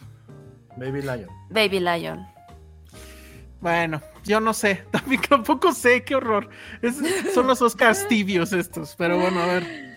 Baby 0.77 1.01
Lion. 1.01 1.27
Baby 1.49 1.79
Lion. 1.79 2.25
Bueno, 3.61 4.01
yo 4.23 4.39
no 4.39 4.53
sé. 4.53 4.85
También 4.91 5.21
tampoco 5.27 5.71
sé, 5.71 6.03
qué 6.03 6.15
horror. 6.15 6.49
son 7.33 7.47
los 7.47 7.61
Oscars 7.61 8.07
tibios 8.09 8.53
estos. 8.53 8.95
Pero 8.95 9.17
bueno, 9.17 9.41
a 9.41 9.45
ver. 9.47 9.95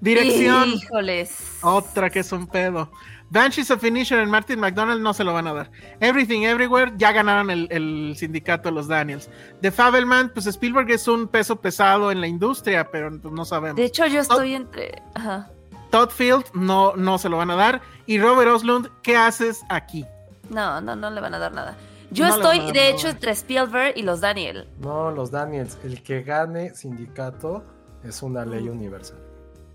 Dirección. 0.00 0.68
Híjoles. 0.68 1.58
Otra 1.62 2.10
que 2.10 2.20
es 2.20 2.30
un 2.32 2.46
pedo. 2.46 2.92
Banshees 3.32 3.70
of 3.70 3.80
Finisher 3.80 4.18
en 4.18 4.28
Martin 4.28 4.60
McDonald 4.60 5.00
no 5.00 5.14
se 5.14 5.24
lo 5.24 5.32
van 5.32 5.46
a 5.46 5.54
dar. 5.54 5.70
Everything 6.00 6.42
Everywhere 6.42 6.92
ya 6.98 7.12
ganaron 7.12 7.48
el, 7.50 8.14
sindicato 8.14 8.68
de 8.68 8.74
los 8.74 8.88
Daniels. 8.88 9.30
The 9.62 9.70
Fabelman, 9.70 10.28
pues 10.34 10.46
Spielberg 10.46 10.90
es 10.90 11.08
un 11.08 11.26
peso 11.28 11.56
pesado 11.56 12.12
en 12.12 12.20
la 12.20 12.26
industria, 12.26 12.90
pero 12.90 13.10
pues, 13.18 13.32
no 13.32 13.46
sabemos. 13.46 13.76
De 13.76 13.86
hecho, 13.86 14.06
yo 14.06 14.20
estoy 14.20 14.54
entre. 14.54 15.00
Ajá. 15.14 15.50
Todd 15.90 16.10
Field 16.10 16.44
no, 16.52 16.94
no 16.96 17.16
se 17.16 17.30
lo 17.30 17.38
van 17.38 17.50
a 17.50 17.56
dar. 17.56 17.80
Y 18.04 18.20
Robert 18.20 18.50
Oslund, 18.50 18.90
¿qué 19.02 19.16
haces 19.16 19.62
aquí? 19.70 20.04
No, 20.50 20.82
no, 20.82 20.94
no 20.94 21.10
le 21.10 21.20
van 21.22 21.32
a 21.32 21.38
dar 21.38 21.52
nada. 21.52 21.74
Yo 22.10 22.26
estoy, 22.26 22.70
de 22.72 22.90
hecho, 22.90 23.08
entre 23.08 23.32
Spielberg 23.32 23.94
y 23.96 24.02
los 24.02 24.20
Daniels. 24.20 24.66
No, 24.78 25.10
los 25.10 25.30
Daniels. 25.30 25.78
El 25.82 26.02
que 26.02 26.22
gane 26.22 26.74
sindicato 26.74 27.64
es 28.04 28.22
una 28.22 28.44
ley 28.44 28.68
universal. 28.68 29.16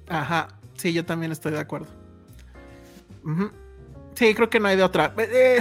Ajá, 0.09 0.49
sí, 0.75 0.93
yo 0.93 1.03
también 1.03 1.31
estoy 1.31 1.53
de 1.53 1.59
acuerdo. 1.59 1.87
Sí, 4.15 4.33
creo 4.33 4.49
que 4.49 4.59
no 4.59 4.67
hay 4.67 4.77
de 4.77 4.83
otra. 4.83 5.13
Eh, 5.17 5.59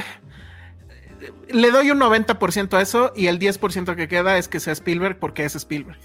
eh, 1.20 1.32
le 1.48 1.70
doy 1.70 1.90
un 1.90 2.00
90% 2.00 2.74
a 2.74 2.80
eso 2.80 3.12
y 3.14 3.26
el 3.26 3.38
10% 3.38 3.96
que 3.96 4.08
queda 4.08 4.38
es 4.38 4.48
que 4.48 4.60
sea 4.60 4.72
Spielberg 4.72 5.18
porque 5.18 5.44
es 5.44 5.56
Spielberg. 5.56 5.98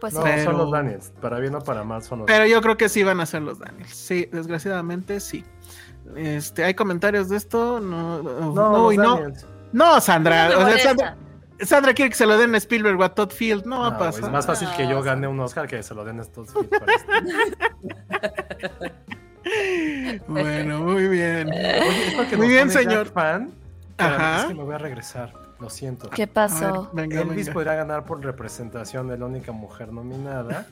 Pues 0.00 0.14
no, 0.14 0.22
son 0.42 0.58
los 0.58 0.70
Daniels. 0.72 1.12
Para 1.20 1.38
bien 1.38 1.54
o 1.54 1.60
para 1.60 1.84
mal 1.84 2.02
son 2.02 2.20
los 2.20 2.26
Pero 2.26 2.44
yo 2.46 2.60
creo 2.60 2.76
que 2.76 2.88
sí 2.88 3.04
van 3.04 3.20
a 3.20 3.26
ser 3.26 3.42
los 3.42 3.60
Daniels. 3.60 3.94
Sí, 3.94 4.28
desgraciadamente 4.32 5.20
sí. 5.20 5.44
Este, 6.16 6.64
¿Hay 6.64 6.74
comentarios 6.74 7.28
de 7.28 7.36
esto? 7.36 7.78
No, 7.80 8.20
no, 8.20 8.52
no, 8.52 8.92
no. 8.92 9.20
no 9.72 10.00
Sandra. 10.00 10.50
Sandra. 11.60 11.94
quiere 11.94 12.10
que 12.10 12.16
se 12.16 12.26
lo 12.26 12.36
den 12.36 12.56
a 12.56 12.58
Spielberg 12.58 12.98
o 12.98 13.04
a 13.04 13.14
Todd 13.14 13.30
Field. 13.30 13.64
No 13.64 13.82
va 13.82 13.86
a 13.88 13.98
pasar. 13.98 14.24
Es 14.24 14.30
más 14.30 14.44
fácil 14.44 14.68
que 14.76 14.88
yo 14.88 15.00
gane 15.02 15.28
un 15.28 15.38
Oscar 15.38 15.68
que 15.68 15.80
se 15.84 15.94
lo 15.94 16.04
den 16.04 16.18
a 16.18 16.24
Todd 16.24 16.48
Field. 16.48 16.68
bueno, 20.28 20.80
muy 20.80 21.08
bien. 21.08 21.50
muy 22.36 22.48
bien, 22.48 22.70
señor. 22.70 23.08
Fan, 23.08 23.52
Ajá. 23.98 24.40
Es 24.40 24.46
que 24.46 24.54
me 24.54 24.62
voy 24.62 24.74
a 24.74 24.78
regresar. 24.78 25.32
Lo 25.60 25.70
siento. 25.70 26.10
¿Qué 26.10 26.26
pasó? 26.26 26.90
Elvis 26.96 27.48
podría 27.50 27.76
ganar 27.76 28.04
por 28.04 28.20
representación 28.20 29.06
de 29.06 29.16
la 29.16 29.26
única 29.26 29.52
mujer 29.52 29.92
nominada 29.92 30.66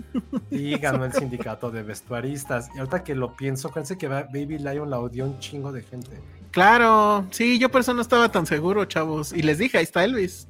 y 0.50 0.76
ganó 0.78 1.04
el 1.04 1.12
sindicato 1.12 1.70
de 1.70 1.84
vestuaristas. 1.84 2.70
Y 2.74 2.80
ahorita 2.80 3.04
que 3.04 3.14
lo 3.14 3.36
pienso, 3.36 3.70
pensé 3.70 3.96
que 3.96 4.08
Baby 4.08 4.58
Lion 4.58 4.90
la 4.90 4.98
odió 4.98 5.26
un 5.26 5.38
chingo 5.38 5.70
de 5.70 5.82
gente. 5.84 6.20
Claro, 6.50 7.24
sí, 7.30 7.60
yo 7.60 7.68
por 7.68 7.82
eso 7.82 7.94
no 7.94 8.02
estaba 8.02 8.32
tan 8.32 8.46
seguro, 8.46 8.84
chavos. 8.84 9.32
Y 9.32 9.42
les 9.42 9.58
dije, 9.58 9.78
ahí 9.78 9.84
está 9.84 10.02
Elvis. 10.02 10.48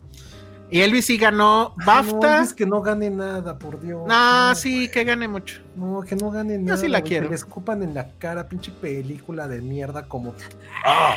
Y 0.70 0.80
Elvis 0.80 1.06
sí 1.06 1.16
ganó 1.18 1.74
BAFTA. 1.84 2.44
No, 2.44 2.56
que 2.56 2.66
no 2.66 2.82
gane 2.82 3.10
nada, 3.10 3.58
por 3.58 3.80
Dios. 3.80 4.02
No, 4.06 4.54
sí, 4.54 4.88
que 4.88 5.04
gane 5.04 5.26
mucho. 5.26 5.60
No, 5.74 6.02
que 6.02 6.14
no 6.16 6.30
gane 6.30 6.58
nada. 6.58 6.76
Yo 6.76 6.80
sí 6.80 6.88
la 6.88 7.02
quiero. 7.02 7.24
Que 7.24 7.30
le 7.30 7.36
escupan 7.36 7.82
en 7.82 7.94
la 7.94 8.12
cara, 8.18 8.48
pinche 8.48 8.70
película 8.70 9.48
de 9.48 9.60
mierda 9.60 10.06
como. 10.06 10.34
¡Ah! 10.84 11.16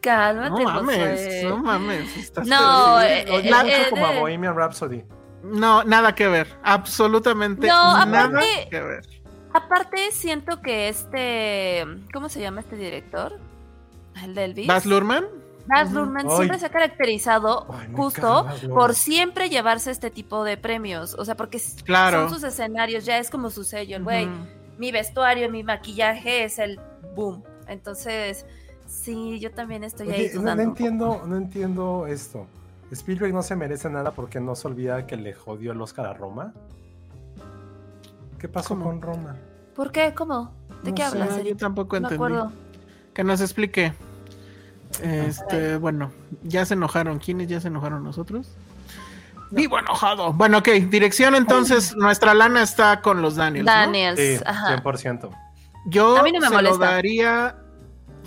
Cálmate, 0.00 0.64
no 0.64 0.70
mames, 0.70 1.44
no 1.44 1.58
mames. 1.58 2.32
no, 2.46 3.02
eh, 3.02 3.24
eh, 3.28 3.86
como 3.90 4.06
a 4.06 4.18
Bohemian 4.18 4.56
Rhapsody. 4.56 5.04
No, 5.42 5.84
nada 5.84 6.14
que 6.14 6.28
ver. 6.28 6.48
Absolutamente 6.62 7.66
nada 7.66 8.40
que 8.70 8.80
ver. 8.80 9.06
Aparte, 9.52 10.10
siento 10.12 10.62
que 10.62 10.88
este. 10.88 11.84
¿Cómo 12.12 12.28
se 12.28 12.40
llama 12.40 12.60
este 12.60 12.76
director? 12.76 13.38
El 14.22 14.34
del 14.34 14.50
Elvis. 14.50 14.66
¿Baz 14.66 14.86
Luhrmann? 14.86 15.41
Baz 15.66 15.92
Luhrmann 15.92 16.28
siempre 16.30 16.58
se 16.58 16.66
ha 16.66 16.70
caracterizado 16.70 17.66
justo 17.94 18.46
por 18.68 18.94
siempre 18.94 19.48
llevarse 19.48 19.90
este 19.90 20.10
tipo 20.10 20.44
de 20.44 20.56
premios. 20.56 21.14
O 21.18 21.24
sea, 21.24 21.36
porque 21.36 21.58
son 21.58 22.30
sus 22.30 22.42
escenarios, 22.42 23.04
ya 23.04 23.18
es 23.18 23.30
como 23.30 23.50
su 23.50 23.64
sello. 23.64 23.96
El 23.96 24.04
güey, 24.04 24.28
mi 24.78 24.90
vestuario, 24.92 25.50
mi 25.50 25.62
maquillaje 25.62 26.44
es 26.44 26.58
el 26.58 26.80
boom. 27.14 27.42
Entonces 27.68 28.44
Sí, 28.92 29.40
yo 29.40 29.50
también 29.50 29.84
estoy 29.84 30.10
ahí 30.10 30.28
dudando. 30.28 30.62
No, 30.62 30.70
entiendo, 30.70 31.22
no 31.26 31.36
entiendo 31.36 32.06
esto. 32.06 32.46
Spielberg 32.92 33.32
no 33.32 33.42
se 33.42 33.56
merece 33.56 33.88
nada 33.88 34.12
porque 34.12 34.38
no 34.38 34.54
se 34.54 34.68
olvida 34.68 35.06
que 35.06 35.16
le 35.16 35.32
jodió 35.32 35.72
el 35.72 35.80
Oscar 35.80 36.06
a 36.06 36.12
Roma. 36.12 36.52
¿Qué 38.38 38.48
pasó 38.48 38.78
con 38.78 39.00
Roma? 39.00 39.36
¿Por 39.74 39.90
qué? 39.90 40.12
¿Cómo? 40.14 40.52
¿De 40.82 40.92
qué 40.92 41.02
hablas? 41.02 41.42
Yo 41.42 41.56
tampoco 41.56 41.96
entendí. 41.96 42.34
Que 43.14 43.24
nos 43.24 43.40
explique. 43.40 43.94
Este, 45.00 45.76
bueno, 45.76 46.12
ya 46.42 46.64
se 46.66 46.74
enojaron. 46.74 47.18
¿Quiénes 47.18 47.48
ya 47.48 47.60
se 47.60 47.68
enojaron 47.68 48.02
nosotros? 48.04 48.48
Vivo 49.50 49.78
enojado. 49.78 50.32
Bueno, 50.32 50.58
ok, 50.58 50.68
dirección 50.88 51.34
entonces, 51.34 51.94
nuestra 51.96 52.34
lana 52.34 52.62
está 52.62 53.00
con 53.00 53.20
los 53.22 53.36
Daniels. 53.36 53.66
Daniels, 53.66 54.18
sí, 54.18 54.42
ajá. 54.44 54.82
100%. 54.82 55.30
Yo 55.86 56.16
a 56.16 56.22
mí 56.22 56.32
no 56.32 56.40
me 56.40 56.48
se 56.48 56.62
lo 56.62 56.78
daría 56.78 57.56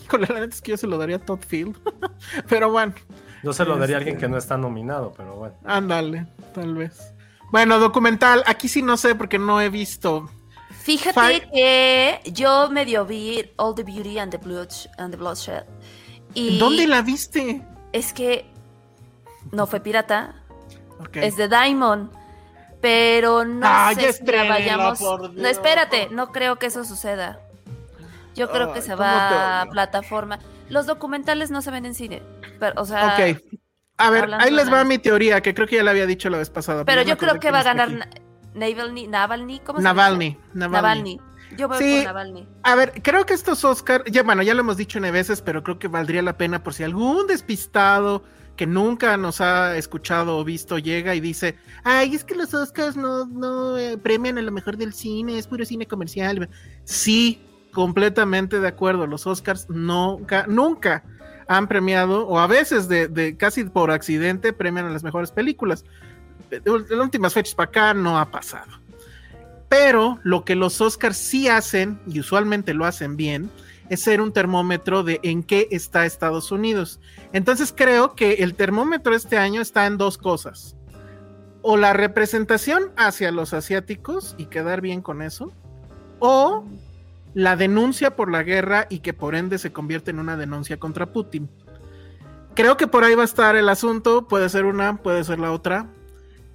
con 0.08 0.22
la 0.22 0.28
neta 0.28 0.46
es 0.56 0.62
que 0.62 0.72
yo 0.72 0.78
se 0.78 0.88
lo 0.88 0.98
daría 0.98 1.18
a 1.18 1.20
Todd 1.20 1.40
Field. 1.40 1.78
pero 2.50 2.72
bueno. 2.72 2.94
Yo 3.44 3.54
se 3.54 3.66
lo 3.66 3.78
daría 3.78 3.98
a 3.98 4.00
alguien 4.00 4.18
que 4.18 4.28
no 4.28 4.38
está 4.38 4.58
nominado, 4.58 5.14
pero 5.16 5.36
bueno. 5.36 5.56
Ándale, 5.66 6.28
tal 6.54 6.76
vez. 6.76 7.14
Bueno, 7.52 7.80
documental. 7.80 8.44
Aquí 8.48 8.68
sí 8.68 8.82
no 8.82 8.98
sé 8.98 9.16
porque 9.16 9.38
no 9.38 9.62
he 9.62 9.70
visto. 9.70 10.30
Fíjate 10.70 11.48
que 11.52 12.22
yo 12.32 12.70
medio 12.70 13.06
vi 13.06 13.52
All 13.58 13.74
the 13.76 13.84
Beauty 13.84 14.20
and 14.20 14.32
the, 14.32 14.40
and 14.98 15.12
the 15.12 15.18
Bloodshed. 15.18 15.64
Y 16.36 16.60
¿Dónde 16.60 16.86
la 16.86 17.02
viste? 17.02 17.64
Es 17.92 18.14
que 18.14 18.46
no 19.52 19.66
fue 19.66 19.80
pirata. 19.80 20.36
Es 21.14 21.38
de 21.38 21.48
Diamond. 21.48 22.12
Pero 22.82 23.46
no 23.46 23.66
ah, 23.66 23.94
sé 23.96 24.14
si 24.14 24.26
la 24.26 24.44
vayamos. 24.44 25.02
No, 25.02 25.48
espérate, 25.48 26.10
no 26.12 26.32
creo 26.32 26.58
que 26.58 26.68
eso 26.68 26.84
suceda. 26.84 27.40
Yo 28.36 28.52
creo 28.52 28.74
que 28.74 28.82
se 28.82 28.94
va 28.94 29.62
a 29.62 29.66
plataforma. 29.68 30.40
Los 30.70 30.86
documentales 30.86 31.52
no 31.52 31.62
se 31.62 31.72
ven 31.72 31.86
en 31.86 31.96
cine. 31.96 32.22
Pero, 32.60 32.80
o 32.82 32.86
sea. 32.86 33.16
Ok. 33.18 33.42
A 33.98 34.10
ver, 34.10 34.34
ahí 34.34 34.52
les 34.52 34.72
va 34.72 34.84
mi 34.84 34.98
teoría, 34.98 35.42
que 35.42 35.54
creo 35.54 35.68
que 35.68 35.78
ya 35.78 35.84
la 35.84 35.92
había 35.92 36.06
dicho 36.06 36.30
la 36.30 36.38
vez 36.38 36.50
pasada. 36.50 36.84
Pero, 36.84 37.02
yo 37.02 37.18
creo 37.18 37.40
que 37.40 37.50
va 37.50 37.62
a 37.62 37.64
ganar 37.64 38.10
Navalny, 38.54 39.08
Navalny, 39.08 39.60
¿cómo 39.60 39.80
se 39.80 39.84
Navalny, 39.84 40.38
llama? 40.54 40.68
Navalny. 40.68 41.22
Yo 41.58 41.68
voy 41.68 41.78
sí, 41.78 42.04
Navalny. 42.04 42.48
A 42.64 42.76
ver, 42.76 43.02
creo 43.02 43.26
que 43.26 43.34
estos 43.34 43.64
Oscar, 43.64 44.04
ya 44.10 44.24
bueno, 44.24 44.44
ya 44.44 44.54
lo 44.54 44.62
hemos 44.62 44.78
dicho 44.78 45.00
nueve 45.00 45.20
veces, 45.20 45.42
pero 45.42 45.64
creo 45.64 45.80
que 45.80 45.88
valdría 45.88 46.22
la 46.22 46.38
pena 46.38 46.64
por 46.64 46.74
si 46.74 46.84
algún 46.84 47.28
despistado 47.28 48.24
que 48.56 48.66
nunca 48.66 49.18
nos 49.18 49.42
ha 49.42 49.76
escuchado 49.78 50.38
o 50.38 50.44
visto 50.44 50.78
llega 50.78 51.14
y 51.16 51.20
dice, 51.20 51.58
ay, 51.84 52.16
es 52.16 52.24
que 52.24 52.36
los 52.36 52.54
Oscars 52.54 52.96
no, 52.96 53.26
no 53.26 53.78
eh, 53.78 53.98
premian 53.98 54.38
a 54.38 54.42
lo 54.42 54.52
mejor 54.52 54.78
del 54.78 54.94
cine, 54.94 55.38
es 55.38 55.48
puro 55.48 55.66
cine 55.66 55.86
comercial. 55.88 56.50
Sí, 56.84 57.42
completamente 57.74 58.60
de 58.60 58.68
acuerdo. 58.68 59.08
Los 59.08 59.28
Oscars 59.28 59.70
nunca, 59.70 60.46
nunca 60.48 61.04
han 61.48 61.68
premiado, 61.68 62.28
o 62.28 62.40
a 62.40 62.48
veces 62.48 62.88
de, 62.88 63.36
casi 63.38 63.66
por 63.66 63.92
accidente, 63.92 64.54
premian 64.54 64.86
a 64.86 64.90
las 64.90 65.04
mejores 65.04 65.32
películas. 65.32 65.86
En 66.50 66.62
las 66.66 67.00
últimas 67.00 67.34
fechas 67.34 67.54
para 67.56 67.70
acá 67.70 67.94
no 67.94 68.18
ha 68.18 68.32
pasado. 68.32 68.72
Pero 69.78 70.20
lo 70.24 70.46
que 70.46 70.56
los 70.56 70.80
Oscars 70.80 71.18
sí 71.18 71.50
hacen, 71.50 72.00
y 72.08 72.22
usualmente 72.22 72.74
lo 72.74 72.86
hacen 72.86 73.18
bien, 73.18 73.52
es 73.90 74.00
ser 74.00 74.22
un 74.22 74.32
termómetro 74.32 75.04
de 75.04 75.20
en 75.22 75.44
qué 75.44 75.68
está 75.70 76.06
Estados 76.06 76.50
Unidos. 76.54 77.02
Entonces 77.34 77.74
creo 77.76 78.16
que 78.16 78.36
el 78.36 78.56
termómetro 78.56 79.14
este 79.14 79.38
año 79.38 79.60
está 79.60 79.86
en 79.86 79.98
dos 79.98 80.18
cosas. 80.18 80.78
O 81.62 81.76
la 81.76 81.92
representación 81.92 82.94
hacia 82.96 83.34
los 83.34 83.54
asiáticos 83.54 84.34
y 84.38 84.46
quedar 84.46 84.80
bien 84.80 85.02
con 85.02 85.22
eso, 85.22 85.52
o 86.20 86.64
la 87.34 87.58
denuncia 87.58 88.16
por 88.16 88.32
la 88.32 88.44
guerra 88.44 88.88
y 88.90 89.00
que 89.00 89.14
por 89.14 89.36
ende 89.36 89.58
se 89.58 89.74
convierte 89.74 90.12
en 90.12 90.20
una 90.20 90.38
denuncia 90.38 90.78
contra 90.78 91.12
Putin. 91.12 91.50
Creo 92.54 92.78
que 92.78 92.88
por 92.88 93.04
ahí 93.04 93.14
va 93.14 93.24
a 93.24 93.26
estar 93.26 93.58
el 93.58 93.68
asunto, 93.68 94.26
puede 94.30 94.48
ser 94.48 94.64
una, 94.64 94.96
puede 95.04 95.26
ser 95.26 95.40
la 95.40 95.52
otra, 95.52 95.88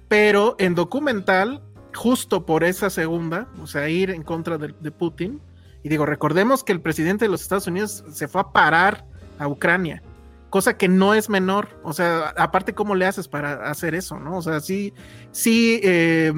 pero 0.07 0.55
en 0.57 0.73
documental, 0.73 1.61
justo 1.93 2.45
por 2.45 2.63
esa 2.63 2.89
segunda, 2.89 3.47
o 3.61 3.67
sea, 3.67 3.89
ir 3.89 4.11
en 4.11 4.23
contra 4.23 4.57
de, 4.57 4.91
Putin, 4.91 5.41
y 5.83 5.89
digo, 5.89 6.05
recordemos 6.05 6.63
que 6.63 6.71
el 6.71 6.81
presidente 6.81 7.25
de 7.25 7.31
los 7.31 7.41
Estados 7.41 7.67
Unidos 7.67 8.03
se 8.11 8.27
fue 8.27 8.41
a 8.41 8.51
parar 8.51 9.05
a 9.39 9.47
Ucrania, 9.47 10.01
cosa 10.49 10.77
que 10.77 10.87
no 10.87 11.13
es 11.13 11.29
menor, 11.29 11.69
o 11.83 11.93
sea, 11.93 12.33
aparte, 12.37 12.73
¿cómo 12.73 12.95
le 12.95 13.05
haces 13.05 13.27
para 13.27 13.69
hacer 13.69 13.95
eso, 13.95 14.19
no? 14.19 14.37
O 14.37 14.41
sea, 14.41 14.59
sí, 14.59 14.93
sí, 15.31 15.79
eh, 15.83 16.33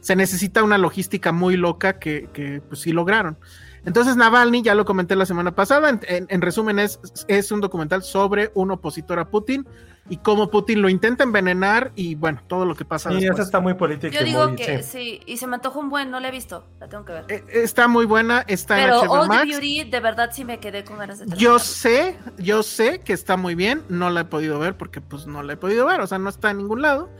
se 0.00 0.16
necesita 0.16 0.62
una 0.62 0.78
logística 0.78 1.32
muy 1.32 1.56
loca 1.56 1.98
que, 1.98 2.28
que 2.32 2.62
pues 2.66 2.80
sí 2.80 2.92
lograron. 2.92 3.36
Entonces 3.84 4.16
Navalny, 4.16 4.62
ya 4.62 4.74
lo 4.74 4.84
comenté 4.84 5.16
la 5.16 5.26
semana 5.26 5.54
pasada, 5.54 5.98
en, 6.02 6.40
resumen 6.42 6.78
es, 6.78 7.00
es, 7.26 7.50
un 7.52 7.60
documental 7.60 8.02
sobre 8.02 8.50
un 8.54 8.70
opositor 8.70 9.18
a 9.18 9.30
Putin 9.30 9.66
y 10.08 10.18
cómo 10.18 10.50
Putin 10.50 10.82
lo 10.82 10.88
intenta 10.88 11.24
envenenar 11.24 11.92
y 11.94 12.14
bueno, 12.14 12.40
todo 12.46 12.64
lo 12.64 12.74
que 12.74 12.84
pasa. 12.84 13.12
Y 13.12 13.26
esa 13.26 13.42
está 13.42 13.60
muy 13.60 13.74
política. 13.74 14.16
Yo 14.18 14.24
digo 14.24 14.56
que 14.56 14.82
sí. 14.82 15.20
y 15.26 15.36
se 15.36 15.46
me 15.46 15.56
antojó 15.56 15.80
un 15.80 15.90
buen, 15.90 16.10
no 16.10 16.20
la 16.20 16.28
he 16.28 16.30
visto, 16.30 16.66
la 16.80 16.88
tengo 16.88 17.04
que 17.04 17.12
ver. 17.12 17.24
Eh, 17.28 17.44
está 17.50 17.88
muy 17.88 18.06
buena, 18.06 18.44
está 18.48 18.76
Pero 18.76 19.02
en 19.02 19.08
HBO 19.08 19.20
Old 19.20 19.30
Beauty, 19.30 19.84
de 19.84 20.00
verdad 20.00 20.30
sí 20.32 20.44
me 20.44 20.58
quedé 20.58 20.84
con 20.84 20.98
ganas 20.98 21.18
de 21.18 21.36
Yo 21.36 21.58
sé, 21.58 22.16
yo 22.38 22.62
sé 22.62 23.00
que 23.00 23.12
está 23.12 23.36
muy 23.36 23.54
bien, 23.54 23.82
no 23.88 24.10
la 24.10 24.20
he 24.20 24.24
podido 24.24 24.58
ver 24.58 24.76
porque 24.76 25.00
pues 25.00 25.26
no 25.26 25.42
la 25.42 25.54
he 25.54 25.56
podido 25.56 25.86
ver, 25.86 26.00
o 26.00 26.06
sea, 26.06 26.18
no 26.18 26.28
está 26.28 26.50
en 26.50 26.58
ningún 26.58 26.82
lado. 26.82 27.10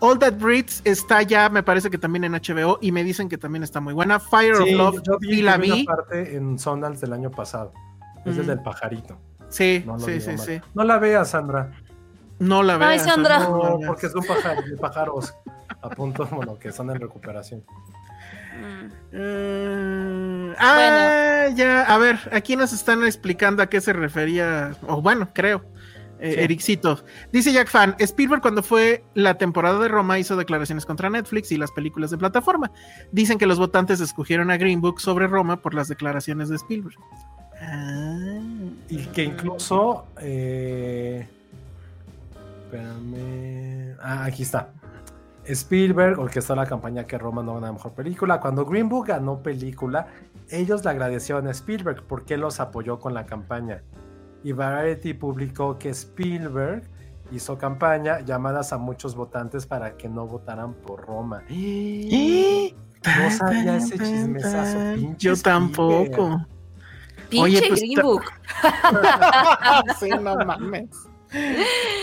All 0.00 0.18
That 0.18 0.34
Breeds 0.38 0.82
está 0.84 1.22
ya, 1.22 1.48
me 1.48 1.62
parece 1.62 1.90
que 1.90 1.96
también 1.96 2.24
en 2.24 2.32
HBO 2.32 2.78
y 2.82 2.92
me 2.92 3.02
dicen 3.02 3.28
que 3.28 3.38
también 3.38 3.62
está 3.62 3.80
muy 3.80 3.94
buena. 3.94 4.20
Fire 4.20 4.54
of 4.54 4.70
Love, 4.70 5.02
yo 5.02 5.18
vi, 5.18 5.40
la 5.40 5.56
vi. 5.56 5.84
parte 5.84 6.36
en 6.36 6.58
Sundance 6.58 7.00
del 7.00 7.14
año 7.14 7.30
pasado. 7.30 7.72
Es 8.26 8.36
el 8.36 8.46
del 8.46 8.60
pajarito. 8.60 9.18
Sí, 9.48 9.84
sí, 9.98 10.20
sí, 10.20 10.38
sí. 10.38 10.60
No 10.74 10.84
la 10.84 10.98
veas, 10.98 11.30
Sandra. 11.30 11.70
No 12.38 12.62
la 12.62 12.76
veas. 12.76 12.90
Ay, 12.90 12.98
Sandra. 12.98 13.38
No, 13.40 13.78
porque 13.86 14.08
son 14.08 14.22
pájaros 14.80 15.34
a 15.80 15.88
punto, 15.90 16.26
bueno, 16.30 16.58
que 16.58 16.68
están 16.68 16.90
en 16.90 17.00
recuperación. 17.00 17.64
Mm. 19.12 20.54
ah, 20.58 21.48
ya, 21.54 21.82
a 21.82 21.98
ver, 21.98 22.18
aquí 22.32 22.56
nos 22.56 22.72
están 22.72 23.04
explicando 23.04 23.62
a 23.62 23.66
qué 23.66 23.80
se 23.80 23.92
refería, 23.92 24.72
o 24.86 25.00
bueno, 25.02 25.28
creo. 25.32 25.64
Eh, 26.18 26.44
Ericito. 26.44 27.04
Dice 27.30 27.52
Jack 27.52 27.68
Fan, 27.68 27.94
Spielberg 27.98 28.40
cuando 28.40 28.62
fue 28.62 29.04
la 29.12 29.36
temporada 29.36 29.78
de 29.78 29.88
Roma 29.88 30.18
hizo 30.18 30.34
declaraciones 30.34 30.86
contra 30.86 31.10
Netflix 31.10 31.52
y 31.52 31.58
las 31.58 31.72
películas 31.72 32.10
de 32.10 32.16
plataforma. 32.16 32.72
Dicen 33.12 33.36
que 33.36 33.44
los 33.44 33.58
votantes 33.58 34.00
escogieron 34.00 34.50
a 34.50 34.56
Green 34.56 34.80
Book 34.80 35.00
sobre 35.00 35.26
Roma 35.26 35.60
por 35.60 35.74
las 35.74 35.88
declaraciones 35.88 36.48
de 36.48 36.56
Spielberg. 36.56 36.96
Ah. 37.60 38.40
y 38.88 39.06
que 39.06 39.24
incluso... 39.24 40.06
Eh, 40.20 41.26
espérame. 42.66 43.96
Ah, 44.00 44.24
aquí 44.24 44.42
está. 44.42 44.72
Spielberg 45.44 46.18
orquestó 46.18 46.56
la 46.56 46.66
campaña 46.66 47.04
que 47.04 47.16
Roma 47.18 47.42
no 47.42 47.54
ganó 47.54 47.72
mejor 47.72 47.92
película. 47.92 48.40
Cuando 48.40 48.64
Green 48.64 48.88
Book 48.88 49.06
ganó 49.08 49.42
película, 49.42 50.08
ellos 50.50 50.84
le 50.84 50.90
agradecieron 50.90 51.46
a 51.46 51.50
Spielberg 51.52 52.02
porque 52.06 52.36
los 52.36 52.58
apoyó 52.58 52.98
con 52.98 53.14
la 53.14 53.26
campaña. 53.26 53.82
Y 54.42 54.52
Variety 54.52 55.14
publicó 55.14 55.78
que 55.78 55.90
Spielberg 55.90 56.82
hizo 57.30 57.58
campaña 57.58 58.20
llamadas 58.20 58.72
a 58.72 58.78
muchos 58.78 59.14
votantes 59.14 59.66
para 59.66 59.96
que 59.96 60.08
no 60.08 60.26
votaran 60.26 60.74
por 60.74 61.06
Roma. 61.06 61.42
¿Eh? 61.48 62.74
No 63.04 63.30
sabía 63.30 63.76
ese 63.76 63.98
chismesazo. 63.98 64.78
Yo 65.18 65.36
tampoco. 65.36 66.44
Pinche 67.28 67.44
Oye, 67.44 67.68
pues, 67.68 67.80
Green 67.80 68.02
Book. 68.02 68.24
sí, 70.00 70.10
no 70.10 70.36
mames. 70.44 70.90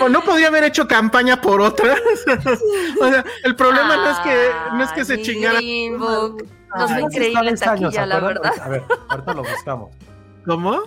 O 0.02 0.10
no 0.10 0.22
podría 0.22 0.48
haber 0.48 0.64
hecho 0.66 0.88
campaña 0.88 1.40
por 1.40 1.62
otra. 1.62 1.96
o 3.02 3.10
sea, 3.10 3.24
el 3.44 3.56
problema 3.56 3.96
no 3.96 4.10
es 4.12 4.20
que 4.20 4.50
no 4.74 4.84
es 4.84 4.92
que 4.92 5.06
se 5.06 5.22
chingara. 5.22 5.60
Book. 5.98 6.48
No 6.76 6.88
fue 6.88 7.02
increíble 7.02 7.50
en 7.50 7.58
taquilla, 7.58 8.06
la 8.06 8.20
verdad. 8.20 8.54
A 8.62 8.70
ver, 8.70 8.84
ahorita 9.10 9.34
lo 9.34 9.44
buscamos. 9.44 9.92
¿Cómo? 10.46 10.82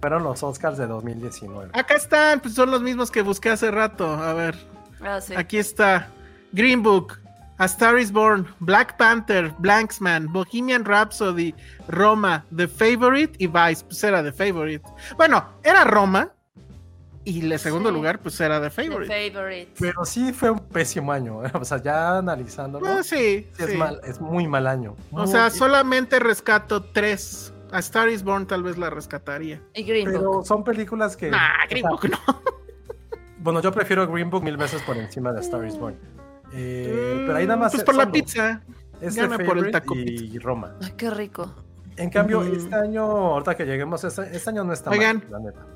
Fueron 0.00 0.22
los 0.22 0.42
Oscars 0.42 0.76
de 0.76 0.86
2019. 0.86 1.70
Acá 1.72 1.94
están, 1.94 2.40
pues 2.40 2.54
son 2.54 2.70
los 2.70 2.82
mismos 2.82 3.10
que 3.10 3.22
busqué 3.22 3.50
hace 3.50 3.70
rato. 3.70 4.06
A 4.06 4.34
ver. 4.34 4.54
Ah, 5.02 5.20
sí. 5.20 5.34
Aquí 5.34 5.56
está. 5.56 6.10
Green 6.52 6.82
Book, 6.82 7.18
A 7.56 7.64
Star 7.64 7.98
is 7.98 8.12
Born, 8.12 8.46
Black 8.60 8.96
Panther, 8.98 9.52
Blanksman, 9.58 10.30
Bohemian 10.30 10.84
Rhapsody, 10.84 11.54
Roma, 11.88 12.44
The 12.54 12.68
Favorite 12.68 13.34
y 13.38 13.46
Vice. 13.46 13.84
Pues 13.84 14.04
era 14.04 14.22
The 14.22 14.32
Favorite. 14.32 14.84
Bueno, 15.16 15.44
era 15.62 15.84
Roma. 15.84 16.33
Y 17.26 17.50
el 17.50 17.58
segundo 17.58 17.90
lugar, 17.90 18.18
pues 18.20 18.38
era 18.40 18.60
The 18.60 18.68
Favorite. 18.70 19.12
The 19.12 19.30
Favorite. 19.30 19.72
Pero 19.80 20.04
sí 20.04 20.32
fue 20.32 20.50
un 20.50 20.58
pésimo 20.58 21.10
año. 21.12 21.44
¿eh? 21.44 21.50
O 21.54 21.64
sea, 21.64 21.82
ya 21.82 22.18
analizándolo. 22.18 22.86
Ah, 22.86 23.02
sí, 23.02 23.48
sí, 23.56 23.62
Es, 23.62 23.76
mal, 23.76 24.00
es 24.04 24.20
muy 24.20 24.46
mal 24.46 24.66
año. 24.66 24.94
O 25.12 25.26
sea, 25.26 25.48
solamente 25.50 26.18
rescato 26.18 26.82
tres. 26.82 27.52
A 27.72 27.78
Star 27.80 28.08
is 28.08 28.22
Born 28.22 28.46
tal 28.46 28.62
vez 28.62 28.76
la 28.78 28.90
rescataría. 28.90 29.60
Y 29.74 29.82
Green 29.84 30.04
Pero 30.06 30.32
Book. 30.34 30.46
son 30.46 30.62
películas 30.62 31.16
que. 31.16 31.30
Nah, 31.30 31.66
Green 31.68 31.86
Book 31.88 32.08
no. 32.10 32.18
Bueno, 33.38 33.60
yo 33.60 33.72
prefiero 33.72 34.06
Green 34.06 34.30
Book 34.30 34.42
mil 34.44 34.56
veces 34.56 34.80
por 34.82 34.96
encima 34.96 35.32
de 35.32 35.40
Star 35.40 35.66
is 35.66 35.76
Born. 35.78 35.96
Eh, 36.52 37.24
pero 37.26 37.36
ahí 37.38 37.46
nada 37.46 37.58
más. 37.58 37.72
Pues 37.72 37.84
por 37.84 37.94
la 37.94 38.10
pizza. 38.10 38.62
Es 39.00 39.16
Gana 39.16 39.36
The 39.38 39.44
por 39.44 39.58
el 39.58 39.70
taco 39.70 39.94
y 39.96 40.38
Roma. 40.38 40.76
Ay, 40.82 40.92
qué 40.96 41.10
rico. 41.10 41.52
En 41.96 42.10
cambio, 42.10 42.42
este 42.42 42.74
año, 42.74 43.02
ahorita 43.04 43.56
que 43.56 43.64
lleguemos, 43.64 44.02
este, 44.04 44.34
este 44.34 44.50
año 44.50 44.64
no 44.64 44.72
está 44.72 44.90
Oigan. 44.90 45.18
mal, 45.18 45.30
la 45.30 45.38
neta. 45.40 45.66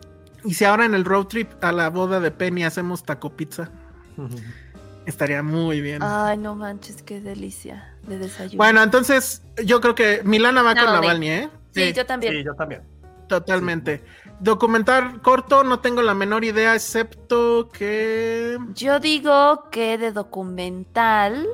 Y 0.44 0.54
si 0.54 0.64
ahora 0.64 0.84
en 0.84 0.94
el 0.94 1.04
road 1.04 1.26
trip 1.26 1.52
a 1.62 1.72
la 1.72 1.90
boda 1.90 2.20
de 2.20 2.30
Penny 2.30 2.64
hacemos 2.64 3.02
taco 3.02 3.30
pizza, 3.30 3.70
estaría 5.06 5.42
muy 5.42 5.80
bien. 5.80 6.02
Ay, 6.02 6.38
no 6.38 6.54
manches, 6.54 7.02
qué 7.02 7.20
delicia 7.20 7.94
de 8.06 8.18
desayuno. 8.18 8.56
Bueno, 8.58 8.82
entonces 8.82 9.42
yo 9.64 9.80
creo 9.80 9.94
que 9.94 10.22
Milana 10.24 10.62
va 10.62 10.74
con 10.74 10.84
Navalny. 10.84 11.06
Navalny, 11.06 11.28
¿eh? 11.28 11.48
sí, 11.72 11.92
yo 11.92 12.06
también. 12.06 12.34
Sí, 12.34 12.44
yo 12.44 12.54
también. 12.54 12.82
Totalmente. 13.28 14.02
Documental 14.40 15.20
corto, 15.20 15.64
no 15.64 15.80
tengo 15.80 16.00
la 16.02 16.14
menor 16.14 16.44
idea, 16.44 16.74
excepto 16.74 17.68
que. 17.68 18.58
Yo 18.74 19.00
digo 19.00 19.68
que 19.70 19.98
de 19.98 20.12
documental. 20.12 21.46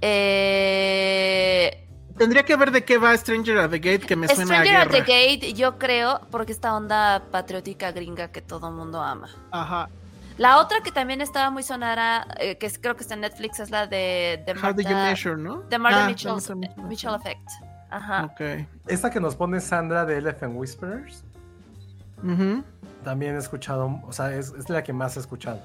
Eh, 0.00 1.88
Tendría 2.18 2.44
que 2.44 2.56
ver 2.56 2.70
de 2.70 2.84
qué 2.84 2.98
va 2.98 3.16
Stranger 3.16 3.58
at 3.58 3.70
the 3.70 3.78
Gate, 3.78 4.00
que 4.06 4.16
me 4.16 4.28
suena 4.28 4.44
Stranger 4.44 4.76
a 4.76 4.82
at 4.82 4.88
the 4.88 5.00
guerra. 5.02 5.06
Gate, 5.36 5.52
yo 5.54 5.78
creo, 5.78 6.20
porque 6.30 6.52
esta 6.52 6.74
onda 6.74 7.22
patriótica 7.30 7.90
gringa 7.92 8.28
que 8.28 8.42
todo 8.42 8.70
mundo 8.70 9.00
ama. 9.02 9.28
Ajá. 9.50 9.88
La 10.38 10.58
otra 10.58 10.80
que 10.82 10.90
también 10.92 11.20
estaba 11.20 11.50
muy 11.50 11.62
sonada, 11.62 12.26
eh, 12.38 12.56
que 12.58 12.66
es- 12.66 12.78
creo 12.78 12.96
que 12.96 13.02
está 13.02 13.14
en 13.14 13.20
Netflix, 13.20 13.60
es 13.60 13.70
la 13.70 13.86
de, 13.86 14.42
de 14.46 14.52
How 14.54 14.72
do 14.72 14.82
you 14.82 14.88
measure, 14.90 15.36
no? 15.36 15.62
de 15.62 15.78
Martha 15.78 16.04
Ah, 16.04 16.08
Mitchell, 16.08 16.32
Martha 16.32 16.54
Mitchell 16.88 17.14
Effect. 17.14 17.48
Ajá. 17.90 18.24
Ok. 18.24 18.40
Esta 18.86 19.10
que 19.10 19.20
nos 19.20 19.36
pone 19.36 19.60
Sandra 19.60 20.04
de 20.06 20.16
Elephant 20.18 20.54
Whisperers, 20.56 21.22
Ujú. 22.22 22.64
también 23.04 23.34
he 23.36 23.38
escuchado, 23.38 24.00
o 24.06 24.12
sea, 24.12 24.34
es, 24.34 24.52
es 24.58 24.68
la 24.70 24.82
que 24.82 24.92
más 24.92 25.16
he 25.16 25.20
escuchado. 25.20 25.60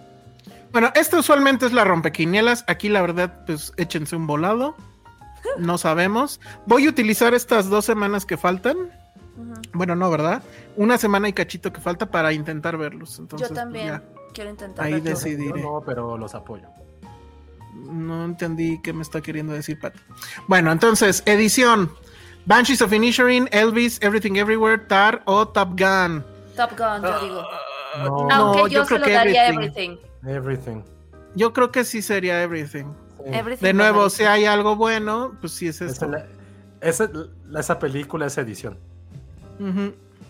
Bueno, 0.71 0.91
esta 0.95 1.17
usualmente 1.19 1.65
es 1.65 1.71
la 1.73 1.83
rompequinielas. 1.85 2.65
Aquí, 2.67 2.89
la 2.89 3.01
verdad, 3.01 3.45
pues 3.45 3.71
échense 3.77 4.15
un 4.15 4.27
volado. 4.27 4.75
No 5.57 5.77
sabemos. 5.77 6.39
Voy 6.65 6.85
a 6.85 6.89
utilizar 6.89 7.33
estas 7.33 7.69
dos 7.69 7.85
semanas 7.85 8.25
que 8.25 8.37
faltan. 8.37 8.77
Bueno, 9.73 9.95
no, 9.95 10.09
¿verdad? 10.09 10.41
Una 10.75 10.97
semana 10.97 11.29
y 11.29 11.33
cachito 11.33 11.71
que 11.71 11.79
falta 11.81 12.07
para 12.07 12.33
intentar 12.33 12.77
verlos. 12.77 13.19
Entonces, 13.19 13.49
Yo 13.49 13.53
pues, 13.53 13.63
también 13.63 13.87
ya. 13.87 14.03
quiero 14.33 14.49
intentar. 14.49 14.85
Ahí 14.85 14.99
Decidiré. 14.99 15.61
Yo 15.61 15.71
no, 15.71 15.83
pero 15.85 16.17
los 16.17 16.33
apoyo. 16.33 16.67
No 17.73 18.25
entendí 18.25 18.81
qué 18.81 18.93
me 18.93 19.03
está 19.03 19.21
queriendo 19.21 19.53
decir, 19.53 19.79
Pat. 19.79 19.93
Bueno, 20.47 20.71
entonces, 20.71 21.21
edición. 21.25 21.91
Banshees 22.45 22.81
of 22.81 22.91
Inisherin, 22.93 23.49
Elvis, 23.51 24.01
Everything 24.01 24.35
Everywhere, 24.37 24.77
Tar 24.87 25.21
o 25.25 25.47
Top 25.47 25.79
Gun. 25.79 26.23
Top 26.55 26.71
Gun, 26.77 27.03
yo 27.03 27.19
digo. 27.19 27.41
No, 27.99 28.31
Aunque 28.31 28.33
No, 28.33 28.55
yo, 28.55 28.67
yo 28.67 28.81
se 28.83 28.87
creo 28.87 28.99
lo 28.99 29.05
que 29.05 29.13
daría 29.13 29.47
Everything. 29.49 29.97
Everything. 30.23 30.29
everything. 30.29 30.83
Yo 31.35 31.53
creo 31.53 31.71
que 31.71 31.83
sí 31.83 32.01
sería 32.01 32.41
Everything. 32.41 32.85
De 33.61 33.73
nuevo, 33.73 34.09
si 34.09 34.23
hay 34.23 34.45
algo 34.45 34.75
bueno, 34.75 35.35
pues 35.41 35.53
sí 35.53 35.67
es 35.67 35.81
Esa, 35.81 35.91
esto. 35.91 36.07
la- 36.07 36.25
esa, 36.81 37.09
esa 37.57 37.79
película 37.79 38.27
es 38.27 38.37
edición. 38.37 38.77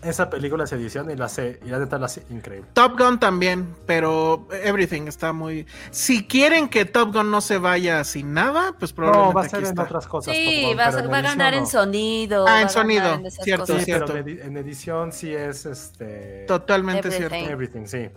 Esa 0.00 0.30
película 0.30 0.62
es 0.62 0.72
edición 0.72 1.10
y 1.10 1.16
la 1.16 1.24
hace, 1.24 1.58
y 1.66 1.68
la 1.70 1.80
neta 1.80 1.98
la 1.98 2.06
hace 2.06 2.22
increíble. 2.30 2.68
Top 2.72 2.96
Gun 2.96 3.18
también, 3.18 3.74
pero 3.84 4.46
Everything 4.62 5.08
está 5.08 5.32
muy. 5.32 5.66
Si 5.90 6.24
quieren 6.24 6.68
que 6.68 6.84
Top 6.84 7.12
Gun 7.12 7.32
no 7.32 7.40
se 7.40 7.58
vaya 7.58 8.04
sin 8.04 8.32
nada, 8.32 8.76
pues 8.78 8.92
probablemente 8.92 9.28
No, 9.34 9.34
va 9.34 9.42
a 9.44 9.48
ser 9.48 9.58
en 9.58 9.66
está. 9.66 9.82
otras 9.82 10.06
cosas. 10.06 10.32
Sí, 10.36 10.66
Gun, 10.68 10.78
va, 10.78 10.84
a, 10.86 11.02
va 11.08 11.18
a 11.18 11.22
ganar 11.22 11.52
en 11.54 11.66
sonido. 11.66 12.46
Ah, 12.46 12.62
en 12.62 12.70
sonido, 12.70 13.12
en 13.14 13.28
cierto, 13.30 13.66
cosas. 13.66 13.84
Sí, 13.84 13.90
pero 13.92 14.06
cierto. 14.06 14.16
en, 14.16 14.38
edi- 14.38 14.40
en 14.46 14.56
edición 14.56 15.12
sí 15.12 15.34
es 15.34 15.66
este. 15.66 16.44
Totalmente 16.46 17.08
Everything. 17.08 17.28
cierto. 17.28 17.50
Everything, 17.52 17.86
sí. 17.86 18.08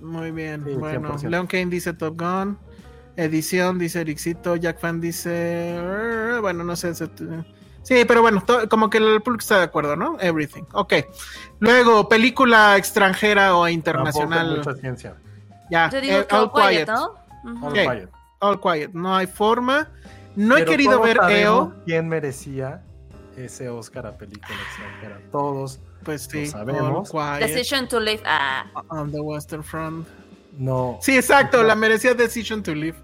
Muy 0.00 0.30
bien. 0.30 0.64
Sí, 0.66 0.72
bueno, 0.72 1.16
100%. 1.18 1.28
Leon 1.28 1.46
Kane 1.46 1.66
dice 1.66 1.92
Top 1.92 2.18
Gun. 2.18 2.58
Edición 3.24 3.78
dice 3.78 4.00
Ericito. 4.00 4.56
Jack 4.56 4.78
Fan 4.80 5.00
dice. 5.00 5.30
"Eh, 5.76 6.38
Bueno, 6.40 6.64
no 6.64 6.74
sé. 6.76 6.94
se- 6.94 7.08
Sí, 7.82 8.04
pero 8.06 8.20
bueno, 8.22 8.44
como 8.68 8.90
que 8.90 8.98
el 8.98 9.22
público 9.22 9.40
está 9.40 9.58
de 9.58 9.64
acuerdo, 9.64 9.96
¿no? 9.96 10.16
Everything. 10.20 10.64
Ok. 10.72 10.94
Luego, 11.60 12.08
película 12.08 12.76
extranjera 12.76 13.56
o 13.56 13.66
internacional. 13.68 14.58
mucha 14.58 14.74
ciencia. 14.74 15.14
Ya. 15.70 15.88
Yo 15.90 16.00
digo 16.00 16.18
eh, 16.18 16.26
que 16.26 16.34
All 16.36 16.52
Quiet, 16.52 16.68
Quiet. 16.68 16.88
¿no? 16.88 17.66
All. 17.66 17.72
Quiet. 17.72 18.08
All 18.40 18.60
Quiet. 18.60 18.90
No 18.92 19.16
hay 19.16 19.26
forma. 19.26 19.88
No 20.36 20.56
he 20.56 20.64
querido 20.64 21.00
ver 21.00 21.18
EO. 21.30 21.72
¿Quién 21.86 22.08
merecía 22.08 22.82
ese 23.36 23.68
Oscar 23.70 24.06
a 24.06 24.16
película 24.18 24.56
extranjera? 24.68 25.20
Todos. 25.32 25.80
Pues 26.04 26.28
sí. 26.30 26.46
sabemos. 26.46 27.12
All 27.14 27.38
Quiet. 27.38 27.48
Decision 27.50 27.88
to 27.88 27.98
Live. 28.00 28.22
Ah, 28.26 28.64
On 28.88 29.10
the 29.10 29.20
Western 29.20 29.64
Front. 29.64 30.06
No. 30.60 30.98
Sí, 31.00 31.16
exacto. 31.16 31.62
La 31.62 31.74
merecía 31.74 32.12
Decision 32.14 32.62
to 32.62 32.74
Live. 32.74 32.98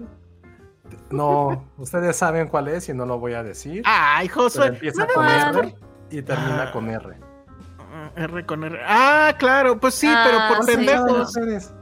No. 1.10 1.64
Ustedes 1.78 2.14
saben 2.16 2.48
cuál 2.48 2.68
es 2.68 2.88
y 2.88 2.94
no 2.94 3.06
lo 3.06 3.18
voy 3.18 3.32
a 3.32 3.42
decir. 3.42 3.82
Ay, 3.86 4.28
Josué. 4.28 4.66
empieza 4.68 5.06
no 5.06 5.14
con. 5.14 5.26
R 5.26 5.74
y 6.10 6.22
termina 6.22 6.64
Ah. 6.64 6.72
con 6.72 6.88
R. 6.88 7.16
Ah, 7.78 8.10
R 8.14 8.44
con 8.44 8.62
R. 8.64 8.78
Ah, 8.86 9.34
claro, 9.38 9.80
pues 9.80 9.94
sí, 9.94 10.06
Ah, 10.08 10.24
pero 10.26 10.38
por 10.56 10.66
sí. 10.66 10.76
pendejos. 10.76 11.28
ustedes? 11.28 11.72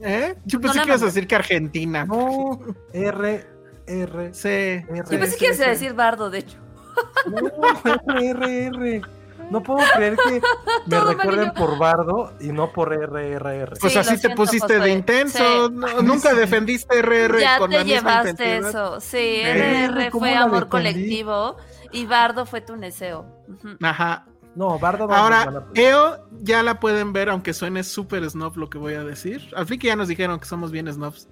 ¿Eh? 0.00 0.34
Yo 0.44 0.58
No 0.58 0.62
pensé 0.62 0.78
la 0.78 0.82
que 0.84 0.88
ibas 0.90 1.02
a 1.02 1.06
decir 1.06 1.26
que 1.28 1.34
Argentina. 1.36 2.04
No. 2.04 2.60
R, 2.92 3.46
R. 3.86 4.34
Sí. 4.34 4.48
R, 4.48 4.84
yo 4.96 5.04
pensé 5.20 5.36
que 5.36 5.46
ibas 5.46 5.60
a 5.60 5.68
decir 5.70 5.94
Bardo, 5.94 6.28
de 6.30 6.38
hecho. 6.40 6.58
No, 7.26 7.38
R, 8.18 8.66
R, 8.66 8.66
R. 8.66 9.02
No 9.50 9.62
puedo 9.62 9.80
creer 9.94 10.16
que 10.16 10.40
me 10.86 11.00
recuerden 11.00 11.52
por 11.52 11.78
Bardo 11.78 12.32
y 12.40 12.48
no 12.48 12.72
por 12.72 12.92
R, 12.92 13.32
R, 13.32 13.56
R. 13.60 13.76
Pues 13.80 13.92
Sí, 13.92 13.98
así 13.98 14.12
te 14.14 14.18
siento, 14.20 14.36
pusiste 14.42 14.78
de 14.78 14.90
intenso. 14.90 15.68
Sí. 15.68 15.74
No, 15.74 16.02
nunca 16.02 16.34
defendiste 16.34 17.00
RR 17.02 17.40
ya 17.40 17.58
con 17.58 17.70
te 17.70 17.78
la 17.78 17.84
misma 17.84 18.00
llevaste 18.22 18.30
intensidad. 18.30 18.68
eso. 18.70 19.00
Sí. 19.00 19.42
RR 19.44 20.10
¿Cómo 20.10 20.20
fue 20.26 20.34
amor 20.34 20.68
colectivo 20.68 21.56
y 21.92 22.06
Bardo 22.06 22.44
fue 22.46 22.60
tu 22.60 22.76
deseo. 22.76 23.24
Ujú. 23.48 23.76
Ajá. 23.82 24.26
No, 24.54 24.78
Bardo 24.78 25.06
no 25.06 25.14
Ahora, 25.14 25.44
película. 25.44 25.66
EO 25.74 26.28
ya 26.40 26.62
la 26.62 26.80
pueden 26.80 27.12
ver, 27.12 27.28
aunque 27.30 27.54
suene 27.54 27.84
súper 27.84 28.28
snob 28.28 28.56
lo 28.56 28.68
que 28.68 28.78
voy 28.78 28.94
a 28.94 29.04
decir. 29.04 29.48
Al 29.54 29.66
fin 29.66 29.78
que 29.78 29.86
ya 29.86 29.96
nos 29.96 30.08
dijeron 30.08 30.40
que 30.40 30.46
somos 30.46 30.72
bien 30.72 30.92
snobs. 30.92 31.28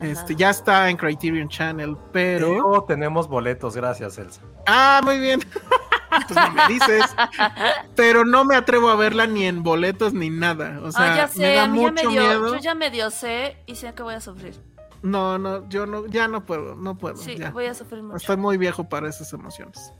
Este, 0.00 0.34
ya 0.34 0.50
está 0.50 0.90
en 0.90 0.96
Criterion 0.96 1.48
Channel, 1.48 1.96
pero. 2.12 2.48
Pero 2.48 2.84
tenemos 2.88 3.28
boletos, 3.28 3.76
gracias, 3.76 4.18
Elsa. 4.18 4.40
Ah, 4.66 5.00
muy 5.04 5.18
bien. 5.20 5.40
pues 6.28 6.38
no 6.38 6.50
me 6.52 6.68
dices. 6.68 7.04
Pero 7.96 8.24
no 8.24 8.44
me 8.44 8.56
atrevo 8.56 8.88
a 8.90 8.96
verla 8.96 9.26
ni 9.26 9.44
en 9.44 9.62
boletos 9.62 10.12
ni 10.12 10.30
nada. 10.30 10.80
O 10.82 10.90
sea, 10.92 11.12
ah, 11.12 11.16
ya 11.16 11.26
me 11.26 11.32
sé, 11.32 11.54
da 11.54 11.64
a 11.64 11.66
mí 11.66 11.78
ya 11.82 11.84
me 11.84 11.90
mucho 11.92 12.08
dio, 12.10 12.20
miedo. 12.20 12.54
yo 12.54 12.60
ya 12.60 12.74
medio 12.74 13.10
sé 13.10 13.56
y 13.66 13.74
sé 13.76 13.92
que 13.94 14.02
voy 14.02 14.14
a 14.14 14.20
sufrir. 14.20 14.54
No, 15.02 15.36
no, 15.38 15.68
yo 15.68 15.84
no, 15.84 16.06
ya 16.06 16.28
no 16.28 16.46
puedo, 16.46 16.74
no 16.76 16.96
puedo. 16.96 17.16
Sí, 17.16 17.36
ya. 17.36 17.50
voy 17.50 17.66
a 17.66 17.74
sufrir 17.74 18.02
mucho. 18.02 18.16
Estoy 18.16 18.38
muy 18.38 18.56
viejo 18.56 18.84
para 18.88 19.08
esas 19.08 19.30
emociones. 19.34 19.92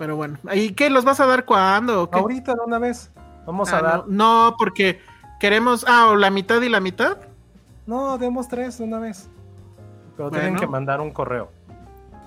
Pero 0.00 0.16
bueno, 0.16 0.36
¿y 0.52 0.72
qué? 0.72 0.90
¿Los 0.90 1.04
vas 1.04 1.20
a 1.20 1.26
dar 1.26 1.44
cuándo? 1.44 2.02
o 2.02 2.10
qué? 2.10 2.18
Ahorita 2.18 2.54
de 2.54 2.60
una 2.66 2.78
vez. 2.80 3.12
Vamos 3.46 3.72
Ah, 3.72 3.78
a 3.78 3.82
dar. 3.82 4.04
no, 4.08 4.50
no, 4.50 4.56
porque 4.58 5.00
queremos. 5.38 5.84
Ah, 5.88 6.08
o 6.08 6.16
la 6.16 6.30
mitad 6.30 6.60
y 6.60 6.68
la 6.68 6.80
mitad. 6.80 7.18
No, 7.86 8.18
demos 8.18 8.48
tres 8.48 8.78
de 8.78 8.84
una 8.84 8.98
vez. 8.98 9.30
Pero 10.16 10.30
tienen 10.32 10.56
que 10.56 10.66
mandar 10.66 11.00
un 11.00 11.12
correo. 11.12 11.52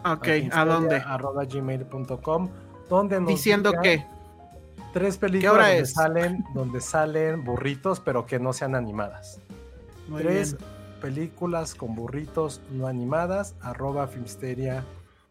Ok, 0.06 0.28
¿a, 0.54 0.64
dónde? 0.66 0.96
Arroba 1.06 1.44
gmail.com. 1.44 2.50
Donde 2.92 3.22
nos 3.22 3.30
Diciendo 3.30 3.72
que. 3.82 4.06
Tres 4.92 5.18
películas 5.18 5.56
donde, 5.56 5.86
Salen, 5.86 6.46
donde 6.54 6.82
salen 6.82 7.46
burritos, 7.46 8.02
pero 8.02 8.26
que 8.26 8.38
no 8.38 8.52
sean 8.52 8.76
animadas. 8.76 9.40
tres 10.18 10.58
películas 11.00 11.74
con 11.74 11.96
burritos 11.96 12.60
no 12.70 12.88
animadas. 12.88 13.56
Arroba 13.62 14.08
Filmsteria. 14.08 14.84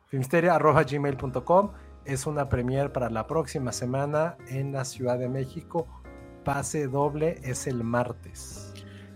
Filmsteria 0.08 0.54
arroba 0.54 0.84
gmail.com. 0.84 1.72
Es 2.06 2.26
una 2.26 2.48
premier 2.48 2.92
para 2.92 3.10
la 3.10 3.26
próxima 3.26 3.72
semana 3.72 4.38
en 4.48 4.72
la 4.72 4.86
Ciudad 4.86 5.18
de 5.18 5.28
México. 5.28 5.86
Pase 6.42 6.86
doble 6.86 7.40
es 7.42 7.66
el 7.66 7.84
martes. 7.84 8.72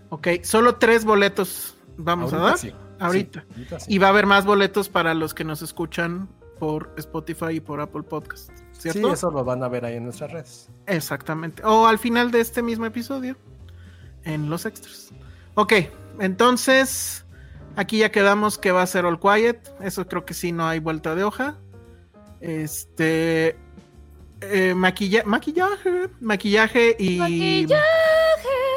Ok, 0.09 0.27
solo 0.43 0.75
tres 0.75 1.03
boletos 1.03 1.75
vamos 1.97 2.31
a 2.31 2.37
dar. 2.37 2.59
Ahorita. 2.99 3.43
Y 3.87 3.97
va 3.97 4.07
a 4.07 4.09
haber 4.11 4.27
más 4.27 4.45
boletos 4.45 4.87
para 4.87 5.15
los 5.15 5.33
que 5.33 5.43
nos 5.43 5.63
escuchan 5.63 6.29
por 6.59 6.93
Spotify 6.97 7.55
y 7.55 7.59
por 7.59 7.79
Apple 7.81 8.03
Podcast. 8.03 8.51
¿cierto? 8.71 9.07
Sí, 9.07 9.13
eso 9.13 9.31
lo 9.31 9.43
van 9.43 9.63
a 9.63 9.67
ver 9.67 9.85
ahí 9.85 9.95
en 9.95 10.03
nuestras 10.03 10.31
redes. 10.31 10.69
Exactamente. 10.85 11.63
O 11.65 11.87
al 11.87 11.99
final 11.99 12.31
de 12.31 12.41
este 12.41 12.61
mismo 12.61 12.85
episodio, 12.85 13.35
en 14.23 14.49
los 14.49 14.65
extras. 14.65 15.11
Ok, 15.55 15.73
entonces 16.19 17.25
aquí 17.75 17.99
ya 17.99 18.11
quedamos 18.11 18.57
que 18.57 18.71
va 18.71 18.81
a 18.81 18.87
ser 18.87 19.05
All 19.05 19.19
Quiet. 19.19 19.59
Eso 19.81 20.07
creo 20.07 20.25
que 20.25 20.33
sí, 20.33 20.51
no 20.51 20.67
hay 20.67 20.79
vuelta 20.79 21.15
de 21.15 21.23
hoja. 21.23 21.57
Este. 22.41 23.57
Eh, 24.41 24.73
maquillaje, 24.75 25.25
maquillaje 26.19 26.95
y. 26.99 27.17
Maquillaje. 27.17 27.85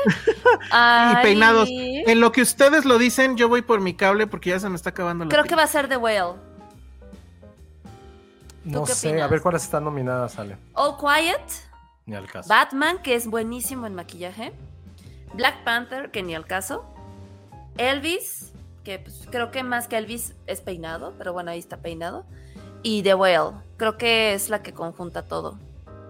y 1.13 1.23
peinados. 1.23 1.69
En 1.71 2.21
lo 2.21 2.33
que 2.33 2.43
ustedes 2.43 2.85
lo 2.85 2.99
dicen, 2.99 3.37
yo 3.37 3.49
voy 3.49 3.63
por 3.63 3.81
mi 3.81 3.95
cable 3.95 4.27
porque 4.27 4.51
ya 4.51 4.61
se 4.61 4.69
me 4.69 4.77
está 4.77 4.91
acabando 4.91 5.25
la 5.25 5.31
Creo 5.31 5.45
que 5.45 5.57
va 5.57 5.65
a 5.65 5.67
ser 5.67 5.89
The 5.89 5.97
Whale. 5.97 6.48
No 8.69 8.87
sé, 8.87 9.21
a 9.21 9.27
ver 9.27 9.41
cuáles 9.41 9.65
están 9.65 9.85
nominadas, 9.85 10.39
Ale. 10.39 10.57
All 10.75 10.97
Quiet. 10.97 11.41
Ni 12.07 12.15
al 12.15 12.27
caso. 12.27 12.49
Batman, 12.49 12.99
que 13.03 13.15
es 13.15 13.27
buenísimo 13.27 13.87
en 13.87 13.95
maquillaje. 13.95 14.53
Black 15.35 15.65
Panther, 15.65 16.11
que 16.11 16.23
ni 16.23 16.35
al 16.35 16.47
caso. 16.47 16.85
Elvis, 17.77 18.53
que 18.85 18.99
pues, 18.99 19.27
creo 19.31 19.51
que 19.51 19.63
más 19.63 19.89
que 19.89 19.97
Elvis 19.97 20.35
es 20.47 20.61
peinado, 20.61 21.15
pero 21.19 21.33
bueno, 21.33 21.51
ahí 21.51 21.59
está 21.59 21.79
peinado. 21.79 22.25
Y 22.83 23.03
The 23.03 23.15
Whale, 23.15 23.57
creo 23.77 23.99
que 23.99 24.35
es 24.35 24.51
la 24.51 24.63
que 24.63 24.73
conjunta 24.73 25.23
todo. 25.23 25.59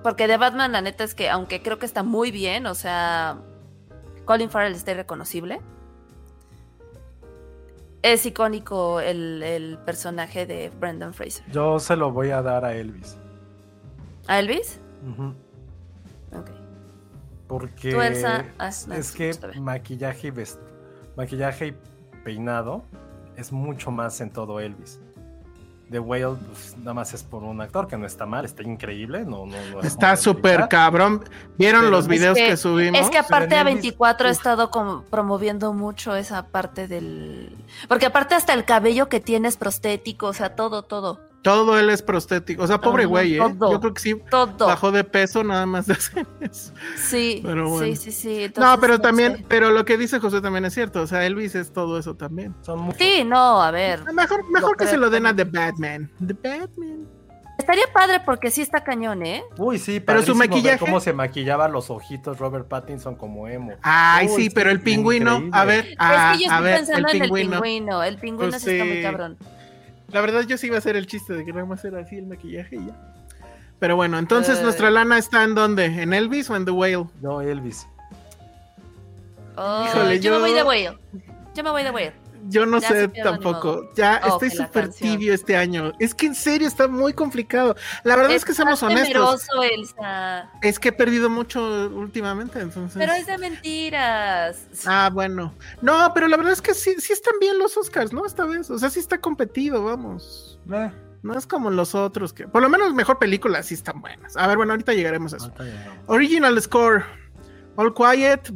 Porque 0.02 0.26
de 0.28 0.36
Batman, 0.36 0.72
la 0.72 0.80
neta 0.80 1.04
es 1.04 1.14
que, 1.14 1.28
aunque 1.28 1.62
creo 1.62 1.78
que 1.78 1.86
está 1.86 2.02
muy 2.02 2.30
bien, 2.30 2.66
o 2.66 2.74
sea, 2.74 3.38
Colin 4.24 4.50
Farrell 4.50 4.74
está 4.74 4.92
irreconocible. 4.92 5.60
Es 8.02 8.24
icónico 8.26 9.00
el, 9.00 9.78
personaje 9.84 10.46
de 10.46 10.70
Brendan 10.70 11.14
Fraser. 11.14 11.44
Yo 11.50 11.78
se 11.80 11.96
lo 11.96 12.12
voy 12.12 12.30
a 12.30 12.42
dar 12.42 12.64
a 12.64 12.74
Elvis. 12.74 13.18
¿A 14.26 14.38
Elvis? 14.38 14.80
Ok. 16.32 16.50
Porque 17.48 17.96
ah, 18.58 18.68
es 18.68 19.12
que 19.12 19.32
maquillaje 19.58 20.28
y, 20.28 20.32
maquillaje 21.16 21.66
y 21.68 21.76
peinado 22.22 22.84
es 23.36 23.52
mucho 23.52 23.90
más 23.90 24.20
en 24.20 24.30
todo 24.30 24.60
Elvis. 24.60 25.00
The 25.90 25.98
Whale 25.98 26.36
pues, 26.36 26.76
nada 26.78 26.94
más 26.94 27.14
es 27.14 27.22
por 27.22 27.42
un 27.42 27.60
actor 27.60 27.88
que 27.88 27.96
no 27.96 28.06
está 28.06 28.26
mal, 28.26 28.44
está 28.44 28.62
increíble. 28.62 29.24
No, 29.24 29.46
no, 29.46 29.80
está 29.82 30.16
súper 30.16 30.68
cabrón. 30.68 31.24
¿Vieron 31.56 31.90
los 31.90 32.06
videos 32.06 32.36
que, 32.36 32.56
subimos? 32.56 33.00
Es 33.00 33.10
que 33.10 33.18
aparte 33.18 33.56
A24 33.56 34.26
ha 34.26 34.30
estado 34.30 34.70
como 34.70 35.02
promoviendo 35.04 35.72
mucho 35.72 36.14
esa 36.14 36.46
parte 36.48 36.88
del... 36.88 37.56
Porque 37.88 38.06
aparte 38.06 38.34
hasta 38.34 38.54
el 38.54 38.64
cabello 38.64 39.08
que 39.08 39.20
tiene 39.20 39.48
es 39.48 39.56
prostético, 39.56 40.26
o 40.26 40.32
sea, 40.32 40.54
todo, 40.54 40.82
todo. 40.82 41.27
Todo 41.42 41.78
él 41.78 41.88
es 41.90 42.02
prostético. 42.02 42.62
O 42.64 42.66
sea, 42.66 42.80
pobre 42.80 43.06
güey, 43.06 43.36
¿eh? 43.36 43.56
Yo 43.60 43.80
creo 43.80 43.94
que 43.94 44.00
sí 44.00 44.14
bajó 44.58 44.90
de 44.90 45.04
peso 45.04 45.44
nada 45.44 45.66
más 45.66 45.86
de 45.86 45.92
hacer 45.94 46.26
eso. 46.40 46.72
Sí, 46.96 47.42
sí, 47.80 47.96
sí, 47.96 48.12
sí. 48.12 48.52
no, 48.56 48.78
pero 48.80 49.00
también, 49.00 49.44
pero 49.48 49.70
lo 49.70 49.84
que 49.84 49.96
dice 49.96 50.18
José 50.18 50.40
también 50.40 50.64
es 50.64 50.74
cierto. 50.74 51.02
O 51.02 51.06
sea, 51.06 51.24
Elvis 51.24 51.54
es 51.54 51.72
todo 51.72 51.98
eso 51.98 52.16
también. 52.16 52.54
sí, 52.98 53.24
no, 53.24 53.62
a 53.62 53.70
ver. 53.70 54.12
Mejor, 54.12 54.50
mejor 54.50 54.76
que 54.76 54.86
se 54.86 54.96
lo 54.96 55.10
den 55.10 55.26
a 55.26 55.34
The 55.34 55.44
Batman. 55.44 56.10
The 56.26 56.34
Batman. 56.34 57.18
Estaría 57.58 57.92
padre 57.92 58.20
porque 58.24 58.52
sí 58.52 58.62
está 58.62 58.84
cañón, 58.84 59.26
¿eh? 59.26 59.42
Uy, 59.56 59.78
sí, 59.78 59.98
pero 59.98 60.22
su 60.22 60.34
maquillaje. 60.34 60.78
Cómo 60.78 61.00
se 61.00 61.12
maquillaba 61.12 61.66
los 61.68 61.90
ojitos 61.90 62.38
Robert 62.38 62.68
Pattinson 62.68 63.16
como 63.16 63.48
emo. 63.48 63.72
Ay, 63.82 64.28
sí, 64.28 64.48
pero 64.48 64.70
el 64.70 64.80
pingüino, 64.80 65.42
a 65.52 65.64
ver, 65.64 65.86
es 65.86 65.96
que 65.96 66.44
yo 66.44 66.50
estoy 66.52 66.62
pensando 66.64 67.08
en 67.08 67.22
el 67.22 67.30
pingüino. 67.30 68.02
El 68.02 68.16
pingüino 68.18 68.50
pues 68.52 68.62
sí 68.62 68.70
está 68.70 68.84
muy 68.84 69.02
cabrón. 69.02 69.38
La 70.10 70.20
verdad, 70.20 70.42
yo 70.46 70.56
sí 70.56 70.68
iba 70.68 70.76
a 70.76 70.78
hacer 70.78 70.96
el 70.96 71.06
chiste 71.06 71.34
de 71.34 71.44
que 71.44 71.52
nada 71.52 71.66
más 71.66 71.84
era 71.84 72.00
así 72.00 72.16
el 72.16 72.26
maquillaje 72.26 72.76
y 72.76 72.86
ya. 72.86 73.14
Pero 73.78 73.94
bueno, 73.94 74.18
entonces, 74.18 74.60
¿nuestra 74.62 74.90
lana 74.90 75.18
está 75.18 75.44
en 75.44 75.54
dónde? 75.54 75.84
¿En 75.84 76.12
Elvis 76.12 76.50
o 76.50 76.56
en 76.56 76.64
The 76.64 76.72
Whale? 76.72 77.06
No, 77.20 77.40
Elvis. 77.40 77.86
Oh, 79.56 79.84
Híjole, 79.86 80.18
yo, 80.20 80.32
me 80.32 80.38
voy 80.38 80.52
de 80.52 80.62
Whale. 80.62 80.98
Yo 81.54 81.62
me 81.62 81.70
voy 81.70 81.82
de 81.82 81.90
Whale. 81.90 82.12
Yo 82.48 82.66
no 82.66 82.80
sé 82.80 83.08
tampoco. 83.08 83.90
Ya 83.94 84.20
oh, 84.24 84.28
estoy 84.28 84.50
súper 84.50 84.88
tibio 84.92 85.34
este 85.34 85.56
año. 85.56 85.92
Es 85.98 86.14
que 86.14 86.26
en 86.26 86.34
serio 86.34 86.66
está 86.66 86.88
muy 86.88 87.12
complicado. 87.12 87.76
La 88.04 88.16
verdad 88.16 88.32
es, 88.32 88.44
que 88.44 88.54
somos 88.54 88.82
honestos. 88.82 89.46
Elsa. 89.72 90.50
Es 90.62 90.78
que 90.78 90.88
he 90.88 90.92
perdido 90.92 91.28
mucho 91.28 91.90
últimamente, 91.94 92.60
entonces. 92.60 92.98
Pero 92.98 93.12
es 93.12 93.26
de 93.26 93.38
mentiras. 93.38 94.66
Ah, 94.86 95.10
bueno. 95.12 95.54
No, 95.82 96.12
pero 96.14 96.28
la 96.28 96.36
verdad 96.36 96.52
es 96.52 96.62
que 96.62 96.74
sí, 96.74 96.94
sí 96.98 97.12
están 97.12 97.34
bien 97.40 97.58
los 97.58 97.76
Oscars, 97.76 98.12
¿no? 98.12 98.24
Esta 98.24 98.44
vez. 98.44 98.70
O 98.70 98.78
sea, 98.78 98.90
sí 98.90 99.00
está 99.00 99.18
competido, 99.18 99.84
vamos. 99.84 100.58
Eh. 100.72 100.90
No 101.22 101.36
es 101.36 101.46
como 101.46 101.70
los 101.70 101.94
otros 101.94 102.32
que. 102.32 102.46
Por 102.46 102.62
lo 102.62 102.68
menos 102.68 102.94
mejor 102.94 103.18
película 103.18 103.62
sí 103.62 103.74
están 103.74 104.00
buenas. 104.00 104.36
A 104.36 104.46
ver, 104.46 104.56
bueno, 104.56 104.72
ahorita 104.72 104.94
llegaremos 104.94 105.34
a 105.34 105.38
eso. 105.38 105.52
Original 106.06 106.60
score. 106.62 107.04
All 107.78 107.94
Quiet, 107.94 108.50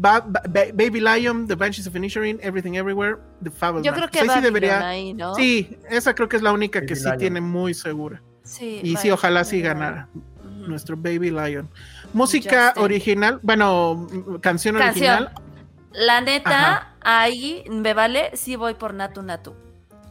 Baby 0.74 1.00
Lion, 1.00 1.46
The 1.46 1.54
Banshees 1.54 1.86
of 1.86 1.94
Inisherin, 1.94 2.40
Everything 2.42 2.72
Everywhere, 2.74 3.18
The 3.40 3.52
Fableman. 3.52 3.84
Yo 3.84 3.92
creo 3.92 4.08
que 4.08 4.18
sí 4.28 4.40
debería. 4.40 4.88
Ahí, 4.88 5.14
¿no? 5.14 5.36
Sí, 5.36 5.78
esa 5.88 6.12
creo 6.12 6.28
que 6.28 6.34
es 6.34 6.42
la 6.42 6.50
única 6.50 6.84
que 6.84 6.96
sí 6.96 7.08
tiene 7.18 7.40
muy 7.40 7.72
segura. 7.72 8.20
Sí. 8.42 8.80
Y 8.82 8.96
sí, 8.96 9.12
ojalá 9.12 9.44
sí 9.44 9.60
ganara. 9.60 10.08
Nuestro 10.42 10.96
Baby 10.96 11.30
Lion. 11.30 11.70
Música 12.12 12.74
original, 12.76 13.38
bueno, 13.42 14.08
canción, 14.40 14.74
original. 14.74 15.32
La 15.92 16.20
neta, 16.20 16.96
ahí 17.00 17.62
me 17.70 17.94
vale, 17.94 18.36
sí 18.36 18.56
voy 18.56 18.74
por 18.74 18.92
Natu 18.92 19.22
Natu. 19.22 19.54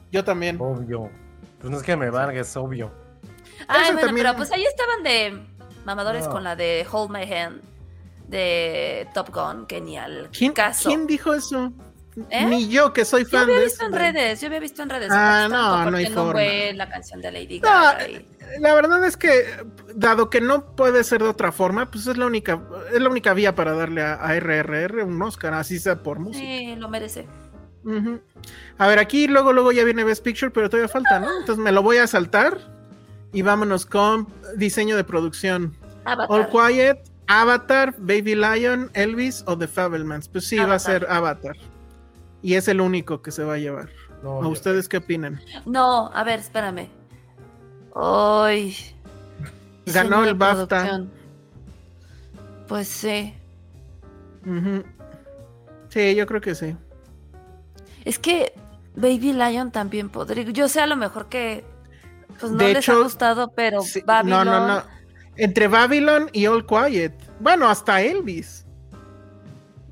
Yo 0.09 0.23
también. 0.23 0.55
Obvio. 0.57 1.11
Pues 1.59 1.69
no 1.69 1.75
es 1.75 1.83
que 1.83 1.97
me 1.97 2.09
valga, 2.09 2.39
es 2.39 2.55
obvio. 2.55 2.93
Ay, 3.67 3.91
bueno, 3.91 4.13
pero 4.15 4.35
pues 4.37 4.53
ahí 4.53 4.63
estaban 4.63 5.03
de 5.03 5.43
mamadores 5.83 6.29
con 6.29 6.45
la 6.45 6.55
de 6.55 6.87
Hold 6.89 7.11
My 7.11 7.23
Hand 7.29 7.70
de 8.31 9.07
Top 9.13 9.29
Gun, 9.29 9.67
genial. 9.67 10.29
¿Quién, 10.35 10.53
caso. 10.53 10.89
¿Quién 10.89 11.05
dijo 11.05 11.33
eso? 11.33 11.71
¿Eh? 12.29 12.45
Ni 12.45 12.67
yo 12.67 12.91
que 12.91 13.05
soy 13.05 13.23
fan 13.23 13.47
yo 13.47 13.53
había 13.53 13.65
visto 13.65 13.85
en 13.85 13.93
redes, 13.93 14.41
yo 14.41 14.47
había 14.47 14.59
visto 14.59 14.83
en 14.83 14.89
redes. 14.89 15.09
Ah, 15.11 15.47
no, 15.49 15.91
no 15.91 15.97
hay 15.97 16.07
forma. 16.07 16.41
la 16.73 16.89
canción 16.89 17.21
de 17.21 17.31
Lady 17.31 17.59
Gaga. 17.59 17.99
La 18.59 18.73
verdad 18.73 19.05
es 19.05 19.15
que, 19.15 19.45
dado 19.95 20.29
que 20.29 20.41
no 20.41 20.75
puede 20.75 21.05
ser 21.05 21.23
de 21.23 21.29
otra 21.29 21.53
forma, 21.53 21.89
pues 21.89 22.07
es 22.07 22.17
la 22.17 22.25
única, 22.25 22.61
es 22.93 22.99
la 22.99 23.09
única 23.09 23.33
vía 23.33 23.55
para 23.55 23.73
darle 23.73 24.01
a, 24.01 24.39
RRR 24.39 25.03
un 25.03 25.21
Oscar, 25.21 25.53
así 25.53 25.79
sea 25.79 26.03
por 26.03 26.19
música. 26.19 26.45
Sí, 26.45 26.75
lo 26.75 26.89
merece. 26.89 27.27
A 28.77 28.87
ver, 28.87 28.99
aquí 28.99 29.27
luego, 29.27 29.53
luego 29.53 29.71
ya 29.71 29.85
viene 29.85 30.03
Best 30.03 30.23
Picture, 30.23 30.51
pero 30.51 30.69
todavía 30.69 30.89
falta, 30.89 31.19
¿no? 31.19 31.39
Entonces 31.39 31.63
me 31.63 31.71
lo 31.71 31.81
voy 31.81 31.97
a 31.97 32.07
saltar 32.07 32.57
y 33.31 33.41
vámonos 33.41 33.85
con 33.85 34.27
diseño 34.57 34.97
de 34.97 35.05
producción. 35.05 35.77
All 36.27 36.49
Quiet, 36.49 37.10
Avatar, 37.27 37.95
Baby 37.97 38.35
Lion, 38.35 38.89
Elvis 38.93 39.43
o 39.47 39.57
The 39.57 39.67
Fablemans. 39.67 40.27
Pues 40.27 40.47
sí, 40.47 40.57
va 40.57 40.75
a 40.75 40.79
ser 40.79 41.05
Avatar. 41.09 41.55
Y 42.41 42.55
es 42.55 42.67
el 42.67 42.81
único 42.81 43.21
que 43.21 43.31
se 43.31 43.43
va 43.43 43.53
a 43.53 43.57
llevar. 43.57 43.89
¿A 44.23 44.47
ustedes 44.47 44.87
qué 44.87 44.97
opinan? 44.97 45.41
No, 45.65 46.11
a 46.13 46.23
ver, 46.23 46.39
espérame. 46.39 46.89
Hoy. 47.93 48.75
Ganó 49.85 50.23
el 50.23 50.35
BAFTA. 50.35 51.05
Pues 52.67 52.87
sí. 52.87 53.33
Sí, 55.89 56.15
yo 56.15 56.25
creo 56.25 56.41
que 56.41 56.55
sí. 56.55 56.75
Es 58.05 58.17
que 58.17 58.53
Baby 58.95 59.33
Lion 59.33 59.71
también 59.71 60.09
podría. 60.09 60.43
Yo 60.43 60.67
sé 60.67 60.81
a 60.81 60.87
lo 60.87 60.95
mejor 60.95 61.27
que 61.27 61.63
pues 62.39 62.51
no 62.51 62.59
les 62.59 62.87
ha 62.89 62.95
gustado, 62.95 63.51
pero 63.55 63.81
Babylon... 64.05 64.45
No, 64.45 64.59
no, 64.59 64.67
no. 64.67 65.00
Entre 65.35 65.67
Babylon 65.67 66.29
y 66.33 66.45
All 66.47 66.65
Quiet. 66.65 67.13
Bueno, 67.39 67.69
hasta 67.69 68.01
Elvis. 68.01 68.65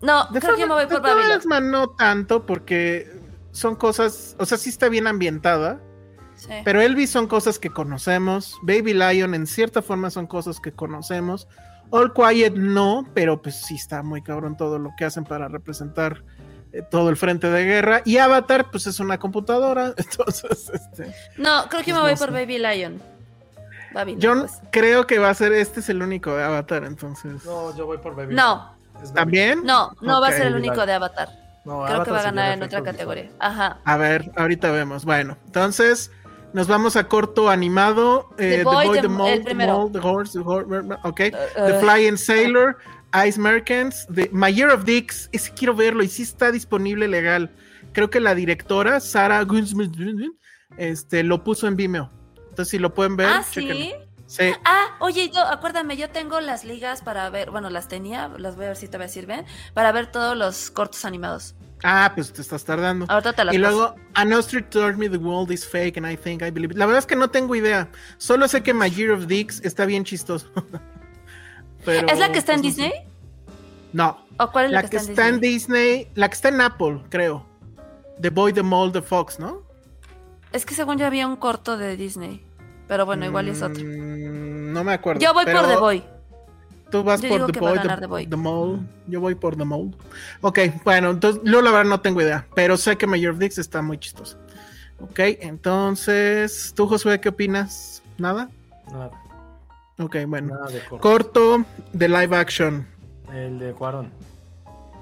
No, 0.01 0.27
creo 0.29 0.55
que 0.55 0.65
me 0.65 0.73
voy 0.73 0.85
por 0.85 1.01
Babylon. 1.01 1.71
no 1.71 1.89
tanto, 1.89 2.45
porque 2.45 3.11
son 3.51 3.75
cosas, 3.75 4.35
o 4.39 4.45
sea, 4.45 4.57
sí 4.57 4.69
está 4.69 4.89
bien 4.89 5.07
ambientada. 5.07 5.81
Sí. 6.35 6.53
Pero 6.63 6.79
Elvis 6.79 7.09
son 7.09 7.27
cosas 7.27 7.59
que 7.59 7.69
conocemos. 7.69 8.57
Baby 8.61 8.93
Lion 8.93 9.33
en 9.33 9.45
cierta 9.45 9.81
forma 9.81 10.09
son 10.09 10.25
cosas 10.25 10.59
que 10.59 10.71
conocemos. 10.71 11.47
All 11.89 12.13
Quiet 12.13 12.53
no, 12.53 13.05
pero 13.13 13.41
pues 13.41 13.55
sí 13.55 13.75
está 13.75 14.03
muy 14.03 14.21
cabrón 14.21 14.55
todo 14.55 14.79
lo 14.79 14.91
que 14.97 15.05
hacen 15.05 15.25
para 15.25 15.47
representar 15.47 16.23
eh, 16.71 16.83
todo 16.89 17.09
el 17.09 17.17
frente 17.17 17.49
de 17.49 17.65
guerra. 17.65 18.01
Y 18.05 18.17
Avatar, 18.17 18.69
pues 18.71 18.87
es 18.87 18.99
una 18.99 19.17
computadora. 19.17 19.93
Entonces, 19.97 20.69
este. 20.73 21.13
No, 21.37 21.67
creo 21.67 21.83
que 21.83 21.93
me 21.93 21.99
pues 21.99 22.19
voy 22.19 22.27
por 22.27 22.33
Baby 22.33 22.59
Lion. 22.59 23.01
Yo 24.17 24.39
pues. 24.39 24.61
creo 24.71 25.07
que 25.07 25.19
va 25.19 25.29
a 25.29 25.33
ser 25.33 25.53
este 25.53 25.79
es 25.79 25.89
el 25.89 26.01
único 26.01 26.35
de 26.35 26.43
Avatar, 26.43 26.83
entonces. 26.83 27.45
No, 27.45 27.75
yo 27.75 27.85
voy 27.85 27.97
por 27.97 28.15
Baby 28.15 28.35
No. 28.35 28.77
¿También? 29.13 29.63
No, 29.63 29.91
no 30.01 30.19
va 30.19 30.27
a 30.27 30.31
ser 30.31 30.47
el 30.47 30.55
único 30.55 30.85
de 30.85 30.93
Avatar. 30.93 31.29
creo 31.63 32.03
que 32.03 32.11
va 32.11 32.19
a 32.19 32.23
ganar 32.23 32.51
en 32.51 32.63
otra 32.63 32.83
categoría. 32.83 33.31
Ajá. 33.39 33.79
A 33.85 33.97
ver, 33.97 34.31
ahorita 34.35 34.71
vemos. 34.71 35.05
Bueno, 35.05 35.37
entonces 35.45 36.11
nos 36.53 36.67
vamos 36.67 36.95
a 36.95 37.07
corto 37.07 37.49
animado. 37.49 38.29
the, 38.37 38.63
Boy, 38.63 38.99
the, 38.99 39.07
Mole, 39.07 39.39
the, 39.41 39.99
Horse, 39.99 40.33
the 40.33 40.43
Horse, 40.43 40.69
ok. 41.03 41.19
Uh, 41.19 41.65
the 41.67 41.77
uh, 41.77 41.79
Flying 41.79 42.17
Sailor, 42.17 42.77
Ice 43.25 43.39
Merchants, 43.39 44.07
The, 44.07 44.29
My 44.31 44.53
Year 44.53 44.69
of 44.69 44.83
Dicks. 44.83 45.29
Ese 45.31 45.53
quiero 45.53 45.75
verlo 45.75 46.03
y 46.03 46.07
sí 46.07 46.23
está 46.23 46.51
disponible 46.51 47.07
legal. 47.07 47.51
Creo 47.93 48.09
que 48.09 48.19
la 48.19 48.35
directora, 48.35 48.99
Sara 48.99 49.45
este, 50.77 51.23
lo 51.23 51.43
puso 51.43 51.67
en 51.67 51.75
Vimeo. 51.75 52.11
Entonces, 52.59 52.71
si 52.71 52.79
lo 52.79 52.93
pueden 52.93 53.15
ver, 53.15 53.27
¿Ah, 53.27 53.43
¿sí? 53.49 53.93
Sí. 54.27 54.51
Ah, 54.65 54.97
oye, 54.99 55.31
yo, 55.33 55.39
acuérdame, 55.39 55.95
yo 55.95 56.09
tengo 56.09 56.41
las 56.41 56.65
ligas 56.65 57.01
para 57.01 57.29
ver, 57.29 57.51
bueno, 57.51 57.69
las 57.69 57.87
tenía, 57.87 58.29
las 58.37 58.57
voy 58.57 58.65
a 58.65 58.67
ver 58.67 58.75
si 58.75 58.87
todavía 58.87 59.07
sirven, 59.07 59.45
para 59.73 59.93
ver 59.93 60.11
todos 60.11 60.35
los 60.35 60.69
cortos 60.69 61.05
animados. 61.05 61.55
Ah, 61.85 62.11
pues 62.13 62.33
te 62.33 62.41
estás 62.41 62.65
tardando. 62.65 63.05
Ahorita 63.07 63.31
te 63.31 63.45
las 63.45 63.55
Y 63.55 63.59
luego, 63.59 63.95
An 64.13 64.33
Ostrich 64.33 64.69
told 64.71 64.97
me 64.97 65.07
the 65.07 65.15
world 65.15 65.49
is 65.53 65.65
fake 65.65 65.95
and 65.95 66.05
I 66.05 66.17
think 66.17 66.41
I 66.41 66.51
believe. 66.51 66.75
La 66.75 66.85
verdad 66.85 66.99
es 66.99 67.05
que 67.05 67.15
no 67.15 67.29
tengo 67.29 67.55
idea. 67.55 67.87
Solo 68.17 68.45
sé 68.49 68.61
que 68.61 68.73
My 68.73 68.91
Year 68.91 69.11
of 69.11 69.27
Dicks 69.27 69.61
está 69.63 69.85
bien 69.85 70.03
chistoso. 70.03 70.51
¿Es 71.85 72.19
la 72.19 72.29
que 72.29 72.39
está 72.39 72.55
en 72.55 72.61
pues, 72.61 72.75
Disney? 72.75 72.91
No. 73.93 74.25
¿O 74.37 74.51
cuál 74.51 74.65
es 74.65 74.71
la, 74.71 74.83
que, 74.83 74.97
está, 74.97 75.29
en, 75.29 75.39
Disney? 75.39 76.09
La 76.15 76.27
que 76.27 76.35
está 76.35 76.49
en 76.49 76.59
Apple, 76.59 77.03
creo. 77.09 77.45
The 78.19 78.31
Boy, 78.31 78.51
the 78.51 78.63
Mole, 78.63 78.91
the 78.91 79.01
Fox, 79.01 79.39
¿no? 79.39 79.63
Es 80.51 80.65
que 80.65 80.73
según 80.73 80.97
yo 80.97 81.05
había 81.05 81.25
un 81.25 81.37
corto 81.37 81.77
de 81.77 81.95
Disney. 81.95 82.48
Pero 82.89 83.05
bueno, 83.05 83.23
igual 83.23 83.47
es 83.47 83.61
otro. 83.61 83.83
Mm, 83.85 84.73
no 84.73 84.83
me 84.83 84.93
acuerdo. 84.93 85.21
Yo 85.21 85.31
voy 85.33 85.45
por 85.45 85.67
The 85.67 85.75
Boy. 85.77 86.03
Tú 86.89 87.03
vas 87.03 87.21
por 87.21 87.51
the, 87.51 87.59
boy, 88.07 88.25
the, 88.25 88.35
Mole. 88.35 88.79
Yo 89.05 89.21
voy 89.21 89.35
por 89.35 89.55
The 89.55 89.63
Mole. 89.63 89.91
Ok, 90.41 90.57
bueno, 90.83 91.11
entonces 91.11 91.39
yo 91.45 91.61
la 91.61 91.69
verdad 91.69 91.87
no 91.87 92.01
tengo 92.01 92.19
idea. 92.19 92.47
Pero 92.55 92.77
sé 92.77 92.97
que 92.97 93.05
Mayor 93.05 93.37
Dix 93.37 93.59
está 93.59 93.83
muy 93.83 93.99
chistoso. 93.99 94.39
Ok, 94.99 95.19
entonces, 95.19 96.73
¿tú, 96.75 96.87
Josué, 96.87 97.21
qué 97.21 97.29
opinas? 97.29 98.01
¿Nada? 98.17 98.49
Nada. 98.91 99.11
Ok, 99.99 100.15
bueno. 100.25 100.57
corto. 100.99 101.63
de 101.93 102.09
live 102.09 102.35
action. 102.35 102.87
El 103.31 103.59
de 103.59 103.71
Cuarón. 103.73 104.11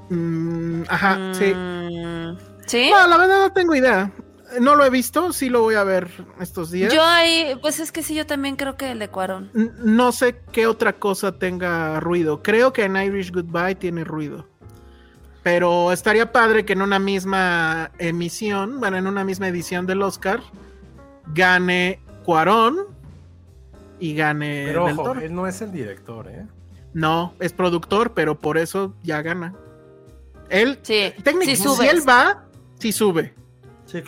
Mm, 0.09 0.81
ajá, 0.89 1.34
sí. 1.34 1.53
Mm, 1.53 2.38
¿Sí? 2.65 2.91
No, 2.91 3.07
la 3.07 3.18
verdad 3.18 3.39
no 3.43 3.53
tengo 3.53 3.73
idea. 3.73 4.11
No 4.59 4.75
lo 4.75 4.85
he 4.85 4.89
visto, 4.89 5.33
sí 5.33 5.49
lo 5.49 5.61
voy 5.61 5.75
a 5.75 5.83
ver 5.83 6.09
estos 6.39 6.71
días. 6.71 6.93
Yo 6.93 7.03
ahí, 7.03 7.57
pues 7.61 7.79
es 7.79 7.91
que 7.91 8.01
sí, 8.01 8.15
yo 8.15 8.25
también 8.25 8.55
creo 8.55 8.77
que 8.77 8.91
el 8.91 8.99
de 8.99 9.09
Cuarón. 9.09 9.51
No 9.53 10.11
sé 10.11 10.39
qué 10.51 10.67
otra 10.67 10.93
cosa 10.93 11.37
tenga 11.37 11.99
ruido. 11.99 12.41
Creo 12.41 12.71
que 12.73 12.85
en 12.85 12.95
Irish 12.95 13.31
Goodbye 13.31 13.75
tiene 13.75 14.03
ruido. 14.03 14.47
Pero 15.43 15.91
estaría 15.91 16.31
padre 16.31 16.65
que 16.65 16.73
en 16.73 16.81
una 16.81 16.99
misma 16.99 17.91
emisión, 17.99 18.79
bueno, 18.79 18.97
en 18.97 19.07
una 19.07 19.23
misma 19.23 19.47
edición 19.47 19.85
del 19.85 20.01
Oscar, 20.01 20.41
gane 21.33 21.99
Cuarón 22.25 22.87
y 23.99 24.13
gane. 24.13 24.65
Pero 24.67 24.85
ojo, 24.85 25.13
él 25.13 25.33
no 25.33 25.47
es 25.47 25.61
el 25.61 25.71
director, 25.71 26.27
¿eh? 26.27 26.45
No, 26.93 27.33
es 27.39 27.53
productor, 27.53 28.13
pero 28.13 28.39
por 28.39 28.57
eso 28.57 28.93
ya 29.03 29.21
gana. 29.21 29.53
Él, 30.49 30.79
sí, 30.81 31.13
técnicamente, 31.23 31.83
si 31.83 31.87
él 31.87 32.01
va, 32.07 32.45
sí 32.79 32.91
sube. 32.91 33.33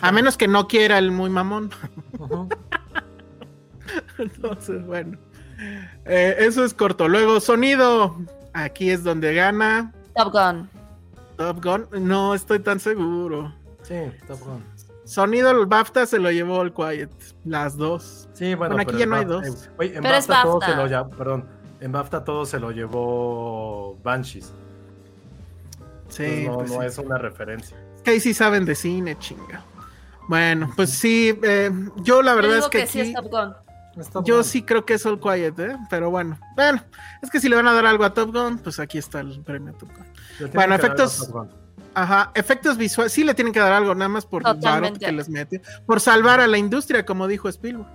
A 0.00 0.12
menos 0.12 0.36
que 0.36 0.48
no 0.48 0.68
quiera 0.68 0.98
el 0.98 1.10
muy 1.10 1.30
mamón. 1.30 1.70
Entonces, 4.18 4.84
bueno. 4.86 5.18
Eh, 6.04 6.36
eso 6.38 6.64
es 6.64 6.74
corto. 6.74 7.08
Luego, 7.08 7.40
sonido. 7.40 8.16
Aquí 8.52 8.90
es 8.90 9.04
donde 9.04 9.34
gana. 9.34 9.92
Top 10.14 10.32
Gun. 10.32 10.68
Top 11.36 11.64
Gun. 11.64 12.08
No 12.08 12.34
estoy 12.34 12.60
tan 12.60 12.80
seguro. 12.80 13.54
Sí, 13.82 13.94
Top 14.26 14.40
Gun. 14.40 14.64
Sonido, 15.04 15.50
el 15.50 15.66
BAFTA 15.66 16.06
se 16.06 16.18
lo 16.18 16.30
llevó 16.30 16.62
el 16.62 16.72
Quiet. 16.72 17.10
Las 17.44 17.76
dos. 17.76 18.28
Sí, 18.32 18.54
bueno. 18.54 18.76
aquí 18.78 18.96
ya 18.96 19.06
no 19.06 19.16
hay 19.16 19.24
dos. 19.24 19.70
oye, 19.78 19.96
en 19.96 20.02
BAFTA, 20.02 20.42
todo 20.42 20.60
se 20.60 20.76
lo 20.76 20.86
llevó. 20.86 21.10
Perdón. 21.10 21.48
En 21.80 21.92
BAFTA 21.92 22.24
todo 22.24 22.46
se 22.46 22.60
lo 22.60 22.70
llevó 22.70 23.98
Banshees. 24.02 24.52
Sí. 26.08 26.44
no, 26.46 26.58
pues 26.58 26.70
no 26.70 26.82
es 26.82 26.98
una 26.98 27.18
referencia. 27.18 27.76
Que 28.04 28.12
ahí 28.12 28.20
sí 28.20 28.34
saben 28.34 28.64
de 28.64 28.74
cine, 28.74 29.18
chinga. 29.18 29.64
Bueno, 30.30 30.72
pues 30.76 30.90
sí, 30.90 31.36
eh, 31.42 31.72
yo 31.96 32.22
la 32.22 32.34
verdad 32.34 32.58
es 32.58 32.68
que, 32.68 32.82
aquí, 32.82 33.12
yo 34.22 34.44
sí 34.44 34.62
creo 34.62 34.84
que 34.84 34.94
es 34.94 35.04
All 35.04 35.18
Quiet, 35.18 35.58
¿eh? 35.58 35.76
pero 35.90 36.08
bueno, 36.08 36.38
bueno, 36.54 36.80
es 37.20 37.30
que 37.30 37.40
si 37.40 37.48
le 37.48 37.56
van 37.56 37.66
a 37.66 37.72
dar 37.72 37.84
algo 37.84 38.04
a 38.04 38.14
Top 38.14 38.32
Gun, 38.32 38.58
pues 38.58 38.78
aquí 38.78 38.96
está 38.96 39.18
el 39.18 39.42
premio 39.42 39.72
Top 39.72 39.88
Gun. 39.92 40.50
Bueno, 40.54 40.76
efectos, 40.76 41.32
ajá, 41.94 42.30
efectos 42.36 42.76
visuales, 42.78 43.12
sí 43.12 43.24
le 43.24 43.34
tienen 43.34 43.52
que 43.52 43.58
dar 43.58 43.72
algo, 43.72 43.92
nada 43.96 44.08
más 44.08 44.24
por 44.24 44.44
que 45.00 45.10
les 45.10 45.28
mete, 45.28 45.62
por 45.84 45.98
salvar 45.98 46.38
a 46.38 46.46
la 46.46 46.58
industria, 46.58 47.04
como 47.04 47.26
dijo 47.26 47.48
Spielberg. 47.48 47.88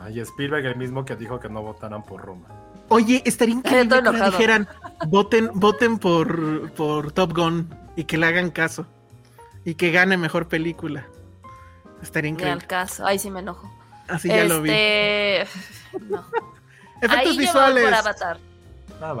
Ay, 0.00 0.20
Spielberg 0.20 0.64
el 0.66 0.76
mismo 0.76 1.04
que 1.04 1.16
dijo 1.16 1.40
que 1.40 1.48
no 1.48 1.60
votaran 1.60 2.04
por 2.04 2.20
Roma. 2.20 2.46
Oye, 2.88 3.20
estaría 3.26 3.56
increíble 3.56 4.00
que 4.00 4.24
dijeran, 4.30 4.68
voten, 5.08 5.50
voten 5.54 5.98
por, 5.98 6.70
por 6.74 7.10
Top 7.10 7.34
Gun 7.34 7.68
y 7.96 8.04
que 8.04 8.16
le 8.16 8.26
hagan 8.26 8.52
caso 8.52 8.86
y 9.64 9.74
que 9.74 9.90
gane 9.90 10.16
mejor 10.16 10.46
película. 10.46 11.08
Estaría 12.04 12.30
increíble. 12.30 12.52
al 12.52 12.66
caso. 12.66 13.06
Ahí 13.06 13.18
sí 13.18 13.30
me 13.30 13.40
enojo. 13.40 13.72
Así 14.08 14.28
ya 14.28 14.44
lo 14.44 14.60
vi. 14.60 14.70
Este, 14.70 15.46
no. 16.10 16.24
Efectos 17.00 17.32
Ahí 17.32 17.38
visuales. 17.38 17.84
Por 17.84 17.94
Avatar. 17.94 18.38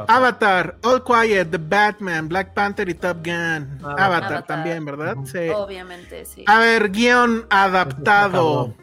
Avatar. 0.08 0.76
All 0.82 1.02
Quiet, 1.02 1.50
The 1.50 1.58
Batman, 1.58 2.28
Black 2.28 2.54
Panther 2.54 2.88
y 2.88 2.94
Top 2.94 3.24
Gun. 3.24 3.80
Avatar, 3.82 4.46
también, 4.46 4.84
¿verdad? 4.84 5.16
Sí. 5.24 5.48
Obviamente, 5.48 6.24
sí. 6.24 6.44
A 6.46 6.58
ver, 6.58 6.90
guion 6.90 7.46
adaptado. 7.50 8.74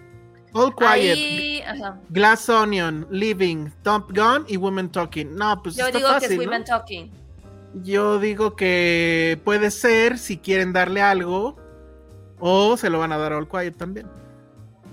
All 0.53 0.75
Quiet, 0.75 1.63
Glass 2.09 2.49
Onion, 2.49 3.07
Living, 3.09 3.69
Top 3.83 4.11
Gun 4.15 4.45
y 4.47 4.57
Women 4.57 4.91
Talking. 4.91 5.35
No, 5.35 5.61
pues 5.61 5.75
Yo 5.75 5.91
digo 5.91 6.09
que 6.19 6.25
es 6.25 6.37
Women 6.37 6.65
Talking. 6.65 7.11
Yo 7.83 8.19
digo 8.19 8.55
que 8.57 9.39
puede 9.45 9.71
ser 9.71 10.17
si 10.17 10.37
quieren 10.37 10.73
darle 10.73 11.01
algo 11.01 11.60
o 12.41 12.75
se 12.75 12.89
lo 12.89 12.99
van 12.99 13.11
a 13.13 13.17
dar 13.17 13.31
a 13.31 13.37
All 13.37 13.47
Quiet 13.47 13.77
también. 13.77 14.07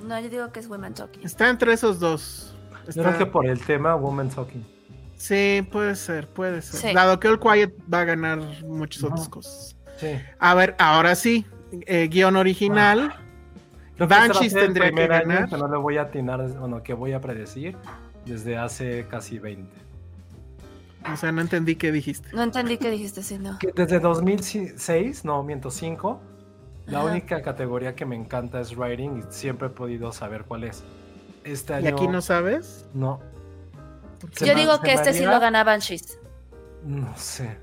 No, 0.07 0.19
yo 0.21 0.29
digo 0.29 0.53
que 0.53 0.61
es 0.61 0.69
Women 0.69 0.95
Talking. 0.95 1.25
Está 1.25 1.49
entre 1.49 1.73
esos 1.73 1.99
dos. 1.99 2.55
Yo 2.95 3.03
creo 3.03 3.19
que 3.19 3.27
por 3.27 3.47
el 3.47 3.59
tema 3.61 3.97
Women 3.97 4.31
Talking. 4.31 4.65
Sí, 5.17 5.67
puede 5.73 5.97
ser, 5.97 6.29
puede 6.29 6.63
ser. 6.63 6.95
Dado 6.95 7.19
que 7.19 7.29
All 7.29 7.41
Quiet 7.41 7.75
va 7.93 8.01
a 8.01 8.05
ganar 8.05 8.39
muchas 8.63 9.03
otras 9.03 9.29
cosas. 9.29 9.77
Sí. 9.99 10.15
A 10.39 10.55
ver, 10.55 10.77
ahora 10.79 11.15
sí. 11.17 11.45
Eh, 11.73 12.09
guion 12.09 12.37
original. 12.37 13.15
Banshees 13.99 14.55
tendría 14.55 14.93
que 14.93 15.07
ganar. 15.07 15.49
que 15.49 15.57
no 15.57 15.69
le 15.69 15.77
voy 15.77 15.97
a 15.97 16.03
atinar, 16.03 16.47
bueno, 16.59 16.83
que 16.83 16.95
voy 16.95 17.13
a 17.13 17.21
predecir 17.21 17.77
desde 18.25 18.57
hace 18.57 19.07
casi 19.09 19.39
20. 19.39 19.69
O 21.13 21.17
sea, 21.17 21.33
no 21.33 21.41
entendí 21.41 21.77
qué 21.77 21.91
dijiste. 21.91 22.29
No 22.33 22.43
entendí 22.43 22.77
qué 22.77 22.91
dijiste, 22.91 23.23
sí, 23.23 23.39
no. 23.39 23.59
desde 23.75 23.99
2006, 23.99 25.25
no, 25.25 25.43
miento, 25.43 25.71
5, 25.71 26.21
la 26.89 27.05
única 27.05 27.43
categoría 27.43 27.95
que 27.95 28.05
me 28.07 28.17
encanta 28.17 28.61
es 28.61 28.77
writing 28.77 29.19
y 29.19 29.23
siempre 29.33 29.69
he 29.69 29.71
podido 29.71 30.13
saber 30.13 30.45
cuál 30.45 30.65
es. 30.65 30.83
Este 31.45 31.81
¿Y 31.81 31.87
aquí 31.87 32.09
no 32.09 32.21
sabes? 32.21 32.87
No. 32.95 33.21
Yo 34.41 34.55
digo 34.55 34.81
que 34.81 34.95
este 34.95 35.13
sí 35.13 35.25
lo 35.25 35.39
gana 35.41 35.65
Banshees. 35.65 36.19
No 36.85 37.17
sé. 37.17 37.59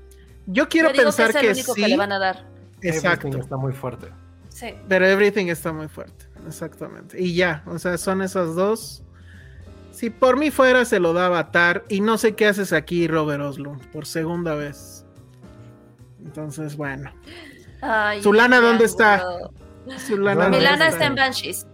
Yo 0.46 0.68
quiero 0.68 0.92
pensar 0.92 1.32
que, 1.32 1.38
es 1.38 1.44
el 1.44 1.52
único 1.52 1.74
que 1.74 1.88
le 1.88 1.96
van 1.96 2.12
a 2.12 2.18
dar. 2.18 2.46
Exacto. 2.82 3.26
Everything 3.26 3.42
está 3.42 3.56
muy 3.56 3.72
fuerte. 3.72 4.08
Sí. 4.48 4.74
Pero 4.88 5.06
Everything 5.06 5.46
está 5.46 5.72
muy 5.72 5.88
fuerte. 5.88 6.26
Exactamente. 6.46 7.20
Y 7.20 7.34
ya, 7.34 7.62
o 7.66 7.78
sea, 7.78 7.98
son 7.98 8.22
esas 8.22 8.54
dos. 8.54 9.02
Si 9.90 10.10
por 10.10 10.38
mí 10.38 10.50
fuera, 10.50 10.84
se 10.84 11.00
lo 11.00 11.12
da 11.12 11.26
Avatar. 11.26 11.84
Y 11.88 12.00
no 12.00 12.16
sé 12.18 12.34
qué 12.34 12.46
haces 12.46 12.72
aquí, 12.72 13.08
Robert 13.08 13.42
Oslo, 13.42 13.78
por 13.92 14.06
segunda 14.06 14.54
vez. 14.54 15.04
Entonces, 16.24 16.76
bueno. 16.76 17.10
¿Su 18.22 18.32
lana 18.32 18.60
dónde 18.60 18.84
está? 18.84 19.22
Lana 20.10 20.48
Milana 20.48 20.88
está? 20.88 21.06
en 21.06 21.14
Banshees. 21.14 21.66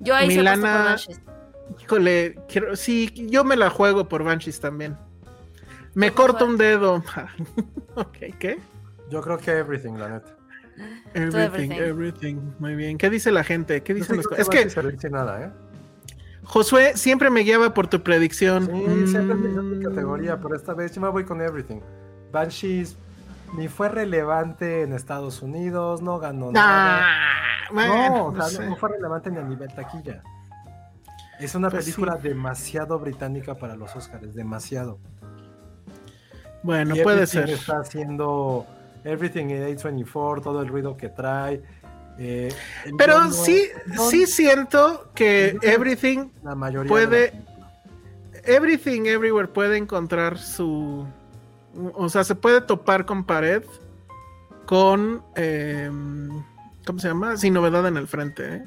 Yo 0.00 0.14
ahí 0.14 0.28
Milana, 0.28 0.56
se 0.56 0.60
por 0.60 0.84
Banshees. 0.84 1.20
Híjole, 1.82 2.38
sí, 2.74 3.12
yo 3.28 3.44
me 3.44 3.56
la 3.56 3.70
juego 3.70 4.08
por 4.08 4.22
Banshees 4.22 4.60
también. 4.60 4.96
Me 5.94 6.12
corto 6.12 6.44
un 6.44 6.56
dedo. 6.56 7.02
ok, 7.94 8.18
¿qué? 8.38 8.58
Yo 9.10 9.20
creo 9.22 9.38
que 9.38 9.50
everything, 9.52 9.94
la 9.94 10.08
neta. 10.10 10.36
Everything, 11.14 11.70
everything, 11.72 12.36
Muy 12.58 12.74
bien. 12.74 12.98
¿Qué 12.98 13.08
dice 13.08 13.32
la 13.32 13.42
gente? 13.42 13.82
¿Qué 13.82 13.94
dicen 13.94 14.16
los 14.16 14.26
Es 14.36 14.48
que. 14.48 15.08
nada, 15.10 15.42
¿eh? 15.42 15.50
Josué 16.44 16.96
siempre 16.96 17.30
me 17.30 17.40
guiaba 17.40 17.74
por 17.74 17.88
tu 17.88 18.02
predicción. 18.02 18.66
Sí, 18.66 19.06
siempre 19.08 19.34
me 19.34 19.48
mi 19.48 19.76
mm. 19.78 19.82
categoría, 19.82 20.38
pero 20.38 20.54
esta 20.54 20.74
vez 20.74 20.94
yo 20.94 21.00
me 21.00 21.08
voy 21.08 21.24
con 21.24 21.40
everything. 21.40 21.80
Banshees 22.30 22.96
ni 23.56 23.68
fue 23.68 23.88
relevante 23.88 24.82
en 24.82 24.92
Estados 24.92 25.42
Unidos, 25.42 26.02
no 26.02 26.18
ganó 26.18 26.52
nada. 26.52 27.06
no, 27.72 28.32
no, 28.32 28.76
fue 28.76 28.90
relevante 28.90 29.30
ni 29.30 29.38
a 29.38 29.42
nivel 29.42 29.72
taquilla. 29.74 30.22
Es 31.40 31.54
una 31.54 31.70
pues 31.70 31.84
película 31.84 32.16
demasiado 32.16 32.98
británica 32.98 33.54
para 33.54 33.76
los 33.76 33.94
Oscars, 33.96 34.34
demasiado. 34.34 34.98
Bueno, 36.62 36.94
puede 37.02 37.26
ser. 37.26 37.48
Está 37.50 37.80
haciendo 37.80 38.66
Everything 39.04 39.46
in 39.46 39.62
A24, 39.62 40.42
todo 40.42 40.62
el 40.62 40.68
ruido 40.68 40.96
que 40.96 41.08
trae. 41.08 41.62
Eh, 42.18 42.52
Pero 42.96 43.30
sí, 43.30 43.68
sí 44.10 44.26
siento 44.26 45.10
que 45.14 45.58
Everything 45.62 46.30
la 46.42 46.54
mayoría 46.54 46.88
puede. 46.88 47.32
Everything 48.44 49.06
Everywhere 49.06 49.48
puede 49.48 49.76
encontrar 49.76 50.38
su. 50.38 51.06
O 51.94 52.08
sea, 52.08 52.24
se 52.24 52.34
puede 52.34 52.60
topar 52.60 53.06
con 53.06 53.24
pared 53.24 53.62
con. 54.66 55.22
Em, 55.34 56.44
¿Cómo 56.84 57.00
se 57.00 57.08
llama? 57.08 57.36
Sin 57.36 57.54
novedad 57.54 57.84
en 57.88 57.96
el 57.96 58.06
frente. 58.06 58.56
¿eh? 58.56 58.64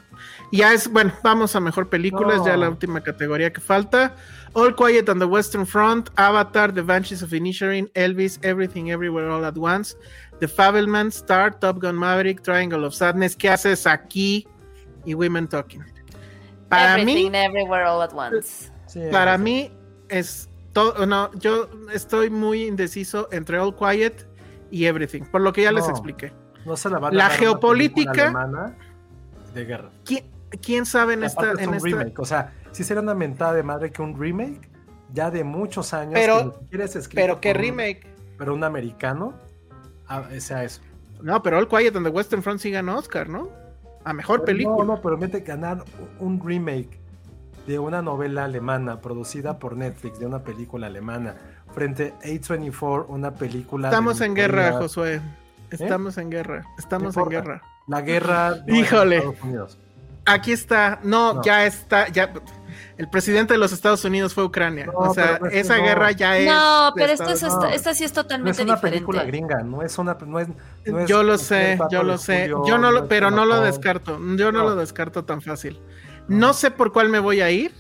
Ya 0.52 0.74
es, 0.74 0.92
bueno, 0.92 1.14
vamos 1.24 1.56
a 1.56 1.62
mejor 1.62 1.88
película, 1.88 2.36
es 2.36 2.44
ya 2.44 2.58
la 2.58 2.70
última 2.70 3.02
categoría 3.02 3.54
que 3.54 3.62
falta. 3.62 4.14
All 4.52 4.76
Quiet 4.76 5.08
on 5.08 5.20
the 5.20 5.26
Western 5.26 5.66
Front, 5.66 6.10
Avatar, 6.18 6.74
The 6.74 6.82
Banshees 6.82 7.24
of 7.24 7.32
Inisherin, 7.32 7.90
Elvis, 7.94 8.38
Everything 8.44 8.90
Everywhere 8.90 9.30
All 9.30 9.46
at 9.46 9.56
Once, 9.56 9.96
The 10.42 10.50
Fableman, 10.50 11.08
Star, 11.08 11.58
Top 11.58 11.80
Gun 11.80 11.96
Maverick, 11.96 12.42
Triangle 12.44 12.84
of 12.84 12.94
Sadness. 12.94 13.38
¿Qué 13.38 13.50
haces 13.50 13.88
aquí? 13.88 14.46
Y 15.06 15.14
Women 15.14 15.48
Talking. 15.48 15.86
Para 16.68 17.00
Everything 17.00 17.36
Everywhere 17.36 17.86
All 17.86 18.02
at 18.02 18.14
Once. 18.14 18.70
para 19.12 19.38
mí 19.38 19.72
es 20.10 20.49
todo, 20.80 21.06
no, 21.06 21.32
yo 21.34 21.70
estoy 21.94 22.30
muy 22.30 22.64
indeciso 22.64 23.28
entre 23.32 23.60
All 23.60 23.76
Quiet 23.76 24.26
y 24.72 24.86
Everything, 24.86 25.24
por 25.24 25.42
lo 25.42 25.52
que 25.52 25.64
ya 25.64 25.72
les 25.72 25.88
expliqué. 25.90 26.32
No 26.66 26.78
se 26.78 26.90
la 26.90 27.00
va 27.00 27.10
a 27.10 27.12
La 27.12 27.30
geopolítica 27.30 28.34
de 29.54 29.66
guerra. 29.66 29.90
¿Quién, 30.62 30.86
sabe 30.86 31.14
en 31.14 31.24
esta, 31.24 31.52
en 31.52 31.74
esta... 31.74 31.88
remake, 31.88 32.20
o 32.20 32.26
sea, 32.26 32.54
si 32.72 32.84
será 32.84 33.02
una 33.02 33.14
mentada 33.14 33.54
de 33.54 33.64
madre 33.64 33.92
que 33.92 34.02
un 34.02 34.20
remake 34.20 34.70
ya 35.14 35.30
de 35.30 35.44
muchos 35.44 35.94
años 35.94 36.14
pero, 36.14 36.60
pero 37.14 37.42
qué 37.42 37.54
remake. 37.54 38.08
pero 38.38 38.54
un 38.54 38.64
americano 38.64 39.34
ah, 40.08 40.24
sea 40.40 40.64
eso. 40.64 40.82
No 41.22 41.42
pero 41.44 41.58
All 41.58 41.68
Quiet 41.68 41.96
on 41.96 42.04
the 42.04 42.10
Western 42.10 42.42
Front 42.42 42.62
sí 42.62 42.72
ganó 42.72 42.98
Oscar 42.98 43.28
no 43.28 43.50
a 44.06 44.14
mejor 44.14 44.44
película 44.44 44.78
no 44.78 44.96
no 44.96 45.02
pero 45.02 45.18
mete 45.18 45.42
ganar 45.42 45.84
un 46.20 46.40
remake 46.44 47.00
de 47.68 47.80
una 47.80 48.02
novela 48.02 48.46
alemana 48.46 49.02
producida 49.02 49.60
por 49.60 49.78
Netflix 49.78 50.20
de 50.20 50.26
una 50.26 50.40
película 50.40 50.88
alemana 50.88 51.36
frente 51.74 52.14
a 52.24 52.28
A24 52.28 53.06
una 53.08 53.32
película 53.32 53.90
estamos 53.90 54.22
en 54.22 54.34
guerra 54.34 54.74
Josué 54.74 55.22
Estamos 55.72 56.18
en 56.18 56.30
guerra. 56.30 56.66
Estamos 56.78 57.16
en 57.18 57.30
guerra. 57.30 57.62
La 57.88 58.02
guerra. 58.02 58.58
Híjole. 58.68 59.24
Aquí 60.26 60.52
está. 60.52 61.00
No, 61.04 61.42
ya 61.44 61.66
está. 61.66 62.08
Ya. 62.10 62.34
El 62.98 63.10
presidente 63.10 63.54
de 63.54 63.58
los 63.58 63.72
Estados 63.72 64.04
Unidos 64.04 64.34
fue 64.34 64.44
Ucrania. 64.44 64.88
o 64.94 65.14
sea, 65.14 65.40
esa 65.52 65.78
guerra 65.78 66.12
ya 66.12 66.38
es. 66.38 66.48
No, 66.48 66.92
pero 66.96 67.14
esto 67.14 67.30
es, 67.30 67.44
esta 67.74 67.94
sí 67.94 68.04
es 68.04 68.12
totalmente 68.12 68.64
diferente. 68.64 68.66
No 68.66 68.76
es 68.76 68.82
una 68.84 68.90
película 68.92 69.24
gringa, 69.24 69.64
no 69.64 69.82
es 69.82 69.98
una. 69.98 70.18
No 70.26 70.40
es, 70.40 70.48
yo 71.08 71.24
lo 71.24 71.38
sé, 71.38 71.80
yo 71.90 72.04
lo 72.04 72.18
sé. 72.18 72.50
Yo 72.50 72.78
no 72.78 72.92
lo, 72.92 73.08
pero 73.08 73.32
no 73.32 73.46
lo 73.46 73.62
descarto. 73.62 74.20
Yo 74.36 74.52
no, 74.52 74.64
lo 74.64 74.76
descarto 74.76 75.24
tan 75.24 75.42
fácil. 75.42 75.80
No 76.30 76.54
sé 76.54 76.72
por 76.72 76.94
cuál 76.94 77.10
me 77.10 77.20
voy 77.20 77.42
a 77.42 77.52
ir, 77.52 77.74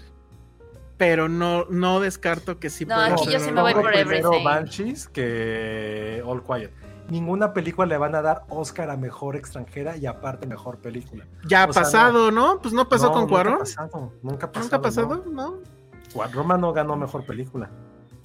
pero 0.97 1.29
no, 1.29 1.65
no 1.69 1.99
descarto 1.99 2.59
que 2.59 2.69
sí 2.69 2.85
no, 2.85 2.99
aquí 2.99 3.31
yo 3.31 3.39
sí 3.39 3.51
me 3.51 3.61
voy 3.61 3.73
por 3.73 3.95
Everything. 3.95 4.43
Banshees 4.43 5.07
que 5.07 6.21
All 6.25 6.43
Quiet 6.43 6.71
ninguna 7.09 7.53
película 7.53 7.87
le 7.87 7.97
van 7.97 8.15
a 8.15 8.21
dar 8.21 8.43
Oscar 8.49 8.89
a 8.89 8.97
mejor 8.97 9.35
extranjera 9.35 9.97
y 9.97 10.05
aparte 10.05 10.47
mejor 10.47 10.77
película. 10.77 11.25
Ya 11.47 11.63
ha 11.63 11.67
pasado, 11.67 12.31
no. 12.31 12.59
Pues 12.61 12.73
no 12.73 12.87
pasó 12.87 13.11
con 13.11 13.27
Cuarón. 13.27 13.59
Nunca 13.59 13.65
ha 13.65 13.87
pasado. 13.87 14.13
Nunca 14.21 14.45
ha 14.45 14.51
pasado. 14.51 14.63
¿Nunca 14.63 14.75
ha 14.75 14.81
pasado? 14.81 15.23
No. 15.31 16.27
Roma 16.33 16.57
no 16.57 16.73
ganó 16.73 16.95
mejor 16.95 17.25
película. 17.25 17.69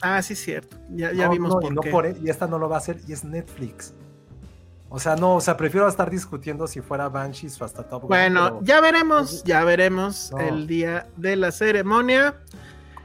Ah, 0.02 0.20
sí, 0.22 0.34
cierto. 0.34 0.76
Ya, 0.90 1.12
ya 1.12 1.28
vimos 1.28 1.54
por 1.54 1.72
y 1.72 1.76
qué. 1.76 2.16
y 2.22 2.30
esta 2.30 2.46
no 2.46 2.58
lo 2.58 2.68
va 2.68 2.76
a 2.76 2.78
hacer 2.78 3.00
y 3.06 3.12
es 3.12 3.24
Netflix. 3.24 3.94
O 4.94 5.00
sea, 5.00 5.16
no, 5.16 5.34
o 5.34 5.40
sea, 5.40 5.56
prefiero 5.56 5.88
estar 5.88 6.08
discutiendo 6.08 6.68
si 6.68 6.80
fuera 6.80 7.08
Banshees 7.08 7.60
o 7.60 7.64
hasta 7.64 7.82
Top 7.82 8.02
Bueno, 8.02 8.60
ya 8.62 8.80
veremos, 8.80 9.42
ya 9.42 9.64
veremos 9.64 10.30
el 10.38 10.68
día 10.68 11.08
de 11.16 11.34
la 11.34 11.50
ceremonia. 11.50 12.36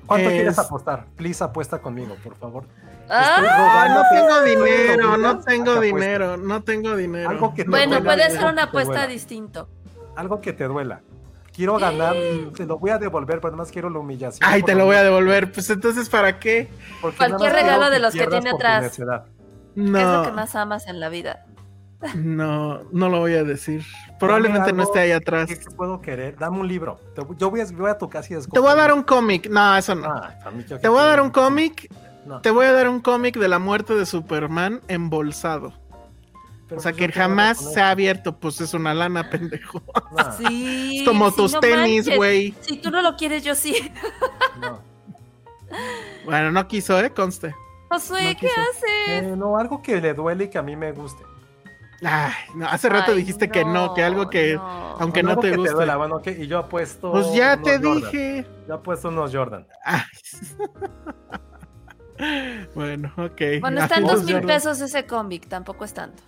¿Cuánto 0.06 0.30
quieres 0.30 0.60
apostar? 0.60 1.08
Please 1.16 1.44
apuesta 1.44 1.80
conmigo, 1.80 2.16
por 2.24 2.36
favor. 2.36 2.66
Ah, 3.10 3.88
no 3.90 4.04
tengo 4.16 4.44
dinero, 4.44 5.18
no 5.18 5.40
tengo 5.40 5.80
dinero, 5.80 6.38
no 6.38 6.62
tengo 6.62 6.96
dinero. 6.96 7.28
Algo 7.28 7.56
que 7.56 7.64
bueno, 7.64 8.04
puede 8.04 8.30
ser 8.30 8.46
una 8.46 8.66
apuesta 8.66 9.08
distinto. 9.08 9.68
Algo 10.16 10.42
que 10.42 10.54
te 10.54 10.66
duela. 10.66 11.02
Quiero 11.56 11.80
ganar, 11.80 12.16
te 12.56 12.68
lo 12.68 12.78
voy 12.78 12.92
a 12.92 13.00
devolver, 13.00 13.38
pero 13.38 13.48
además 13.48 13.72
quiero 13.72 13.90
la 13.90 13.98
humillación. 13.98 14.48
Ay, 14.48 14.62
te 14.62 14.76
lo 14.76 14.86
voy 14.86 14.96
a 14.96 15.04
devolver. 15.04 15.52
Pues 15.52 15.68
entonces, 15.72 16.08
¿para 16.08 16.38
qué? 16.38 16.70
Cualquier 17.02 17.52
regalo 17.52 17.90
de 17.90 17.98
los 17.98 18.14
que 18.14 18.28
tiene 18.28 18.52
atrás. 18.52 19.00
No. 19.76 19.98
¿Qué 19.98 20.04
es 20.04 20.12
lo 20.12 20.24
que 20.24 20.32
más 20.32 20.56
amas 20.56 20.88
en 20.88 21.00
la 21.00 21.10
vida? 21.10 21.46
No, 22.16 22.82
no 22.92 23.10
lo 23.10 23.20
voy 23.20 23.34
a 23.34 23.44
decir. 23.44 23.84
Probablemente 24.20 24.72
no 24.72 24.84
esté 24.84 25.00
ahí 25.00 25.12
atrás. 25.12 25.50
¿Qué 25.50 25.76
puedo 25.76 26.00
querer? 26.00 26.38
Dame 26.38 26.60
un 26.60 26.68
libro. 26.68 27.00
Yo 27.38 27.50
voy 27.50 27.60
a, 27.60 27.66
voy 27.66 27.90
a 27.90 27.98
tu 27.98 28.10
casa 28.10 28.34
y 28.34 28.38
Te 28.50 28.60
voy 28.60 28.72
a 28.72 28.76
dar 28.76 28.94
un 28.94 29.04
cómic. 29.04 29.50
No, 29.50 29.76
eso 29.76 29.96
no. 29.96 30.08
Ah, 30.08 30.34
te 30.82 30.88
voy 30.88 31.00
a 31.00 31.06
dar 31.06 31.22
un 31.22 31.30
cómic 31.30 31.90
te 32.42 32.52
voy 32.52 32.66
a 32.66 32.72
dar 32.72 32.88
un 32.90 33.00
cómic 33.00 33.38
de 33.38 33.48
la 33.48 33.60
muerte 33.60 33.96
de 33.96 34.06
Superman 34.06 34.82
embolsado. 34.88 35.68
o 35.68 36.80
sea, 36.80 36.92
pues 36.92 36.96
que 36.96 37.12
jamás 37.12 37.58
se 37.74 37.82
ha 37.82 37.90
abierto, 37.90 38.38
pues 38.38 38.62
es 38.62 38.74
una 38.74 38.94
lana, 38.94 39.30
pendejo. 39.30 39.82
Sí. 40.38 41.00
es 41.00 41.08
como 41.08 41.32
tus 41.32 41.60
tenis, 41.60 42.14
güey. 42.16 42.54
Si 42.62 42.78
tú 42.78 42.92
no 42.92 43.02
lo 43.02 43.16
quieres, 43.16 43.44
yo 43.44 43.56
sí. 43.56 43.92
Bueno, 46.26 46.52
no 46.52 46.68
quiso, 46.68 47.00
¿eh? 47.00 47.12
Conste. 47.12 47.56
Josué, 47.90 48.38
¿qué 48.40 48.48
hace? 48.48 49.18
Eh, 49.18 49.36
no, 49.36 49.58
algo 49.58 49.82
que 49.82 50.00
le 50.00 50.14
duele 50.14 50.46
y 50.46 50.50
que 50.50 50.60
a 50.60 50.62
mí 50.62 50.76
me 50.76 50.92
guste. 50.92 51.24
Ay, 52.04 52.34
no, 52.56 52.68
hace 52.68 52.88
rato 52.88 53.14
dijiste 53.14 53.50
que 53.50 53.66
no, 53.66 53.94
que 53.94 54.04
algo 54.04 54.30
que, 54.30 54.58
aunque 55.00 55.22
no, 55.22 55.38
te 55.38 55.56
guste. 55.56 56.42
y 56.42 56.48
yo 56.48 56.60
apuesto. 56.60 57.12
Pues 57.12 57.34
ya 57.34 57.62
te 57.62 57.78
dije. 57.80 58.46
Yo 58.68 58.76
apuesto 58.76 59.10
unos 59.10 59.34
Jordan. 59.34 59.66
Ay. 59.84 60.02
Bueno, 62.76 63.14
ok. 63.16 63.62
Bueno, 63.62 63.82
está 63.82 63.96
en 63.96 64.06
dos 64.06 64.26
mil 64.26 64.42
pesos 64.42 64.82
ese 64.82 65.06
cómic, 65.06 65.48
tampoco 65.48 65.86
es 65.86 65.94
tanto. 65.94 66.22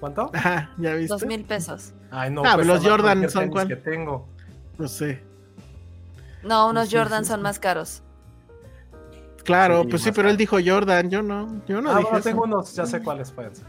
¿Cuánto? 0.00 0.30
Ajá, 0.32 0.70
ya 0.78 0.94
viste. 0.94 1.12
Dos 1.12 1.26
mil 1.26 1.44
pesos. 1.44 1.92
Ay, 2.10 2.30
no. 2.30 2.42
Ah, 2.44 2.56
los 2.56 2.82
Jordan 2.82 3.28
son 3.28 3.50
cuál. 3.50 3.68
que 3.68 3.76
tengo. 3.76 4.26
No 4.78 4.88
sé. 4.88 5.22
No, 6.42 6.68
unos 6.68 6.88
Jordan 6.90 7.24
son 7.24 7.42
más 7.42 7.58
caros. 7.58 8.02
Claro, 9.44 9.84
pues 9.88 10.02
sí, 10.02 10.12
pero 10.12 10.30
él 10.30 10.38
dijo 10.38 10.56
Jordan, 10.64 11.10
yo 11.10 11.20
no, 11.20 11.62
yo 11.66 11.82
no 11.82 11.90
ah, 11.90 11.98
dije 11.98 12.20
tengo 12.22 12.44
unos, 12.44 12.74
ya 12.74 12.86
sé 12.86 13.02
cuáles 13.02 13.30
pueden 13.30 13.54
ser. 13.54 13.66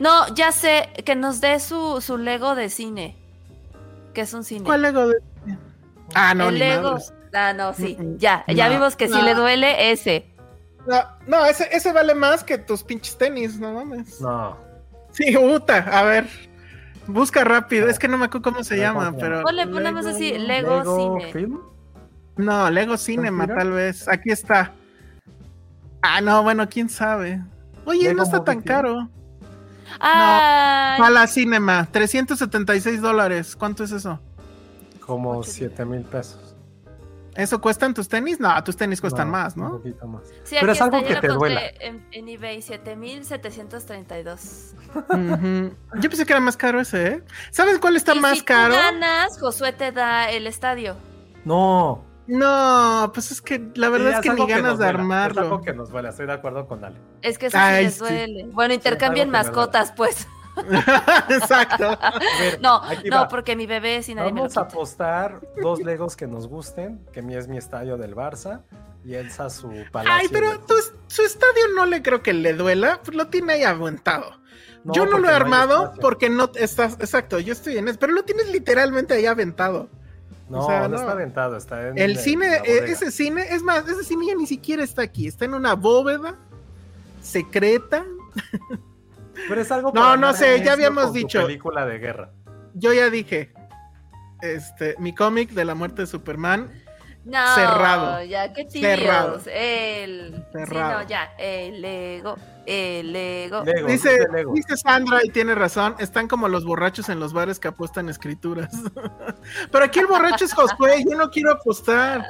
No, 0.00 0.32
ya 0.34 0.52
sé, 0.52 0.90
que 1.04 1.14
nos 1.14 1.40
dé 1.40 1.60
su, 1.60 2.00
su 2.00 2.18
Lego 2.18 2.54
de 2.54 2.68
cine. 2.68 3.16
Que 4.14 4.22
es 4.22 4.34
un 4.34 4.44
cine. 4.44 4.64
¿Cuál 4.64 4.82
Lego 4.82 5.08
de 5.08 5.16
cine? 5.44 5.58
Ah, 6.14 6.34
no, 6.34 6.48
El 6.48 6.58
Lego. 6.58 6.98
Ah, 7.34 7.52
no, 7.52 7.74
sí, 7.74 7.96
ya, 8.16 8.44
ya 8.48 8.68
vimos 8.68 8.96
que 8.96 9.08
si 9.08 9.20
le 9.20 9.34
duele 9.34 9.92
ese. 9.92 10.26
No, 11.26 11.44
ese, 11.44 11.68
ese 11.70 11.92
vale 11.92 12.14
más 12.14 12.42
que 12.42 12.56
tus 12.56 12.82
pinches 12.82 13.18
tenis, 13.18 13.60
no 13.60 13.74
mames. 13.74 14.20
No. 14.20 14.56
Sí, 15.10 15.36
puta, 15.36 15.76
a 15.76 16.02
ver. 16.02 16.26
Busca 17.06 17.44
rápido, 17.44 17.88
es 17.88 17.98
que 17.98 18.08
no 18.08 18.18
me 18.18 18.26
acuerdo 18.26 18.50
cómo 18.50 18.64
se 18.64 18.76
llama, 18.76 19.14
pero. 19.18 19.42
le 19.50 19.66
ponemos 19.66 20.06
así, 20.06 20.38
Lego, 20.38 21.22
Cine. 21.32 21.58
No, 22.36 22.70
Lego 22.70 22.96
Cinema, 22.96 23.46
tal 23.46 23.72
vez. 23.72 24.08
Aquí 24.08 24.30
está. 24.30 24.72
Ah, 26.02 26.20
no, 26.20 26.42
bueno, 26.42 26.68
quién 26.68 26.88
sabe. 26.88 27.42
Oye, 27.84 28.14
no 28.14 28.22
está 28.22 28.44
tan 28.44 28.60
caro. 28.60 29.08
Ah. 30.00 30.96
No, 30.98 31.10
la 31.10 31.26
Cinema, 31.26 31.88
376 31.90 33.00
dólares. 33.00 33.56
¿Cuánto 33.56 33.84
es 33.84 33.92
eso? 33.92 34.20
Como 35.00 35.42
7 35.42 35.84
mil 35.84 36.02
pesos. 36.02 36.54
¿Eso 37.34 37.60
cuestan 37.60 37.94
tus 37.94 38.08
tenis? 38.08 38.40
No, 38.40 38.62
tus 38.64 38.76
tenis 38.76 39.00
cuestan 39.00 39.30
más, 39.30 39.56
¿no? 39.56 39.66
Un 39.66 39.72
poquito 39.78 40.08
más. 40.08 40.22
Sí, 40.42 40.56
Pero 40.58 40.72
es 40.72 40.82
algo 40.82 41.04
que 41.04 41.14
te 41.14 41.28
duela. 41.28 41.60
En, 41.78 42.04
en 42.10 42.28
eBay, 42.28 42.60
7732. 42.62 44.74
Yo 46.00 46.10
pensé 46.10 46.26
que 46.26 46.32
era 46.32 46.40
más 46.40 46.56
caro 46.56 46.80
ese, 46.80 47.06
¿eh? 47.06 47.22
¿Sabes 47.52 47.78
cuál 47.78 47.94
está 47.94 48.16
más 48.16 48.42
caro? 48.42 48.74
Si 48.74 48.80
ganas, 48.80 49.38
Josué 49.38 49.72
te 49.72 49.92
da 49.92 50.28
el 50.30 50.48
estadio. 50.48 50.96
No. 51.44 52.02
No, 52.28 53.10
pues 53.14 53.32
es 53.32 53.40
que 53.40 53.70
la 53.74 53.88
verdad 53.88 54.12
es 54.12 54.20
que 54.20 54.30
ni 54.30 54.46
ganas 54.46 54.78
de 54.78 54.86
armarlo. 54.86 55.40
Es 55.40 55.46
algo 55.46 55.62
que 55.62 55.72
nos 55.72 55.88
duele, 55.88 56.10
estoy 56.10 56.26
de 56.26 56.34
acuerdo 56.34 56.68
con 56.68 56.84
Ale. 56.84 56.98
Es 57.22 57.38
que 57.38 57.46
eso 57.46 57.58
sí 57.58 57.82
les 57.82 57.98
duele. 57.98 58.44
Bueno, 58.52 58.74
intercambien 58.74 59.30
mascotas, 59.30 59.92
pues. 59.96 60.28
Exacto. 61.30 61.98
no, 62.60 62.82
no, 63.10 63.28
porque 63.28 63.56
mi 63.56 63.66
bebé 63.66 64.02
sin 64.02 64.16
nadie 64.16 64.32
Vamos 64.32 64.58
a 64.58 64.62
apostar 64.62 65.40
dos 65.62 65.80
Legos 65.80 66.16
que 66.16 66.26
nos 66.26 66.48
gusten, 66.48 67.00
que 67.12 67.22
mi 67.22 67.34
es 67.34 67.48
mi 67.48 67.56
estadio 67.56 67.96
del 67.96 68.14
Barça, 68.14 68.62
Y 69.04 69.14
Elsa 69.14 69.48
su 69.48 69.72
palacio. 69.90 70.20
Ay, 70.20 70.28
pero 70.30 70.52
su 71.06 71.22
estadio 71.22 71.62
no 71.74 71.86
le 71.86 72.02
creo 72.02 72.22
que 72.22 72.34
le 72.34 72.52
duela, 72.52 73.00
pues 73.02 73.16
lo 73.16 73.28
tiene 73.28 73.54
ahí 73.54 73.62
aguantado. 73.62 74.38
yo 74.84 75.06
no 75.06 75.18
lo 75.18 75.30
he 75.30 75.32
armado 75.32 75.94
porque 75.98 76.28
no 76.28 76.50
estás, 76.56 76.94
exacto, 77.00 77.38
yo 77.38 77.54
estoy 77.54 77.78
en 77.78 77.88
eso, 77.88 77.98
pero 77.98 78.12
lo 78.12 78.24
tienes 78.24 78.50
literalmente 78.52 79.14
ahí 79.14 79.24
aventado. 79.24 79.88
No, 80.48 80.88
no, 80.88 80.96
está 80.96 81.12
aventado, 81.12 81.56
está 81.56 81.88
en 81.88 81.98
el 81.98 82.18
cine, 82.18 82.60
e, 82.64 82.90
ese 82.90 83.10
cine, 83.10 83.44
es 83.50 83.62
más, 83.62 83.86
ese 83.86 84.02
cine 84.02 84.26
ya 84.28 84.34
ni 84.34 84.46
siquiera 84.46 84.82
está 84.82 85.02
aquí, 85.02 85.26
está 85.26 85.44
en 85.44 85.54
una 85.54 85.74
bóveda 85.74 86.36
secreta. 87.20 88.04
Pero 89.48 89.60
es 89.60 89.70
algo 89.70 89.92
No, 89.94 90.16
no 90.16 90.32
sé, 90.32 90.62
ya 90.64 90.72
habíamos 90.72 91.12
dicho. 91.12 91.42
Película 91.42 91.86
de 91.86 91.98
guerra. 91.98 92.30
Yo 92.74 92.92
ya 92.92 93.10
dije, 93.10 93.52
este, 94.40 94.94
mi 94.98 95.14
cómic 95.14 95.50
de 95.50 95.64
la 95.64 95.74
muerte 95.74 96.02
de 96.02 96.06
Superman 96.06 96.70
no, 97.28 97.54
cerrado. 97.54 98.24
Ya, 98.24 98.52
qué 98.52 98.64
tímidos. 98.64 99.46
El... 99.46 100.44
Cerrado. 100.50 101.00
Sí, 101.00 101.04
no, 101.04 101.08
ya. 101.08 101.34
El 101.38 101.82
Lego. 101.82 102.36
El 102.68 103.14
Lego. 103.14 103.64
dice, 103.86 104.28
dice 104.52 104.76
Sandra 104.76 105.20
y 105.24 105.30
tiene 105.30 105.54
razón. 105.54 105.94
Están 105.98 106.28
como 106.28 106.48
los 106.48 106.66
borrachos 106.66 107.08
en 107.08 107.18
los 107.18 107.32
bares 107.32 107.58
que 107.58 107.68
apuestan 107.68 108.10
escrituras. 108.10 108.70
Pero 109.72 109.84
aquí 109.84 110.00
el 110.00 110.06
borracho 110.06 110.44
es 110.44 110.52
Josué. 110.52 111.02
Yo 111.08 111.16
no 111.16 111.30
quiero 111.30 111.52
apostar. 111.52 112.26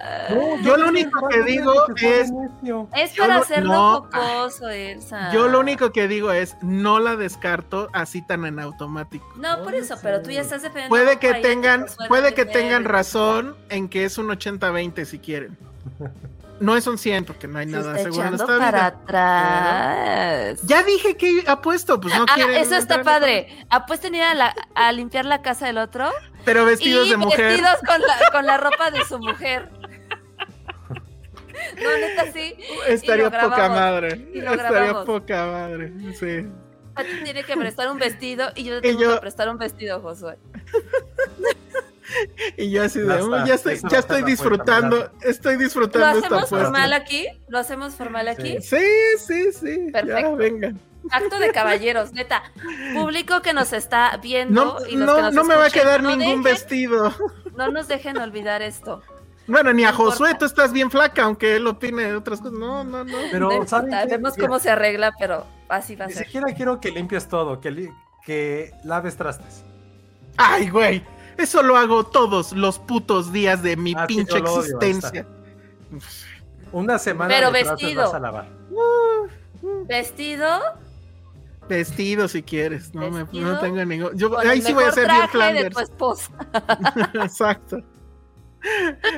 yo 0.62 0.76
lo 0.76 0.88
único 0.88 1.26
que 1.28 1.42
digo 1.42 1.72
es. 1.96 2.30
Es 2.94 3.18
para 3.18 3.38
hacerlo 3.38 4.08
jocoso, 4.12 4.68
Elsa. 4.68 5.32
Yo 5.32 5.48
lo 5.48 5.58
único 5.58 5.90
que 5.90 6.06
digo 6.06 6.30
es 6.30 6.56
no 6.62 7.00
la 7.00 7.16
descarto 7.16 7.88
así 7.92 8.24
tan 8.24 8.44
en 8.46 8.60
automático. 8.60 9.26
No, 9.36 9.64
por 9.64 9.74
eso, 9.74 9.96
pero 10.00 10.22
tú 10.22 10.30
ya 10.30 10.42
estás 10.42 10.62
defendiendo. 10.62 10.90
Puede 10.90 11.18
que 11.18 11.34
tengan, 11.34 11.86
puede 12.06 12.34
que 12.34 12.44
tengan 12.44 12.84
razón 12.84 13.56
en 13.70 13.88
que 13.88 14.04
es 14.04 14.18
un 14.18 14.28
80-20 14.28 15.04
si 15.04 15.18
quieren. 15.18 15.58
No 16.60 16.76
es 16.76 16.86
un 16.86 16.98
100 16.98 17.24
porque 17.24 17.46
no 17.46 17.58
hay 17.58 17.66
nada 17.66 17.96
seguro 17.98 18.28
en 18.28 18.34
esta 18.34 18.58
para 18.58 18.86
atrás. 18.86 20.60
Ya 20.64 20.82
dije 20.82 21.16
que 21.16 21.44
apuesto, 21.46 22.00
pues 22.00 22.14
no 22.16 22.26
ah, 22.28 22.36
Eso 22.54 22.76
está 22.76 23.02
padre. 23.02 23.66
Apuesten 23.70 24.14
ir 24.14 24.22
a, 24.22 24.54
a, 24.74 24.92
limpiar 24.92 25.24
la 25.24 25.42
casa 25.42 25.66
del 25.66 25.78
otro. 25.78 26.10
Pero 26.44 26.64
vestidos 26.64 27.08
de 27.08 27.16
mujer. 27.16 27.46
Vestidos 27.46 27.76
con 27.86 28.00
la, 28.00 28.30
con 28.32 28.46
la 28.46 28.56
ropa 28.56 28.90
de 28.90 29.04
su 29.04 29.18
mujer. 29.18 29.70
No, 31.82 31.90
neta 31.98 32.32
sí. 32.32 32.54
Estaría 32.86 33.30
poca 33.30 33.68
madre. 33.68 34.30
Estaría 34.32 35.04
poca 35.04 35.46
madre. 35.46 35.92
Sí. 36.14 36.46
A 36.94 37.02
ti 37.04 37.10
tiene 37.24 37.44
que 37.44 37.56
prestar 37.56 37.90
un 37.90 37.98
vestido 37.98 38.50
y 38.54 38.64
yo 38.64 38.80
te 38.80 38.88
tengo 38.88 39.14
que 39.14 39.20
prestar 39.20 39.48
un 39.48 39.58
vestido, 39.58 40.00
Josué. 40.00 40.38
y 42.56 42.70
yo 42.70 42.84
así 42.84 43.00
de, 43.00 43.20
ya, 43.46 43.54
estoy, 43.54 43.78
ya 43.90 43.98
estoy 43.98 44.22
disfrutando, 44.22 45.10
estoy 45.22 45.56
disfrutando 45.56 46.20
¿Lo 46.28 46.38
hacemos 46.38 46.48
formal 46.48 46.92
aquí? 46.92 47.26
¿Lo 47.48 47.58
hacemos 47.58 47.94
formal 47.94 48.28
aquí? 48.28 48.60
Sí, 48.60 48.84
sí, 49.18 49.52
sí. 49.52 49.90
Perfecto. 49.92 50.36
venga. 50.36 50.74
Acto 51.10 51.38
de 51.38 51.52
caballeros, 51.52 52.12
neta. 52.12 52.42
Público 52.94 53.40
que 53.40 53.52
nos 53.52 53.72
está 53.72 54.16
viendo. 54.18 54.78
No, 54.80 54.86
y 54.86 54.96
no, 54.96 55.30
no 55.30 55.44
me 55.44 55.54
va 55.54 55.66
a 55.66 55.70
quedar 55.70 56.02
ningún 56.02 56.42
vestido. 56.42 57.14
No 57.56 57.70
nos 57.70 57.88
dejen 57.88 58.18
olvidar 58.18 58.62
esto. 58.62 59.02
Bueno, 59.48 59.72
ni 59.72 59.84
a 59.84 59.92
Josué, 59.92 60.34
tú 60.38 60.44
estás 60.44 60.72
bien 60.72 60.90
flaca, 60.90 61.24
aunque 61.24 61.56
él 61.56 61.66
opine 61.66 62.14
otras 62.14 62.40
cosas. 62.40 62.58
No, 62.58 62.84
no, 62.84 63.02
no. 63.04 63.16
Pero, 63.32 63.48
Vemos 64.08 64.36
cómo 64.36 64.58
se 64.58 64.70
arregla, 64.70 65.12
pero 65.18 65.46
así 65.68 65.96
va 65.96 66.04
a 66.04 66.08
ser. 66.08 66.18
Ni 66.18 66.24
siquiera 66.24 66.54
quiero 66.54 66.78
que 66.80 66.90
limpies 66.90 67.26
todo, 67.28 67.58
que, 67.58 67.90
que 68.24 68.72
laves 68.84 69.16
trastes. 69.16 69.64
Ay, 70.36 70.68
güey. 70.68 71.02
Eso 71.38 71.62
lo 71.62 71.76
hago 71.76 72.04
todos 72.04 72.52
los 72.52 72.78
putos 72.78 73.32
días 73.32 73.62
de 73.62 73.76
mi 73.76 73.94
ah, 73.96 74.06
pinche 74.06 74.38
existencia. 74.38 75.26
Una 76.72 76.98
semana 76.98 77.32
Pero 77.32 77.52
vestido. 77.52 78.04
Vas 78.04 78.14
a 78.14 78.18
lavar. 78.18 78.48
¿Vestido? 79.86 80.46
Vestido 81.68 82.28
si 82.28 82.42
quieres, 82.42 82.94
no, 82.94 83.10
me, 83.10 83.24
no 83.40 83.60
tengo 83.60 83.84
ningún. 83.84 84.16
Yo, 84.16 84.36
ahí 84.38 84.62
sí 84.62 84.72
voy 84.72 84.84
a 84.84 84.92
ser 84.92 85.06
bien 85.06 85.28
Flanders. 85.28 85.64
De 85.64 85.70
tu 85.70 85.80
esposa. 85.80 86.32
Exacto. 87.14 87.82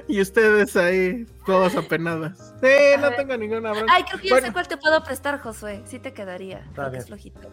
Y 0.08 0.20
ustedes 0.20 0.76
ahí, 0.76 1.26
todas 1.46 1.74
apenadas. 1.76 2.54
Sí, 2.60 3.00
no 3.00 3.12
tengo 3.12 3.36
ninguna 3.36 3.72
bronca. 3.72 3.92
Ay, 3.94 4.02
creo 4.04 4.20
que 4.20 4.28
ya 4.28 4.40
sé 4.40 4.52
cuál 4.52 4.68
te 4.68 4.76
puedo 4.76 5.02
prestar, 5.02 5.40
Josué. 5.40 5.82
Sí 5.86 5.98
te 5.98 6.12
quedaría. 6.12 6.68
Es 6.92 7.06
flojito. 7.06 7.50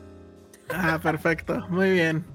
Ah, 0.69 0.99
perfecto. 1.01 1.65
Muy 1.69 1.91
bien. 1.91 2.25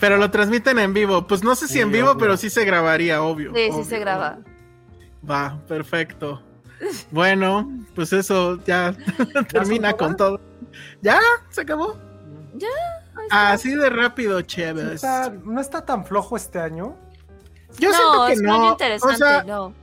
Pero 0.00 0.16
lo 0.16 0.30
transmiten 0.30 0.78
en 0.78 0.92
vivo. 0.92 1.26
Pues 1.26 1.42
no 1.42 1.54
sé 1.54 1.68
si 1.68 1.80
en 1.80 1.92
vivo, 1.92 2.16
pero 2.18 2.36
sí 2.36 2.50
se 2.50 2.64
grabaría, 2.64 3.22
obvio. 3.22 3.52
Sí, 3.54 3.70
sí 3.72 3.84
se 3.84 3.98
graba. 3.98 4.38
Va, 5.28 5.58
perfecto. 5.66 6.42
Bueno, 7.10 7.70
pues 7.94 8.12
eso 8.12 8.62
ya 8.64 8.94
termina 9.48 9.94
con 9.94 10.16
todo. 10.16 10.40
¿Ya? 11.00 11.20
¿Se 11.50 11.62
acabó? 11.62 11.98
Ya. 12.54 12.68
Así 13.30 13.74
de 13.74 13.88
rápido, 13.88 14.40
chévere. 14.42 14.96
no 15.44 15.60
está 15.60 15.84
tan 15.84 16.04
flojo 16.04 16.36
este 16.36 16.58
año. 16.58 16.96
Yo 17.78 17.90
siento 17.92 18.26
que 18.28 18.36
no. 18.36 18.70
interesante, 18.72 19.44
no. 19.46 19.74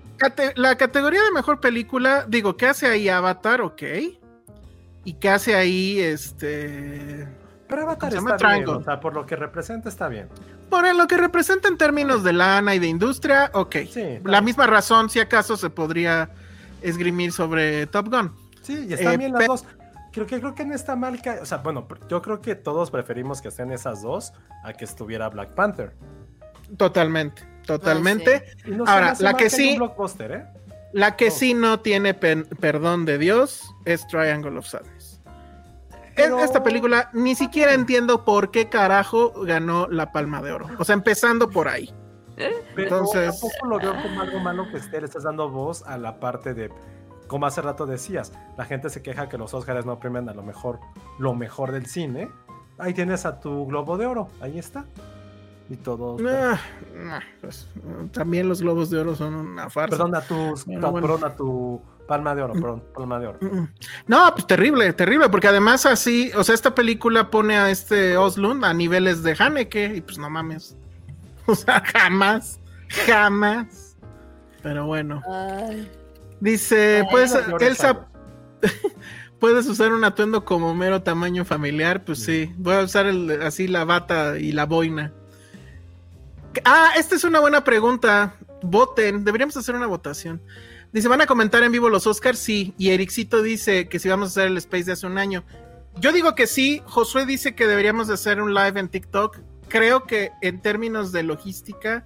la 0.56 0.78
categoría 0.78 1.24
de 1.24 1.32
mejor 1.32 1.60
película, 1.60 2.26
digo, 2.28 2.56
¿qué 2.56 2.68
hace 2.68 2.88
ahí 2.88 3.10
Avatar? 3.10 3.62
Ok. 3.62 3.84
¿Y 5.06 5.14
qué 5.14 5.30
hace 5.30 5.56
ahí 5.56 6.00
este 6.00 7.28
pero 7.74 7.88
Avatar 7.88 8.14
está 8.14 8.54
bien, 8.54 8.70
o 8.70 8.84
sea, 8.84 9.00
por 9.00 9.16
lo 9.16 9.26
que 9.26 9.36
representa 9.36 9.90
está 9.90 10.08
bien. 10.08 10.30
Por 10.70 10.94
lo 10.96 11.08
que 11.08 11.18
representa 11.18 11.68
en 11.68 11.76
términos 11.76 12.24
de 12.24 12.32
lana 12.32 12.76
y 12.76 12.80
de 12.80 12.86
industria, 12.86 13.50
ok. 13.52 13.76
la 14.26 14.42
misma 14.42 14.68
razón, 14.68 15.10
si 15.10 15.20
acaso, 15.20 15.58
se 15.58 15.72
podría 15.72 16.30
esgrimir 16.84 17.32
sobre 17.32 17.88
Top 17.88 18.10
Gun. 18.10 18.32
Sí, 18.62 18.86
y 18.88 18.94
están 18.94 19.14
eh, 19.16 19.18
bien 19.18 19.34
las 19.34 19.48
dos. 19.48 19.66
Creo 20.12 20.28
que, 20.28 20.40
creo 20.40 20.54
que 20.54 20.62
en 20.62 20.72
esta 20.72 20.96
marca, 20.96 21.40
o 21.42 21.46
sea, 21.48 21.58
bueno, 21.58 21.88
yo 22.08 22.22
creo 22.22 22.42
que 22.42 22.54
todos 22.54 22.92
preferimos 22.92 23.42
que 23.42 23.48
estén 23.48 23.72
esas 23.72 24.04
dos 24.04 24.34
a 24.64 24.74
que 24.74 24.86
estuviera 24.86 25.28
Black 25.30 25.56
Panther. 25.56 25.94
Totalmente, 26.78 27.42
totalmente. 27.66 28.44
Ahora, 28.86 29.16
la 29.18 29.34
que 29.34 29.50
sí, 29.50 29.80
¿eh? 30.20 30.46
la 30.92 31.16
que 31.16 31.32
sí 31.32 31.56
no 31.56 31.80
tiene 31.80 32.14
perdón 32.14 33.06
de 33.06 33.18
Dios 33.18 33.64
es 33.86 34.06
Triangle 34.06 34.60
of 34.60 34.68
Sadness 34.68 35.03
esta 36.16 36.64
película 36.64 37.10
ni 37.14 37.36
siquiera 37.36 37.74
entiendo 37.74 38.24
por 38.24 38.52
qué 38.52 38.70
carajo 38.70 39.34
ganó 39.44 39.88
la 39.88 40.12
Palma 40.12 40.42
de 40.42 40.52
Oro. 40.52 40.68
O 40.80 40.84
sea, 40.84 40.94
empezando 40.94 41.50
por 41.50 41.68
ahí. 41.68 41.94
Entonces, 42.38 43.40
tampoco 43.40 43.68
lo 43.68 43.80
veo 43.80 44.02
como 44.02 44.22
algo 44.22 44.40
malo 44.40 44.68
que 44.70 44.78
esté, 44.78 45.00
le 45.00 45.06
estás 45.06 45.24
dando 45.24 45.50
voz 45.50 45.84
a 45.84 45.98
la 45.98 46.20
parte 46.20 46.54
de, 46.54 46.72
como 47.28 47.46
hace 47.46 47.62
rato 47.62 47.86
decías, 47.86 48.34
la 48.58 48.66
gente 48.66 48.90
se 48.90 49.02
queja 49.02 49.30
que 49.30 49.38
los 49.38 49.54
Oscars 49.54 49.86
no 49.86 50.00
premian 50.00 50.30
a 50.30 50.34
lo 50.34 50.44
mejor 50.44 50.80
lo 51.20 51.34
mejor 51.34 51.72
del 51.72 51.86
cine. 51.86 52.30
Ahí 52.80 52.94
tienes 52.94 53.26
a 53.26 53.40
tu 53.40 53.68
Globo 53.68 53.98
de 53.98 54.08
Oro, 54.08 54.28
ahí 54.42 54.58
está. 54.58 54.86
Y 55.70 55.78
todo. 55.78 56.18
Ah, 56.28 56.60
pues, 57.40 57.70
también 58.12 58.50
los 58.50 58.62
Globos 58.62 58.90
de 58.90 59.00
Oro 59.00 59.16
son 59.16 59.36
una 59.36 59.70
farsa. 59.70 59.98
Perdón, 59.98 60.16
a, 60.16 60.22
tus, 60.22 60.66
perdón, 60.66 61.24
a 61.24 61.36
tu 61.36 61.82
Palma 62.08 62.36
de 62.36 62.42
oro, 62.42 62.54
perdón, 62.54 62.84
palma 62.94 63.20
de 63.20 63.28
oro. 63.28 63.38
Mm, 63.42 63.60
mm. 63.60 63.70
No, 64.08 64.32
pues 64.34 64.46
terrible, 64.46 64.92
terrible, 64.94 65.30
porque 65.30 65.48
además 65.48 65.86
así, 65.86 66.32
o 66.36 66.44
sea, 66.44 66.54
esta 66.54 66.76
película 66.76 67.30
pone 67.30 67.58
a 67.58 67.70
este 67.70 68.18
Oslund 68.18 68.66
a 68.66 68.74
niveles 68.74 69.24
de 69.24 69.36
Haneke 69.38 69.96
y 69.96 70.02
pues 70.02 70.18
no 70.18 70.30
mames. 70.30 70.76
O 71.46 71.56
sea, 71.56 71.84
jamás, 71.86 72.60
jamás. 73.06 73.98
Pero 74.62 74.86
bueno. 74.86 75.22
Dice, 76.40 77.06
pues, 77.12 77.38
Elsa, 77.60 78.08
puedes 79.40 79.68
usar 79.68 79.92
un 79.92 80.06
atuendo 80.06 80.46
como 80.46 80.74
mero 80.74 81.04
tamaño 81.04 81.44
familiar, 81.44 82.06
pues 82.06 82.24
sí. 82.24 82.54
Voy 82.58 82.76
a 82.76 82.84
usar 82.84 83.08
así 83.42 83.68
la 83.68 83.84
bata 83.84 84.38
y 84.38 84.54
la 84.54 84.66
boina. 84.66 85.12
Ah, 86.64 86.92
esta 86.96 87.16
es 87.16 87.24
una 87.26 87.42
buena 87.42 87.64
pregunta. 87.64 88.36
Voten, 88.62 89.26
deberíamos 89.26 89.58
hacer 89.58 89.76
una 89.76 89.88
votación. 89.88 90.42
Dice, 90.94 91.08
¿van 91.08 91.22
a 91.22 91.26
comentar 91.26 91.64
en 91.64 91.72
vivo 91.72 91.90
los 91.90 92.06
Oscars? 92.06 92.38
Sí. 92.38 92.76
Y 92.78 92.92
Ericito 92.92 93.42
dice 93.42 93.90
que 93.90 93.98
si 93.98 94.10
vamos 94.10 94.30
a 94.30 94.30
hacer 94.30 94.48
el 94.48 94.58
Space 94.58 94.84
de 94.86 94.92
hace 94.92 95.08
un 95.08 95.18
año. 95.18 95.44
Yo 96.00 96.12
digo 96.12 96.36
que 96.36 96.46
sí. 96.46 96.84
Josué 96.86 97.26
dice 97.26 97.56
que 97.56 97.66
deberíamos 97.66 98.08
de 98.08 98.14
hacer 98.14 98.40
un 98.40 98.54
live 98.54 98.80
en 98.80 98.90
TikTok. 98.90 99.40
Creo 99.68 100.04
que 100.04 100.32
en 100.42 100.62
términos 100.62 101.12
de 101.12 101.24
logística, 101.24 102.06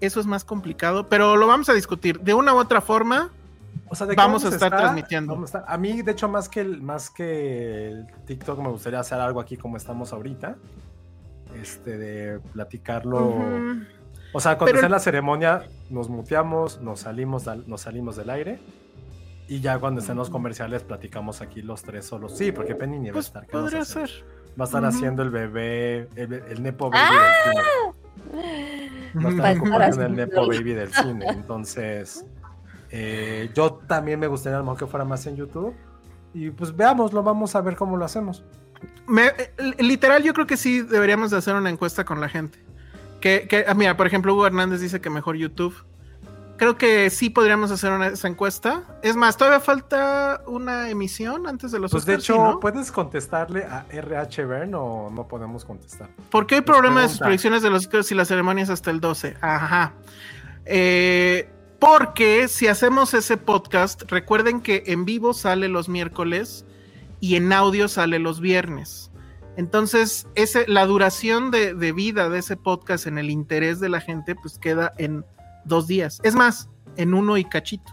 eso 0.00 0.18
es 0.18 0.26
más 0.26 0.44
complicado, 0.44 1.08
pero 1.08 1.36
lo 1.36 1.46
vamos 1.46 1.68
a 1.68 1.72
discutir. 1.72 2.18
De 2.20 2.34
una 2.34 2.52
u 2.52 2.58
otra 2.58 2.80
forma, 2.80 3.30
vamos, 4.16 4.44
a 4.44 4.48
estar 4.48 4.76
transmitiendo. 4.76 5.44
A, 5.66 5.78
mí, 5.78 6.02
de 6.02 6.10
hecho, 6.10 6.28
más 6.28 6.48
que, 6.48 6.62
el, 6.62 6.82
más 6.82 7.10
que 7.10 7.88
el 7.88 8.06
TikTok, 8.26 8.58
me 8.58 8.70
gustaría 8.70 8.98
hacer 8.98 9.20
algo 9.20 9.40
aquí 9.40 9.56
como 9.56 9.76
estamos 9.76 10.12
ahorita. 10.12 10.56
Este, 11.54 11.96
de 11.96 12.40
platicarlo. 12.52 13.36
O 14.32 14.40
sea, 14.40 14.56
cuando 14.58 14.78
sea 14.78 14.88
la 14.88 15.00
ceremonia, 15.00 15.64
nos 15.88 16.08
muteamos, 16.08 16.80
nos 16.80 17.00
salimos, 17.00 17.46
nos 17.66 17.80
salimos 17.80 18.16
del 18.16 18.30
aire. 18.30 18.60
Y 19.48 19.60
ya 19.60 19.78
cuando 19.80 20.00
estén 20.00 20.16
los 20.16 20.30
comerciales, 20.30 20.84
platicamos 20.84 21.40
aquí 21.40 21.60
los 21.62 21.82
tres 21.82 22.06
solos. 22.06 22.36
Sí, 22.38 22.52
porque 22.52 22.76
Penny 22.76 22.98
ni 22.98 23.06
va 23.06 23.10
a 23.10 23.14
pues 23.14 23.26
estar. 23.26 23.46
Podría 23.46 23.84
ser. 23.84 24.08
Va 24.58 24.64
a 24.64 24.66
estar 24.66 24.84
haciendo 24.84 25.22
el 25.22 25.30
bebé, 25.30 26.08
el, 26.14 26.62
Nepo 26.62 26.90
Baby 26.90 27.16
del 27.16 27.32
cine. 27.44 29.24
Va 29.24 29.28
a 29.28 29.32
estar 29.32 29.56
ocupando 29.56 30.02
el 30.06 30.16
Nepo 30.16 30.46
Baby 30.46 30.72
del 30.74 30.92
cine. 30.92 31.26
Entonces. 31.28 32.24
Eh, 32.92 33.50
yo 33.54 33.74
también 33.88 34.18
me 34.20 34.26
gustaría 34.26 34.56
a 34.56 34.60
lo 34.60 34.64
mejor 34.64 34.78
que 34.78 34.86
fuera 34.86 35.04
más 35.04 35.26
en 35.26 35.36
YouTube. 35.36 35.74
Y 36.32 36.50
pues 36.50 36.76
veamos, 36.76 37.12
lo 37.12 37.22
vamos 37.22 37.56
a 37.56 37.60
ver 37.60 37.74
cómo 37.74 37.96
lo 37.96 38.04
hacemos. 38.04 38.44
Eh, 39.18 39.74
literal, 39.78 40.22
yo 40.22 40.32
creo 40.32 40.46
que 40.46 40.56
sí 40.56 40.82
deberíamos 40.82 41.30
de 41.32 41.38
hacer 41.38 41.54
una 41.54 41.70
encuesta 41.70 42.04
con 42.04 42.20
la 42.20 42.28
gente. 42.28 42.58
Que, 43.20 43.46
que 43.48 43.64
ah, 43.66 43.74
mira, 43.74 43.96
por 43.96 44.06
ejemplo, 44.06 44.34
Hugo 44.34 44.46
Hernández 44.46 44.80
dice 44.80 45.00
que 45.00 45.10
mejor 45.10 45.36
YouTube. 45.36 45.74
Creo 46.56 46.76
que 46.76 47.08
sí 47.08 47.30
podríamos 47.30 47.70
hacer 47.70 47.90
una, 47.90 48.08
esa 48.08 48.28
encuesta. 48.28 48.82
Es 49.02 49.16
más, 49.16 49.38
todavía 49.38 49.60
falta 49.60 50.42
una 50.46 50.90
emisión 50.90 51.46
antes 51.46 51.72
de 51.72 51.78
los 51.78 51.90
Pues 51.90 52.04
de 52.04 52.16
hecho, 52.16 52.58
¿puedes 52.60 52.92
contestarle 52.92 53.64
a 53.64 53.86
RH 53.88 54.44
Bern 54.44 54.74
o 54.74 55.08
no 55.10 55.26
podemos 55.26 55.64
contestar? 55.64 56.10
Porque 56.30 56.56
hay 56.56 56.60
problema 56.60 57.00
de 57.00 57.08
sus 57.08 57.20
predicciones 57.20 57.62
de 57.62 57.70
los 57.70 57.86
Oscars 57.86 58.12
y 58.12 58.14
las 58.14 58.28
ceremonias 58.28 58.68
hasta 58.68 58.90
el 58.90 59.00
12. 59.00 59.36
Ajá. 59.40 59.94
Eh, 60.66 61.48
porque 61.78 62.46
si 62.48 62.66
hacemos 62.66 63.14
ese 63.14 63.38
podcast, 63.38 64.02
recuerden 64.10 64.60
que 64.60 64.82
en 64.86 65.06
vivo 65.06 65.32
sale 65.32 65.68
los 65.68 65.88
miércoles 65.88 66.66
y 67.20 67.36
en 67.36 67.54
audio 67.54 67.88
sale 67.88 68.18
los 68.18 68.40
viernes. 68.40 69.09
Entonces, 69.56 70.26
ese, 70.34 70.66
la 70.68 70.86
duración 70.86 71.50
de, 71.50 71.74
de, 71.74 71.92
vida 71.92 72.28
de 72.28 72.38
ese 72.38 72.56
podcast 72.56 73.06
en 73.06 73.18
el 73.18 73.30
interés 73.30 73.80
de 73.80 73.88
la 73.88 74.00
gente, 74.00 74.34
pues 74.34 74.58
queda 74.58 74.92
en 74.96 75.24
dos 75.64 75.86
días. 75.86 76.20
Es 76.22 76.34
más, 76.34 76.68
en 76.96 77.14
uno 77.14 77.36
y 77.36 77.44
cachito. 77.44 77.92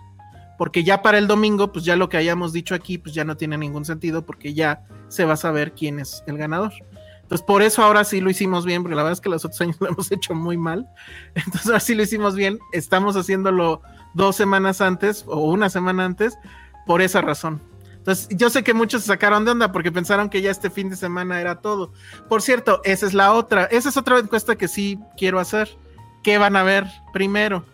Porque 0.58 0.84
ya 0.84 1.02
para 1.02 1.18
el 1.18 1.28
domingo, 1.28 1.72
pues 1.72 1.86
ya 1.86 1.96
lo 1.96 2.10
que 2.10 2.18
hayamos 2.18 2.52
dicho 2.52 2.74
aquí, 2.74 2.98
pues 2.98 3.14
ya 3.14 3.24
no 3.24 3.38
tiene 3.38 3.58
ningún 3.58 3.86
sentido 3.86 4.26
porque 4.26 4.54
ya 4.54 4.84
se 5.08 5.26
va 5.26 5.34
a 5.34 5.38
saber 5.38 5.74
quién 5.74 6.00
es 6.00 6.24
el 6.26 6.38
ganador. 6.38 6.74
Entonces, 7.22 7.46
por 7.46 7.62
eso 7.62 7.84
ahora 7.84 8.06
sí 8.06 8.22
lo 8.22 8.30
hicimos 8.30 8.66
bien, 8.66 8.82
porque 8.82 8.96
la 8.96 9.04
verdad 9.04 9.14
es 9.14 9.22
que 9.22 9.30
los 9.30 9.44
otros 9.46 9.60
años 9.62 9.78
lo 9.80 9.90
hemos 9.90 10.12
hecho 10.12 10.34
muy 10.34 10.58
mal. 10.58 10.88
Entonces, 11.36 11.68
ahora 11.68 11.80
sí 11.80 11.94
lo 11.94 12.04
hicimos 12.04 12.36
bien. 12.36 12.58
Estamos 12.72 13.16
haciéndolo 13.16 13.82
dos 14.14 14.36
semanas 14.36 14.82
antes 14.82 15.26
o 15.28 15.42
una 15.42 15.70
semana 15.70 16.06
antes 16.06 16.38
por 16.86 17.02
esa 17.02 17.22
razón. 17.22 17.62
Entonces, 18.08 18.30
yo 18.38 18.50
sé 18.50 18.64
que 18.64 18.74
muchos 18.74 19.02
se 19.02 19.08
sacaron 19.08 19.44
de 19.44 19.52
onda 19.52 19.74
porque 19.74 19.92
pensaron 19.92 20.30
que 20.30 20.42
ya 20.42 20.50
este 20.50 20.70
fin 20.70 20.90
de 20.90 20.96
semana 20.96 21.42
era 21.42 21.60
todo. 21.60 21.92
Por 22.30 22.42
cierto, 22.42 22.80
esa 22.86 23.06
es 23.06 23.14
la 23.14 23.34
otra, 23.34 23.66
esa 23.66 23.90
es 23.90 23.98
otra 23.98 24.18
encuesta 24.18 24.56
que 24.56 24.70
sí 24.70 24.98
quiero 25.18 25.42
hacer. 25.42 25.78
¿Qué 26.24 26.38
van 26.38 26.56
a 26.56 26.64
ver 26.64 26.86
primero? 27.12 27.66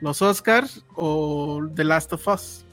¿Los 0.00 0.22
Oscars 0.22 0.84
o 0.94 1.66
The 1.74 1.82
Last 1.82 2.12
of 2.12 2.28
Us? 2.28 2.64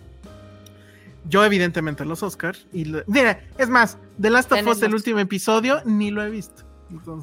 Yo, 1.26 1.44
evidentemente, 1.44 2.06
los 2.06 2.22
Oscars. 2.22 2.68
Y 2.72 2.94
mira, 3.08 3.42
es 3.58 3.70
más, 3.70 3.98
The 4.22 4.30
Last 4.30 4.52
of 4.52 4.68
Us, 4.68 4.84
el 4.84 4.94
último 4.94 5.18
episodio, 5.18 5.82
ni 5.86 6.12
lo 6.12 6.22
he 6.22 6.30
visto. 6.30 6.62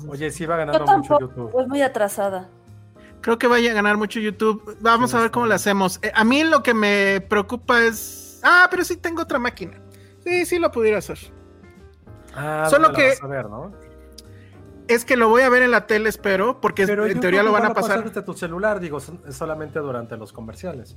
Oye, 0.09 0.33
sí 0.33 0.47
va 0.47 0.57
ganando 0.57 0.85
mucho 0.85 1.21
YouTube. 1.21 1.61
Es 1.61 1.69
muy 1.69 1.83
atrasada. 1.83 2.49
Creo 3.21 3.39
que 3.39 3.47
vaya 3.47 3.71
a 3.71 3.75
ganar 3.75 3.97
mucho 3.97 4.19
YouTube. 4.19 4.77
Vamos 4.81 5.15
a 5.15 5.21
ver 5.21 5.31
cómo 5.31 5.47
lo 5.47 5.55
hacemos. 5.55 6.01
Eh, 6.03 6.11
a 6.13 6.25
mí 6.25 6.43
lo 6.43 6.65
que 6.65 6.75
me 6.75 7.21
preocupa 7.21 7.85
es. 7.85 8.26
Ah, 8.43 8.69
pero 8.71 8.85
sí 8.85 8.97
tengo 8.97 9.23
otra 9.23 9.39
máquina. 9.39 9.81
Sí, 10.25 10.47
sí 10.47 10.59
lo 10.59 10.71
pudiera 10.71 10.99
hacer. 10.99 11.19
Ah, 12.35 12.69
Solo 12.71 12.93
que. 12.93 13.15
a 13.21 13.27
ver, 13.27 13.49
¿no? 13.49 13.73
Es 14.89 15.05
que 15.05 15.17
lo 15.17 15.29
voy 15.29 15.43
a 15.43 15.49
ver 15.49 15.63
en 15.63 15.73
la 15.73 15.87
tele, 15.87 16.09
espero, 16.09 16.61
porque 16.61 16.83
en 16.83 17.21
teoría 17.21 17.43
lo 17.43 17.53
van 17.53 17.65
a 17.65 17.75
pasar. 17.75 18.05
desde 18.05 18.23
tu 18.23 18.35
celular, 18.35 18.79
digo, 18.79 19.01
solamente 19.31 19.81
durante 19.81 20.17
los 20.17 20.33
comerciales. 20.33 20.97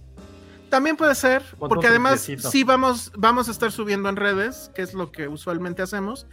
También 0.69 0.95
puede 0.95 1.15
ser, 1.15 1.43
porque 1.57 1.87
además 1.87 2.19
sí 2.19 2.63
vamos, 2.63 3.11
vamos 3.17 3.47
a 3.47 3.51
estar 3.51 3.71
subiendo 3.71 4.07
en 4.09 4.15
redes, 4.15 4.71
que 4.75 4.83
es 4.83 4.93
lo 4.93 5.11
que 5.11 5.27
usualmente 5.27 5.81
hacemos. 5.81 6.27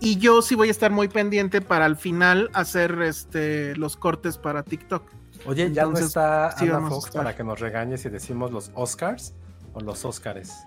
Y 0.00 0.18
yo 0.18 0.42
sí 0.42 0.54
voy 0.54 0.68
a 0.68 0.70
estar 0.70 0.90
muy 0.92 1.08
pendiente 1.08 1.60
para 1.60 1.86
al 1.86 1.96
final 1.96 2.50
hacer 2.52 3.00
este 3.02 3.74
los 3.76 3.96
cortes 3.96 4.38
para 4.38 4.62
TikTok. 4.62 5.02
Oye, 5.46 5.72
ya 5.72 5.86
no 5.86 5.98
está 5.98 6.50
Ana 6.50 6.88
Fox 6.88 7.10
para 7.10 7.34
que 7.34 7.42
nos 7.42 7.58
regañe 7.58 7.96
si 7.96 8.08
decimos 8.08 8.52
los 8.52 8.70
Oscars 8.74 9.34
o 9.78 9.84
los 9.84 10.04
Oscars. 10.04 10.66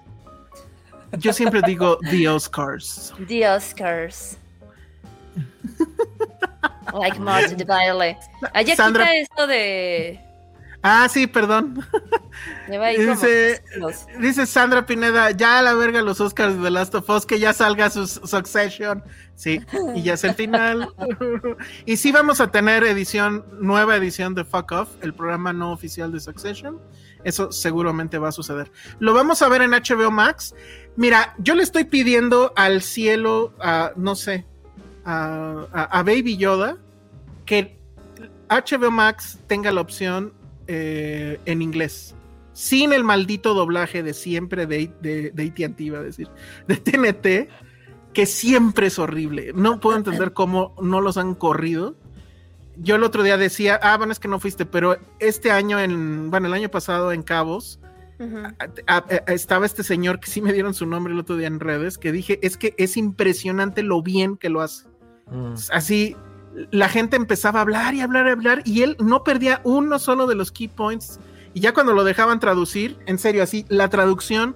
Yo 1.17 1.33
siempre 1.33 1.61
digo 1.65 1.97
The 2.09 2.29
Oscars. 2.29 3.13
The 3.27 3.47
Oscars. 3.49 4.37
like 6.93 7.19
Martin 7.19 7.57
de 7.57 7.65
baile. 7.65 8.17
Allá 8.53 8.75
Sandra... 8.75 9.05
quita 9.05 9.17
esto 9.17 9.47
de. 9.47 10.19
Ah, 10.83 11.07
sí, 11.09 11.27
perdón. 11.27 11.85
Dice, 12.67 13.61
dice, 14.19 14.45
Sandra 14.47 14.85
Pineda, 14.85 15.29
ya 15.29 15.59
a 15.59 15.61
la 15.61 15.75
verga 15.75 16.01
los 16.01 16.19
Oscars 16.19 16.57
de 16.57 16.63
The 16.63 16.71
Last 16.71 16.95
of 16.95 17.07
Us, 17.07 17.25
que 17.25 17.37
ya 17.37 17.53
salga 17.53 17.89
su 17.91 18.07
Succession. 18.07 19.03
Sí, 19.35 19.61
y 19.95 20.01
ya 20.01 20.13
es 20.13 20.23
el 20.23 20.33
final. 20.33 20.89
y 21.85 21.97
sí 21.97 22.11
vamos 22.11 22.41
a 22.41 22.49
tener 22.49 22.83
edición, 22.83 23.45
nueva 23.59 23.95
edición 23.95 24.33
de 24.33 24.43
Fuck 24.43 24.71
Off, 24.71 24.89
el 25.01 25.13
programa 25.13 25.53
no 25.53 25.71
oficial 25.71 26.11
de 26.11 26.19
Succession. 26.19 26.79
Eso 27.23 27.51
seguramente 27.51 28.17
va 28.17 28.29
a 28.29 28.31
suceder. 28.31 28.71
Lo 28.99 29.13
vamos 29.13 29.41
a 29.41 29.49
ver 29.49 29.61
en 29.61 29.71
HBO 29.71 30.11
Max. 30.11 30.55
Mira, 30.95 31.35
yo 31.37 31.55
le 31.55 31.63
estoy 31.63 31.85
pidiendo 31.85 32.53
al 32.55 32.81
cielo, 32.81 33.53
a, 33.59 33.91
no 33.95 34.15
sé, 34.15 34.45
a, 35.05 36.03
Baby 36.05 36.37
Yoda 36.37 36.77
que 37.45 37.79
HBO 38.49 38.91
Max 38.91 39.39
tenga 39.47 39.71
la 39.71 39.81
opción 39.81 40.33
eh, 40.67 41.39
en 41.45 41.61
inglés. 41.61 42.15
Sin 42.53 42.93
el 42.93 43.03
maldito 43.03 43.53
doblaje 43.53 44.03
de 44.03 44.13
siempre 44.13 44.65
de, 44.65 44.91
de, 45.01 45.31
de 45.31 45.65
ATT, 45.65 45.81
iba 45.81 45.99
a 45.99 46.03
decir, 46.03 46.27
de 46.67 46.75
TNT, 46.75 47.49
que 48.13 48.25
siempre 48.25 48.87
es 48.87 48.99
horrible. 48.99 49.51
No 49.55 49.79
puedo 49.79 49.97
entender 49.97 50.33
cómo 50.33 50.75
no 50.81 51.01
los 51.01 51.17
han 51.17 51.33
corrido. 51.33 51.95
Yo 52.81 52.95
el 52.95 53.03
otro 53.03 53.23
día 53.23 53.37
decía, 53.37 53.79
ah, 53.83 53.95
bueno, 53.97 54.11
es 54.11 54.19
que 54.19 54.27
no 54.27 54.39
fuiste, 54.39 54.65
pero 54.65 54.97
este 55.19 55.51
año, 55.51 55.79
en, 55.79 56.31
bueno, 56.31 56.47
el 56.47 56.53
año 56.53 56.69
pasado 56.69 57.11
en 57.11 57.21
Cabos, 57.21 57.79
estaba 59.27 59.65
este 59.65 59.83
señor 59.83 60.19
que 60.19 60.29
sí 60.29 60.41
me 60.41 60.53
dieron 60.53 60.73
su 60.73 60.85
nombre 60.85 61.13
el 61.13 61.19
otro 61.19 61.37
día 61.37 61.47
en 61.47 61.59
redes, 61.59 61.97
que 61.97 62.11
dije, 62.11 62.39
es 62.41 62.57
que 62.57 62.75
es 62.77 62.97
impresionante 62.97 63.83
lo 63.83 64.01
bien 64.01 64.37
que 64.37 64.49
lo 64.49 64.61
hace. 64.61 64.87
Mm. 65.31 65.53
Así, 65.71 66.15
la 66.71 66.89
gente 66.89 67.15
empezaba 67.15 67.59
a 67.59 67.61
hablar 67.63 67.93
y 67.93 68.01
hablar 68.01 68.27
y 68.27 68.31
hablar 68.31 68.61
y 68.65 68.81
él 68.83 68.97
no 68.99 69.23
perdía 69.23 69.61
uno 69.63 69.97
solo 69.99 70.27
de 70.27 70.35
los 70.35 70.51
key 70.51 70.67
points. 70.67 71.19
Y 71.53 71.61
ya 71.61 71.73
cuando 71.73 71.93
lo 71.93 72.03
dejaban 72.03 72.39
traducir, 72.39 72.97
en 73.05 73.17
serio, 73.17 73.43
así, 73.43 73.65
la 73.69 73.89
traducción 73.89 74.55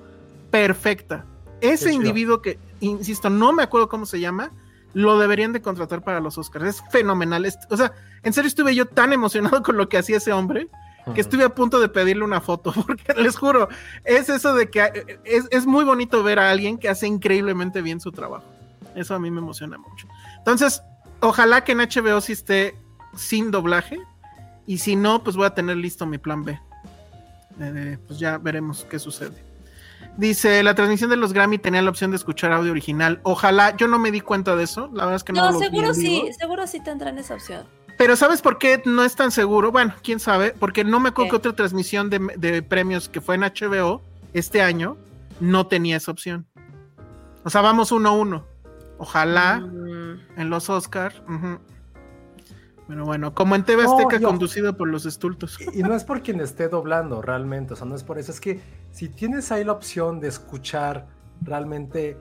perfecta. 0.51 1.25
Ese 1.61 1.91
individuo 1.91 2.41
que, 2.41 2.59
insisto, 2.79 3.29
no 3.29 3.51
me 3.51 3.63
acuerdo 3.63 3.89
cómo 3.89 4.05
se 4.05 4.19
llama, 4.19 4.51
lo 4.95 5.19
deberían 5.19 5.51
de 5.51 5.61
contratar 5.61 6.01
para 6.01 6.21
los 6.21 6.37
Oscars. 6.37 6.65
Es 6.65 6.83
fenomenal. 6.89 7.45
o 7.69 7.77
sea, 7.77 7.91
en 8.23 8.31
serio 8.31 8.47
estuve 8.47 8.73
yo 8.73 8.85
tan 8.85 9.11
emocionado 9.11 9.61
con 9.61 9.75
lo 9.75 9.89
que 9.89 9.97
hacía 9.97 10.17
ese 10.17 10.31
hombre 10.31 10.69
que 11.13 11.21
estuve 11.21 11.43
a 11.43 11.49
punto 11.49 11.79
de 11.79 11.87
pedirle 11.87 12.23
una 12.23 12.41
foto, 12.41 12.73
porque 12.87 13.13
les 13.13 13.37
juro, 13.37 13.67
es 14.05 14.27
eso 14.29 14.55
de 14.55 14.71
que 14.71 15.19
es, 15.23 15.45
es 15.51 15.67
muy 15.67 15.83
bonito 15.83 16.23
ver 16.23 16.39
a 16.39 16.49
alguien 16.49 16.79
que 16.79 16.89
hace 16.89 17.05
increíblemente 17.05 17.81
bien 17.81 17.99
su 17.99 18.11
trabajo. 18.11 18.45
Eso 18.95 19.13
a 19.13 19.19
mí 19.19 19.29
me 19.29 19.41
emociona 19.41 19.77
mucho. 19.77 20.07
Entonces, 20.37 20.81
ojalá 21.19 21.63
que 21.63 21.73
en 21.73 21.79
HBO 21.79 22.21
sí 22.21 22.31
esté 22.31 22.75
sin 23.15 23.51
doblaje. 23.51 23.99
Y 24.65 24.79
si 24.79 24.95
no, 24.95 25.23
pues 25.23 25.35
voy 25.35 25.45
a 25.45 25.53
tener 25.53 25.77
listo 25.77 26.07
mi 26.07 26.17
plan 26.17 26.43
B. 26.43 26.59
Eh, 27.59 27.97
pues 28.07 28.17
ya 28.17 28.37
veremos 28.37 28.87
qué 28.89 28.97
sucede. 28.97 29.43
Dice, 30.17 30.63
la 30.63 30.75
transmisión 30.75 31.09
de 31.09 31.17
los 31.17 31.33
Grammy 31.33 31.57
tenía 31.57 31.81
la 31.81 31.89
opción 31.89 32.11
de 32.11 32.17
escuchar 32.17 32.53
audio 32.53 32.71
original. 32.71 33.19
Ojalá, 33.23 33.75
yo 33.75 33.87
no 33.87 33.99
me 33.99 34.11
di 34.11 34.21
cuenta 34.21 34.55
de 34.55 34.63
eso. 34.63 34.89
La 34.93 35.05
verdad 35.05 35.15
es 35.15 35.23
que 35.23 35.33
no. 35.33 35.51
No, 35.51 35.59
seguro 35.59 35.93
sí, 35.93 36.29
seguro 36.37 36.65
sí 36.67 36.79
tendrán 36.81 37.17
esa 37.17 37.33
opción. 37.33 37.65
Pero 37.97 38.15
¿sabes 38.15 38.41
por 38.41 38.57
qué 38.57 38.81
no 38.85 39.03
es 39.03 39.15
tan 39.15 39.31
seguro? 39.31 39.71
Bueno, 39.71 39.93
quién 40.03 40.19
sabe, 40.19 40.53
porque 40.57 40.83
no 40.83 40.99
me 40.99 41.09
acuerdo 41.09 41.31
que 41.31 41.37
otra 41.37 41.53
transmisión 41.53 42.09
de, 42.09 42.61
premios 42.61 43.09
que 43.09 43.21
fue 43.21 43.35
en 43.35 43.41
HBO 43.41 44.01
este 44.33 44.61
año 44.61 44.97
no 45.39 45.67
tenía 45.67 45.97
esa 45.97 46.11
opción. 46.11 46.45
O 47.43 47.49
sea, 47.49 47.61
vamos 47.61 47.91
uno 47.91 48.09
a 48.09 48.11
uno. 48.13 48.45
Ojalá 48.97 49.59
mm. 49.59 50.39
en 50.39 50.49
los 50.49 50.69
Oscars. 50.69 51.21
Pero 52.87 53.05
bueno, 53.05 53.33
como 53.33 53.55
en 53.55 53.63
TV 53.63 53.83
Azteca 53.83 54.19
conducido 54.19 54.77
por 54.77 54.87
los 54.87 55.05
estultos. 55.05 55.57
Y, 55.73 55.81
no 55.81 55.95
es 55.95 56.03
por 56.03 56.21
quien 56.21 56.39
esté 56.39 56.67
doblando 56.67 57.21
realmente, 57.21 57.73
o 57.73 57.75
sea, 57.75 57.87
no 57.87 57.95
es 57.95 58.03
por 58.03 58.19
eso, 58.19 58.31
es 58.31 58.39
que 58.39 58.61
si 58.91 59.09
tienes 59.09 59.51
ahí 59.51 59.63
la 59.63 59.71
opción 59.71 60.19
de 60.19 60.27
escuchar 60.27 61.07
realmente 61.41 62.17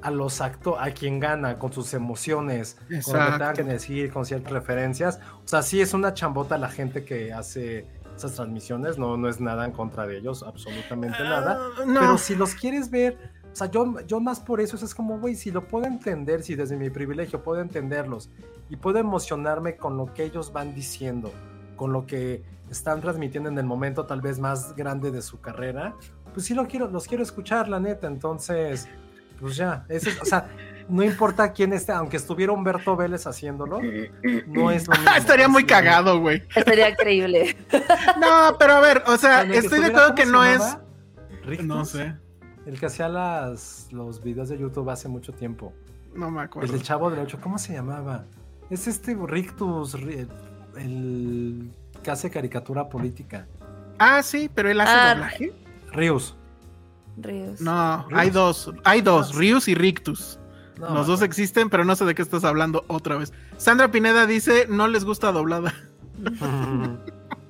a 0.00 0.10
los 0.10 0.40
actos, 0.40 0.76
a 0.78 0.90
quien 0.90 1.20
gana, 1.20 1.58
con 1.58 1.72
sus 1.72 1.94
emociones, 1.94 2.76
con 3.04 3.18
lo 3.18 3.26
que 3.26 3.32
tengan 3.32 3.54
que 3.54 3.64
decir, 3.64 4.12
con 4.12 4.24
ciertas 4.24 4.52
referencias, 4.52 5.20
o 5.44 5.48
sea, 5.48 5.62
sí 5.62 5.80
es 5.80 5.94
una 5.94 6.14
chambota 6.14 6.58
la 6.58 6.68
gente 6.68 7.04
que 7.04 7.32
hace 7.32 7.86
esas 8.16 8.34
transmisiones, 8.34 8.98
no, 8.98 9.16
no 9.16 9.28
es 9.28 9.40
nada 9.40 9.64
en 9.64 9.72
contra 9.72 10.06
de 10.06 10.18
ellos, 10.18 10.42
absolutamente 10.42 11.18
ah, 11.20 11.24
nada. 11.24 11.60
Pero 11.86 12.18
si 12.18 12.34
los 12.34 12.54
quieres 12.54 12.90
ver 12.90 13.16
o 13.52 13.56
sea, 13.56 13.70
yo, 13.70 14.00
yo 14.06 14.18
más 14.18 14.40
por 14.40 14.60
eso 14.60 14.82
es 14.82 14.94
como, 14.94 15.18
güey, 15.18 15.34
si 15.34 15.50
lo 15.50 15.68
puedo 15.68 15.84
entender, 15.84 16.42
si 16.42 16.54
desde 16.54 16.76
mi 16.76 16.88
privilegio 16.88 17.42
puedo 17.42 17.60
entenderlos 17.60 18.30
y 18.70 18.76
puedo 18.76 18.98
emocionarme 18.98 19.76
con 19.76 19.98
lo 19.98 20.12
que 20.14 20.24
ellos 20.24 20.52
van 20.52 20.74
diciendo, 20.74 21.30
con 21.76 21.92
lo 21.92 22.06
que 22.06 22.42
están 22.70 23.02
transmitiendo 23.02 23.50
en 23.50 23.58
el 23.58 23.66
momento 23.66 24.06
tal 24.06 24.22
vez 24.22 24.38
más 24.38 24.74
grande 24.74 25.10
de 25.10 25.20
su 25.20 25.40
carrera, 25.40 25.94
pues 26.32 26.46
sí 26.46 26.54
lo 26.54 26.66
quiero, 26.66 26.88
los 26.88 27.06
quiero 27.06 27.22
escuchar, 27.22 27.68
la 27.68 27.78
neta. 27.78 28.06
Entonces, 28.06 28.88
pues 29.38 29.56
ya, 29.56 29.84
o 30.22 30.24
sea, 30.24 30.48
no 30.88 31.02
importa 31.02 31.52
quién 31.52 31.74
esté, 31.74 31.92
aunque 31.92 32.16
estuviera 32.16 32.52
Humberto 32.52 32.96
Vélez 32.96 33.26
haciéndolo, 33.26 33.80
no 34.46 34.70
es 34.70 34.88
lo 34.88 34.94
mismo. 34.96 35.14
Estaría 35.14 35.48
muy 35.48 35.66
cagado, 35.66 36.20
güey. 36.20 36.42
Estaría 36.54 36.88
increíble. 36.88 37.54
no, 38.20 38.56
pero 38.58 38.74
a 38.74 38.80
ver, 38.80 39.02
o 39.06 39.18
sea, 39.18 39.42
estoy 39.42 39.80
de 39.80 39.86
acuerdo 39.86 40.14
que 40.14 40.24
no 40.24 40.42
es. 40.42 40.78
No 41.62 41.84
sé. 41.84 42.14
El 42.66 42.78
que 42.78 42.86
hacía 42.86 43.08
las, 43.08 43.88
los 43.92 44.22
videos 44.22 44.48
de 44.48 44.58
YouTube 44.58 44.88
hace 44.90 45.08
mucho 45.08 45.32
tiempo. 45.32 45.72
No 46.14 46.30
me 46.30 46.42
acuerdo. 46.42 46.66
El 46.66 46.72
del 46.72 46.82
Chavo 46.82 47.10
del 47.10 47.20
Ocho, 47.20 47.38
¿cómo 47.40 47.58
se 47.58 47.72
llamaba? 47.72 48.24
Es 48.70 48.86
este 48.86 49.14
Rictus, 49.14 49.94
el 50.76 51.70
que 52.02 52.10
hace 52.10 52.30
caricatura 52.30 52.88
política. 52.88 53.46
Ah, 53.98 54.22
sí, 54.22 54.50
pero 54.54 54.70
él 54.70 54.80
hace 54.80 54.92
ah, 54.92 55.14
doblaje. 55.14 55.52
Rius. 55.92 56.36
Rius. 57.16 57.60
No, 57.60 58.06
hay 58.12 58.30
dos, 58.30 58.72
hay 58.84 59.00
dos, 59.00 59.34
Rius 59.34 59.68
y 59.68 59.74
Rictus. 59.74 60.38
Los 60.78 61.06
dos 61.06 61.22
existen, 61.22 61.70
pero 61.70 61.84
no 61.84 61.94
sé 61.94 62.04
de 62.04 62.14
qué 62.14 62.22
estás 62.22 62.42
hablando 62.44 62.84
otra 62.88 63.16
vez. 63.16 63.32
Sandra 63.56 63.90
Pineda 63.92 64.26
dice, 64.26 64.66
no 64.68 64.88
les 64.88 65.04
gusta 65.04 65.30
doblada. 65.30 65.72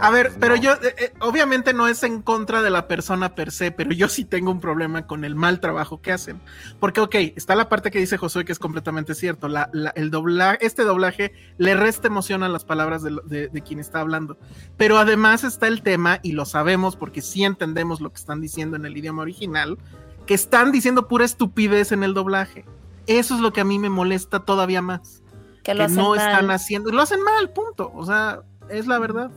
a 0.00 0.10
ver, 0.10 0.32
pero 0.38 0.56
yo, 0.56 0.72
eh, 0.74 0.94
eh, 0.98 1.12
obviamente 1.20 1.72
no 1.72 1.88
es 1.88 2.02
en 2.02 2.20
contra 2.22 2.62
de 2.62 2.70
la 2.70 2.86
persona 2.88 3.34
per 3.34 3.50
se, 3.50 3.70
pero 3.70 3.92
yo 3.92 4.08
sí 4.08 4.24
tengo 4.24 4.50
un 4.50 4.60
problema 4.60 5.06
con 5.06 5.24
el 5.24 5.34
mal 5.34 5.60
trabajo 5.60 6.00
que 6.00 6.12
hacen. 6.12 6.40
Porque, 6.78 7.00
ok, 7.00 7.14
está 7.36 7.54
la 7.54 7.68
parte 7.68 7.90
que 7.90 7.98
dice 7.98 8.18
Josué 8.18 8.44
que 8.44 8.52
es 8.52 8.58
completamente 8.58 9.14
cierto. 9.14 9.48
La, 9.48 9.70
el 9.94 10.10
doblaje, 10.10 10.64
este 10.64 10.84
doblaje 10.84 11.32
le 11.58 11.74
resta 11.74 12.08
emoción 12.08 12.42
a 12.42 12.48
las 12.48 12.64
palabras 12.64 13.02
de, 13.02 13.48
de, 13.48 13.62
quien 13.62 13.80
está 13.80 14.00
hablando. 14.00 14.38
Pero 14.76 14.98
además 14.98 15.44
está 15.44 15.66
el 15.68 15.82
tema, 15.82 16.20
y 16.22 16.32
lo 16.32 16.44
sabemos 16.44 16.96
porque 16.96 17.22
sí 17.22 17.44
entendemos 17.44 18.00
lo 18.00 18.10
que 18.10 18.20
están 18.20 18.40
diciendo 18.40 18.76
en 18.76 18.84
el 18.84 18.96
idioma 18.96 19.22
original, 19.22 19.78
que 20.26 20.34
están 20.34 20.72
diciendo 20.72 21.08
pura 21.08 21.24
estupidez 21.24 21.92
en 21.92 22.02
el 22.02 22.14
doblaje. 22.14 22.64
Eso 23.06 23.34
es 23.34 23.40
lo 23.40 23.52
que 23.52 23.60
a 23.60 23.64
mí 23.64 23.78
me 23.78 23.88
molesta 23.88 24.40
todavía 24.40 24.82
más. 24.82 25.22
Que, 25.62 25.74
no 25.74 26.14
están 26.14 26.50
haciendo, 26.50 26.92
lo 26.92 27.02
hacen 27.02 27.22
mal, 27.22 27.50
punto. 27.50 27.90
O 27.94 28.04
sea, 28.06 28.42
es 28.68 28.86
la 28.86 28.98
verdad. 28.98 29.30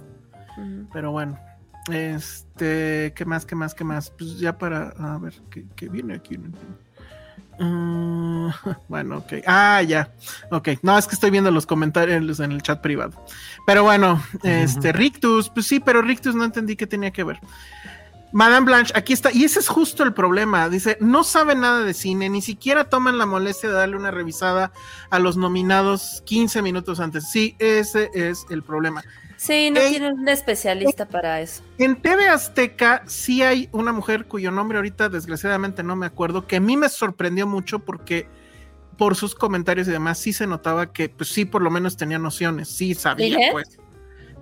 Pero 0.92 1.12
bueno, 1.12 1.40
este, 1.92 3.14
¿qué 3.16 3.26
más, 3.26 3.46
qué 3.46 3.56
más, 3.56 3.74
qué 3.74 3.84
más? 3.84 4.12
Pues 4.12 4.40
ya 4.40 4.58
para, 4.58 4.90
a 4.98 5.18
ver, 5.18 5.34
¿qué, 5.76 5.90
viene 5.90 6.16
aquí? 6.16 6.38
Uh, 7.60 8.50
bueno, 8.88 9.18
ok. 9.18 9.34
Ah, 9.46 9.82
ya. 9.82 10.14
Ok. 10.52 10.70
No, 10.82 10.98
es 10.98 11.08
que 11.08 11.16
estoy 11.16 11.30
viendo 11.30 11.52
los 11.52 11.66
comentarios 11.66 12.40
en 12.40 12.52
el 12.52 12.62
chat 12.62 12.82
privado. 12.82 13.26
Pero 13.66 13.84
bueno, 13.84 14.22
este, 14.44 14.94
Rictus, 14.94 15.50
pues 15.50 15.68
sí, 15.68 15.80
pero 15.80 16.02
Rictus 16.02 16.36
no 16.36 16.46
entendí 16.46 16.76
qué 16.76 16.88
tenía 16.88 17.12
que 17.12 17.24
ver. 17.24 17.40
Madame 18.32 18.66
Blanche, 18.66 18.94
aquí 18.96 19.14
está, 19.14 19.32
y 19.32 19.44
ese 19.44 19.60
es 19.60 19.68
justo 19.68 20.04
el 20.04 20.14
problema. 20.14 20.70
Dice: 20.70 20.98
No 21.02 21.24
sabe 21.24 21.56
nada 21.56 21.84
de 21.84 21.94
cine, 21.94 22.30
ni 22.30 22.42
siquiera 22.42 22.86
toman 22.86 23.18
la 23.18 23.26
molestia 23.26 23.70
de 23.70 23.76
darle 23.76 23.98
una 23.98 24.12
revisada 24.12 24.72
a 25.10 25.20
los 25.20 25.36
nominados 25.36 26.22
15 26.26 26.62
minutos 26.62 27.00
antes. 27.00 27.30
Sí, 27.32 27.56
ese 27.58 28.12
es 28.14 28.46
el 28.52 28.62
problema. 28.62 29.04
Sí, 29.40 29.72
no 29.72 29.80
tienen 29.80 30.20
un 30.20 30.28
especialista 30.28 31.08
para 31.08 31.40
eso. 31.40 31.64
En 31.78 32.02
TV 32.02 32.28
Azteca 32.28 33.04
sí 33.06 33.42
hay 33.42 33.70
una 33.72 33.94
mujer 33.94 34.26
cuyo 34.26 34.52
nombre 34.52 34.78
ahorita 34.78 35.08
desgraciadamente 35.08 35.82
no 35.82 35.96
me 35.96 36.06
acuerdo, 36.06 36.46
que 36.46 36.58
a 36.58 36.60
mí 36.60 36.76
me 36.76 36.90
sorprendió 36.90 37.48
mucho 37.48 37.80
porque 37.80 38.28
por 38.98 39.16
sus 39.16 39.36
comentarios 39.36 39.88
y 39.88 39.92
demás 39.92 40.18
sí 40.18 40.34
se 40.34 40.46
notaba 40.46 40.92
que 40.92 41.08
pues 41.08 41.30
sí 41.30 41.46
por 41.46 41.62
lo 41.62 41.72
menos 41.72 41.96
tenía 41.96 42.20
nociones, 42.20 42.68
sí 42.68 42.94
sabía 42.96 43.38
pues. 43.54 43.80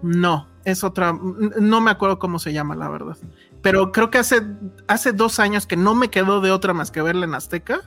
No, 0.01 0.47
es 0.65 0.83
otra, 0.83 1.13
no 1.13 1.79
me 1.79 1.91
acuerdo 1.91 2.17
cómo 2.17 2.39
se 2.39 2.51
llama 2.51 2.75
la 2.75 2.89
verdad, 2.89 3.17
pero 3.61 3.91
creo 3.91 4.09
que 4.09 4.17
hace, 4.17 4.41
hace 4.87 5.11
dos 5.13 5.39
años 5.39 5.67
que 5.67 5.77
no 5.77 5.93
me 5.93 6.09
quedó 6.09 6.41
de 6.41 6.49
otra 6.49 6.73
más 6.73 6.89
que 6.89 7.03
verla 7.03 7.25
en 7.25 7.35
Azteca. 7.35 7.81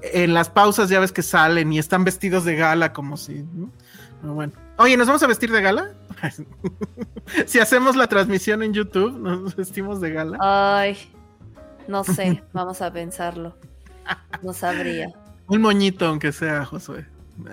En 0.00 0.32
las 0.32 0.48
pausas 0.48 0.88
ya 0.88 0.98
ves 0.98 1.12
que 1.12 1.22
salen 1.22 1.74
y 1.74 1.78
están 1.78 2.04
vestidos 2.04 2.44
de 2.44 2.56
gala 2.56 2.92
como 2.94 3.16
si... 3.16 3.44
Bueno. 4.22 4.52
Oye, 4.82 4.96
¿nos 4.96 5.06
vamos 5.06 5.22
a 5.22 5.28
vestir 5.28 5.52
de 5.52 5.62
gala? 5.62 5.92
si 7.46 7.60
hacemos 7.60 7.94
la 7.94 8.08
transmisión 8.08 8.64
en 8.64 8.74
YouTube, 8.74 9.16
¿nos 9.16 9.54
vestimos 9.54 10.00
de 10.00 10.10
gala? 10.10 10.38
Ay, 10.40 10.98
no 11.86 12.02
sé, 12.02 12.42
vamos 12.52 12.82
a 12.82 12.92
pensarlo. 12.92 13.54
No 14.42 14.52
sabría. 14.52 15.12
Un 15.46 15.60
moñito, 15.60 16.06
aunque 16.06 16.32
sea, 16.32 16.64
Josué. 16.64 17.06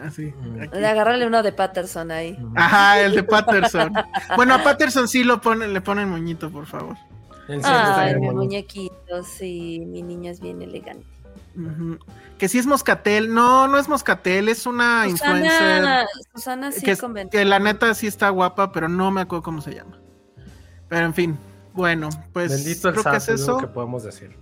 Así. 0.03 0.33
Le 0.73 0.87
agarrarle 0.87 1.27
uno 1.27 1.43
de 1.43 1.51
Patterson 1.51 2.09
ahí. 2.09 2.35
Ajá, 2.55 2.99
el 2.99 3.13
de 3.13 3.21
Patterson. 3.21 3.93
bueno, 4.35 4.55
a 4.55 4.63
Patterson 4.63 5.07
sí 5.07 5.23
lo 5.23 5.39
ponen, 5.39 5.71
le 5.71 5.81
ponen 5.81 6.09
moñito, 6.09 6.49
por 6.49 6.65
favor. 6.65 6.97
Ay, 7.63 8.15
mi 8.15 8.31
muñequito, 8.31 9.23
sí, 9.23 9.83
mi 9.85 10.01
niña 10.01 10.31
es 10.31 10.39
bien 10.39 10.63
elegante. 10.63 11.05
Que 12.37 12.47
si 12.47 12.57
es 12.57 12.65
Moscatel, 12.65 13.33
no, 13.33 13.67
no 13.67 13.77
es 13.77 13.87
Moscatel, 13.89 14.49
es 14.49 14.65
una 14.65 15.07
influencer. 15.07 16.05
Susana 16.33 16.71
sí 16.71 16.81
que, 16.81 16.97
que, 17.29 17.45
la 17.45 17.59
neta 17.59 17.93
sí 17.93 18.07
está 18.07 18.29
guapa, 18.29 18.71
pero 18.71 18.87
no 18.87 19.11
me 19.11 19.21
acuerdo 19.21 19.43
cómo 19.43 19.61
se 19.61 19.75
llama. 19.75 19.99
Pero 20.87 21.05
en 21.05 21.13
fin, 21.13 21.37
bueno, 21.73 22.09
pues 22.33 22.51
Bendito 22.51 22.89
el 22.89 22.95
creo 22.95 23.11
que 23.11 23.17
es 23.17 23.29
eso. 23.29 23.57
que 23.57 23.67
podemos 23.67 24.03
decir. 24.03 24.35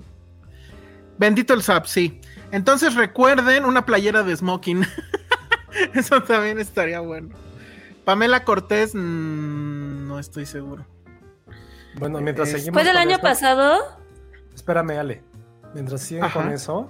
Bendito 1.18 1.54
el 1.54 1.64
SAP, 1.64 1.86
sí. 1.86 2.22
Entonces 2.52 2.96
recuerden 2.96 3.66
una 3.66 3.86
playera 3.86 4.24
de 4.24 4.36
smoking. 4.36 4.86
eso 5.94 6.22
también 6.22 6.60
estaría 6.60 7.00
bueno. 7.00 7.36
Pamela 8.06 8.44
Cortés, 8.44 8.94
mm, 8.94 10.08
no 10.08 10.20
estoy 10.20 10.46
seguro. 10.46 10.86
Bueno, 12.00 12.22
mientras 12.22 12.50
seguimos. 12.50 12.74
¿Fue 12.74 12.84
del 12.84 12.98
año 12.98 13.20
pasado? 13.20 13.80
Espérame, 14.54 14.92
Ale. 14.92 15.24
Mientras 15.78 16.02
siguen 16.02 16.28
con 16.32 16.50
eso, 16.50 16.90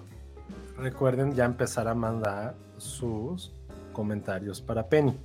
recuerden 0.77 1.35
ya 1.35 1.43
empezar 1.43 1.89
a 1.89 1.93
mandar 1.93 2.55
sus 2.77 3.51
comentarios 3.91 4.61
para 4.61 4.88
Penny. 4.88 5.19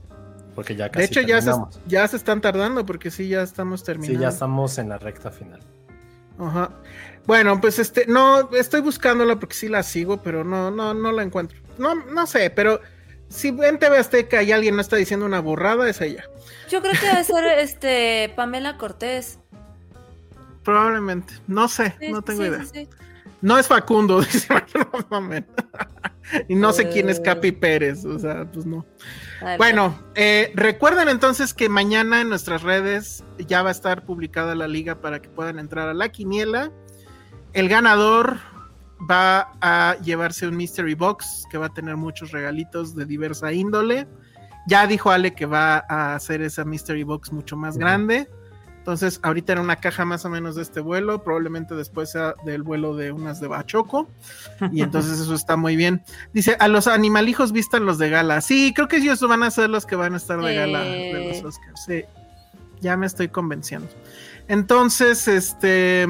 Porque 0.56 0.74
ya 0.74 0.90
casi 0.90 0.98
De 0.98 1.04
hecho, 1.04 1.20
ya 1.20 1.40
se, 1.40 1.52
ya 1.86 2.08
se 2.08 2.16
están 2.16 2.40
tardando 2.40 2.84
porque 2.84 3.12
sí, 3.12 3.28
ya 3.28 3.42
estamos 3.42 3.84
terminando. 3.84 4.18
Sí, 4.18 4.20
ya 4.20 4.30
estamos 4.30 4.78
en 4.78 4.88
la 4.88 4.98
recta 4.98 5.30
final. 5.30 5.60
Ajá. 6.40 6.70
Bueno, 7.24 7.60
pues 7.60 7.78
este, 7.78 8.04
no, 8.08 8.50
estoy 8.50 8.80
buscándola 8.80 9.36
porque 9.36 9.54
sí 9.54 9.68
la 9.68 9.84
sigo, 9.84 10.20
pero 10.20 10.42
no, 10.42 10.72
no, 10.72 10.92
no 10.92 11.12
la 11.12 11.22
encuentro. 11.22 11.60
No, 11.78 11.94
no 11.94 12.26
sé, 12.26 12.50
pero 12.50 12.80
si 13.28 13.50
en 13.50 13.78
TV 13.78 13.96
Azteca 13.96 14.42
y 14.42 14.50
alguien 14.50 14.74
no 14.74 14.80
está 14.80 14.96
diciendo 14.96 15.24
una 15.24 15.38
borrada, 15.38 15.88
es 15.88 16.00
ella. 16.00 16.24
Yo 16.68 16.82
creo 16.82 16.94
que 17.00 17.06
debe 17.06 17.22
ser 17.22 17.44
este 17.60 18.32
Pamela 18.34 18.76
Cortés. 18.76 19.38
Probablemente, 20.64 21.34
no 21.46 21.68
sé, 21.68 21.94
no 22.10 22.22
tengo 22.22 22.44
idea. 22.44 22.64
No 23.42 23.58
es 23.58 23.66
Facundo, 23.66 24.20
dice 24.22 24.48
Y 26.48 26.54
no 26.54 26.72
sé 26.72 26.88
quién 26.88 27.10
es 27.10 27.20
Capi. 27.20 27.52
Pérez, 27.52 28.04
o 28.04 28.18
sea, 28.18 28.50
pues 28.50 28.64
no. 28.64 28.86
Bueno, 29.58 29.98
eh, 30.14 30.52
recuerden 30.54 31.08
entonces 31.08 31.52
que 31.52 31.68
mañana 31.68 32.20
en 32.20 32.28
nuestras 32.28 32.62
redes 32.62 33.24
ya 33.38 33.62
va 33.62 33.70
a 33.70 33.72
estar 33.72 34.04
publicada 34.04 34.54
la 34.54 34.68
liga 34.68 35.00
para 35.00 35.20
que 35.20 35.28
puedan 35.28 35.58
entrar 35.58 35.88
a 35.88 35.94
la 35.94 36.10
quiniela. 36.10 36.70
El 37.52 37.68
ganador 37.68 38.38
va 39.10 39.52
a 39.60 39.96
llevarse 40.02 40.46
un 40.46 40.56
mystery 40.56 40.94
box 40.94 41.44
que 41.50 41.58
va 41.58 41.66
a 41.66 41.74
tener 41.74 41.96
muchos 41.96 42.30
regalitos 42.30 42.94
de 42.94 43.04
diversa 43.04 43.52
índole. 43.52 44.06
Ya 44.68 44.86
dijo 44.86 45.10
Ale 45.10 45.34
que 45.34 45.46
va 45.46 45.84
a 45.88 46.14
hacer 46.14 46.40
esa 46.40 46.64
mystery 46.64 47.02
box 47.02 47.32
mucho 47.32 47.56
más 47.56 47.76
grande. 47.76 48.30
Entonces, 48.82 49.20
ahorita 49.22 49.52
era 49.52 49.60
una 49.60 49.76
caja 49.76 50.04
más 50.04 50.24
o 50.24 50.28
menos 50.28 50.56
de 50.56 50.62
este 50.62 50.80
vuelo, 50.80 51.22
probablemente 51.22 51.76
después 51.76 52.10
sea 52.10 52.34
del 52.44 52.64
vuelo 52.64 52.96
de 52.96 53.12
unas 53.12 53.40
de 53.40 53.46
Bachoco. 53.46 54.08
Y 54.72 54.82
entonces 54.82 55.20
eso 55.20 55.36
está 55.36 55.56
muy 55.56 55.76
bien. 55.76 56.02
Dice, 56.32 56.56
a 56.58 56.66
los 56.66 56.88
animalijos 56.88 57.52
vistan 57.52 57.86
los 57.86 57.98
de 57.98 58.10
gala. 58.10 58.40
Sí, 58.40 58.72
creo 58.74 58.88
que 58.88 58.96
ellos 58.96 59.20
van 59.20 59.44
a 59.44 59.52
ser 59.52 59.70
los 59.70 59.86
que 59.86 59.94
van 59.94 60.14
a 60.14 60.16
estar 60.16 60.40
de 60.40 60.56
gala 60.56 60.80
de 60.80 61.28
los 61.28 61.44
Oscars. 61.44 61.84
Sí, 61.86 62.02
ya 62.80 62.96
me 62.96 63.06
estoy 63.06 63.28
convenciendo. 63.28 63.88
Entonces, 64.48 65.28
este... 65.28 66.08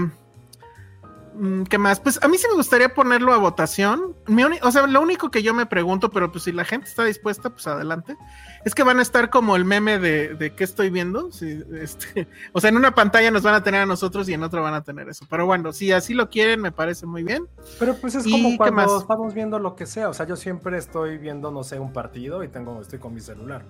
Mm, 1.35 1.63
¿Qué 1.65 1.79
más? 1.79 2.01
Pues 2.01 2.19
a 2.23 2.29
mí 2.29 2.37
sí 2.37 2.47
me 2.49 2.57
gustaría 2.57 2.95
ponerlo 2.95 3.33
a 3.33 3.39
votación. 3.39 4.15
o 4.63 4.71
sea, 4.71 4.87
lo 4.87 5.01
único 5.01 5.31
que 5.31 5.43
yo 5.43 5.55
me 5.55 5.67
pregunto, 5.67 6.11
pero 6.11 6.31
pues 6.31 6.45
si 6.45 6.53
la 6.53 6.65
gente 6.65 6.89
está 6.89 7.05
dispuesta, 7.05 7.51
pues 7.51 7.67
adelante. 7.67 8.17
Es 8.65 8.75
que 8.75 8.83
van 8.83 8.99
a 8.99 9.03
estar 9.03 9.31
como 9.31 9.57
el 9.57 9.65
meme 9.65 9.99
de, 9.99 10.35
de 10.35 10.55
qué 10.55 10.65
estoy 10.65 10.91
viendo. 10.91 11.31
este, 11.31 12.29
o 12.53 12.61
sea, 12.61 12.71
en 12.71 12.77
una 12.77 12.95
pantalla 12.95 13.31
nos 13.31 13.43
van 13.43 13.55
a 13.55 13.63
tener 13.63 13.81
a 13.81 13.87
nosotros 13.87 14.29
y 14.29 14.35
en 14.35 14.43
otra 14.43 14.61
van 14.61 14.75
a 14.75 14.83
tener 14.83 15.09
eso. 15.09 15.27
Pero 15.29 15.47
bueno, 15.47 15.73
si 15.73 15.93
así 15.93 16.15
lo 16.15 16.29
quieren, 16.29 16.61
me 16.61 16.73
parece 16.73 17.07
muy 17.07 17.23
bien. 17.23 17.47
Pero 17.79 17.97
pues 17.97 18.15
es 18.15 18.25
como 18.25 18.57
cuando 18.57 18.99
estamos 18.99 19.35
viendo 19.35 19.59
lo 19.59 19.75
que 19.75 19.87
sea. 19.87 20.09
O 20.09 20.15
sea, 20.15 20.27
yo 20.27 20.37
siempre 20.37 20.77
estoy 20.79 21.19
viendo, 21.19 21.51
no 21.51 21.65
sé, 21.65 21.79
un 21.79 21.93
partido 21.93 22.43
y 22.45 22.49
tengo, 22.49 22.81
estoy 22.81 22.99
con 22.99 23.15
mi 23.15 23.21
celular. 23.21 23.65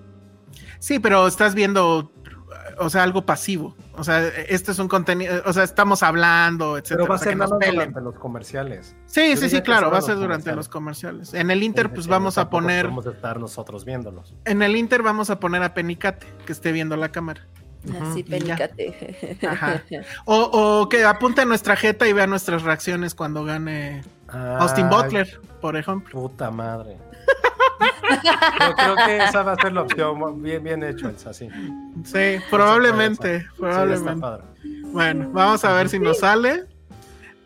Sí, 0.78 0.98
pero 0.98 1.26
estás 1.26 1.54
viendo 1.54 2.12
o 2.78 2.90
sea, 2.90 3.02
algo 3.02 3.24
pasivo. 3.24 3.76
O 3.94 4.04
sea, 4.04 4.26
este 4.28 4.72
es 4.72 4.78
un 4.78 4.88
contenido, 4.88 5.42
o 5.44 5.52
sea, 5.52 5.64
estamos 5.64 6.02
hablando, 6.02 6.76
etcétera. 6.76 6.98
Pero 6.98 7.08
va 7.08 7.14
a 7.16 7.18
ser 7.18 7.70
durante 7.70 8.00
los 8.00 8.18
comerciales. 8.18 8.96
Sí, 9.06 9.36
sí, 9.36 9.48
sí, 9.48 9.62
claro, 9.62 9.90
va 9.90 9.98
a 9.98 10.02
ser 10.02 10.16
durante 10.16 10.54
los 10.54 10.68
comerciales. 10.68 11.34
En 11.34 11.50
el 11.50 11.62
Inter, 11.62 11.92
pues 11.92 12.06
vamos 12.06 12.38
a 12.38 12.50
poner. 12.50 12.86
Vamos 12.86 13.06
a 13.06 13.10
estar 13.10 13.38
nosotros 13.38 13.84
viéndolos. 13.84 14.34
En 14.44 14.62
el 14.62 14.76
Inter 14.76 15.02
vamos 15.02 15.30
a 15.30 15.38
poner 15.38 15.62
a 15.62 15.74
Penicate, 15.74 16.26
que 16.46 16.52
esté 16.52 16.72
viendo 16.72 16.96
la 16.96 17.10
cámara. 17.10 17.46
Así, 18.00 18.22
Penicate. 18.22 19.38
O, 20.24 20.36
o, 20.82 20.88
que 20.88 21.04
apunte 21.04 21.42
a 21.42 21.44
nuestra 21.44 21.76
jeta 21.76 22.06
y 22.06 22.12
vea 22.12 22.26
nuestras 22.26 22.62
reacciones 22.62 23.14
cuando 23.14 23.44
gane 23.44 24.02
Austin 24.28 24.88
Butler, 24.88 25.40
por 25.60 25.76
ejemplo. 25.76 26.20
Puta 26.20 26.50
madre. 26.50 26.96
Yo 28.60 28.74
creo 28.76 28.96
que 29.06 29.16
esa 29.18 29.42
va 29.42 29.52
a 29.52 29.56
ser 29.56 29.72
la 29.72 29.82
opción 29.82 30.42
bien, 30.42 30.62
bien 30.62 30.82
hecho, 30.82 31.12
así. 31.28 31.48
Sí, 32.04 32.36
probablemente, 32.50 33.46
probablemente. 33.58 34.26
bueno, 34.92 35.30
vamos 35.32 35.64
a 35.64 35.72
ver 35.72 35.88
si 35.88 35.98
nos 35.98 36.18
sale. 36.18 36.64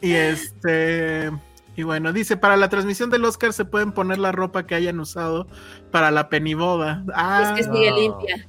Y 0.00 0.12
este. 0.12 1.30
Y 1.76 1.82
bueno, 1.82 2.12
dice, 2.12 2.36
para 2.36 2.56
la 2.56 2.68
transmisión 2.68 3.10
del 3.10 3.24
Oscar 3.24 3.52
se 3.52 3.66
pueden 3.66 3.92
poner 3.92 4.18
la 4.18 4.32
ropa 4.32 4.66
que 4.66 4.74
hayan 4.74 4.98
usado 4.98 5.46
para 5.90 6.10
la 6.10 6.28
peniboda. 6.30 7.04
Ah, 7.14 7.54
es 7.56 7.66
que 7.66 7.72
sigue 7.72 7.92
limpia. 7.92 8.46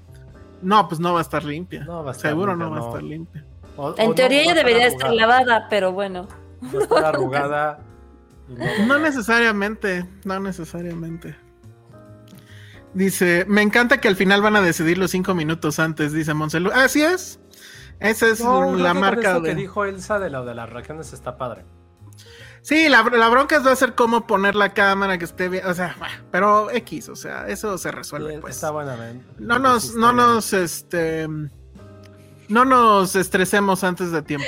No, 0.61 0.87
pues 0.87 0.99
no 0.99 1.13
va 1.13 1.19
a 1.19 1.21
estar 1.23 1.43
limpia. 1.43 1.85
Seguro 2.13 2.55
no 2.55 2.71
va 2.71 2.77
a 2.77 2.87
estar 2.87 3.03
limpia. 3.03 3.45
en 3.97 4.15
teoría 4.15 4.45
ya 4.45 4.53
debería 4.53 4.87
estar 4.87 5.13
lavada, 5.13 5.67
pero 5.69 5.91
bueno. 5.91 6.27
No 6.61 6.81
está 6.81 7.09
arrugada. 7.09 7.79
No, 8.87 8.97
necesariamente, 8.97 10.05
no 10.23 10.39
necesariamente. 10.39 11.35
Dice, 12.97 13.45
me 13.47 13.61
encanta 13.61 14.01
que 14.01 14.07
al 14.07 14.15
final 14.15 14.41
van 14.41 14.55
a 14.55 14.61
decidir 14.61 14.97
los 14.97 15.11
cinco 15.11 15.35
minutos 15.35 15.77
antes, 15.77 16.13
dice 16.13 16.33
Monselú. 16.33 16.71
Así 16.73 17.03
es. 17.03 17.39
Esa 17.99 18.27
es 18.27 18.39
la 18.39 18.95
marca 18.95 19.39
de... 19.39 19.49
que 19.49 19.55
dijo 19.55 19.85
Elsa 19.85 20.17
de 20.17 20.31
lo 20.31 20.43
de 20.45 20.55
las 20.55 20.67
reacciones 20.67 21.13
está 21.13 21.37
padre. 21.37 21.63
Sí, 22.63 22.89
la, 22.89 23.03
la 23.03 23.29
bronca 23.29 23.59
va 23.59 23.71
a 23.71 23.75
ser 23.75 23.93
cómo 23.93 24.25
poner 24.25 24.55
la 24.55 24.73
cámara 24.73 25.19
que 25.19 25.25
esté 25.25 25.47
bien, 25.47 25.67
o 25.67 25.75
sea, 25.75 25.95
pero 26.31 26.71
X, 26.71 27.09
o 27.09 27.15
sea, 27.15 27.47
eso 27.47 27.77
se 27.77 27.91
resuelve. 27.91 28.39
pues. 28.39 28.55
Está 28.55 28.71
buena, 28.71 28.97
No 29.37 29.59
nos, 29.59 29.93
no 29.93 30.11
nos, 30.11 30.51
este, 30.53 31.27
no 32.49 32.65
nos 32.65 33.15
estresemos 33.15 33.83
antes 33.83 34.11
de 34.11 34.23
tiempo. 34.23 34.47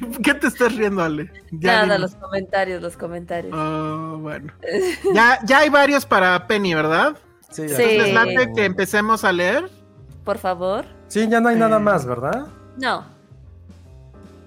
¿Qué 0.22 0.34
te 0.34 0.46
estás 0.46 0.74
riendo, 0.74 1.02
Ale? 1.02 1.30
Nada, 1.50 1.98
los 1.98 2.14
comentarios, 2.14 2.82
los 2.82 2.96
comentarios. 2.96 3.54
Oh, 3.56 4.18
bueno. 4.18 4.52
ya, 5.14 5.40
ya 5.44 5.58
hay 5.58 5.68
varios 5.68 6.06
para 6.06 6.46
Penny, 6.46 6.74
¿verdad? 6.74 7.16
Sí, 7.50 7.68
ya. 7.68 7.76
Sí. 7.76 7.82
¿Les 7.82 8.14
late 8.14 8.52
que 8.54 8.64
empecemos 8.64 9.24
a 9.24 9.32
leer? 9.32 9.70
Por 10.24 10.38
favor. 10.38 10.84
Sí, 11.08 11.28
ya 11.28 11.40
no 11.40 11.48
hay 11.48 11.56
nada 11.56 11.78
eh, 11.78 11.80
más, 11.80 12.06
¿verdad? 12.06 12.46
No. 12.76 13.04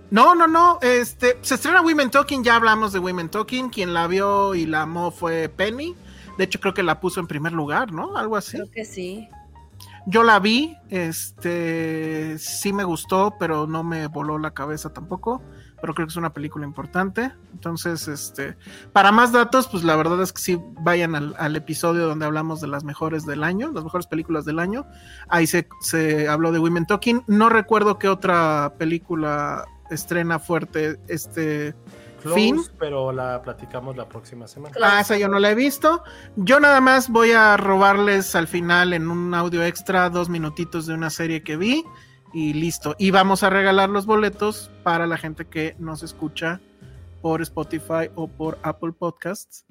No, 0.10 0.36
no, 0.36 0.48
no. 0.48 0.80
Este, 0.82 1.38
se 1.42 1.56
estrena 1.56 1.82
Women 1.82 2.12
Talking, 2.12 2.44
ya 2.44 2.56
hablamos 2.56 2.94
de 2.94 3.00
Women 3.00 3.30
Talking. 3.30 3.70
Quien 3.70 3.94
la 3.94 4.08
vio 4.08 4.56
y 4.56 4.66
la 4.66 4.84
amó 4.84 5.12
fue 5.12 5.50
Penny. 5.50 5.96
De 6.38 6.46
hecho, 6.46 6.60
creo 6.60 6.74
que 6.74 6.84
la 6.84 7.00
puso 7.00 7.20
en 7.20 7.28
primer 7.28 7.52
lugar, 7.52 7.92
¿no? 7.92 8.16
Algo 8.18 8.38
así. 8.38 8.58
Creo 8.58 8.72
que 8.72 8.86
sí. 8.86 9.28
Yo 10.06 10.24
la 10.24 10.40
vi, 10.40 10.78
este, 10.90 12.38
sí 12.38 12.74
me 12.74 12.84
gustó, 12.84 13.36
pero 13.40 13.68
no 13.68 13.84
me 13.84 14.08
voló 14.08 14.38
la 14.38 14.52
cabeza 14.52 14.92
tampoco. 14.92 15.42
Pero 15.80 15.94
creo 15.94 16.08
que 16.08 16.12
es 16.12 16.18
una 16.18 16.34
película 16.34 16.66
importante. 16.66 17.34
Entonces, 17.52 18.08
este, 18.08 18.56
para 18.94 19.12
más 19.12 19.34
datos, 19.34 19.68
pues 19.68 19.84
la 19.84 19.98
verdad 19.98 20.22
es 20.22 20.32
que 20.32 20.42
sí 20.42 20.62
vayan 20.82 21.14
al, 21.16 21.56
episodio 21.58 22.08
donde 22.08 22.26
hablamos 22.26 22.62
de 22.62 22.68
las 22.68 22.86
mejores 22.86 23.26
del 23.26 23.44
año, 23.44 23.72
las 23.74 23.84
mejores 23.84 24.08
películas 24.08 24.46
del 24.46 24.60
año. 24.60 24.86
Ahí 25.28 25.46
se, 25.46 25.68
se 25.82 26.30
habló 26.30 26.54
de 26.54 26.60
Women 26.60 26.86
Talking. 26.86 27.24
No 27.28 27.50
recuerdo 27.50 28.00
qué 28.00 28.08
otra 28.08 28.76
película 28.78 29.66
estrena 29.90 30.40
fuerte 30.40 31.00
este 31.08 31.76
fin. 32.24 32.62
Pero 32.80 33.12
la 33.12 33.42
platicamos 33.42 33.96
la 33.96 34.08
próxima 34.08 34.48
semana. 34.48 34.76
Ah, 34.82 35.02
esa 35.02 35.18
yo 35.18 35.28
no 35.28 35.40
la 35.40 35.52
he 35.52 35.56
visto. 35.56 36.04
Yo 36.36 36.60
nada 36.60 36.82
más 36.82 37.10
voy 37.10 37.32
a 37.32 37.58
robarles 37.58 38.36
al 38.36 38.48
final 38.48 38.94
en 38.94 39.10
un 39.10 39.34
audio 39.34 39.64
extra 39.64 40.10
dos 40.10 40.30
minutitos 40.30 40.86
de 40.86 40.94
una 40.94 41.10
serie 41.10 41.44
que 41.44 41.58
vi 41.58 41.84
y 42.34 42.54
listo. 42.54 42.96
Y 42.98 43.12
vamos 43.12 43.44
a 43.44 43.50
regalar 43.50 43.90
los 43.90 44.06
boletos 44.06 44.72
para 44.84 45.08
la 45.08 45.18
gente 45.18 45.46
que 45.46 45.76
nos 45.80 46.04
escucha 46.04 46.60
por 47.22 47.42
Spotify 47.42 48.10
o 48.16 48.28
por 48.28 48.60
Apple 48.64 48.92
Podcasts. 48.92 49.66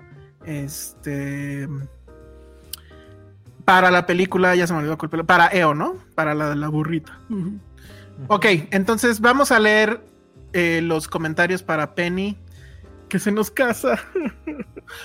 Este. 0.44 1.68
Para 3.64 3.90
la 3.90 4.06
película, 4.06 4.54
ya 4.56 4.66
se 4.66 4.72
me 4.72 4.80
olvidó 4.80 4.98
para 5.24 5.48
EO, 5.48 5.74
¿no? 5.74 5.96
Para 6.14 6.34
la 6.34 6.50
de 6.50 6.56
la 6.56 6.68
burrita. 6.68 7.20
Ok, 8.28 8.46
entonces 8.70 9.20
vamos 9.20 9.52
a 9.52 9.58
leer 9.58 10.00
eh, 10.52 10.80
los 10.82 11.08
comentarios 11.08 11.62
para 11.62 11.94
Penny, 11.94 12.36
que 13.12 13.18
se 13.18 13.30
nos 13.30 13.50
casa. 13.50 13.98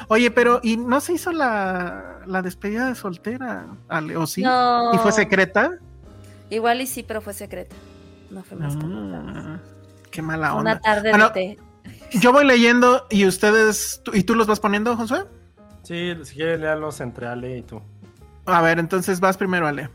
Oye, 0.07 0.31
pero 0.31 0.61
¿y 0.63 0.77
no 0.77 1.01
se 1.01 1.11
hizo 1.11 1.33
la, 1.33 2.21
despedida 2.41 2.87
de 2.87 2.95
soltera, 2.95 3.67
Ale? 3.89 4.15
¿O 4.15 4.25
sí? 4.25 4.45
¿Y 4.93 4.97
fue 4.99 5.11
secreta? 5.11 5.77
Igual 6.49 6.79
y 6.79 6.87
sí, 6.87 7.03
pero 7.03 7.19
fue 7.19 7.33
secreta. 7.33 7.75
No 8.29 8.43
fue 8.43 8.57
más 8.57 8.77
ah, 8.81 9.59
Qué 10.09 10.21
mala 10.21 10.55
onda. 10.55 10.71
Una 10.71 10.79
tarde 10.79 11.11
de 11.11 11.29
té. 11.31 11.57
Yo 12.17 12.31
voy 12.31 12.45
leyendo 12.45 13.07
y 13.09 13.25
ustedes, 13.25 14.01
¿y 14.13 14.23
tú 14.23 14.35
los 14.35 14.47
vas 14.47 14.61
poniendo, 14.61 14.95
Josué? 14.95 15.25
Sí, 15.83 16.13
si 16.23 16.35
quieres 16.35 16.61
leerlos 16.61 17.01
entre 17.01 17.27
Ale 17.27 17.57
y 17.57 17.61
tú. 17.61 17.81
A 18.45 18.61
ver, 18.61 18.79
entonces 18.79 19.19
vas 19.19 19.35
primero, 19.35 19.67
Ale. 19.67 19.89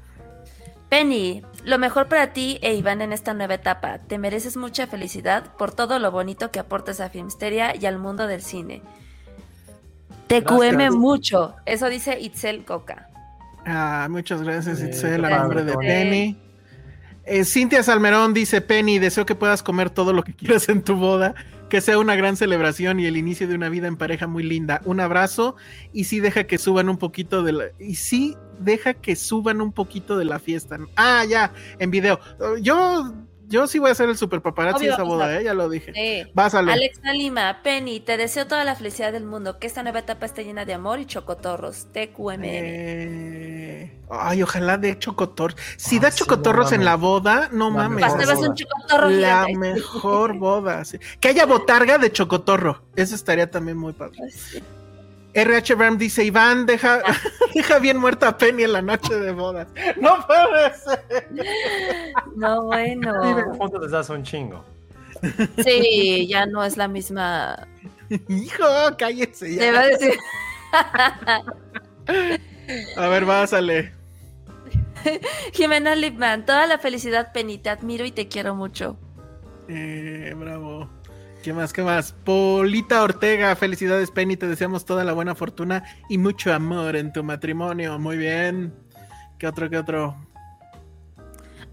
Penny, 0.92 1.40
lo 1.64 1.78
mejor 1.78 2.06
para 2.08 2.34
ti 2.34 2.58
e 2.60 2.74
Iván 2.74 3.00
en 3.00 3.14
esta 3.14 3.32
nueva 3.32 3.54
etapa. 3.54 3.96
Te 3.96 4.18
mereces 4.18 4.58
mucha 4.58 4.86
felicidad 4.86 5.56
por 5.56 5.72
todo 5.72 5.98
lo 5.98 6.10
bonito 6.10 6.50
que 6.50 6.58
aportes 6.58 7.00
a 7.00 7.08
Filmsteria 7.08 7.74
y 7.74 7.86
al 7.86 7.98
mundo 7.98 8.26
del 8.26 8.42
cine. 8.42 8.82
Te 10.26 10.44
cueme 10.44 10.90
mucho. 10.90 11.54
Eso 11.64 11.88
dice 11.88 12.20
Itzel 12.20 12.66
Coca. 12.66 13.08
Ah, 13.64 14.06
muchas 14.10 14.42
gracias, 14.42 14.82
Itzel, 14.82 15.24
a 15.24 15.38
nombre 15.38 15.64
de 15.64 15.78
Penny. 15.78 16.38
Eh, 17.24 17.46
Cintia 17.46 17.82
Salmerón 17.82 18.34
dice: 18.34 18.60
Penny, 18.60 18.98
deseo 18.98 19.24
que 19.24 19.34
puedas 19.34 19.62
comer 19.62 19.88
todo 19.88 20.12
lo 20.12 20.22
que 20.22 20.34
quieras 20.34 20.68
en 20.68 20.82
tu 20.82 20.96
boda 20.96 21.34
que 21.72 21.80
sea 21.80 21.98
una 21.98 22.16
gran 22.16 22.36
celebración 22.36 23.00
y 23.00 23.06
el 23.06 23.16
inicio 23.16 23.48
de 23.48 23.54
una 23.54 23.70
vida 23.70 23.86
en 23.86 23.96
pareja 23.96 24.26
muy 24.26 24.42
linda. 24.42 24.82
Un 24.84 25.00
abrazo 25.00 25.56
y 25.90 26.04
sí 26.04 26.20
deja 26.20 26.44
que 26.44 26.58
suban 26.58 26.90
un 26.90 26.98
poquito 26.98 27.42
de 27.42 27.52
la... 27.52 27.64
Y 27.78 27.94
sí 27.94 28.36
deja 28.60 28.92
que 28.92 29.16
suban 29.16 29.62
un 29.62 29.72
poquito 29.72 30.18
de 30.18 30.26
la 30.26 30.38
fiesta. 30.38 30.78
Ah, 30.96 31.24
ya, 31.26 31.54
en 31.78 31.90
video. 31.90 32.20
Yo 32.60 33.14
yo 33.52 33.66
sí 33.66 33.78
voy 33.78 33.90
a 33.90 33.94
ser 33.94 34.08
el 34.08 34.16
super 34.16 34.40
paparazzi 34.40 34.86
de 34.86 34.92
esa 34.92 35.02
boda, 35.02 35.38
¿eh? 35.38 35.44
ya 35.44 35.52
lo 35.52 35.68
dije. 35.68 35.92
Sí. 35.92 36.32
Alex 36.34 36.54
Alexa 36.54 37.12
Lima, 37.12 37.60
Penny, 37.62 38.00
te 38.00 38.16
deseo 38.16 38.46
toda 38.46 38.64
la 38.64 38.74
felicidad 38.74 39.12
del 39.12 39.24
mundo, 39.24 39.58
que 39.58 39.66
esta 39.66 39.82
nueva 39.82 39.98
etapa 39.98 40.24
esté 40.24 40.42
llena 40.42 40.64
de 40.64 40.72
amor 40.72 41.00
y 41.00 41.06
chocotorros. 41.06 41.88
TQMN. 41.92 42.44
Eh... 42.44 44.00
Ay, 44.10 44.42
ojalá 44.42 44.78
de 44.78 44.98
chocotorros. 44.98 45.58
Si 45.76 45.98
da 45.98 46.10
chocotorros 46.10 46.72
en 46.72 46.86
la 46.86 46.96
boda, 46.96 47.50
no 47.52 47.70
mames. 47.70 48.04
un 48.38 48.54
chocotorro 48.54 49.10
La 49.10 49.46
mejor 49.54 50.38
boda. 50.38 50.82
Que 51.20 51.28
haya 51.28 51.44
botarga 51.44 51.98
de 51.98 52.10
chocotorro. 52.10 52.82
Eso 52.96 53.14
estaría 53.14 53.50
también 53.50 53.76
muy 53.76 53.92
padre. 53.92 54.16
RH 55.34 55.74
Bram 55.74 55.98
dice, 55.98 56.24
Iván, 56.24 56.66
deja, 56.66 57.02
deja 57.54 57.78
bien 57.78 57.98
muerta 57.98 58.28
a 58.28 58.38
Penny 58.38 58.64
en 58.64 58.72
la 58.72 58.82
noche 58.82 59.14
de 59.14 59.32
bodas. 59.32 59.68
No 60.00 60.26
puede 60.26 60.74
ser. 60.74 61.28
No, 62.36 62.64
bueno. 62.64 63.22
Vive 63.22 63.44
juntos 63.56 63.80
desde 63.82 63.98
hace 63.98 64.12
un 64.12 64.22
chingo. 64.22 64.64
Sí, 65.64 66.26
ya 66.28 66.46
no 66.46 66.64
es 66.64 66.76
la 66.76 66.88
misma. 66.88 67.68
Hijo, 68.28 68.64
cállese 68.98 69.54
ya. 69.54 69.80
a 69.80 69.86
decir. 69.86 70.18
a 72.96 73.08
ver, 73.08 73.24
vásale. 73.24 73.92
Jimena 75.52 75.94
Lipman, 75.94 76.44
toda 76.44 76.66
la 76.66 76.78
felicidad, 76.78 77.32
Penny, 77.32 77.58
te 77.58 77.70
admiro 77.70 78.04
y 78.04 78.12
te 78.12 78.28
quiero 78.28 78.54
mucho. 78.54 78.96
Eh, 79.68 80.34
bravo. 80.36 80.88
¿Qué 81.42 81.52
más? 81.52 81.72
¿Qué 81.72 81.82
más? 81.82 82.12
Polita 82.12 83.02
Ortega, 83.02 83.56
felicidades 83.56 84.12
Penny, 84.12 84.36
te 84.36 84.46
deseamos 84.46 84.84
toda 84.84 85.02
la 85.02 85.12
buena 85.12 85.34
fortuna 85.34 85.82
y 86.08 86.16
mucho 86.16 86.54
amor 86.54 86.94
en 86.94 87.12
tu 87.12 87.24
matrimonio. 87.24 87.98
Muy 87.98 88.16
bien. 88.16 88.72
¿Qué 89.38 89.48
otro? 89.48 89.68
¿Qué 89.68 89.78
otro? 89.78 90.16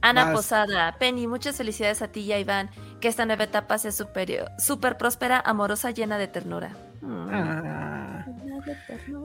Ana 0.01 0.33
Posada, 0.33 0.95
Penny, 0.97 1.27
muchas 1.27 1.57
felicidades 1.57 2.01
a 2.01 2.07
ti 2.07 2.21
y 2.21 2.31
a 2.31 2.39
Iván. 2.39 2.71
Que 2.99 3.09
esta 3.09 3.25
nueva 3.27 3.43
etapa 3.43 3.77
sea 3.77 3.91
superior, 3.91 4.49
súper 4.57 4.97
próspera, 4.97 5.39
amorosa, 5.39 5.91
llena 5.91 6.17
de 6.17 6.27
ternura. 6.27 6.75
Ah. 7.03 8.25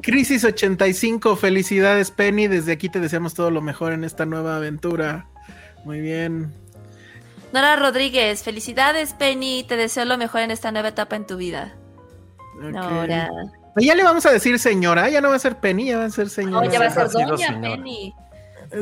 Crisis 0.03 0.45
85, 0.45 1.37
felicidades 1.37 2.11
Penny. 2.11 2.49
Desde 2.49 2.73
aquí 2.73 2.91
te 2.91 3.01
deseamos 3.01 3.33
todo 3.33 3.51
lo 3.51 3.63
mejor 3.63 3.93
en 3.93 4.05
esta 4.05 4.27
nueva 4.27 4.57
aventura. 4.57 5.27
Muy 5.85 6.01
bien. 6.01 6.53
Nora 7.55 7.77
Rodríguez, 7.77 8.43
felicidades 8.43 9.13
Penny, 9.13 9.63
te 9.63 9.77
deseo 9.77 10.05
lo 10.05 10.19
mejor 10.19 10.41
en 10.41 10.51
esta 10.51 10.73
nueva 10.73 10.89
etapa 10.89 11.15
en 11.15 11.25
tu 11.25 11.37
vida. 11.37 11.77
Nora. 12.59 13.31
Ya 13.77 13.95
le 13.95 14.03
vamos 14.03 14.27
a 14.27 14.33
decir 14.33 14.59
señora, 14.59 15.09
ya 15.09 15.21
no 15.21 15.29
va 15.29 15.37
a 15.37 15.39
ser 15.39 15.61
Penny, 15.61 15.87
ya 15.87 15.99
va 15.99 16.07
a 16.07 16.11
ser 16.11 16.29
señora. 16.31 16.67
No, 16.67 16.73
ya 16.73 16.81
va 16.81 16.87
a 16.87 16.91
ser 16.91 17.09
doña 17.11 17.61
Penny. 17.61 18.13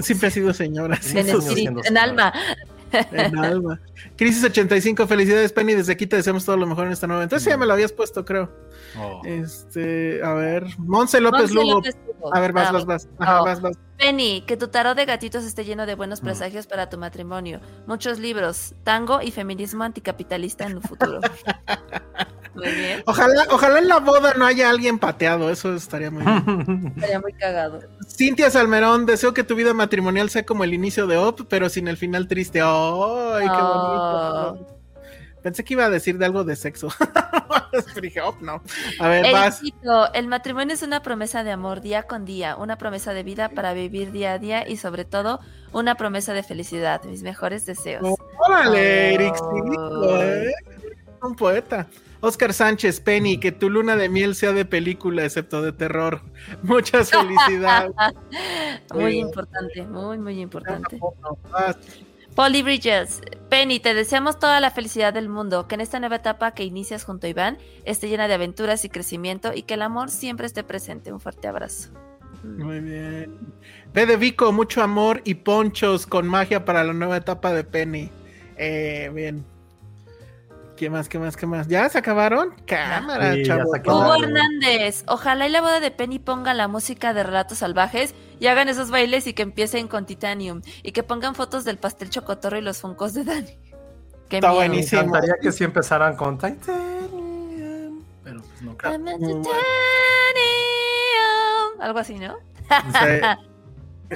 Siempre 0.01 0.28
ha 0.28 0.31
sido 0.31 0.55
señora. 0.55 0.99
en, 1.85 1.99
alma. 1.99 2.32
En 3.12 3.39
alma. 3.39 3.81
Crisis 4.16 4.44
85, 4.44 5.06
felicidades 5.06 5.52
Penny, 5.52 5.74
desde 5.74 5.93
aquí 5.93 6.06
te 6.06 6.16
deseamos 6.16 6.44
todo 6.44 6.56
lo 6.56 6.66
mejor 6.66 6.86
en 6.86 6.93
esta 6.93 7.06
nueva. 7.06 7.23
Entonces 7.23 7.48
ya 7.48 7.56
me 7.56 7.66
lo 7.66 7.73
habías 7.73 7.93
puesto, 7.93 8.24
creo. 8.24 8.51
Oh. 8.98 9.23
Este, 9.24 10.23
a 10.23 10.35
ver, 10.35 10.66
Monse 10.78 11.20
López, 11.20 11.51
Lugo. 11.52 11.82
A 12.32 12.40
ver, 12.40 12.52
vas, 12.52 12.73
vas, 12.73 12.85
vas. 12.85 13.09
Ajá, 13.19 13.43
vas, 13.43 13.60
vas. 13.60 13.77
Penny, 13.98 14.43
que 14.47 14.56
tu 14.56 14.69
tarot 14.69 14.97
de 14.97 15.05
gatitos 15.05 15.44
esté 15.44 15.64
lleno 15.64 15.86
de 15.86 15.94
buenos 15.94 16.23
mm. 16.23 16.24
presagios 16.24 16.66
para 16.66 16.89
tu 16.89 16.98
matrimonio. 16.98 17.60
Muchos 17.86 18.19
libros, 18.19 18.74
tango 18.85 19.23
y 19.23 19.31
feminismo 19.31 19.85
anticapitalista 19.85 20.66
en 20.66 20.73
el 20.73 20.82
futuro. 20.82 21.20
Muy 22.55 22.70
bien. 22.70 23.02
Ojalá, 23.06 23.47
ojalá 23.51 23.78
en 23.78 23.89
la 23.89 23.98
boda 23.98 24.35
no 24.36 24.44
haya 24.44 24.69
alguien 24.69 24.98
pateado, 24.98 25.51
eso 25.51 25.74
estaría 25.74 26.10
muy 26.10 26.23
bien. 26.23 26.93
Estaría 26.97 27.20
muy 27.20 27.32
cagado. 27.32 27.81
Cintia 28.08 28.50
Salmerón, 28.50 29.06
deseo 29.06 29.34
que 29.34 29.44
tu 29.44 29.54
vida 29.54 29.74
matrimonial 29.74 30.30
sea 30.30 30.44
como 30.44 30.64
el 30.64 30.74
inicio 30.74 31.06
de 31.06 31.16
Op, 31.16 31.42
pero 31.48 31.68
sin 31.68 31.88
el 31.88 31.96
final 31.96 32.28
triste. 32.28 32.60
¡Ay, 32.62 33.46
qué 33.46 33.62
bonito! 33.62 34.72
Pensé 35.42 35.64
que 35.64 35.74
iba 35.74 35.84
a 35.84 35.90
decir 35.90 36.18
de 36.18 36.24
algo 36.24 36.44
de 36.44 36.54
sexo. 36.54 36.88
oh, 38.22 38.36
no. 38.40 38.62
A 39.00 39.08
ver, 39.08 39.26
el 40.14 40.28
matrimonio 40.28 40.74
es 40.74 40.82
una 40.82 41.02
promesa 41.02 41.42
de 41.42 41.50
amor 41.50 41.80
día 41.80 42.04
con 42.04 42.24
día, 42.24 42.56
una 42.56 42.78
promesa 42.78 43.12
de 43.12 43.24
vida 43.24 43.48
para 43.48 43.72
vivir 43.72 44.12
día 44.12 44.34
a 44.34 44.38
día 44.38 44.68
y 44.68 44.76
sobre 44.76 45.04
todo 45.04 45.40
una 45.72 45.96
promesa 45.96 46.32
de 46.32 46.44
felicidad. 46.44 47.02
Mis 47.04 47.22
mejores 47.22 47.66
deseos. 47.66 48.02
órale, 48.38 49.14
Eric, 49.14 49.34
¿eh? 50.14 50.52
Un 51.22 51.34
poeta. 51.34 51.88
Oscar 52.23 52.55
Sánchez, 52.55 53.01
Penny, 53.01 53.39
que 53.39 53.51
tu 53.51 53.69
luna 53.69 53.97
de 53.97 54.09
miel 54.09 54.36
sea 54.36 54.53
de 54.53 54.65
película, 54.65 55.24
excepto 55.24 55.61
de 55.61 55.73
terror. 55.73 56.23
Muchas 56.62 57.11
felicidades. 57.11 57.93
muy 58.94 59.19
importante, 59.19 59.82
muy, 59.85 60.19
muy 60.19 60.40
importante. 60.40 61.01
Polly 62.36 62.62
Bridges, 62.62 63.20
Penny, 63.51 63.81
te 63.81 63.93
deseamos 63.93 64.39
toda 64.39 64.61
la 64.61 64.70
felicidad 64.70 65.12
del 65.12 65.28
mundo, 65.28 65.66
que 65.66 65.74
en 65.74 65.81
esta 65.81 65.99
nueva 65.99 66.16
etapa 66.16 66.53
que 66.53 66.62
inicias 66.62 67.03
junto 67.03 67.27
a 67.27 67.31
Iván 67.31 67.59
esté 67.85 68.09
llena 68.09 68.28
de 68.28 68.35
aventuras 68.35 68.85
y 68.85 68.89
crecimiento 68.89 69.53
y 69.53 69.65
que 69.65 69.74
el 69.74 69.82
amor 69.82 70.09
siempre 70.09 70.47
esté 70.47 70.62
presente. 70.62 71.12
Un 71.12 71.19
fuerte 71.19 71.49
abrazo. 71.49 71.90
Muy 72.44 72.78
bien. 72.78 73.36
Ve 73.93 74.07
de 74.07 74.16
Vico, 74.16 74.53
mucho 74.53 74.81
amor 74.81 75.23
y 75.24 75.35
ponchos 75.35 76.07
con 76.07 76.28
magia 76.28 76.65
para 76.65 76.85
la 76.85 76.93
nueva 76.93 77.16
etapa 77.16 77.53
de 77.53 77.65
Penny. 77.65 78.11
Eh, 78.57 79.11
bien. 79.12 79.44
¿Qué 80.77 80.89
más, 80.90 81.09
qué 81.09 81.19
más, 81.19 81.36
qué 81.36 81.47
más? 81.47 81.69
¿Ya 81.69 81.89
se 81.89 81.99
acabaron? 81.99 82.55
Cámara, 82.66 83.35
Hugo 83.85 84.15
Hernández, 84.15 85.05
ojalá 85.07 85.47
y 85.47 85.51
la 85.51 85.61
boda 85.61 85.81
de 85.81 85.90
Penny 85.90 86.19
ponga 86.19 86.55
la 86.55 86.66
música 86.66 87.12
de 87.12 87.23
Relatos 87.23 87.59
Salvajes 87.59 88.15
y 88.40 88.47
hagan 88.47 88.69
esos 88.69 88.90
bailes 88.90 89.27
y 89.27 89.35
que 89.35 89.43
empiecen 89.43 89.86
con 89.86 90.07
Titanium 90.07 90.62
y 90.82 90.93
que 90.93 91.03
pongan 91.03 91.35
fotos 91.35 91.65
del 91.65 91.78
pastel 91.78 92.11
chocotorro 92.11 92.59
y 92.59 92.62
los 92.62 92.78
funcos 92.78 93.12
de 93.15 93.24
Dani. 93.24 93.59
Qué 94.28 94.36
Está 94.39 94.53
buenísimo. 94.53 95.03
Me 95.03 95.09
encantaría 95.09 95.35
que 95.43 95.53
sí 95.53 95.62
empezaran 95.65 96.16
con 96.16 96.39
Titanium, 96.39 98.03
pero 98.24 98.40
pues 98.40 98.62
no 98.62 98.77
creo. 98.77 98.93
Algo 101.81 101.99
así, 101.99 102.15
¿no? 102.15 102.36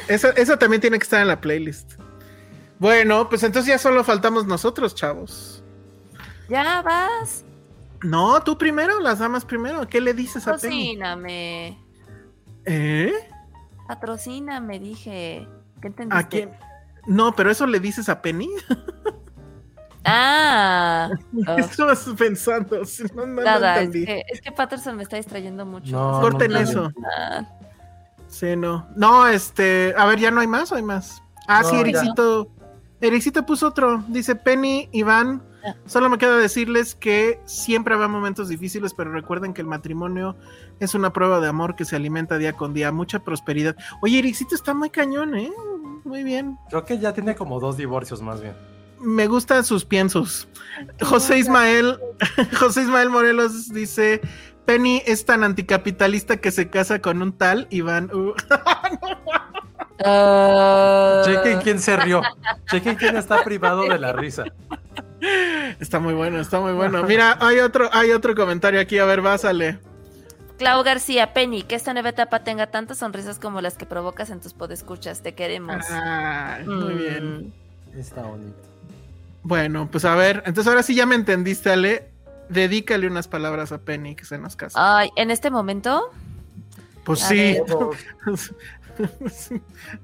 eso, 0.08 0.34
eso 0.36 0.58
también 0.58 0.80
tiene 0.80 0.98
que 0.98 1.02
estar 1.02 1.20
en 1.20 1.28
la 1.28 1.40
playlist. 1.40 1.94
Bueno, 2.78 3.28
pues 3.28 3.42
entonces 3.42 3.68
ya 3.68 3.78
solo 3.78 4.04
faltamos 4.04 4.46
nosotros, 4.46 4.94
chavos. 4.94 5.55
Ya 6.48 6.82
vas. 6.82 7.44
No, 8.02 8.42
tú 8.42 8.56
primero, 8.58 9.00
las 9.00 9.18
damas 9.18 9.44
primero. 9.44 9.86
¿Qué 9.88 10.00
le 10.00 10.14
dices 10.14 10.46
a 10.46 10.56
Penny? 10.56 10.96
Patrocíname. 10.96 11.78
¿Eh? 12.64 13.12
Patrocíname, 13.88 14.78
dije. 14.78 15.48
¿Qué 15.80 15.88
entendiste? 15.88 16.24
¿A 16.24 16.28
quién? 16.28 16.50
No, 17.06 17.34
pero 17.34 17.50
eso 17.50 17.66
le 17.66 17.80
dices 17.80 18.08
a 18.08 18.22
Penny. 18.22 18.50
Ah. 20.08 21.10
¿Qué 21.56 21.60
estabas 21.62 22.08
pensando? 22.16 22.80
Nada, 23.26 23.80
es, 23.80 23.90
que, 23.90 24.22
es, 24.28 24.40
que, 24.40 24.52
Patterson 24.52 24.96
me 24.96 25.02
está 25.02 25.16
distrayendo 25.16 25.66
mucho. 25.66 26.20
Corten 26.20 26.54
eso. 26.56 26.92
Sí, 28.28 28.54
no. 28.54 28.86
No, 28.94 29.26
este. 29.26 29.94
A 29.96 30.06
ver, 30.06 30.20
¿ya 30.20 30.30
no 30.30 30.40
hay 30.40 30.46
más 30.46 30.70
o 30.70 30.76
hay 30.76 30.84
más? 30.84 31.20
Ah, 31.48 31.64
sí, 31.64 31.74
Ericito. 31.74 32.48
Ericito 33.00 33.44
puso 33.44 33.66
otro. 33.66 34.04
Dice 34.06 34.36
Penny, 34.36 34.88
Iván. 34.92 35.42
Solo 35.86 36.08
me 36.08 36.18
queda 36.18 36.36
decirles 36.36 36.94
que 36.94 37.40
siempre 37.44 37.94
habrá 37.94 38.08
momentos 38.08 38.48
difíciles, 38.48 38.94
pero 38.94 39.12
recuerden 39.12 39.54
que 39.54 39.62
el 39.62 39.66
matrimonio 39.66 40.36
es 40.80 40.94
una 40.94 41.12
prueba 41.12 41.40
de 41.40 41.48
amor 41.48 41.76
que 41.76 41.84
se 41.84 41.96
alimenta 41.96 42.38
día 42.38 42.52
con 42.52 42.74
día, 42.74 42.92
mucha 42.92 43.20
prosperidad. 43.20 43.76
Oye, 44.02 44.18
Ericito 44.18 44.54
está 44.54 44.74
muy 44.74 44.90
cañón, 44.90 45.36
¿eh? 45.36 45.52
Muy 46.04 46.22
bien. 46.22 46.58
Creo 46.70 46.84
que 46.84 46.98
ya 46.98 47.12
tiene 47.12 47.34
como 47.34 47.60
dos 47.60 47.76
divorcios 47.76 48.22
más 48.22 48.40
bien. 48.40 48.54
Me 49.00 49.26
gustan 49.26 49.64
sus 49.64 49.84
piensos. 49.84 50.48
José 51.02 51.38
Ismael, 51.38 51.98
José 52.58 52.82
Ismael 52.82 53.10
Morelos 53.10 53.72
dice, 53.72 54.20
Penny 54.64 55.02
es 55.06 55.24
tan 55.24 55.44
anticapitalista 55.44 56.38
que 56.38 56.50
se 56.50 56.70
casa 56.70 57.00
con 57.00 57.22
un 57.22 57.32
tal 57.32 57.66
Iván. 57.70 58.10
Uh. 58.14 58.34
Chequen 61.24 61.60
quién 61.62 61.80
se 61.80 61.96
rió. 61.96 62.22
Chequen 62.70 62.96
quién 62.96 63.16
está 63.16 63.42
privado 63.44 63.82
de 63.82 63.98
la 63.98 64.12
risa. 64.12 64.44
Está 65.80 66.00
muy 66.00 66.14
bueno, 66.14 66.40
está 66.40 66.60
muy 66.60 66.72
bueno. 66.72 67.02
Mira, 67.04 67.36
hay 67.40 67.58
otro, 67.58 67.88
hay 67.92 68.12
otro 68.12 68.34
comentario 68.34 68.80
aquí, 68.80 68.98
a 68.98 69.04
ver, 69.04 69.20
básale. 69.20 69.78
Clau 70.58 70.82
García, 70.82 71.34
Penny, 71.34 71.62
que 71.62 71.74
esta 71.74 71.92
nueva 71.92 72.08
etapa 72.10 72.42
tenga 72.42 72.68
tantas 72.68 72.98
sonrisas 72.98 73.38
como 73.38 73.60
las 73.60 73.76
que 73.76 73.84
provocas 73.84 74.30
en 74.30 74.40
tus 74.40 74.54
podescuchas. 74.54 75.22
Te 75.22 75.34
queremos. 75.34 75.84
muy 76.64 76.94
mm. 76.94 76.98
bien. 76.98 77.52
Está 77.94 78.22
bonito. 78.22 78.56
Bueno, 79.42 79.88
pues 79.90 80.04
a 80.04 80.14
ver, 80.14 80.42
entonces 80.46 80.68
ahora 80.68 80.82
sí 80.82 80.94
ya 80.94 81.06
me 81.06 81.14
entendiste, 81.14 81.70
Ale. 81.70 82.08
Dedícale 82.48 83.06
unas 83.06 83.28
palabras 83.28 83.72
a 83.72 83.78
Penny 83.78 84.14
que 84.14 84.24
se 84.24 84.38
nos 84.38 84.56
casa. 84.56 84.78
Ay, 84.98 85.10
¿en 85.16 85.30
este 85.30 85.50
momento? 85.50 86.10
Pues 87.04 87.20
sí. 87.20 87.58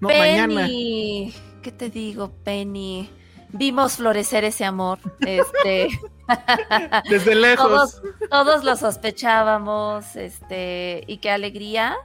no, 0.00 0.08
Penny, 0.08 1.34
¿qué 1.62 1.72
te 1.72 1.88
digo, 1.88 2.30
Penny? 2.44 3.10
Vimos 3.52 3.96
florecer 3.96 4.44
ese 4.44 4.64
amor. 4.64 4.98
Este, 5.20 5.88
Desde 7.10 7.34
lejos. 7.34 8.02
Todos, 8.30 8.64
lo 8.64 8.76
sospechábamos, 8.76 10.16
este, 10.16 11.04
y 11.06 11.18
qué 11.18 11.30
alegría 11.30 11.96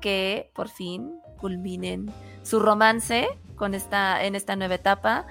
que 0.00 0.50
por 0.54 0.68
fin 0.68 1.20
culminen 1.38 2.12
su 2.42 2.60
romance 2.60 3.28
con 3.56 3.74
esta, 3.74 4.24
en 4.24 4.34
esta 4.34 4.56
nueva 4.56 4.74
etapa. 4.74 5.26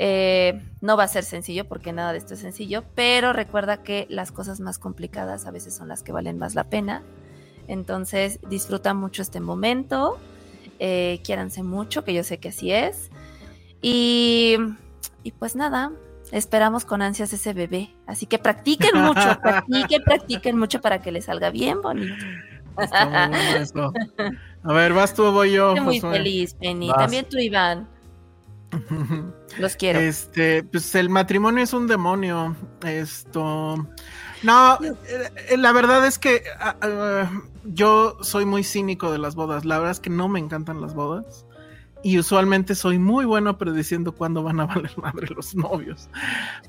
Eh, 0.00 0.62
no 0.80 0.96
va 0.96 1.04
a 1.04 1.08
ser 1.08 1.24
sencillo 1.24 1.66
porque 1.66 1.92
nada 1.92 2.12
de 2.12 2.18
esto 2.18 2.34
es 2.34 2.40
sencillo, 2.40 2.84
pero 2.94 3.32
recuerda 3.32 3.82
que 3.82 4.06
las 4.08 4.30
cosas 4.30 4.60
más 4.60 4.78
complicadas 4.78 5.46
a 5.46 5.50
veces 5.50 5.74
son 5.74 5.88
las 5.88 6.02
que 6.04 6.12
valen 6.12 6.38
más 6.38 6.54
la 6.54 6.64
pena. 6.64 7.02
Entonces 7.66 8.38
disfruta 8.48 8.94
mucho 8.94 9.22
este 9.22 9.40
momento, 9.40 10.18
eh, 10.78 11.20
quiéranse 11.24 11.62
mucho, 11.64 12.04
que 12.04 12.14
yo 12.14 12.22
sé 12.22 12.38
que 12.38 12.48
así 12.48 12.72
es. 12.72 13.10
Y 13.82 14.56
y 15.28 15.32
pues 15.32 15.54
nada, 15.54 15.92
esperamos 16.32 16.86
con 16.86 17.02
ansias 17.02 17.30
ese 17.34 17.52
bebé. 17.52 17.94
Así 18.06 18.24
que 18.24 18.38
practiquen 18.38 18.98
mucho, 18.98 19.38
practiquen, 19.42 20.02
practiquen 20.02 20.58
mucho 20.58 20.80
para 20.80 21.02
que 21.02 21.12
les 21.12 21.26
salga 21.26 21.50
bien 21.50 21.82
bonito. 21.82 22.14
A 24.62 24.72
ver, 24.72 24.94
vas 24.94 25.12
tú 25.12 25.24
o 25.24 25.32
voy 25.32 25.52
yo. 25.52 25.74
Estoy 25.74 25.84
muy 25.84 26.00
feliz, 26.00 26.54
Penny. 26.54 26.90
También 26.90 27.26
tú, 27.28 27.36
Iván. 27.36 27.86
Los 29.58 29.76
quiero. 29.76 29.98
Este, 29.98 30.62
pues 30.62 30.94
el 30.94 31.10
matrimonio 31.10 31.62
es 31.62 31.74
un 31.74 31.86
demonio. 31.86 32.56
Esto. 32.86 33.86
No, 34.42 34.78
eh, 34.80 35.58
la 35.58 35.72
verdad 35.72 36.06
es 36.06 36.18
que 36.18 36.42
ah, 36.58 36.76
ah, 36.80 37.30
yo 37.64 38.16
soy 38.22 38.46
muy 38.46 38.64
cínico 38.64 39.12
de 39.12 39.18
las 39.18 39.34
bodas. 39.34 39.66
La 39.66 39.76
verdad 39.76 39.92
es 39.92 40.00
que 40.00 40.08
no 40.08 40.26
me 40.28 40.38
encantan 40.38 40.80
las 40.80 40.94
bodas 40.94 41.44
y 42.02 42.18
usualmente 42.18 42.74
soy 42.74 42.98
muy 42.98 43.24
bueno 43.24 43.58
prediciendo 43.58 44.12
cuándo 44.12 44.42
van 44.42 44.60
a 44.60 44.66
valer 44.66 44.96
madre 44.98 45.28
los 45.34 45.54
novios. 45.54 46.08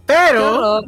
Pero 0.06 0.82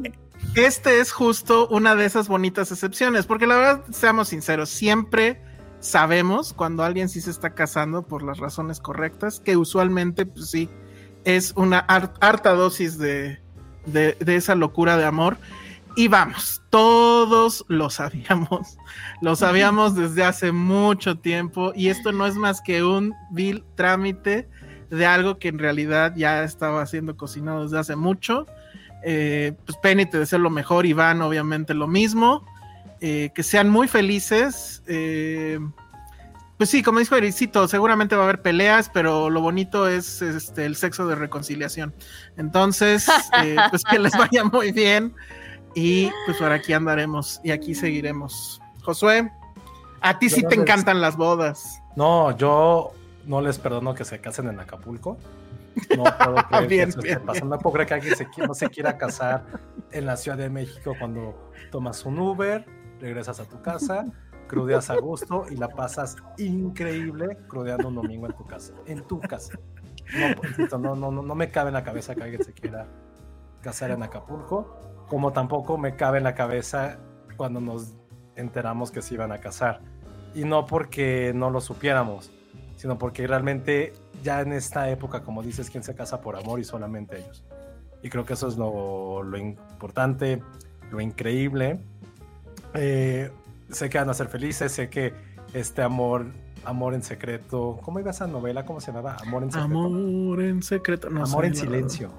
este 0.55 0.99
es 0.99 1.11
justo 1.11 1.68
una 1.69 1.95
de 1.95 2.05
esas 2.05 2.27
bonitas 2.27 2.72
excepciones, 2.72 3.26
porque 3.26 3.47
la 3.47 3.55
verdad, 3.55 3.84
seamos 3.91 4.30
sinceros, 4.30 4.69
siempre 4.69 5.41
sabemos 5.80 6.53
cuando 6.53 6.84
alguien 6.84 7.09
sí 7.09 7.22
se 7.22 7.31
está 7.31 7.51
casando 7.51 8.03
por 8.03 8.23
las 8.23 8.38
razones 8.38 8.80
correctas, 8.80 9.39
que 9.39 9.57
usualmente, 9.57 10.26
pues 10.26 10.49
sí, 10.49 10.69
es 11.23 11.53
una 11.55 11.80
harta 11.80 12.53
dosis 12.53 12.97
de, 12.97 13.39
de, 13.85 14.18
de 14.19 14.35
esa 14.35 14.55
locura 14.55 14.97
de 14.97 15.05
amor. 15.05 15.38
Y 15.95 16.07
vamos, 16.07 16.61
todos 16.69 17.65
lo 17.68 17.89
sabíamos, 17.89 18.77
lo 19.22 19.35
sabíamos 19.35 19.93
desde 19.93 20.23
hace 20.23 20.53
mucho 20.53 21.18
tiempo 21.19 21.73
y 21.76 21.89
esto 21.89 22.13
no 22.13 22.26
es 22.26 22.35
más 22.35 22.61
que 22.61 22.84
un 22.84 23.13
vil 23.30 23.65
trámite 23.76 24.47
de 24.89 25.05
algo 25.05 25.38
que 25.38 25.49
en 25.49 25.59
realidad 25.59 26.13
ya 26.15 26.43
estaba 26.43 26.85
siendo 26.85 27.18
cocinado 27.18 27.63
desde 27.63 27.80
hace 27.80 27.95
mucho. 27.97 28.45
Eh, 29.03 29.53
pues 29.65 29.77
Penny 29.80 30.05
te 30.05 30.19
deseo 30.19 30.39
lo 30.39 30.49
mejor, 30.49 30.85
Iván 30.85 31.22
obviamente 31.22 31.73
lo 31.73 31.88
mismo, 31.88 32.45
eh, 33.01 33.31
que 33.35 33.43
sean 33.43 33.69
muy 33.69 33.89
felices. 33.89 34.84
Eh, 34.88 35.59
pues 36.57 36.69
sí, 36.69 36.84
como 36.84 36.99
dijo 36.99 37.15
Ericito, 37.15 37.68
seguramente 37.68 38.15
va 38.15 38.22
a 38.22 38.26
haber 38.26 38.41
peleas, 38.41 38.89
pero 38.93 39.30
lo 39.30 39.41
bonito 39.41 39.88
es 39.88 40.22
este, 40.22 40.65
el 40.65 40.76
sexo 40.76 41.07
de 41.07 41.15
reconciliación. 41.15 41.93
Entonces, 42.38 43.07
pues 43.72 43.84
que 43.84 43.99
les 43.99 44.13
vaya 44.13 44.45
muy 44.45 44.72
bien. 44.72 45.13
Y 45.73 46.10
pues 46.26 46.38
por 46.38 46.52
aquí 46.52 46.73
andaremos 46.73 47.39
y 47.43 47.52
aquí 47.52 47.73
seguiremos. 47.76 48.61
Josué, 48.84 49.31
a 50.02 50.19
ti 50.19 50.30
sí 50.30 50.43
te 50.43 50.56
encantan 50.56 51.02
las 51.02 51.15
bodas. 51.15 51.81
No, 51.95 52.35
yo 52.35 52.91
no 53.26 53.41
les 53.41 53.60
perdono 53.60 53.93
que 53.93 54.03
se 54.03 54.19
casen 54.19 54.48
en 54.48 54.60
Acapulco. 54.60 55.18
No 55.95 56.03
puedo 56.18 56.35
creer 56.48 56.68
que 56.68 56.81
eso 56.81 56.99
esté 56.99 57.19
pasando. 57.19 57.56
No 57.56 57.61
puedo 57.61 57.73
creer 57.73 57.88
que 57.88 57.93
alguien 57.95 58.15
se, 58.15 58.27
no 58.45 58.53
se 58.53 58.69
quiera 58.69 58.98
casar 58.98 59.43
en 59.91 60.06
la 60.06 60.18
Ciudad 60.18 60.38
de 60.38 60.49
México 60.49 60.95
cuando 60.98 61.52
tomas 61.72 62.06
un 62.06 62.19
Uber, 62.19 62.65
regresas 62.99 63.39
a 63.39 63.45
tu 63.45 63.61
casa, 63.61 64.06
crudeas 64.48 64.89
a 64.89 64.98
gusto 64.98 65.45
y 65.49 65.56
la 65.56 65.69
pasas 65.69 66.18
increíble 66.38 67.38
crudeando 67.48 67.88
un 67.88 67.95
domingo 67.95 68.27
en 68.27 68.34
tu 68.34 68.45
casa. 68.45 68.73
En 68.85 69.02
tu 69.03 69.19
casa. 69.19 69.53
No, 70.72 70.77
no, 70.77 70.95
no, 70.95 71.11
no, 71.11 71.22
no 71.22 71.35
me 71.35 71.49
cabe 71.49 71.69
en 71.69 71.76
la 71.76 71.84
cabeza 71.84 72.15
que 72.15 72.23
alguien 72.23 72.43
se 72.43 72.52
quiera 72.52 72.88
casar 73.61 73.91
en 73.91 74.03
Acapulco, 74.03 74.90
como 75.12 75.34
tampoco 75.34 75.78
me 75.78 75.98
cabe 75.98 76.20
en 76.20 76.24
la 76.24 76.36
cabeza 76.36 76.98
cuando 77.36 77.60
nos 77.60 77.96
enteramos 78.38 78.92
que 78.92 79.02
se 79.02 79.16
iban 79.16 79.34
a 79.34 79.40
casar. 79.40 79.82
Y 80.34 80.46
no 80.46 80.66
porque 80.66 81.34
no 81.36 81.50
lo 81.50 81.60
supiéramos, 81.60 82.32
sino 82.78 82.98
porque 82.98 83.28
realmente 83.28 83.92
ya 84.24 84.40
en 84.40 84.54
esta 84.54 84.90
época, 84.90 85.22
como 85.22 85.44
dices, 85.44 85.70
¿quién 85.70 85.84
se 85.84 85.96
casa 85.96 86.22
por 86.22 86.38
amor 86.38 86.62
y 86.62 86.64
solamente 86.64 87.18
ellos? 87.18 87.44
Y 88.02 88.08
creo 88.08 88.24
que 88.24 88.36
eso 88.36 88.48
es 88.48 88.56
lo, 88.56 89.22
lo 89.22 89.38
importante, 89.38 90.42
lo 90.92 91.02
increíble. 91.02 91.82
Eh, 92.74 93.34
sé 93.70 93.90
que 93.90 93.98
van 93.98 94.10
a 94.10 94.14
ser 94.14 94.30
felices, 94.30 94.72
sé 94.72 94.90
que 94.90 95.14
este 95.54 95.82
amor, 95.82 96.28
amor 96.64 96.94
en 96.94 97.04
secreto, 97.04 97.82
¿cómo 97.84 98.00
iba 98.00 98.12
esa 98.12 98.28
novela? 98.28 98.64
¿Cómo 98.64 98.80
se 98.80 98.94
llamaba? 98.94 99.18
Amor 99.18 99.44
en 99.44 99.52
secreto. 99.52 99.78
Amor 99.78 100.42
en 100.42 100.64
secreto, 100.64 101.10
no 101.10 101.26
Amor 101.26 101.44
en 101.44 101.56
silencio. 101.56 102.14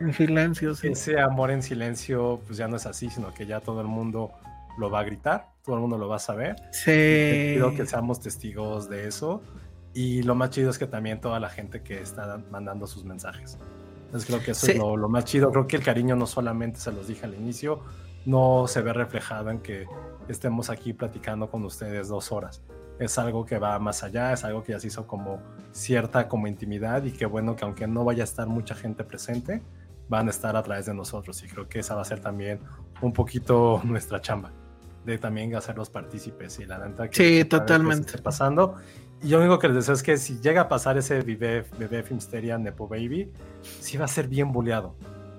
En 0.00 0.12
silencio, 0.12 0.74
sí. 0.74 0.88
Ese 0.88 1.18
amor 1.18 1.50
en 1.50 1.62
silencio, 1.62 2.40
pues 2.46 2.58
ya 2.58 2.68
no 2.68 2.76
es 2.76 2.86
así, 2.86 3.08
sino 3.10 3.32
que 3.32 3.46
ya 3.46 3.60
todo 3.60 3.80
el 3.80 3.86
mundo 3.86 4.32
lo 4.78 4.90
va 4.90 5.00
a 5.00 5.04
gritar, 5.04 5.48
todo 5.64 5.76
el 5.76 5.80
mundo 5.80 5.96
lo 5.98 6.08
va 6.08 6.16
a 6.16 6.20
saber. 6.20 6.56
Sí. 6.72 6.90
Quiero 7.54 7.74
que 7.74 7.86
seamos 7.86 8.20
testigos 8.20 8.88
de 8.88 9.08
eso. 9.08 9.42
Y 9.94 10.22
lo 10.22 10.34
más 10.34 10.50
chido 10.50 10.70
es 10.70 10.78
que 10.78 10.86
también 10.86 11.20
toda 11.20 11.40
la 11.40 11.48
gente 11.48 11.82
que 11.82 12.00
está 12.00 12.38
mandando 12.50 12.86
sus 12.86 13.04
mensajes. 13.04 13.58
Entonces 14.04 14.28
creo 14.28 14.42
que 14.44 14.50
eso 14.50 14.70
es 14.70 14.76
lo, 14.76 14.96
lo, 14.96 15.08
más 15.08 15.24
chido. 15.24 15.50
Creo 15.50 15.66
que 15.66 15.76
el 15.76 15.82
cariño 15.82 16.14
no 16.14 16.26
solamente 16.26 16.78
se 16.78 16.92
los 16.92 17.08
dije 17.08 17.24
al 17.24 17.34
inicio, 17.34 17.80
no 18.26 18.66
se 18.68 18.82
ve 18.82 18.92
reflejado 18.92 19.50
en 19.50 19.60
que 19.60 19.86
estemos 20.28 20.68
aquí 20.68 20.92
platicando 20.92 21.50
con 21.50 21.64
ustedes 21.64 22.08
dos 22.08 22.30
horas. 22.32 22.62
Es 22.98 23.18
algo 23.18 23.44
que 23.44 23.58
va 23.58 23.78
más 23.78 24.02
allá, 24.02 24.32
es 24.32 24.44
algo 24.44 24.62
que 24.62 24.72
ya 24.72 24.80
se 24.80 24.88
hizo 24.88 25.06
como 25.06 25.40
cierta 25.72 26.28
como 26.28 26.46
intimidad 26.46 27.04
y 27.04 27.12
que 27.12 27.26
bueno 27.26 27.56
que 27.56 27.64
aunque 27.64 27.86
no 27.86 28.04
vaya 28.04 28.22
a 28.22 28.24
estar 28.24 28.46
mucha 28.46 28.74
gente 28.74 29.04
presente, 29.04 29.62
van 30.08 30.28
a 30.28 30.30
estar 30.30 30.56
a 30.56 30.62
través 30.62 30.86
de 30.86 30.94
nosotros 30.94 31.42
y 31.42 31.48
creo 31.48 31.68
que 31.68 31.80
esa 31.80 31.94
va 31.94 32.02
a 32.02 32.04
ser 32.04 32.20
también 32.20 32.60
un 33.00 33.12
poquito 33.12 33.80
nuestra 33.84 34.20
chamba 34.20 34.52
de 35.04 35.18
también 35.18 35.54
hacerlos 35.54 35.88
partícipes 35.88 36.58
y 36.58 36.66
la 36.66 36.78
neta 36.78 37.08
que 37.08 37.42
sí, 37.42 37.44
totalmente 37.44 38.06
esté 38.06 38.22
pasando 38.22 38.76
y 39.22 39.28
yo 39.28 39.38
lo 39.38 39.44
único 39.44 39.58
que 39.58 39.68
les 39.68 39.76
deseo 39.76 39.94
es 39.94 40.02
que 40.02 40.16
si 40.18 40.40
llega 40.40 40.62
a 40.62 40.68
pasar 40.68 40.98
ese 40.98 41.20
bebé, 41.22 41.64
bebé 41.78 42.02
Filmsteria 42.02 42.58
Nepo 42.58 42.86
Baby, 42.86 43.30
sí 43.80 43.96
va 43.96 44.04
a 44.04 44.08
ser 44.08 44.28
bien 44.28 44.52
buleado. 44.52 44.94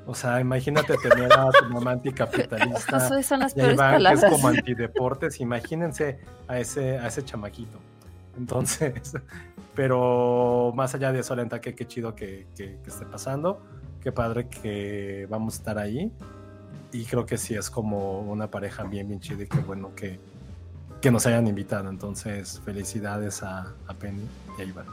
O 0.07 0.15
sea, 0.15 0.39
imagínate 0.39 0.95
tener 0.97 1.31
a 1.33 1.49
tu 1.51 1.65
mamá 1.69 1.91
anticapitalista. 1.91 2.97
Eso 3.07 3.21
son 3.23 3.41
las 3.41 3.53
que 3.53 3.71
es 3.71 4.25
como 4.25 4.47
antideportes. 4.47 5.39
Imagínense 5.41 6.19
a 6.47 6.59
ese, 6.59 6.97
a 6.97 7.07
ese 7.07 7.23
chamaquito. 7.23 7.77
Entonces, 8.37 9.13
pero 9.75 10.71
más 10.75 10.95
allá 10.95 11.11
de 11.11 11.19
eso, 11.19 11.35
Lenta, 11.35 11.59
que 11.59 11.75
qué 11.75 11.85
chido 11.85 12.15
que, 12.15 12.47
que, 12.55 12.79
que, 12.83 12.89
esté 12.89 13.05
pasando. 13.05 13.61
Qué 14.07 14.13
padre 14.13 14.47
que 14.47 15.27
vamos 15.29 15.55
a 15.55 15.57
estar 15.57 15.77
ahí. 15.77 16.09
Y 16.93 17.03
creo 17.03 17.25
que 17.25 17.37
sí 17.37 17.55
es 17.55 17.69
como 17.69 18.21
una 18.21 18.49
pareja 18.49 18.85
bien, 18.85 19.09
bien 19.09 19.19
chida 19.19 19.43
y 19.43 19.47
qué 19.47 19.57
bueno 19.57 19.93
que, 19.95 20.17
que 21.01 21.11
nos 21.11 21.25
hayan 21.25 21.45
invitado. 21.45 21.89
Entonces, 21.89 22.61
felicidades 22.63 23.43
a, 23.43 23.73
a 23.85 23.93
Penny 23.95 24.23
y 24.57 24.61
a 24.61 24.63
Iván. 24.63 24.85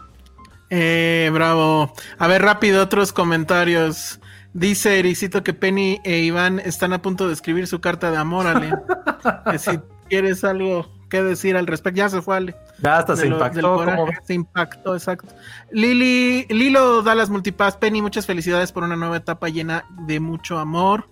Eh, 0.69 1.31
bravo. 1.33 1.93
A 2.19 2.27
ver, 2.27 2.43
rápido, 2.43 2.83
otros 2.83 3.13
comentarios. 3.13 4.19
Dice 4.53 4.99
Ericito 4.99 5.45
que 5.45 5.55
Penny 5.55 6.01
e 6.03 6.19
Iván 6.19 6.59
están 6.59 6.93
a 6.93 7.01
punto 7.01 7.29
de 7.29 7.35
escribir 7.35 7.69
su 7.69 7.81
carta 7.81 8.11
de 8.11 8.17
amor, 8.17 8.49
Ale. 8.49 8.73
que 9.49 9.59
si 9.61 9.79
quieres 10.09 10.43
algo 10.43 10.93
que 11.15 11.23
decir 11.23 11.57
al 11.57 11.69
respecto, 11.69 11.99
ya 11.99 12.09
se 12.09 12.21
fue 12.21 12.37
Ale. 12.37 12.57
Ya 12.83 12.99
hasta 12.99 13.15
se 13.17 13.29
impactó. 13.29 13.85
Se 14.25 14.35
impactó, 14.35 14.95
exacto. 14.95 15.33
Lili, 15.71 16.45
Lilo 16.49 17.03
Dallas 17.03 17.31
Multipass, 17.31 17.77
Penny, 17.77 18.03
muchas 18.03 18.27
felicidades 18.27 18.73
por 18.73 18.83
una 18.83 18.97
nueva 18.97 19.17
etapa 19.17 19.49
llena 19.49 19.85
de 20.09 20.19
mucho 20.19 20.59
amor. 20.59 21.09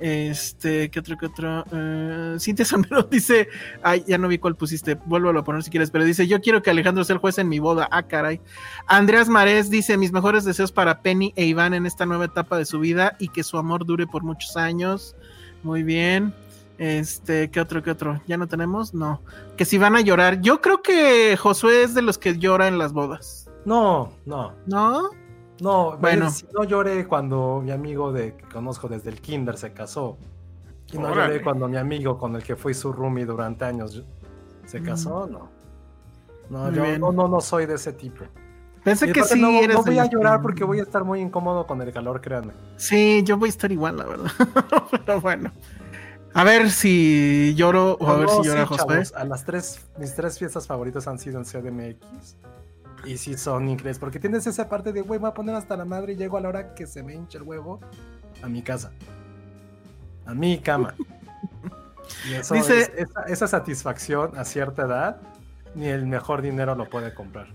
Este, 0.00 0.90
¿qué 0.90 0.98
otro, 0.98 1.16
qué 1.16 1.26
otro? 1.26 1.64
Uh, 1.70 2.36
Cintia 2.40 2.64
Zamero 2.66 3.04
dice, 3.04 3.48
ay, 3.84 4.04
ya 4.08 4.18
no 4.18 4.26
vi 4.26 4.38
cuál 4.38 4.56
pusiste, 4.56 4.96
vuélvelo 5.06 5.38
a 5.38 5.44
poner 5.44 5.62
si 5.62 5.70
quieres, 5.70 5.92
pero 5.92 6.04
dice, 6.04 6.26
yo 6.26 6.40
quiero 6.40 6.60
que 6.60 6.70
Alejandro 6.70 7.04
sea 7.04 7.14
el 7.14 7.20
juez 7.20 7.38
en 7.38 7.48
mi 7.48 7.60
boda, 7.60 7.88
ah, 7.92 8.02
caray. 8.02 8.40
Andreas 8.88 9.28
Marés 9.28 9.70
dice, 9.70 9.96
mis 9.96 10.10
mejores 10.10 10.44
deseos 10.44 10.72
para 10.72 11.00
Penny 11.00 11.32
e 11.36 11.44
Iván 11.44 11.74
en 11.74 11.86
esta 11.86 12.06
nueva 12.06 12.24
etapa 12.24 12.58
de 12.58 12.64
su 12.64 12.80
vida 12.80 13.14
y 13.20 13.28
que 13.28 13.44
su 13.44 13.56
amor 13.56 13.86
dure 13.86 14.08
por 14.08 14.24
muchos 14.24 14.56
años. 14.56 15.14
Muy 15.62 15.84
bien. 15.84 16.34
Este, 16.78 17.50
¿qué 17.50 17.60
otro, 17.60 17.82
qué 17.82 17.90
otro? 17.90 18.20
¿Ya 18.26 18.36
no 18.36 18.48
tenemos? 18.48 18.94
No. 18.94 19.22
Que 19.56 19.64
si 19.64 19.78
van 19.78 19.96
a 19.96 20.00
llorar. 20.00 20.40
Yo 20.40 20.60
creo 20.60 20.82
que 20.82 21.36
Josué 21.36 21.84
es 21.84 21.94
de 21.94 22.02
los 22.02 22.18
que 22.18 22.38
llora 22.38 22.68
en 22.68 22.78
las 22.78 22.92
bodas. 22.92 23.50
No, 23.64 24.12
no. 24.26 24.52
¿No? 24.66 25.10
No, 25.60 25.96
bueno. 25.98 26.30
Si 26.30 26.46
no 26.52 26.64
lloré 26.64 27.06
cuando 27.06 27.60
mi 27.62 27.70
amigo 27.70 28.12
de, 28.12 28.36
que 28.36 28.44
conozco 28.46 28.88
desde 28.88 29.10
el 29.10 29.20
kinder 29.20 29.56
se 29.56 29.72
casó. 29.72 30.18
Y 30.92 30.98
no 30.98 31.14
lloré 31.14 31.42
cuando 31.42 31.68
mi 31.68 31.76
amigo 31.76 32.18
con 32.18 32.34
el 32.36 32.42
que 32.42 32.56
fui 32.56 32.74
su 32.74 32.92
roomie 32.92 33.24
durante 33.24 33.64
años 33.64 34.04
se 34.66 34.80
mm. 34.80 34.84
casó, 34.84 35.26
no. 35.26 35.48
No, 36.50 36.70
yo 36.70 36.98
no, 36.98 37.28
no, 37.28 37.40
soy 37.40 37.66
de 37.66 37.74
ese 37.74 37.92
tipo. 37.92 38.24
Pensé 38.82 39.10
que 39.12 39.24
sí. 39.24 39.40
No, 39.40 39.50
voy 39.82 39.98
a 39.98 40.04
llorar 40.06 40.42
porque 40.42 40.62
voy 40.62 40.78
a 40.78 40.82
estar 40.82 41.02
muy 41.04 41.20
incómodo 41.20 41.66
con 41.66 41.80
el 41.80 41.90
calor, 41.90 42.20
créanme. 42.20 42.52
Sí, 42.76 43.22
yo 43.24 43.38
voy 43.38 43.48
a 43.48 43.50
estar 43.50 43.72
igual, 43.72 43.96
la 43.96 44.04
verdad. 44.04 44.30
Pero 45.06 45.20
bueno. 45.22 45.52
A 46.34 46.42
ver 46.42 46.70
si 46.70 47.54
lloro 47.56 47.96
o 48.00 48.08
a 48.08 48.16
ver 48.16 48.28
si 48.28 48.42
llora 48.42 48.66
José. 48.66 49.14
a 49.14 49.24
las 49.24 49.44
tres, 49.44 49.86
mis 49.98 50.14
tres 50.14 50.36
fiestas 50.38 50.66
favoritas 50.66 51.06
han 51.06 51.18
sido 51.18 51.38
en 51.38 51.44
CDMX. 51.44 52.36
Y 53.04 53.18
sí 53.18 53.36
son 53.36 53.68
increíbles, 53.68 53.98
porque 53.98 54.18
tienes 54.18 54.46
esa 54.46 54.68
parte 54.68 54.92
de, 54.92 55.02
güey, 55.02 55.20
voy 55.20 55.28
a 55.28 55.34
poner 55.34 55.54
hasta 55.54 55.76
la 55.76 55.84
madre 55.84 56.14
y 56.14 56.16
llego 56.16 56.36
a 56.36 56.40
la 56.40 56.48
hora 56.48 56.74
que 56.74 56.86
se 56.86 57.02
me 57.02 57.14
hincha 57.14 57.38
el 57.38 57.44
huevo 57.44 57.80
a 58.42 58.48
mi 58.48 58.62
casa. 58.62 58.90
A 60.26 60.34
mi 60.34 60.58
cama. 60.58 60.94
Y 62.28 62.34
eso 62.34 62.54
Dice, 62.54 62.92
esa, 63.28 63.46
satisfacción 63.46 64.36
a 64.36 64.44
cierta 64.44 64.82
edad, 64.82 65.20
ni 65.74 65.86
el 65.86 66.06
mejor 66.06 66.42
dinero 66.42 66.74
lo 66.74 66.88
puede 66.88 67.14
comprar. 67.14 67.46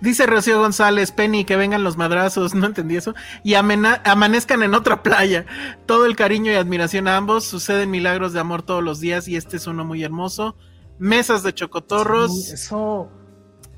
Dice 0.00 0.26
Rocío 0.26 0.60
González, 0.60 1.10
Penny, 1.10 1.44
que 1.44 1.56
vengan 1.56 1.82
los 1.82 1.96
madrazos, 1.96 2.54
no 2.54 2.66
entendí 2.66 2.96
eso, 2.96 3.14
y 3.42 3.54
amanezcan 3.54 4.62
en 4.62 4.74
otra 4.74 5.02
playa. 5.02 5.44
Todo 5.86 6.06
el 6.06 6.16
cariño 6.16 6.52
y 6.52 6.54
admiración 6.54 7.08
a 7.08 7.16
ambos, 7.16 7.44
suceden 7.44 7.90
milagros 7.90 8.32
de 8.32 8.40
amor 8.40 8.62
todos 8.62 8.82
los 8.82 9.00
días 9.00 9.28
y 9.28 9.36
este 9.36 9.56
es 9.56 9.66
uno 9.66 9.84
muy 9.84 10.04
hermoso. 10.04 10.56
Mesas 10.98 11.42
de 11.42 11.54
chocotorros. 11.54 12.48
eso 12.52 13.08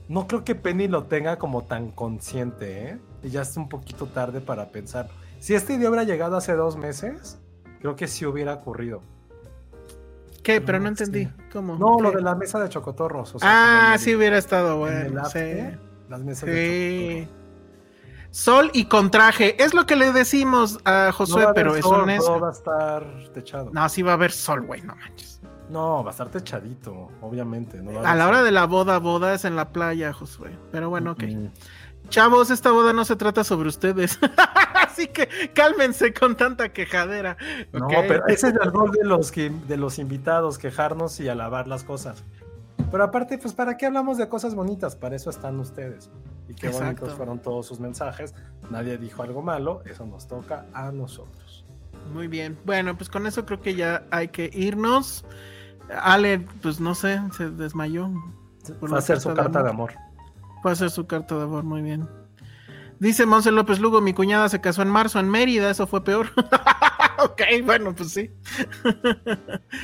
no 0.08 0.26
creo 0.26 0.42
que 0.42 0.54
Penny 0.54 0.88
lo 0.88 1.04
tenga 1.04 1.38
como 1.38 1.64
tan 1.64 1.90
consciente, 1.90 2.88
¿eh? 2.88 2.98
Y 3.22 3.30
ya 3.30 3.42
es 3.42 3.56
un 3.56 3.68
poquito 3.68 4.06
tarde 4.06 4.40
para 4.40 4.70
pensar. 4.70 5.08
Si 5.38 5.54
este 5.54 5.78
día 5.78 5.88
hubiera 5.88 6.04
llegado 6.04 6.36
hace 6.36 6.54
dos 6.54 6.76
meses, 6.76 7.38
creo 7.80 7.96
que 7.96 8.08
sí 8.08 8.24
hubiera 8.26 8.54
ocurrido. 8.54 9.02
¿Qué? 10.42 10.60
Pero 10.60 10.80
no 10.80 10.88
entendí. 10.88 11.28
¿Cómo? 11.52 11.76
No, 11.76 12.00
lo 12.00 12.10
de 12.10 12.22
la 12.22 12.34
mesa 12.34 12.58
de 12.58 12.68
chocotorros. 12.70 13.36
ah, 13.42 13.96
sí 13.98 14.14
hubiera 14.14 14.38
estado 14.38 14.78
bueno. 14.78 15.24
sí. 15.26 15.38
Las 16.10 16.24
mesas 16.24 16.44
de. 16.44 17.28
Sol 18.32 18.70
y 18.74 18.86
contraje. 18.86 19.62
Es 19.62 19.74
lo 19.74 19.86
que 19.86 19.94
le 19.94 20.12
decimos 20.12 20.80
a 20.84 21.12
Josué, 21.12 21.46
pero 21.54 21.76
eso 21.76 22.04
no 22.04 22.12
es. 22.12 22.22
va 22.22 22.48
a 22.48 22.52
estar 22.52 23.04
techado. 23.32 23.70
No, 23.72 23.88
sí 23.88 24.02
va 24.02 24.10
a 24.10 24.14
haber 24.14 24.32
sol, 24.32 24.62
güey, 24.66 24.82
no 24.82 24.96
manches. 24.96 25.40
No, 25.68 26.02
va 26.02 26.10
a 26.10 26.12
estar 26.12 26.28
techadito, 26.28 27.10
obviamente. 27.20 27.80
a, 28.04 28.16
la 28.16 28.26
hora 28.26 28.42
de 28.42 28.50
la 28.50 28.66
boda, 28.66 28.98
boda 28.98 29.34
es 29.34 29.44
en 29.44 29.54
la 29.54 29.68
playa, 29.68 30.12
Josué. 30.12 30.50
Pero 30.72 30.90
bueno, 30.90 31.12
ok. 31.12 31.22
Chavos, 32.08 32.50
esta 32.50 32.72
boda 32.72 32.92
no 32.92 33.04
se 33.04 33.14
trata 33.14 33.44
sobre 33.44 33.68
ustedes. 33.68 34.18
Así 34.74 35.06
que 35.06 35.52
cálmense 35.54 36.12
con 36.12 36.36
tanta 36.36 36.72
quejadera. 36.72 37.36
No, 37.72 37.86
pero 37.86 38.26
ese 38.26 38.48
es 38.48 38.54
el 38.54 38.72
rol 38.72 38.90
de 38.90 39.04
los, 39.04 39.30
de 39.30 39.76
los 39.76 40.00
invitados, 40.00 40.58
quejarnos 40.58 41.20
y 41.20 41.28
alabar 41.28 41.68
las 41.68 41.84
cosas. 41.84 42.24
Pero 42.90 43.04
aparte, 43.04 43.38
pues, 43.38 43.54
¿para 43.54 43.76
qué 43.76 43.86
hablamos 43.86 44.18
de 44.18 44.28
cosas 44.28 44.54
bonitas? 44.54 44.96
Para 44.96 45.16
eso 45.16 45.30
están 45.30 45.58
ustedes. 45.60 46.10
Y 46.48 46.54
qué 46.54 46.68
bonitos 46.70 47.14
fueron 47.14 47.38
todos 47.38 47.66
sus 47.66 47.78
mensajes. 47.78 48.34
Nadie 48.70 48.98
dijo 48.98 49.22
algo 49.22 49.42
malo, 49.42 49.82
eso 49.84 50.04
nos 50.06 50.26
toca 50.26 50.66
a 50.72 50.90
nosotros. 50.90 51.64
Muy 52.12 52.26
bien. 52.26 52.58
Bueno, 52.64 52.96
pues 52.96 53.08
con 53.08 53.26
eso 53.26 53.46
creo 53.46 53.60
que 53.60 53.74
ya 53.74 54.04
hay 54.10 54.28
que 54.28 54.50
irnos. 54.52 55.24
Ale, 56.02 56.46
pues 56.62 56.80
no 56.80 56.94
sé, 56.94 57.20
se 57.36 57.50
desmayó. 57.50 58.10
Va 58.82 58.96
a 58.96 58.98
hacer 58.98 59.20
su 59.20 59.32
carta 59.34 59.62
de 59.62 59.70
amor. 59.70 59.92
Va 60.64 60.70
a 60.70 60.72
hacer 60.72 60.90
su 60.90 61.06
carta 61.06 61.36
de 61.36 61.44
amor, 61.44 61.64
muy 61.64 61.82
bien. 61.82 62.08
Dice 62.98 63.24
Monse 63.24 63.50
López 63.50 63.80
Lugo, 63.80 64.00
mi 64.00 64.12
cuñada 64.12 64.48
se 64.48 64.60
casó 64.60 64.82
en 64.82 64.88
marzo 64.88 65.18
en 65.20 65.28
Mérida, 65.28 65.70
eso 65.70 65.86
fue 65.86 66.04
peor. 66.04 66.26
ok, 67.40 67.64
bueno, 67.64 67.94
pues 67.94 68.12
sí. 68.12 68.30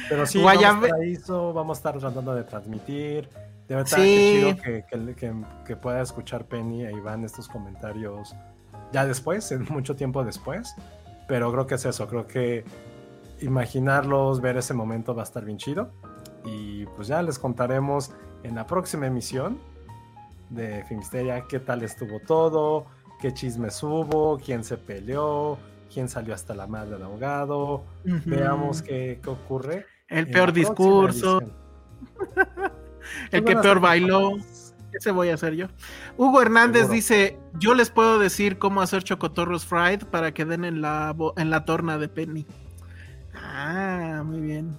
Pero 0.08 0.26
sí, 0.26 0.42
vamos, 0.42 1.54
vamos 1.54 1.76
a 1.76 1.78
estar 1.78 1.98
tratando 1.98 2.34
de 2.34 2.44
transmitir. 2.44 3.28
De 3.68 3.74
verdad, 3.74 3.96
que 3.96 4.56
chido 4.56 4.56
que, 4.62 5.34
que, 5.66 5.76
pueda 5.76 6.00
escuchar 6.00 6.46
Penny 6.46 6.84
e 6.84 6.92
Iván 6.92 7.24
estos 7.24 7.48
comentarios 7.48 8.34
ya 8.92 9.04
después, 9.04 9.50
en 9.50 9.64
mucho 9.64 9.96
tiempo 9.96 10.24
después. 10.24 10.74
Pero 11.26 11.50
creo 11.50 11.66
que 11.66 11.74
es 11.74 11.84
eso, 11.84 12.06
creo 12.06 12.26
que 12.26 12.64
imaginarlos, 13.40 14.40
ver 14.40 14.56
ese 14.56 14.74
momento 14.74 15.14
va 15.14 15.22
a 15.22 15.24
estar 15.24 15.44
bien 15.44 15.58
chido. 15.58 15.90
Y 16.44 16.86
pues 16.86 17.08
ya 17.08 17.22
les 17.22 17.38
contaremos 17.38 18.12
en 18.44 18.54
la 18.54 18.66
próxima 18.66 19.06
emisión 19.06 19.58
de 20.50 20.84
Filmsteria 20.84 21.44
qué 21.48 21.58
tal 21.58 21.82
estuvo 21.82 22.20
todo, 22.20 22.86
qué 23.20 23.32
chismes 23.34 23.82
hubo, 23.82 24.38
quién 24.38 24.62
se 24.62 24.76
peleó, 24.76 25.58
quién 25.96 26.10
salió 26.10 26.34
hasta 26.34 26.54
la 26.54 26.66
madre 26.66 26.90
del 26.90 27.04
ahogado. 27.04 27.82
Veamos 28.04 28.82
qué, 28.82 29.18
qué, 29.22 29.30
ocurre. 29.30 29.86
El 30.08 30.28
peor 30.28 30.52
discurso. 30.52 31.40
el 33.30 33.42
que 33.42 33.56
peor 33.56 33.80
bailó. 33.80 34.32
Ese 34.92 35.10
voy 35.10 35.30
a 35.30 35.34
hacer 35.34 35.54
yo. 35.54 35.68
Hugo 36.18 36.42
Hernández 36.42 36.90
dice: 36.90 37.38
Yo 37.54 37.74
les 37.74 37.88
puedo 37.88 38.18
decir 38.18 38.58
cómo 38.58 38.82
hacer 38.82 39.04
chocotorros 39.04 39.64
fried 39.64 40.02
para 40.02 40.34
que 40.34 40.44
den 40.44 40.66
en 40.66 40.82
la, 40.82 41.16
en 41.38 41.48
la 41.48 41.64
torna 41.64 41.96
de 41.96 42.08
Penny. 42.10 42.46
Ah, 43.34 44.22
muy 44.22 44.40
bien. 44.40 44.76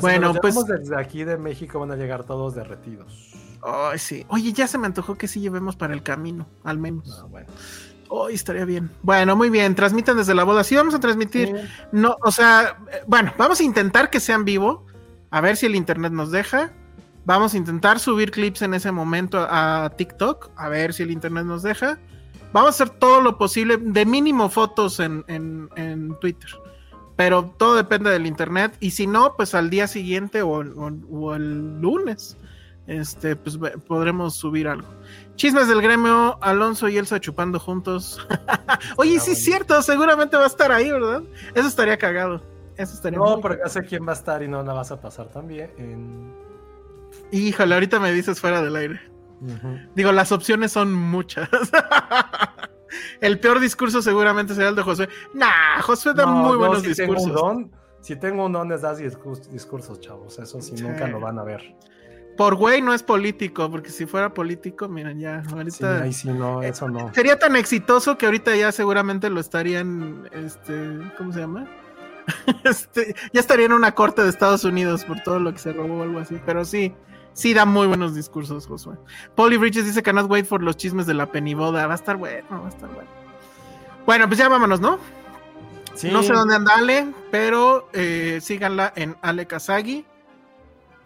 bueno, 0.00 0.34
pues 0.34 0.56
desde 0.66 1.00
aquí 1.00 1.22
de 1.22 1.38
México 1.38 1.78
van 1.78 1.92
a 1.92 1.96
llegar 1.96 2.24
todos 2.24 2.56
derretidos. 2.56 3.30
Ay, 3.62 4.00
sí. 4.00 4.26
Oye, 4.30 4.52
ya 4.52 4.66
se 4.66 4.78
me 4.78 4.86
antojó 4.86 5.16
que 5.16 5.28
sí 5.28 5.38
llevemos 5.38 5.76
para 5.76 5.94
el 5.94 6.02
camino, 6.02 6.48
al 6.64 6.78
menos. 6.78 7.20
Ah, 7.22 7.26
bueno. 7.26 7.46
Hoy 8.08 8.34
estaría 8.34 8.64
bien. 8.64 8.90
Bueno, 9.02 9.36
muy 9.36 9.50
bien. 9.50 9.74
Transmitan 9.74 10.16
desde 10.16 10.34
la 10.34 10.44
boda. 10.44 10.64
Sí, 10.64 10.74
vamos 10.76 10.94
a 10.94 11.00
transmitir. 11.00 11.68
No, 11.92 12.16
o 12.22 12.30
sea, 12.30 12.78
eh, 12.92 13.02
bueno, 13.06 13.32
vamos 13.36 13.60
a 13.60 13.64
intentar 13.64 14.10
que 14.10 14.20
sean 14.20 14.44
vivo. 14.44 14.86
A 15.30 15.40
ver 15.40 15.56
si 15.56 15.66
el 15.66 15.74
internet 15.74 16.12
nos 16.12 16.30
deja. 16.30 16.72
Vamos 17.24 17.54
a 17.54 17.56
intentar 17.58 17.98
subir 17.98 18.30
clips 18.30 18.62
en 18.62 18.74
ese 18.74 18.90
momento 18.90 19.46
a 19.50 19.92
TikTok. 19.96 20.50
A 20.56 20.68
ver 20.68 20.94
si 20.94 21.02
el 21.02 21.10
internet 21.10 21.44
nos 21.44 21.62
deja. 21.62 21.98
Vamos 22.52 22.68
a 22.68 22.84
hacer 22.84 22.90
todo 22.98 23.20
lo 23.20 23.36
posible. 23.36 23.76
De 23.76 24.06
mínimo 24.06 24.48
fotos 24.48 25.00
en, 25.00 25.24
en, 25.28 26.16
Twitter. 26.20 26.50
Pero 27.16 27.54
todo 27.58 27.74
depende 27.74 28.10
del 28.10 28.26
internet. 28.26 28.76
Y 28.80 28.92
si 28.92 29.06
no, 29.06 29.34
pues 29.36 29.54
al 29.54 29.68
día 29.68 29.86
siguiente 29.86 30.42
o, 30.42 30.50
o 30.50 31.34
el 31.34 31.80
lunes 31.80 32.36
este, 32.88 33.36
pues 33.36 33.58
podremos 33.86 34.34
subir 34.34 34.66
algo. 34.66 34.88
Chismes 35.38 35.68
del 35.68 35.80
gremio, 35.80 36.36
Alonso 36.42 36.88
y 36.88 36.98
Elsa 36.98 37.20
chupando 37.20 37.60
juntos. 37.60 38.18
Oye, 38.96 39.20
sí 39.20 39.30
es 39.30 39.44
cierto, 39.44 39.80
seguramente 39.82 40.36
va 40.36 40.42
a 40.42 40.48
estar 40.48 40.72
ahí, 40.72 40.90
¿verdad? 40.90 41.22
Eso 41.54 41.68
estaría 41.68 41.96
cagado. 41.96 42.42
Eso 42.76 42.94
estaría 42.94 43.20
No, 43.20 43.40
pero 43.40 43.56
ya 43.56 43.68
sé 43.68 43.84
quién 43.84 44.04
va 44.04 44.10
a 44.10 44.14
estar 44.16 44.42
y 44.42 44.48
no 44.48 44.64
la 44.64 44.72
vas 44.72 44.90
a 44.90 45.00
pasar 45.00 45.28
también. 45.28 45.70
En... 45.78 46.34
Híjole, 47.30 47.72
ahorita 47.72 48.00
me 48.00 48.10
dices 48.10 48.40
fuera 48.40 48.60
del 48.62 48.74
aire. 48.74 49.00
Digo, 49.94 50.10
las 50.10 50.32
opciones 50.32 50.72
son 50.72 50.92
muchas. 50.92 51.48
el 53.20 53.38
peor 53.38 53.60
discurso 53.60 54.02
seguramente 54.02 54.56
será 54.56 54.70
el 54.70 54.74
de 54.74 54.82
José. 54.82 55.08
Nah, 55.34 55.80
José 55.82 56.14
da 56.14 56.26
muy 56.26 56.56
buenos 56.56 56.82
discursos. 56.82 57.30
si 58.00 58.16
tengo 58.16 58.46
un 58.46 58.52
don, 58.54 58.68
les 58.68 58.82
das 58.82 58.98
discursos, 58.98 60.00
chavos. 60.00 60.36
Eso 60.40 60.60
sí, 60.60 60.74
nunca 60.82 61.06
lo 61.06 61.20
van 61.20 61.38
a 61.38 61.44
ver 61.44 61.76
por 62.38 62.54
güey 62.54 62.80
no 62.80 62.94
es 62.94 63.02
político, 63.02 63.68
porque 63.68 63.90
si 63.90 64.06
fuera 64.06 64.32
político, 64.32 64.88
miren, 64.88 65.18
ya, 65.18 65.42
ahorita. 65.52 66.04
Sí, 66.04 66.12
sí, 66.12 66.28
no, 66.28 66.62
eso 66.62 66.88
no. 66.88 67.12
Sería 67.12 67.36
tan 67.36 67.56
exitoso 67.56 68.16
que 68.16 68.26
ahorita 68.26 68.54
ya 68.54 68.70
seguramente 68.70 69.28
lo 69.28 69.40
estarían, 69.40 70.30
este, 70.30 71.00
¿cómo 71.18 71.32
se 71.32 71.40
llama? 71.40 71.66
este, 72.64 73.16
ya 73.32 73.40
estaría 73.40 73.66
en 73.66 73.72
una 73.72 73.92
corte 73.92 74.22
de 74.22 74.28
Estados 74.28 74.62
Unidos 74.62 75.04
por 75.04 75.20
todo 75.24 75.40
lo 75.40 75.52
que 75.52 75.58
se 75.58 75.72
robó 75.72 75.98
o 75.98 76.02
algo 76.04 76.20
así, 76.20 76.40
pero 76.46 76.64
sí, 76.64 76.94
sí 77.32 77.54
da 77.54 77.64
muy 77.64 77.88
buenos 77.88 78.14
discursos, 78.14 78.68
Josué. 78.68 78.94
Polly 79.34 79.56
Bridges 79.56 79.86
dice 79.86 80.04
que 80.04 80.12
no 80.12 80.24
wait 80.26 80.46
for 80.46 80.62
los 80.62 80.76
chismes 80.76 81.06
de 81.06 81.14
la 81.14 81.26
peniboda, 81.26 81.88
va 81.88 81.94
a 81.94 81.96
estar 81.96 82.16
bueno, 82.16 82.60
va 82.60 82.66
a 82.66 82.70
estar 82.70 82.88
bueno. 82.88 83.10
Bueno, 84.06 84.28
pues 84.28 84.38
ya 84.38 84.48
vámonos, 84.48 84.80
¿no? 84.80 85.00
Sí. 85.96 86.08
No 86.12 86.22
sé 86.22 86.32
dónde 86.32 86.54
anda 86.54 86.76
Ale, 86.76 87.12
pero 87.32 87.88
eh, 87.92 88.38
síganla 88.40 88.92
en 88.94 89.16
Ale 89.22 89.48
Kazagi. 89.48 90.06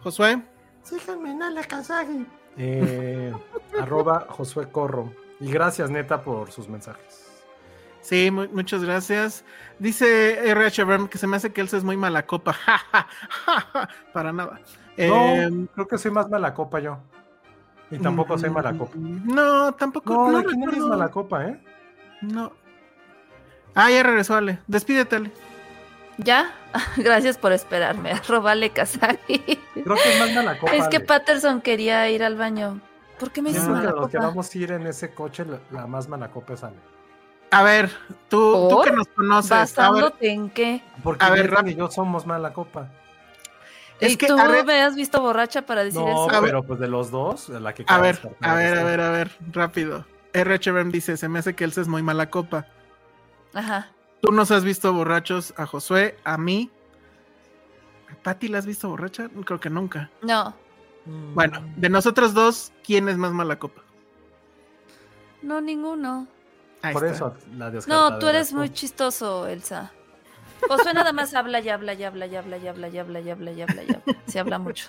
Josué. 0.03 0.52
Síganme 0.83 1.31
en 1.31 1.41
Ale 1.41 1.63
Kazagi. 1.63 2.25
Eh, 2.57 3.33
arroba 3.81 4.27
Josué 4.29 4.69
Corro. 4.69 5.11
Y 5.39 5.51
gracias, 5.51 5.89
neta, 5.89 6.23
por 6.23 6.51
sus 6.51 6.69
mensajes. 6.69 7.23
Sí, 8.01 8.29
muchas 8.31 8.83
gracias. 8.83 9.45
Dice 9.79 10.49
RH 10.49 11.07
que 11.09 11.17
se 11.17 11.25
me 11.25 11.37
hace 11.37 11.53
que 11.53 11.61
él 11.61 11.69
es 11.71 11.83
muy 11.85 11.95
mala 11.95 12.25
copa. 12.25 12.55
Para 14.13 14.33
nada. 14.33 14.59
No, 14.97 15.35
em, 15.35 15.67
creo 15.67 15.87
que 15.87 15.97
soy 15.97 16.11
más 16.11 16.29
mala 16.29 16.53
copa 16.53 16.79
yo. 16.79 16.99
Y 17.89 17.99
tampoco 17.99 18.37
soy 18.37 18.49
mala 18.49 18.77
copa. 18.77 18.93
No, 18.95 19.73
tampoco. 19.73 20.13
No, 20.13 20.31
no 20.31 20.37
aquí 20.39 20.57
no 20.57 20.69
eres 20.69 20.83
mala 20.83 21.09
copa, 21.09 21.45
¿eh? 21.47 21.63
No. 22.21 22.51
Ah, 23.73 23.89
ya 23.89 24.03
regresó, 24.03 24.35
Ale. 24.35 24.59
Despídete, 24.67 25.15
Ale. 25.15 25.31
¿Ya? 26.17 26.53
Gracias 26.97 27.37
por 27.37 27.51
esperarme. 27.51 28.11
Arroba 28.23 28.53
Kazagi. 28.73 29.39
Creo 29.39 29.95
que 29.95 30.13
es 30.13 30.19
más 30.19 30.33
mala 30.33 30.57
copa. 30.57 30.75
Es 30.75 30.87
que 30.87 30.99
Patterson 30.99 31.61
quería 31.61 32.09
ir 32.09 32.23
al 32.23 32.35
baño. 32.35 32.79
¿Por 33.19 33.31
qué 33.31 33.41
me 33.41 33.49
dices 33.49 33.67
mala 33.67 33.91
copa? 33.91 34.09
que 34.09 34.17
vamos 34.17 34.53
a 34.53 34.57
ir 34.57 34.71
en 34.71 34.87
ese 34.87 35.13
coche, 35.13 35.45
la, 35.71 35.87
más 35.87 36.07
mala 36.07 36.29
copa 36.29 36.53
es 36.53 36.63
Ale. 36.63 36.75
A 37.51 37.61
ver, 37.61 37.91
tú, 38.29 38.67
tú 38.69 38.81
que 38.81 38.91
nos 38.91 39.07
conoces. 39.09 39.51
¿Basándote 39.51 40.31
en 40.31 40.49
qué? 40.49 40.81
Porque 41.03 41.23
a 41.23 41.29
ver, 41.29 41.51
Ram 41.51 41.67
y 41.67 41.75
yo 41.75 41.89
somos 41.89 42.25
mala 42.25 42.51
copa. 42.51 42.89
Es 43.99 44.13
¿Y 44.13 44.17
que, 44.17 44.27
tú 44.27 44.35
me 44.35 44.81
has 44.81 44.95
visto 44.95 45.21
borracha 45.21 45.61
para 45.61 45.83
decir 45.83 46.01
eso? 46.01 46.27
No, 46.27 46.41
pero 46.41 46.63
pues 46.63 46.79
de 46.79 46.87
los 46.87 47.11
dos, 47.11 47.49
la 47.49 47.73
que 47.73 47.85
A 47.87 47.99
ver, 47.99 48.19
a 48.41 48.55
ver, 48.55 48.77
a 48.77 48.83
ver, 48.83 49.01
a 49.01 49.09
ver, 49.11 49.31
rápido. 49.51 50.05
RHBM 50.33 50.91
dice, 50.91 51.15
se 51.15 51.29
me 51.29 51.39
hace 51.39 51.53
que 51.53 51.63
él 51.63 51.71
es 51.77 51.87
muy 51.87 52.01
mala 52.01 52.29
copa. 52.29 52.65
Ajá. 53.53 53.92
Tú 54.23 54.31
nos 54.31 54.51
has 54.51 54.63
visto 54.63 54.93
borrachos 54.93 55.53
a 55.57 55.65
Josué, 55.65 56.17
a 56.23 56.37
mí. 56.37 56.71
¿Pati 58.23 58.47
la 58.47 58.59
has 58.59 58.65
visto 58.65 58.87
borracha? 58.87 59.29
Creo 59.45 59.59
que 59.59 59.69
nunca. 59.69 60.09
No. 60.21 60.55
Bueno, 61.33 61.61
de 61.75 61.89
nosotros 61.89 62.33
dos, 62.33 62.71
¿quién 62.85 63.09
es 63.09 63.17
más 63.17 63.33
mala 63.33 63.59
copa? 63.59 63.81
No, 65.41 65.59
ninguno. 65.59 66.25
Por 66.93 67.05
eso 67.05 67.35
la 67.57 67.69
No, 67.85 68.17
tú 68.17 68.29
eres 68.29 68.53
muy 68.53 68.69
chistoso, 68.69 69.45
Elsa. 69.45 69.91
Josué 70.69 70.93
nada 70.93 71.11
más 71.11 71.33
habla 71.33 71.59
y 71.59 71.67
habla 71.67 71.93
y 71.93 72.05
habla 72.05 72.25
y 72.25 72.37
habla 72.37 72.55
y 72.55 72.67
habla 72.69 72.87
y 72.87 72.97
habla 72.97 73.19
y 73.19 73.29
habla 73.29 73.51
y 73.51 73.61
habla 73.61 73.83
y 73.83 73.93
habla. 73.93 74.15
Se 74.27 74.39
habla 74.39 74.57
mucho. 74.57 74.87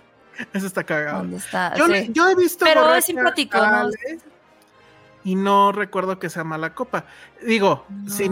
Eso 0.52 0.68
está 0.68 0.84
cagado. 0.84 1.18
¿Dónde 1.18 1.38
está? 1.38 1.74
Yo, 1.74 1.88
yo 1.88 2.28
he 2.28 2.36
visto. 2.36 2.64
Pero 2.64 2.94
es 2.94 3.04
simpático, 3.04 3.58
¿no? 3.58 3.90
Y 5.24 5.34
no 5.34 5.72
recuerdo 5.72 6.18
que 6.18 6.30
sea 6.30 6.44
mala 6.44 6.74
copa. 6.74 7.06
Digo, 7.44 7.86
si, 8.06 8.30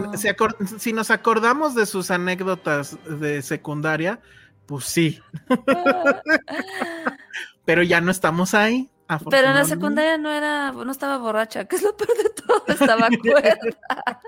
si, 0.77 0.93
nos 0.93 1.11
acordamos 1.11 1.75
de 1.75 1.87
sus 1.87 2.11
anécdotas 2.11 2.97
de 3.05 3.41
secundaria, 3.41 4.21
pues 4.67 4.85
sí. 4.85 5.19
Pero 7.65 7.83
ya 7.83 7.99
no 7.99 8.11
estamos 8.11 8.53
ahí. 8.53 8.89
Pero 9.29 9.49
en 9.49 9.55
la 9.55 9.65
secundaria 9.65 10.17
no 10.17 10.31
era, 10.31 10.71
no 10.71 10.91
estaba 10.91 11.17
borracha, 11.17 11.65
que 11.65 11.75
es 11.75 11.83
lo 11.83 11.95
peor 11.97 12.17
de 12.17 12.29
todo, 12.29 12.63
estaba 12.67 13.09
cuerda. 13.21 14.21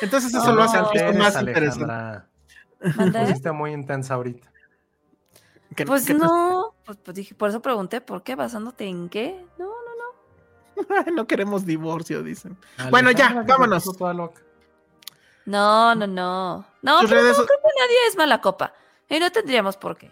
Entonces 0.00 0.34
eso 0.34 0.52
lo 0.52 0.62
hace 0.62 0.78
al 0.78 1.16
más 1.16 1.40
interesante. 1.40 2.26
Pusiste 2.80 3.52
muy 3.52 3.72
intensa 3.72 4.14
ahorita. 4.14 4.50
pues 5.86 6.08
no, 6.14 6.74
pues, 6.84 6.98
pues, 6.98 7.14
dije, 7.14 7.34
por 7.34 7.48
eso 7.48 7.62
pregunté, 7.62 8.00
¿por 8.00 8.22
qué? 8.22 8.34
¿Basándote 8.34 8.86
en 8.86 9.08
qué? 9.08 9.44
No, 9.58 9.71
no 11.14 11.26
queremos 11.26 11.66
divorcio, 11.66 12.22
dicen. 12.22 12.56
bueno, 12.90 13.10
ya, 13.10 13.44
vámonos. 13.46 13.84
No, 15.44 15.94
no, 15.94 16.06
no. 16.06 16.66
No, 16.82 16.98
pero 17.02 17.22
no 17.22 17.34
creo 17.34 17.46
que 17.46 17.80
nadie 17.80 17.96
es 18.08 18.16
mala 18.16 18.40
copa. 18.40 18.72
Y 19.08 19.18
no 19.18 19.30
tendríamos 19.30 19.76
por 19.76 19.96
qué. 19.96 20.10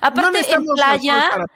Aparte, 0.00 0.52
en 0.52 0.64
playa, 0.64 1.46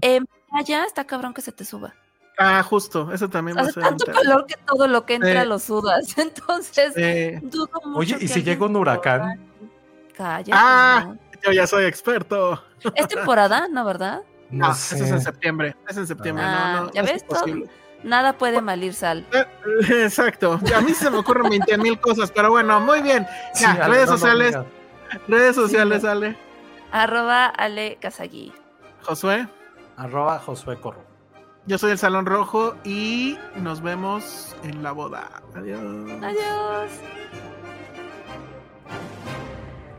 en 0.00 0.26
playa 0.50 0.84
está 0.84 1.04
cabrón 1.04 1.32
que 1.32 1.42
se 1.42 1.52
te 1.52 1.64
suba. 1.64 1.94
Ah, 2.38 2.62
justo, 2.62 3.10
eso 3.12 3.30
también 3.30 3.58
Hace 3.58 3.80
tanto 3.80 4.04
calor 4.12 4.44
que 4.46 4.56
todo 4.66 4.86
lo 4.88 5.06
que 5.06 5.14
entra 5.14 5.44
lo 5.44 5.58
sudas. 5.58 6.06
Entonces, 6.18 6.94
dudo 7.42 7.80
mucho. 7.84 7.98
Oye, 7.98 8.16
¿y 8.20 8.28
si 8.28 8.42
llega 8.42 8.66
un 8.66 8.76
huracán? 8.76 9.40
Cállate. 10.14 10.52
Ah, 10.54 11.14
yo 11.42 11.52
ya 11.52 11.66
soy 11.66 11.84
experto. 11.84 12.62
Es 12.94 13.08
temporada, 13.08 13.68
¿no, 13.68 13.84
verdad? 13.84 14.22
No, 14.50 14.72
eso 14.72 14.96
es 14.96 15.10
en 15.10 15.20
septiembre. 15.20 15.76
Es 15.88 15.96
en 15.96 16.06
septiembre, 16.06 16.44
no, 16.44 16.50
ah, 16.50 16.80
no. 16.84 16.92
¿Ya 16.92 17.02
ves? 17.02 17.24
nada 18.02 18.38
puede 18.38 18.60
malir 18.60 18.94
sal. 18.94 19.26
Eh, 19.32 19.44
exacto. 20.04 20.60
A 20.74 20.80
mí 20.80 20.92
se 20.92 21.10
me 21.10 21.18
ocurren 21.18 21.50
20 21.50 21.78
mil 21.78 22.00
cosas, 22.00 22.30
pero 22.30 22.50
bueno, 22.50 22.80
muy 22.80 23.02
bien. 23.02 23.26
Ya, 23.60 23.74
redes 23.86 24.08
sociales. 24.08 24.56
redes 25.28 25.54
sociales, 25.54 26.04
Ale. 26.04 26.36
Arroba 26.92 27.46
Ale 27.46 27.98
Kazagui. 28.00 28.52
Josué. 29.02 29.48
Arroba 29.96 30.38
Josué 30.38 30.78
Corro. 30.78 31.04
Yo 31.66 31.78
soy 31.78 31.90
el 31.90 31.98
Salón 31.98 32.26
Rojo 32.26 32.76
y 32.84 33.38
nos 33.56 33.80
vemos 33.80 34.54
en 34.62 34.82
la 34.82 34.92
boda. 34.92 35.42
Adiós. 35.54 35.80
Adiós. 36.22 36.90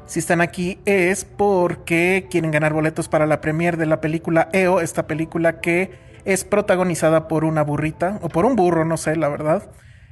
Si 0.08 0.20
están 0.20 0.40
aquí 0.40 0.80
es 0.86 1.26
porque 1.26 2.28
quieren 2.32 2.52
ganar 2.52 2.74
boletos 2.74 3.10
para 3.10 3.26
la 3.26 3.42
premiere 3.42 3.76
de 3.76 3.86
la 3.86 4.00
película 4.00 4.48
EO, 4.54 4.80
esta 4.80 5.06
película 5.06 5.60
que 5.60 5.92
es 6.24 6.46
protagonizada 6.46 7.28
por 7.28 7.44
una 7.44 7.62
burrita 7.62 8.18
o 8.22 8.30
por 8.30 8.46
un 8.46 8.56
burro, 8.56 8.86
no 8.86 8.96
sé, 8.96 9.18
la 9.18 9.28
verdad. 9.28 9.70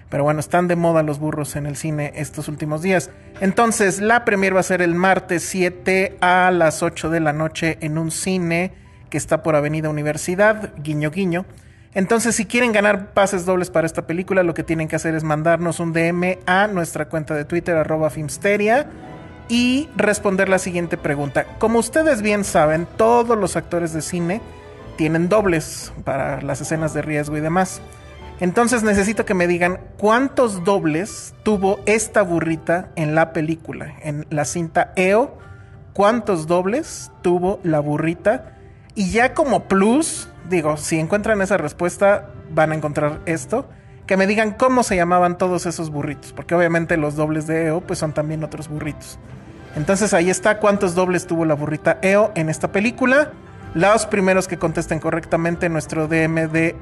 Pero 0.09 0.23
bueno, 0.23 0.41
están 0.41 0.67
de 0.67 0.75
moda 0.75 1.01
los 1.01 1.17
burros 1.19 1.55
en 1.55 1.65
el 1.65 1.77
cine 1.77 2.11
estos 2.15 2.49
últimos 2.49 2.81
días. 2.81 3.09
Entonces, 3.39 4.01
la 4.01 4.25
premier 4.25 4.55
va 4.55 4.59
a 4.59 4.63
ser 4.63 4.81
el 4.81 4.95
martes 4.95 5.43
7 5.43 6.17
a 6.19 6.51
las 6.51 6.83
8 6.83 7.09
de 7.09 7.21
la 7.21 7.33
noche 7.33 7.77
en 7.81 7.97
un 7.97 8.11
cine 8.11 8.73
que 9.09 9.17
está 9.17 9.43
por 9.43 9.55
Avenida 9.55 9.89
Universidad, 9.89 10.73
guiño 10.77 11.09
guiño. 11.09 11.45
Entonces, 11.93 12.35
si 12.35 12.45
quieren 12.45 12.73
ganar 12.73 13.13
pases 13.13 13.45
dobles 13.45 13.69
para 13.69 13.87
esta 13.87 14.05
película, 14.05 14.43
lo 14.43 14.53
que 14.53 14.63
tienen 14.63 14.89
que 14.89 14.97
hacer 14.97 15.15
es 15.15 15.23
mandarnos 15.23 15.79
un 15.79 15.93
DM 15.93 16.39
a 16.45 16.67
nuestra 16.67 17.07
cuenta 17.07 17.33
de 17.33 17.45
Twitter, 17.45 17.77
arroba 17.77 18.09
Filmsteria, 18.09 18.87
y 19.47 19.89
responder 19.95 20.49
la 20.49 20.59
siguiente 20.59 20.97
pregunta. 20.97 21.45
Como 21.59 21.79
ustedes 21.79 22.21
bien 22.21 22.43
saben, 22.43 22.87
todos 22.97 23.37
los 23.37 23.55
actores 23.55 23.93
de 23.93 24.01
cine 24.01 24.41
tienen 24.97 25.29
dobles 25.29 25.93
para 26.03 26.41
las 26.41 26.61
escenas 26.61 26.93
de 26.93 27.01
riesgo 27.01 27.37
y 27.37 27.41
demás. 27.41 27.81
Entonces 28.39 28.83
necesito 28.83 29.25
que 29.25 29.33
me 29.33 29.47
digan 29.47 29.79
cuántos 29.97 30.63
dobles 30.63 31.33
tuvo 31.43 31.79
esta 31.85 32.21
burrita 32.21 32.89
en 32.95 33.15
la 33.15 33.31
película, 33.31 33.95
en 34.01 34.25
la 34.29 34.45
cinta 34.45 34.91
EO. 34.95 35.37
¿Cuántos 35.93 36.45
dobles 36.45 37.11
tuvo 37.21 37.61
la 37.63 37.79
burrita? 37.79 38.57
Y 38.95 39.11
ya 39.11 39.33
como 39.33 39.69
plus, 39.69 40.27
digo, 40.49 40.75
si 40.75 40.99
encuentran 40.99 41.41
esa 41.41 41.55
respuesta, 41.55 42.29
van 42.51 42.73
a 42.73 42.75
encontrar 42.75 43.21
esto. 43.25 43.69
Que 44.07 44.17
me 44.17 44.27
digan 44.27 44.51
cómo 44.51 44.83
se 44.83 44.95
llamaban 44.95 45.37
todos 45.37 45.65
esos 45.65 45.89
burritos, 45.89 46.31
porque 46.33 46.55
obviamente 46.55 46.97
los 46.97 47.15
dobles 47.15 47.47
de 47.47 47.67
EO 47.67 47.81
pues 47.81 47.99
son 47.99 48.13
también 48.13 48.43
otros 48.43 48.67
burritos. 48.67 49.17
Entonces 49.75 50.13
ahí 50.13 50.29
está 50.29 50.59
cuántos 50.59 50.95
dobles 50.95 51.27
tuvo 51.27 51.45
la 51.45 51.53
burrita 51.53 51.97
EO 52.01 52.31
en 52.35 52.49
esta 52.49 52.71
película. 52.71 53.31
Los 53.73 54.05
primeros 54.05 54.47
que 54.47 54.57
contesten 54.57 54.99
correctamente 54.99 55.67
nuestro 55.67 56.07
DM 56.07 56.49
de, 56.49 56.75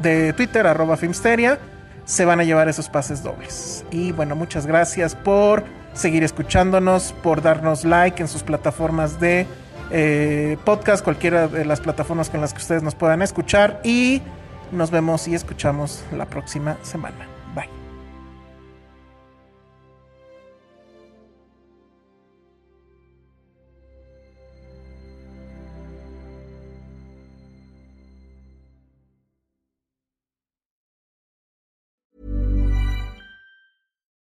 de 0.00 0.32
Twitter, 0.32 0.66
arroba 0.66 0.96
Filmsteria, 0.96 1.58
se 2.06 2.24
van 2.24 2.40
a 2.40 2.44
llevar 2.44 2.68
esos 2.68 2.88
pases 2.88 3.22
dobles. 3.22 3.84
Y 3.90 4.12
bueno, 4.12 4.34
muchas 4.34 4.66
gracias 4.66 5.14
por 5.14 5.64
seguir 5.92 6.24
escuchándonos, 6.24 7.12
por 7.22 7.42
darnos 7.42 7.84
like 7.84 8.22
en 8.22 8.28
sus 8.28 8.42
plataformas 8.42 9.20
de 9.20 9.46
eh, 9.90 10.56
podcast, 10.64 11.04
cualquiera 11.04 11.48
de 11.48 11.66
las 11.66 11.80
plataformas 11.80 12.30
con 12.30 12.40
las 12.40 12.54
que 12.54 12.60
ustedes 12.60 12.82
nos 12.82 12.94
puedan 12.94 13.20
escuchar. 13.20 13.80
Y 13.84 14.22
nos 14.72 14.90
vemos 14.90 15.28
y 15.28 15.34
escuchamos 15.34 16.04
la 16.12 16.26
próxima 16.26 16.76
semana. 16.82 17.37